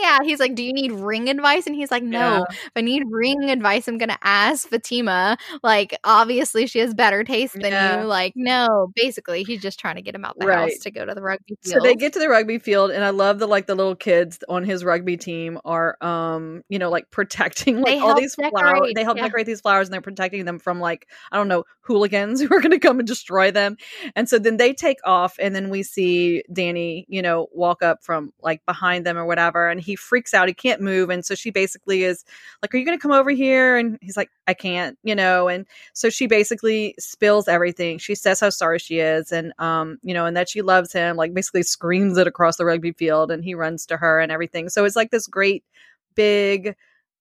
yeah, 0.00 0.20
he's 0.22 0.40
like, 0.40 0.54
"Do 0.54 0.62
you 0.64 0.72
need 0.72 0.92
ring 0.92 1.28
advice?" 1.28 1.66
And 1.66 1.76
he's 1.76 1.90
like, 1.90 2.02
"No, 2.02 2.18
Yeah. 2.18 2.42
if 2.50 2.70
I 2.74 2.80
need 2.80 3.02
ring 3.10 3.50
advice, 3.50 3.86
I'm 3.86 3.98
gonna 3.98 4.18
ask 4.22 4.66
Fatima. 4.66 5.36
Like, 5.62 5.94
obviously 6.04 6.66
she 6.66 6.78
has 6.78 6.94
better 6.94 7.22
taste 7.22 7.52
than 7.60 7.72
Yeah. 7.72 8.00
you. 8.00 8.06
Like, 8.06 8.32
no, 8.34 8.90
basically 8.96 9.42
he's 9.42 9.60
just 9.60 9.78
trying 9.78 9.96
to 9.96 10.02
get 10.02 10.14
him 10.14 10.24
out 10.24 10.38
the 10.38 10.46
Right. 10.46 10.70
house 10.70 10.78
to 10.84 10.90
go 10.90 11.04
to 11.04 11.14
the 11.14 11.20
rugby 11.22 11.56
field. 11.62 11.74
So 11.74 11.80
they 11.86 11.94
get 11.94 12.14
to 12.14 12.18
the 12.18 12.28
rugby 12.30 12.58
field, 12.58 12.90
and 12.90 13.04
I 13.04 13.10
love 13.10 13.38
the 13.38 13.46
like 13.46 13.66
the 13.66 13.74
little 13.74 13.94
kids 13.96 14.38
on 14.48 14.64
his 14.64 14.84
rugby 14.84 15.16
team 15.18 15.58
are, 15.64 15.96
um, 16.02 16.62
you 16.70 16.78
know, 16.78 16.88
like 16.90 17.10
protecting 17.10 17.76
like 17.82 17.86
They 17.86 17.98
all 17.98 18.14
these 18.18 18.34
flowers. 18.34 18.92
They 18.94 19.04
help 19.04 19.18
yeah. 19.18 19.24
decorate 19.24 19.46
these 19.46 19.60
flowers, 19.60 19.88
and 19.88 19.92
they're 19.92 20.00
protecting 20.00 20.44
them 20.46 20.58
from 20.58 20.80
like 20.80 21.08
I 21.30 21.36
don't 21.36 21.48
know 21.48 21.64
hooligans 21.82 22.40
who 22.40 22.46
are 22.54 22.60
going 22.60 22.70
to 22.70 22.78
come 22.78 22.98
and 22.98 23.06
destroy 23.06 23.50
them. 23.50 23.76
And 24.16 24.28
so 24.28 24.38
then 24.38 24.56
they 24.56 24.72
take 24.72 24.98
off, 25.04 25.36
and 25.38 25.54
then 25.54 25.68
we 25.70 25.82
see 25.82 26.42
Dani, 26.50 27.04
you 27.08 27.20
know, 27.22 27.48
walk 27.52 27.82
up 27.82 28.02
from 28.02 28.13
like 28.42 28.64
behind 28.66 29.06
them 29.06 29.16
or 29.16 29.24
whatever, 29.24 29.68
and 29.68 29.80
he 29.80 29.96
freaks 29.96 30.34
out. 30.34 30.48
He 30.48 30.54
can't 30.54 30.80
move, 30.80 31.10
and 31.10 31.24
so 31.24 31.34
she 31.34 31.50
basically 31.50 32.04
is 32.04 32.24
like, 32.62 32.74
"Are 32.74 32.78
you 32.78 32.84
going 32.84 32.96
to 32.98 33.02
come 33.02 33.12
over 33.12 33.30
here?" 33.30 33.76
And 33.76 33.98
he's 34.00 34.16
like, 34.16 34.30
"I 34.46 34.54
can't," 34.54 34.98
you 35.02 35.14
know, 35.14 35.48
and 35.48 35.66
so 35.92 36.10
she 36.10 36.26
basically 36.26 36.94
spills 36.98 37.48
everything. 37.48 37.98
She 37.98 38.14
says 38.14 38.40
how 38.40 38.50
sorry 38.50 38.78
she 38.78 38.98
is 38.98 39.32
and 39.32 39.52
um, 39.58 39.98
you 40.02 40.14
know, 40.14 40.26
and 40.26 40.36
that 40.36 40.48
she 40.48 40.62
loves 40.62 40.92
him, 40.92 41.16
like 41.16 41.34
basically 41.34 41.62
screams 41.62 42.18
it 42.18 42.26
across 42.26 42.56
the 42.56 42.64
rugby 42.64 42.92
field 42.92 43.30
and 43.30 43.44
he 43.44 43.54
runs 43.54 43.86
to 43.86 43.96
her 43.96 44.20
and 44.20 44.32
everything. 44.32 44.68
So 44.68 44.84
it's 44.84 44.96
like 44.96 45.10
this 45.10 45.26
great 45.26 45.64
big 46.14 46.76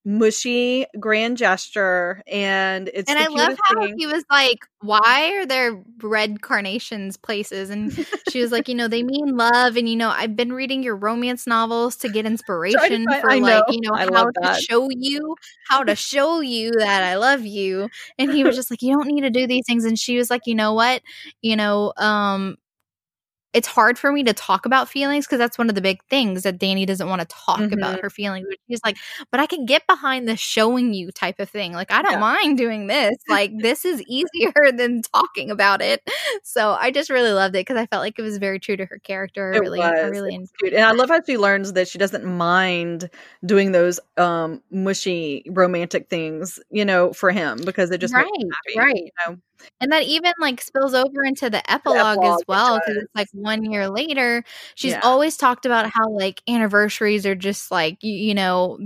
mushy 0.06 0.86
grand 1.00 1.38
gesture 1.38 2.22
and 2.28 2.90
it's 2.94 3.10
and 3.10 3.20
I 3.20 3.28
love 3.28 3.54
how 3.64 3.74
thing. 3.82 3.96
he 3.98 4.06
was 4.08 4.24
like, 4.32 4.60
"Why 4.80 5.34
are 5.38 5.46
there 5.46 5.82
red 6.02 6.42
carnations 6.42 7.18
places?" 7.18 7.70
And 7.70 7.94
she 8.24 8.42
was 8.42 8.52
like, 8.52 8.70
"You 8.70 8.76
know, 8.76 8.88
they 8.88 9.04
mean 9.04 9.36
love, 9.36 9.76
and 9.76 9.90
you 9.90 9.96
know, 9.98 10.10
I've 10.10 10.36
been 10.38 10.54
reading 10.54 10.84
your 10.84 10.96
romance 10.96 11.46
novels 11.46 11.98
to 11.98 12.10
get 12.10 12.26
inspiration 12.26 13.06
find- 13.10 13.22
for 13.22 13.32
I 13.32 13.40
like, 13.40 13.66
know. 13.68 13.74
you 13.74 13.82
know, 13.82 13.94
I 13.94 14.06
how 14.14 14.26
to 14.32 14.54
show 14.54 14.90
you, 14.90 15.36
how 15.70 15.84
to 15.84 15.96
show 15.98 16.40
you 16.40 16.72
that 16.80 17.04
I 17.04 17.16
love 17.16 17.42
you." 17.46 17.90
And 18.18 18.32
he 18.32 18.44
was 18.46 18.56
just 18.56 18.72
like, 18.72 18.82
"You 18.82 18.94
don't 18.94 19.08
need 19.08 19.22
to 19.22 19.30
do 19.30 19.48
these 19.48 19.66
things." 19.68 19.84
And 19.86 20.00
she 20.00 20.18
was 20.18 20.30
like, 20.30 20.42
"You 20.46 20.56
know 20.56 20.74
what? 20.74 21.02
You 21.42 21.56
know, 21.58 21.94
um." 21.98 22.58
It's 23.54 23.68
hard 23.68 24.00
for 24.00 24.12
me 24.12 24.24
to 24.24 24.34
talk 24.34 24.66
about 24.66 24.90
feelings 24.90 25.26
because 25.28 25.38
that's 25.40 25.58
one 25.58 25.70
of 25.70 25.76
the 25.76 25.82
big 25.82 26.04
things 26.10 26.44
that 26.44 26.58
Dani 26.60 26.88
doesn't 26.88 27.08
want 27.08 27.22
to 27.22 27.28
talk 27.28 27.60
Mhm. 27.60 27.74
about 27.74 28.00
her 28.02 28.10
feelings. 28.10 28.48
But 28.50 28.58
she's 28.70 28.82
like, 28.84 28.98
but 29.32 29.40
I 29.40 29.46
can 29.46 29.66
get 29.66 29.86
behind 29.88 30.28
the 30.28 30.36
showing 30.36 30.94
you 30.94 31.12
type 31.12 31.40
of 31.40 31.50
thing. 31.50 31.74
Like, 31.74 31.92
I 31.92 32.02
don't 32.02 32.14
Yeah. 32.14 32.20
mind 32.20 32.58
doing 32.58 32.88
this. 32.88 33.16
Like, 33.30 33.52
this 33.60 33.86
is 33.86 34.02
easier 34.08 34.54
than 34.76 35.02
talking 35.04 35.52
about 35.52 35.82
it. 35.82 36.02
So 36.44 36.72
I 36.80 36.92
just 36.92 37.10
really 37.12 37.32
loved 37.32 37.56
it 37.56 37.60
because 37.60 37.78
I 37.78 37.86
felt 37.86 38.02
like 38.02 38.18
it 38.18 38.24
was 38.24 38.38
very 38.40 38.60
true 38.60 38.76
to 38.78 38.86
her 38.86 39.00
character. 39.00 39.54
It 39.54 39.60
really, 39.60 39.80
was. 39.80 40.12
really 40.12 40.40
Cute. 40.60 40.74
And 40.74 40.84
I 40.86 40.92
love 40.92 41.10
how 41.10 41.22
she 41.26 41.38
learns 41.38 41.74
that 41.74 41.88
she 41.88 41.98
doesn't 42.00 42.26
mind 42.26 43.10
doing 43.46 43.72
those 43.72 44.00
um 44.18 44.62
mushy 44.72 45.44
romantic 45.50 46.10
things, 46.10 46.60
you 46.72 46.86
know, 46.86 47.14
for 47.14 47.32
him 47.32 47.60
because 47.66 47.92
it 47.92 48.00
just 48.02 48.14
right, 48.16 48.26
makes 48.26 48.44
him 48.44 48.50
happy. 48.76 48.80
right. 48.80 48.96
You 49.28 49.32
know? 49.34 49.38
And 49.82 49.92
that 49.92 50.04
even 50.04 50.34
like 50.40 50.62
spills 50.62 50.94
over 50.94 51.24
into 51.24 51.50
the 51.50 51.60
epilogue, 51.72 52.18
epilogue, 52.18 52.40
as 52.40 52.44
well 52.48 52.80
because 52.80 53.04
it's 53.04 53.16
like 53.16 53.28
one 53.34 53.70
year 53.72 53.90
later. 53.90 54.44
She's 54.76 54.94
Yeah. 54.94 55.02
always 55.04 55.38
talked 55.38 55.66
about 55.66 55.90
how 55.92 56.10
like 56.10 56.42
anniversaries 56.48 57.26
are 57.26 57.36
just 57.36 57.72
like 57.72 58.04
you, 58.04 58.14
you 58.14 58.34
know, 58.34 58.80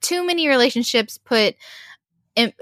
too 0.00 0.26
many 0.26 0.48
relationships 0.48 1.18
put 1.18 1.54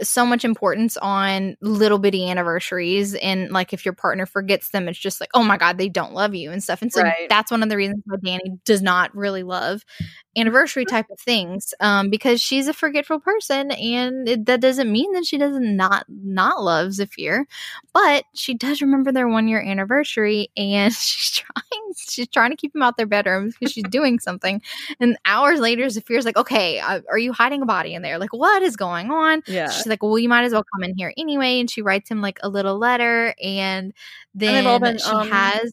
so 0.02 0.26
much 0.26 0.44
importance 0.44 0.96
on 0.96 1.56
little 1.60 1.98
bitty 1.98 2.28
anniversaries 2.28 3.14
and 3.14 3.50
like 3.52 3.72
if 3.72 3.84
your 3.84 3.94
partner 3.94 4.26
forgets 4.26 4.70
them 4.70 4.88
it's 4.88 4.98
just 4.98 5.20
like 5.20 5.28
oh 5.34 5.42
my 5.44 5.56
god 5.56 5.78
they 5.78 5.88
don't 5.88 6.14
love 6.14 6.34
you 6.34 6.50
and 6.50 6.64
stuff 6.64 6.82
and 6.82 6.92
so 6.92 7.02
Right. 7.02 7.28
that's 7.28 7.50
one 7.50 7.62
of 7.62 7.68
the 7.68 7.76
reasons 7.76 8.02
why 8.06 8.16
dani 8.16 8.58
does 8.64 8.82
not 8.82 9.14
really 9.14 9.42
love 9.44 9.84
anniversary 10.38 10.84
type 10.84 11.08
of 11.10 11.18
things 11.18 11.74
um 11.80 12.10
because 12.10 12.40
she's 12.40 12.68
a 12.68 12.72
forgetful 12.72 13.20
person 13.20 13.70
and 13.72 14.28
it, 14.28 14.46
that 14.46 14.60
doesn't 14.60 14.90
mean 14.90 15.12
that 15.12 15.24
she 15.26 15.38
doesn't 15.38 15.76
not 15.76 16.04
not 16.08 16.62
love 16.62 16.92
zafir 16.92 17.46
but 17.92 18.24
she 18.34 18.54
does 18.54 18.80
remember 18.80 19.10
their 19.12 19.28
one 19.28 19.48
year 19.48 19.60
anniversary 19.60 20.48
and 20.56 20.92
she's 20.94 21.30
trying 21.30 21.92
she's 21.96 22.28
trying 22.28 22.50
to 22.50 22.56
keep 22.56 22.74
him 22.74 22.82
out 22.82 22.96
their 22.96 23.06
bedrooms 23.06 23.54
because 23.58 23.72
she's 23.72 23.84
doing 23.84 24.18
something 24.18 24.62
and 25.00 25.18
hours 25.24 25.60
later 25.60 25.88
zafir's 25.88 26.24
like 26.24 26.36
okay 26.36 26.78
uh, 26.80 27.00
are 27.10 27.18
you 27.18 27.32
hiding 27.32 27.62
a 27.62 27.66
body 27.66 27.94
in 27.94 28.02
there 28.02 28.18
like 28.18 28.32
what 28.32 28.62
is 28.62 28.76
going 28.76 29.10
on 29.10 29.42
Yeah. 29.46 29.70
She's 29.70 29.86
like, 29.86 30.02
well, 30.02 30.18
you 30.18 30.28
might 30.28 30.44
as 30.44 30.52
well 30.52 30.64
come 30.74 30.84
in 30.84 30.96
here 30.96 31.12
anyway. 31.16 31.60
And 31.60 31.70
she 31.70 31.82
writes 31.82 32.10
him 32.10 32.20
like 32.20 32.38
a 32.42 32.48
little 32.48 32.78
letter. 32.78 33.34
And 33.42 33.92
then 34.34 34.54
they've 34.54 34.66
all 34.66 34.78
been, 34.78 34.98
she 34.98 35.10
um, 35.10 35.28
has, 35.28 35.72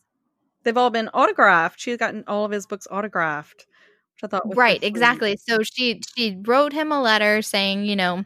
They've 0.64 0.78
all 0.78 0.90
been 0.90 1.10
autographed. 1.10 1.80
She's 1.80 1.98
gotten 1.98 2.24
all 2.28 2.44
of 2.44 2.52
his 2.52 2.66
books 2.66 2.88
autographed, 2.90 3.68
I 4.26 4.28
thought 4.28 4.56
right, 4.56 4.84
exactly. 4.84 5.38
So 5.48 5.60
she, 5.64 6.02
she 6.18 6.38
wrote 6.46 6.74
him 6.74 6.92
a 6.92 7.02
letter 7.02 7.42
saying, 7.42 7.86
you 7.86 7.96
know, 7.96 8.26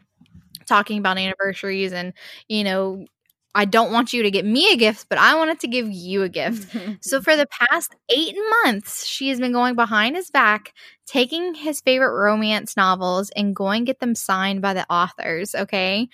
talking 0.66 0.98
about 0.98 1.18
anniversaries 1.18 1.92
and, 1.92 2.12
you 2.48 2.64
know, 2.64 3.06
I 3.54 3.64
don't 3.64 3.92
want 3.92 4.12
you 4.12 4.22
to 4.22 4.30
get 4.30 4.44
me 4.44 4.72
a 4.72 4.76
gift, 4.76 5.08
but 5.08 5.18
I 5.18 5.34
wanted 5.34 5.60
to 5.60 5.68
give 5.68 5.90
you 5.90 6.22
a 6.22 6.28
gift. 6.28 6.74
So 7.00 7.20
for 7.22 7.36
the 7.36 7.46
past 7.46 7.94
eight 8.08 8.36
months, 8.64 9.06
she 9.06 9.28
has 9.30 9.40
been 9.40 9.52
going 9.52 9.74
behind 9.74 10.16
his 10.16 10.30
back, 10.30 10.72
taking 11.06 11.54
his 11.54 11.80
favorite 11.80 12.14
romance 12.14 12.76
novels 12.76 13.30
and 13.30 13.56
going 13.56 13.84
get 13.84 13.98
them 14.00 14.14
signed 14.14 14.62
by 14.62 14.74
the 14.74 14.86
authors. 14.92 15.54
Okay. 15.54 16.08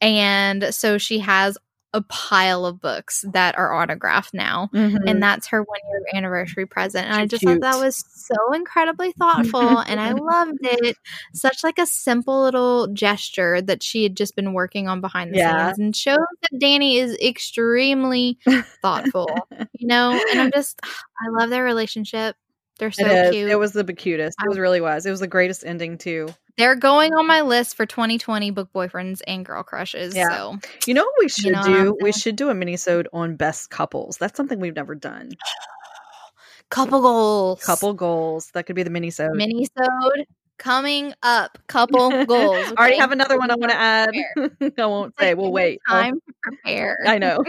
And 0.00 0.74
so 0.74 0.98
she 0.98 1.20
has 1.20 1.58
a 1.92 2.02
pile 2.02 2.64
of 2.66 2.80
books 2.80 3.24
that 3.32 3.58
are 3.58 3.72
autographed 3.74 4.32
now. 4.32 4.70
Mhm. 4.72 4.98
And 5.08 5.22
that's 5.22 5.48
her 5.48 5.62
one 5.62 5.78
year 5.90 6.02
anniversary 6.14 6.64
present. 6.66 7.06
And 7.06 7.16
I 7.16 7.26
just 7.26 7.42
thought 7.44 7.60
that 7.62 7.80
was 7.80 8.04
so 8.14 8.52
incredibly 8.52 9.12
thoughtful. 9.12 9.78
and 9.80 9.98
I 10.00 10.12
loved 10.12 10.58
it. 10.62 10.96
Such 11.34 11.64
like 11.64 11.78
a 11.78 11.86
simple 11.86 12.42
little 12.42 12.86
gesture 12.88 13.60
that 13.62 13.82
she 13.82 14.02
had 14.04 14.16
just 14.16 14.36
been 14.36 14.52
working 14.52 14.86
on 14.88 15.00
behind 15.00 15.34
the 15.34 15.38
Yeah. 15.38 15.66
scenes 15.68 15.78
and 15.80 15.96
shows 15.96 16.18
that 16.42 16.60
Dani 16.60 16.96
is 16.96 17.16
extremely 17.20 18.38
thoughtful 18.82 19.28
you 19.78 19.86
know 19.86 20.12
and 20.30 20.40
i'm 20.40 20.50
just 20.52 20.80
i 20.84 21.28
love 21.30 21.50
their 21.50 21.64
relationship 21.64 22.36
they're 22.78 22.90
so 22.90 23.04
it 23.06 23.32
cute 23.32 23.50
It 23.50 23.58
was 23.58 23.72
the 23.72 23.84
cutest. 23.84 24.36
It 24.42 24.48
was 24.48 24.58
really 24.58 24.80
was. 24.80 25.04
It 25.04 25.10
was 25.10 25.20
the 25.20 25.26
greatest 25.26 25.64
ending 25.66 25.98
too. 25.98 26.28
They're 26.56 26.76
going 26.76 27.14
on 27.14 27.26
my 27.26 27.40
list 27.42 27.76
for 27.76 27.86
2020 27.86 28.50
book 28.50 28.68
boyfriends 28.74 29.20
and 29.26 29.44
girl 29.44 29.62
crushes 29.62 30.14
Yeah. 30.14 30.28
so 30.28 30.58
You 30.86 30.94
know 30.94 31.04
what 31.04 31.14
we 31.20 31.28
should 31.28 31.52
know 31.52 31.62
do? 31.62 31.96
We 32.00 32.12
should 32.12 32.36
do 32.36 32.48
a 32.50 32.54
mini-sode 32.54 33.08
on 33.12 33.36
best 33.36 33.70
couples. 33.70 34.16
That's 34.18 34.36
something 34.36 34.60
we've 34.60 34.74
never 34.76 34.94
done. 34.94 35.30
couple 36.70 37.00
goals 37.00 37.64
Couple 37.64 37.94
goals. 37.94 38.50
That 38.54 38.64
could 38.66 38.76
be 38.76 38.82
the 38.82 38.90
mini-sode. 38.90 39.34
mini-sode 39.34 40.26
coming 40.60 41.14
up 41.22 41.58
couple 41.68 42.10
goals 42.26 42.66
I 42.66 42.74
already 42.78 42.98
have 42.98 43.12
another 43.12 43.38
one 43.38 43.50
I 43.50 43.54
want 43.56 43.72
to 43.72 43.76
add. 43.78 44.10
I 44.78 44.86
won't 44.86 45.14
say. 45.18 45.34
We'll 45.34 45.52
wait. 45.52 45.80
I'll- 45.88 46.02
time 46.02 46.14
to 46.14 46.34
prepare 46.42 46.98
I 47.06 47.18
know. 47.18 47.42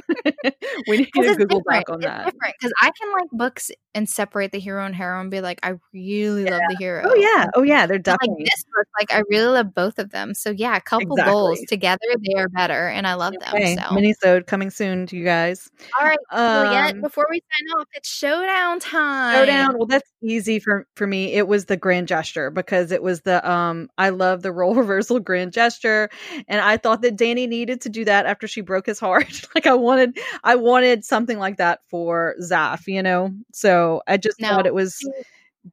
we 0.88 0.98
need 0.98 1.12
to 1.14 1.36
Google 1.36 1.62
back 1.68 1.90
on 1.90 1.98
it's 1.98 2.06
that. 2.06 2.26
because 2.26 2.72
I 2.82 2.92
can 2.92 3.12
like 3.12 3.30
books 3.32 3.70
and 3.94 4.10
separate 4.10 4.54
the 4.54 4.60
hero 4.60 4.86
and 4.86 4.96
heroine 4.96 5.22
and 5.22 5.32
be 5.32 5.42
like, 5.42 5.60
I 5.64 5.74
really 5.94 6.46
love 6.46 6.62
the 6.70 6.78
hero. 6.80 7.04
Oh 7.06 7.16
yeah. 7.16 7.48
Oh 7.54 7.64
yeah. 7.64 7.86
They're 7.86 7.98
And, 7.98 8.08
like 8.08 8.20
definitely 8.20 8.46
this 8.46 8.64
book, 8.64 8.88
like 9.00 9.14
I 9.14 9.24
really 9.30 9.48
love 9.48 9.74
both 9.76 10.00
of 10.00 10.12
them. 10.12 10.34
So 10.34 10.52
yeah, 10.52 10.80
couple 10.80 11.18
goals 11.18 11.60
together, 11.68 12.00
they 12.26 12.40
are 12.40 12.48
better, 12.50 12.88
and 12.88 13.06
I 13.06 13.16
love 13.16 13.34
okay. 13.54 13.76
them. 13.76 13.86
So 13.90 13.94
Mini-sode 13.94 14.48
coming 14.48 14.70
soon 14.70 15.06
to 15.08 15.18
you 15.18 15.26
guys. 15.26 15.70
all 16.00 16.08
right, 16.08 16.18
Juliet, 16.32 16.96
Um, 16.96 17.02
before 17.02 17.28
we 17.30 17.42
sign 17.42 17.80
off, 17.80 17.88
it's 17.94 18.10
showdown 18.10 18.80
time. 18.80 19.36
Showdown. 19.36 19.78
Well, 19.78 19.88
that's 19.88 20.10
easy 20.24 20.60
for 20.60 20.88
for 20.96 21.08
me. 21.08 21.34
It 21.34 21.48
was 21.48 21.66
the 21.66 21.78
grand 21.78 22.08
gesture 22.08 22.50
because 22.50 22.92
it 22.92 23.01
was 23.02 23.22
the 23.22 23.48
um. 23.50 23.90
I 23.98 24.10
love 24.10 24.42
the 24.42 24.52
role 24.52 24.76
reversal 24.84 25.20
grand 25.20 25.54
gesture, 25.54 26.10
and 26.48 26.62
I 26.62 26.78
thought 26.78 27.02
that 27.02 27.18
Dani 27.18 27.48
needed 27.48 27.82
to 27.82 27.90
do 27.90 28.06
that 28.06 28.26
after 28.26 28.48
she 28.48 28.62
broke 28.62 28.86
his 28.86 29.00
heart. 29.00 29.42
like 29.56 29.68
I 29.68 29.74
wanted, 29.76 30.18
I 30.44 30.56
wanted 30.56 31.06
something 31.06 31.40
like 31.40 31.58
that 31.58 31.82
for 31.90 32.36
Zaf. 32.42 32.88
You 32.88 33.04
know, 33.04 33.34
so 33.54 34.02
I 34.08 34.18
just 34.18 34.40
No. 34.40 34.50
thought 34.50 34.66
it 34.68 34.74
was 34.74 34.98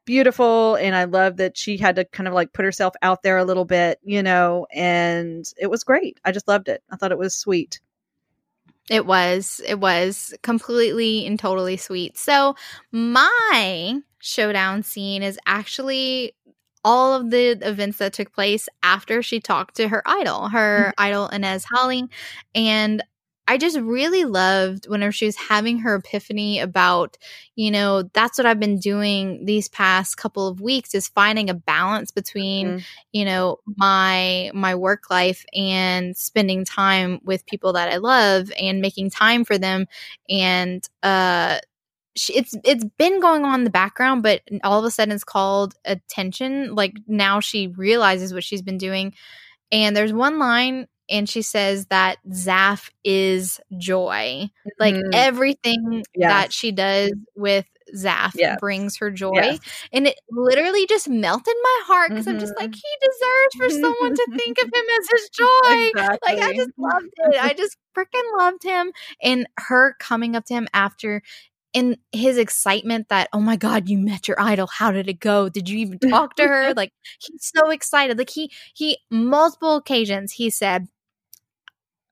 beautiful, 0.04 0.74
and 0.76 0.94
I 0.94 1.04
love 1.04 1.36
that 1.38 1.56
she 1.56 1.76
had 1.76 1.96
to 1.96 2.04
kind 2.04 2.28
of 2.28 2.34
like 2.34 2.52
put 2.52 2.64
herself 2.64 2.94
out 3.02 3.22
there 3.22 3.38
a 3.38 3.44
little 3.44 3.64
bit. 3.64 3.98
You 4.02 4.22
know, 4.22 4.66
and 4.72 5.44
it 5.60 5.68
was 5.68 5.84
great. 5.84 6.18
I 6.24 6.32
just 6.32 6.48
loved 6.48 6.68
it. 6.68 6.82
I 6.90 6.96
thought 6.96 7.12
it 7.12 7.18
was 7.18 7.34
sweet. 7.36 7.80
It 8.90 9.04
was. 9.06 9.60
It 9.66 9.78
was 9.80 10.34
completely 10.42 11.26
and 11.26 11.38
totally 11.38 11.76
sweet. 11.76 12.16
So, 12.16 12.54
my 12.90 14.00
showdown 14.18 14.82
scene 14.82 15.22
is 15.22 15.38
actually 15.46 16.34
all 16.88 17.12
of 17.12 17.30
the 17.30 17.50
events 17.68 17.98
that 17.98 18.14
took 18.14 18.32
place 18.32 18.66
after 18.82 19.22
she 19.22 19.40
talked 19.40 19.76
to 19.76 19.88
her 19.88 20.02
idol, 20.06 20.48
her 20.48 20.86
mm-hmm. 20.86 21.04
idol 21.04 21.28
Inez 21.28 21.62
Holly. 21.64 22.04
And 22.54 23.02
I 23.46 23.58
just 23.58 23.78
really 23.78 24.24
loved 24.24 24.88
whenever 24.88 25.12
she 25.12 25.26
was 25.26 25.36
having 25.36 25.80
her 25.80 25.96
epiphany 25.96 26.60
about, 26.60 27.18
you 27.56 27.70
know, 27.70 28.04
that's 28.14 28.38
what 28.38 28.46
I've 28.46 28.60
been 28.60 28.78
doing 28.78 29.44
these 29.44 29.68
past 29.68 30.16
couple 30.16 30.48
of 30.48 30.62
weeks 30.62 30.94
is 30.94 31.08
finding 31.08 31.50
a 31.50 31.54
balance 31.54 32.10
between, 32.10 32.66
mm-hmm. 32.68 32.78
you 33.12 33.26
know, 33.26 33.58
my 33.76 34.50
my 34.54 34.74
work 34.74 35.10
life 35.10 35.44
and 35.54 36.16
spending 36.16 36.64
time 36.64 37.20
with 37.22 37.44
people 37.44 37.74
that 37.74 37.92
I 37.92 37.98
love 37.98 38.50
and 38.58 38.80
making 38.80 39.10
time 39.10 39.44
for 39.44 39.58
them 39.58 39.86
and 40.30 40.86
uh 41.02 41.58
it's 42.28 42.54
it's 42.64 42.84
been 42.98 43.20
going 43.20 43.44
on 43.44 43.60
in 43.60 43.64
the 43.64 43.70
background, 43.70 44.22
but 44.22 44.42
all 44.64 44.78
of 44.78 44.84
a 44.84 44.90
sudden 44.90 45.14
it's 45.14 45.24
called 45.24 45.74
attention. 45.84 46.74
Like 46.74 46.94
now 47.06 47.40
she 47.40 47.68
realizes 47.68 48.32
what 48.32 48.44
she's 48.44 48.62
been 48.62 48.78
doing. 48.78 49.14
And 49.70 49.96
there's 49.96 50.12
one 50.12 50.38
line 50.38 50.86
and 51.10 51.28
she 51.28 51.42
says 51.42 51.86
that 51.86 52.18
Zaf 52.30 52.90
is 53.04 53.60
joy. 53.76 54.50
Mm-hmm. 54.50 54.68
Like 54.78 54.96
everything 55.12 56.02
yes. 56.14 56.30
that 56.30 56.52
she 56.52 56.72
does 56.72 57.12
with 57.34 57.66
Zaf 57.96 58.32
yes. 58.34 58.58
brings 58.60 58.98
her 58.98 59.10
joy. 59.10 59.32
Yes. 59.34 59.60
And 59.92 60.06
it 60.06 60.18
literally 60.30 60.86
just 60.86 61.08
melted 61.08 61.54
my 61.62 61.80
heart 61.86 62.10
because 62.10 62.26
mm-hmm. 62.26 62.34
I'm 62.34 62.40
just 62.40 62.56
like, 62.56 62.70
mm-hmm. 62.70 62.74
he 62.74 63.06
deserves 63.08 63.54
for 63.56 63.80
someone 63.82 64.14
to 64.14 64.26
think 64.36 64.58
of 64.58 64.66
him 64.66 64.84
as 65.00 65.08
his 65.10 65.30
joy. 65.30 65.88
Exactly. 65.88 66.36
Like, 66.36 66.42
I 66.42 66.54
just 66.54 66.70
loved 66.76 67.06
it. 67.16 67.42
I 67.42 67.54
just 67.54 67.76
freaking 67.96 68.38
loved 68.38 68.62
him. 68.62 68.92
And 69.22 69.46
her 69.58 69.96
coming 69.98 70.36
up 70.36 70.44
to 70.46 70.54
him 70.54 70.68
after 70.74 71.22
and 71.74 71.98
his 72.12 72.38
excitement 72.38 73.08
that 73.08 73.28
oh 73.32 73.40
my 73.40 73.56
god 73.56 73.88
you 73.88 73.98
met 73.98 74.26
your 74.26 74.40
idol 74.40 74.66
how 74.66 74.90
did 74.90 75.08
it 75.08 75.20
go 75.20 75.48
did 75.48 75.68
you 75.68 75.78
even 75.78 75.98
talk 76.10 76.34
to 76.36 76.46
her 76.46 76.72
like 76.74 76.92
he's 77.20 77.52
so 77.54 77.70
excited 77.70 78.18
like 78.18 78.30
he 78.30 78.50
he 78.74 78.98
multiple 79.10 79.76
occasions 79.76 80.32
he 80.32 80.50
said 80.50 80.88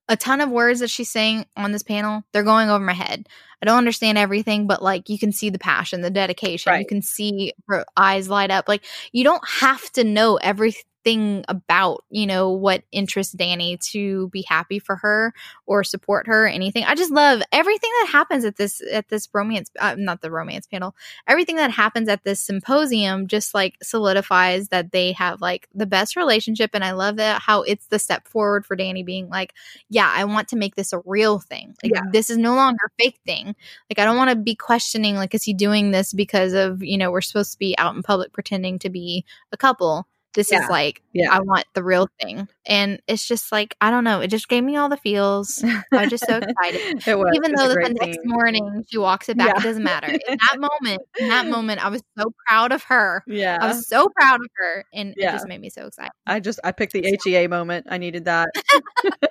a 0.08 0.16
ton 0.16 0.40
of 0.40 0.50
words 0.50 0.80
that 0.80 0.90
she's 0.90 1.10
saying 1.10 1.46
on 1.56 1.72
this 1.72 1.82
panel, 1.82 2.22
they're 2.32 2.42
going 2.42 2.70
over 2.70 2.84
my 2.84 2.92
head. 2.92 3.28
I 3.60 3.66
don't 3.66 3.78
understand 3.78 4.18
everything, 4.18 4.66
but 4.66 4.82
like 4.82 5.08
you 5.08 5.18
can 5.18 5.32
see 5.32 5.50
the 5.50 5.58
passion, 5.58 6.02
the 6.02 6.10
dedication. 6.10 6.70
Right. 6.70 6.80
You 6.80 6.86
can 6.86 7.02
see 7.02 7.52
her 7.68 7.84
eyes 7.96 8.28
light 8.28 8.50
up. 8.50 8.68
Like 8.68 8.84
you 9.12 9.24
don't 9.24 9.42
have 9.48 9.90
to 9.92 10.04
know 10.04 10.36
everything 10.36 10.84
thing 11.06 11.44
about, 11.46 12.02
you 12.10 12.26
know, 12.26 12.50
what 12.50 12.82
interests 12.90 13.32
Dani 13.32 13.78
to 13.92 14.28
be 14.30 14.42
happy 14.42 14.80
for 14.80 14.96
her 14.96 15.32
or 15.64 15.84
support 15.84 16.26
her, 16.26 16.48
anything. 16.48 16.82
I 16.82 16.96
just 16.96 17.12
love 17.12 17.42
everything 17.52 17.92
that 18.00 18.08
happens 18.10 18.44
at 18.44 18.56
this 18.56 18.82
at 18.90 19.08
this 19.08 19.28
romance 19.32 19.70
uh, 19.78 19.94
not 19.96 20.20
the 20.20 20.32
romance 20.32 20.66
panel. 20.66 20.96
Everything 21.28 21.54
that 21.56 21.70
happens 21.70 22.08
at 22.08 22.24
this 22.24 22.40
symposium 22.40 23.28
just 23.28 23.54
like 23.54 23.76
solidifies 23.84 24.70
that 24.70 24.90
they 24.90 25.12
have 25.12 25.40
like 25.40 25.68
the 25.72 25.86
best 25.86 26.16
relationship 26.16 26.70
and 26.74 26.82
I 26.82 26.90
love 26.90 27.16
that 27.16 27.40
how 27.40 27.62
it's 27.62 27.86
the 27.86 28.00
step 28.00 28.26
forward 28.26 28.66
for 28.66 28.76
Dani 28.76 29.06
being 29.06 29.28
like, 29.28 29.54
yeah, 29.88 30.12
I 30.12 30.24
want 30.24 30.48
to 30.48 30.56
make 30.56 30.74
this 30.74 30.92
a 30.92 31.02
real 31.04 31.38
thing. 31.38 31.76
Like 31.84 31.92
yeah. 31.94 32.02
this 32.10 32.30
is 32.30 32.36
no 32.36 32.56
longer 32.56 32.80
a 32.84 33.04
fake 33.04 33.20
thing. 33.24 33.54
Like 33.88 34.00
I 34.00 34.04
don't 34.04 34.16
want 34.16 34.30
to 34.30 34.36
be 34.36 34.56
questioning 34.56 35.14
like 35.14 35.34
is 35.36 35.44
he 35.44 35.54
doing 35.54 35.92
this 35.92 36.12
because 36.12 36.52
of, 36.52 36.82
you 36.82 36.98
know, 36.98 37.12
we're 37.12 37.20
supposed 37.20 37.52
to 37.52 37.58
be 37.60 37.78
out 37.78 37.94
in 37.94 38.02
public 38.02 38.32
pretending 38.32 38.80
to 38.80 38.90
be 38.90 39.24
a 39.52 39.56
couple 39.56 40.08
this 40.36 40.52
yeah. 40.52 40.62
is 40.62 40.70
like, 40.70 41.02
yeah. 41.12 41.32
I 41.32 41.40
want 41.40 41.64
the 41.74 41.82
real 41.82 42.08
thing. 42.20 42.48
And 42.66 43.00
it's 43.06 43.26
just 43.26 43.52
like, 43.52 43.76
I 43.80 43.90
don't 43.90 44.04
know. 44.04 44.20
It 44.20 44.28
just 44.28 44.48
gave 44.48 44.64
me 44.64 44.76
all 44.76 44.88
the 44.88 44.96
feels. 44.96 45.62
I 45.64 45.82
was 45.92 46.10
just 46.10 46.26
so 46.26 46.36
excited. 46.42 47.06
it 47.06 47.18
was, 47.18 47.32
Even 47.34 47.54
though 47.54 47.68
the 47.68 47.96
next 48.00 48.18
morning 48.24 48.84
she 48.88 48.98
walks 48.98 49.28
it 49.28 49.38
back, 49.38 49.54
yeah. 49.54 49.60
it 49.60 49.62
doesn't 49.62 49.84
matter. 49.84 50.08
In 50.08 50.18
that 50.28 50.56
moment, 50.58 51.02
in 51.18 51.28
that 51.28 51.46
moment, 51.50 51.84
I 51.84 51.88
was 51.88 52.02
so 52.18 52.32
proud 52.46 52.72
of 52.72 52.82
her. 52.84 53.22
Yeah. 53.26 53.58
I 53.60 53.68
was 53.68 53.86
so 53.88 54.08
proud 54.08 54.40
of 54.40 54.48
her. 54.56 54.84
And 54.92 55.14
it 55.16 55.22
just 55.22 55.46
made 55.46 55.60
me 55.60 55.70
so 55.70 55.86
excited. 55.86 56.12
I 56.26 56.40
just, 56.40 56.58
I 56.64 56.72
picked 56.72 56.92
the 56.92 57.18
HEA 57.24 57.46
moment. 57.46 57.86
I 57.88 57.98
needed 57.98 58.24
that. 58.24 58.48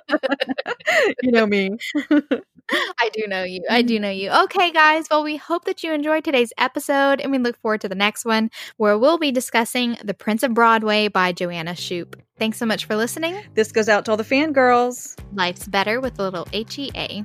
you 1.22 1.30
know 1.30 1.46
me. 1.46 1.70
I 2.70 3.10
do 3.12 3.26
know 3.26 3.44
you. 3.44 3.62
I 3.68 3.82
do 3.82 4.00
know 4.00 4.10
you. 4.10 4.30
Okay, 4.30 4.72
guys. 4.72 5.06
Well, 5.10 5.22
we 5.22 5.36
hope 5.36 5.66
that 5.66 5.82
you 5.82 5.92
enjoyed 5.92 6.24
today's 6.24 6.52
episode 6.58 7.20
and 7.20 7.30
we 7.30 7.38
look 7.38 7.58
forward 7.60 7.82
to 7.82 7.88
the 7.88 7.94
next 7.94 8.24
one 8.24 8.50
where 8.76 8.98
we'll 8.98 9.18
be 9.18 9.30
discussing 9.30 9.98
The 10.02 10.14
Prince 10.14 10.42
of 10.42 10.54
Broadway 10.54 11.08
by 11.08 11.32
Joanna 11.32 11.72
Shupe. 11.72 12.16
Thanks 12.38 12.58
so 12.58 12.66
much 12.66 12.84
for 12.84 12.96
listening. 12.96 13.42
This 13.54 13.72
goes 13.72 13.88
out 13.88 14.04
to 14.04 14.10
all 14.10 14.16
the 14.16 14.24
fangirls. 14.24 15.18
Life's 15.32 15.66
better 15.66 16.00
with 16.00 16.18
a 16.18 16.22
little 16.22 16.46
HEA. 16.52 17.24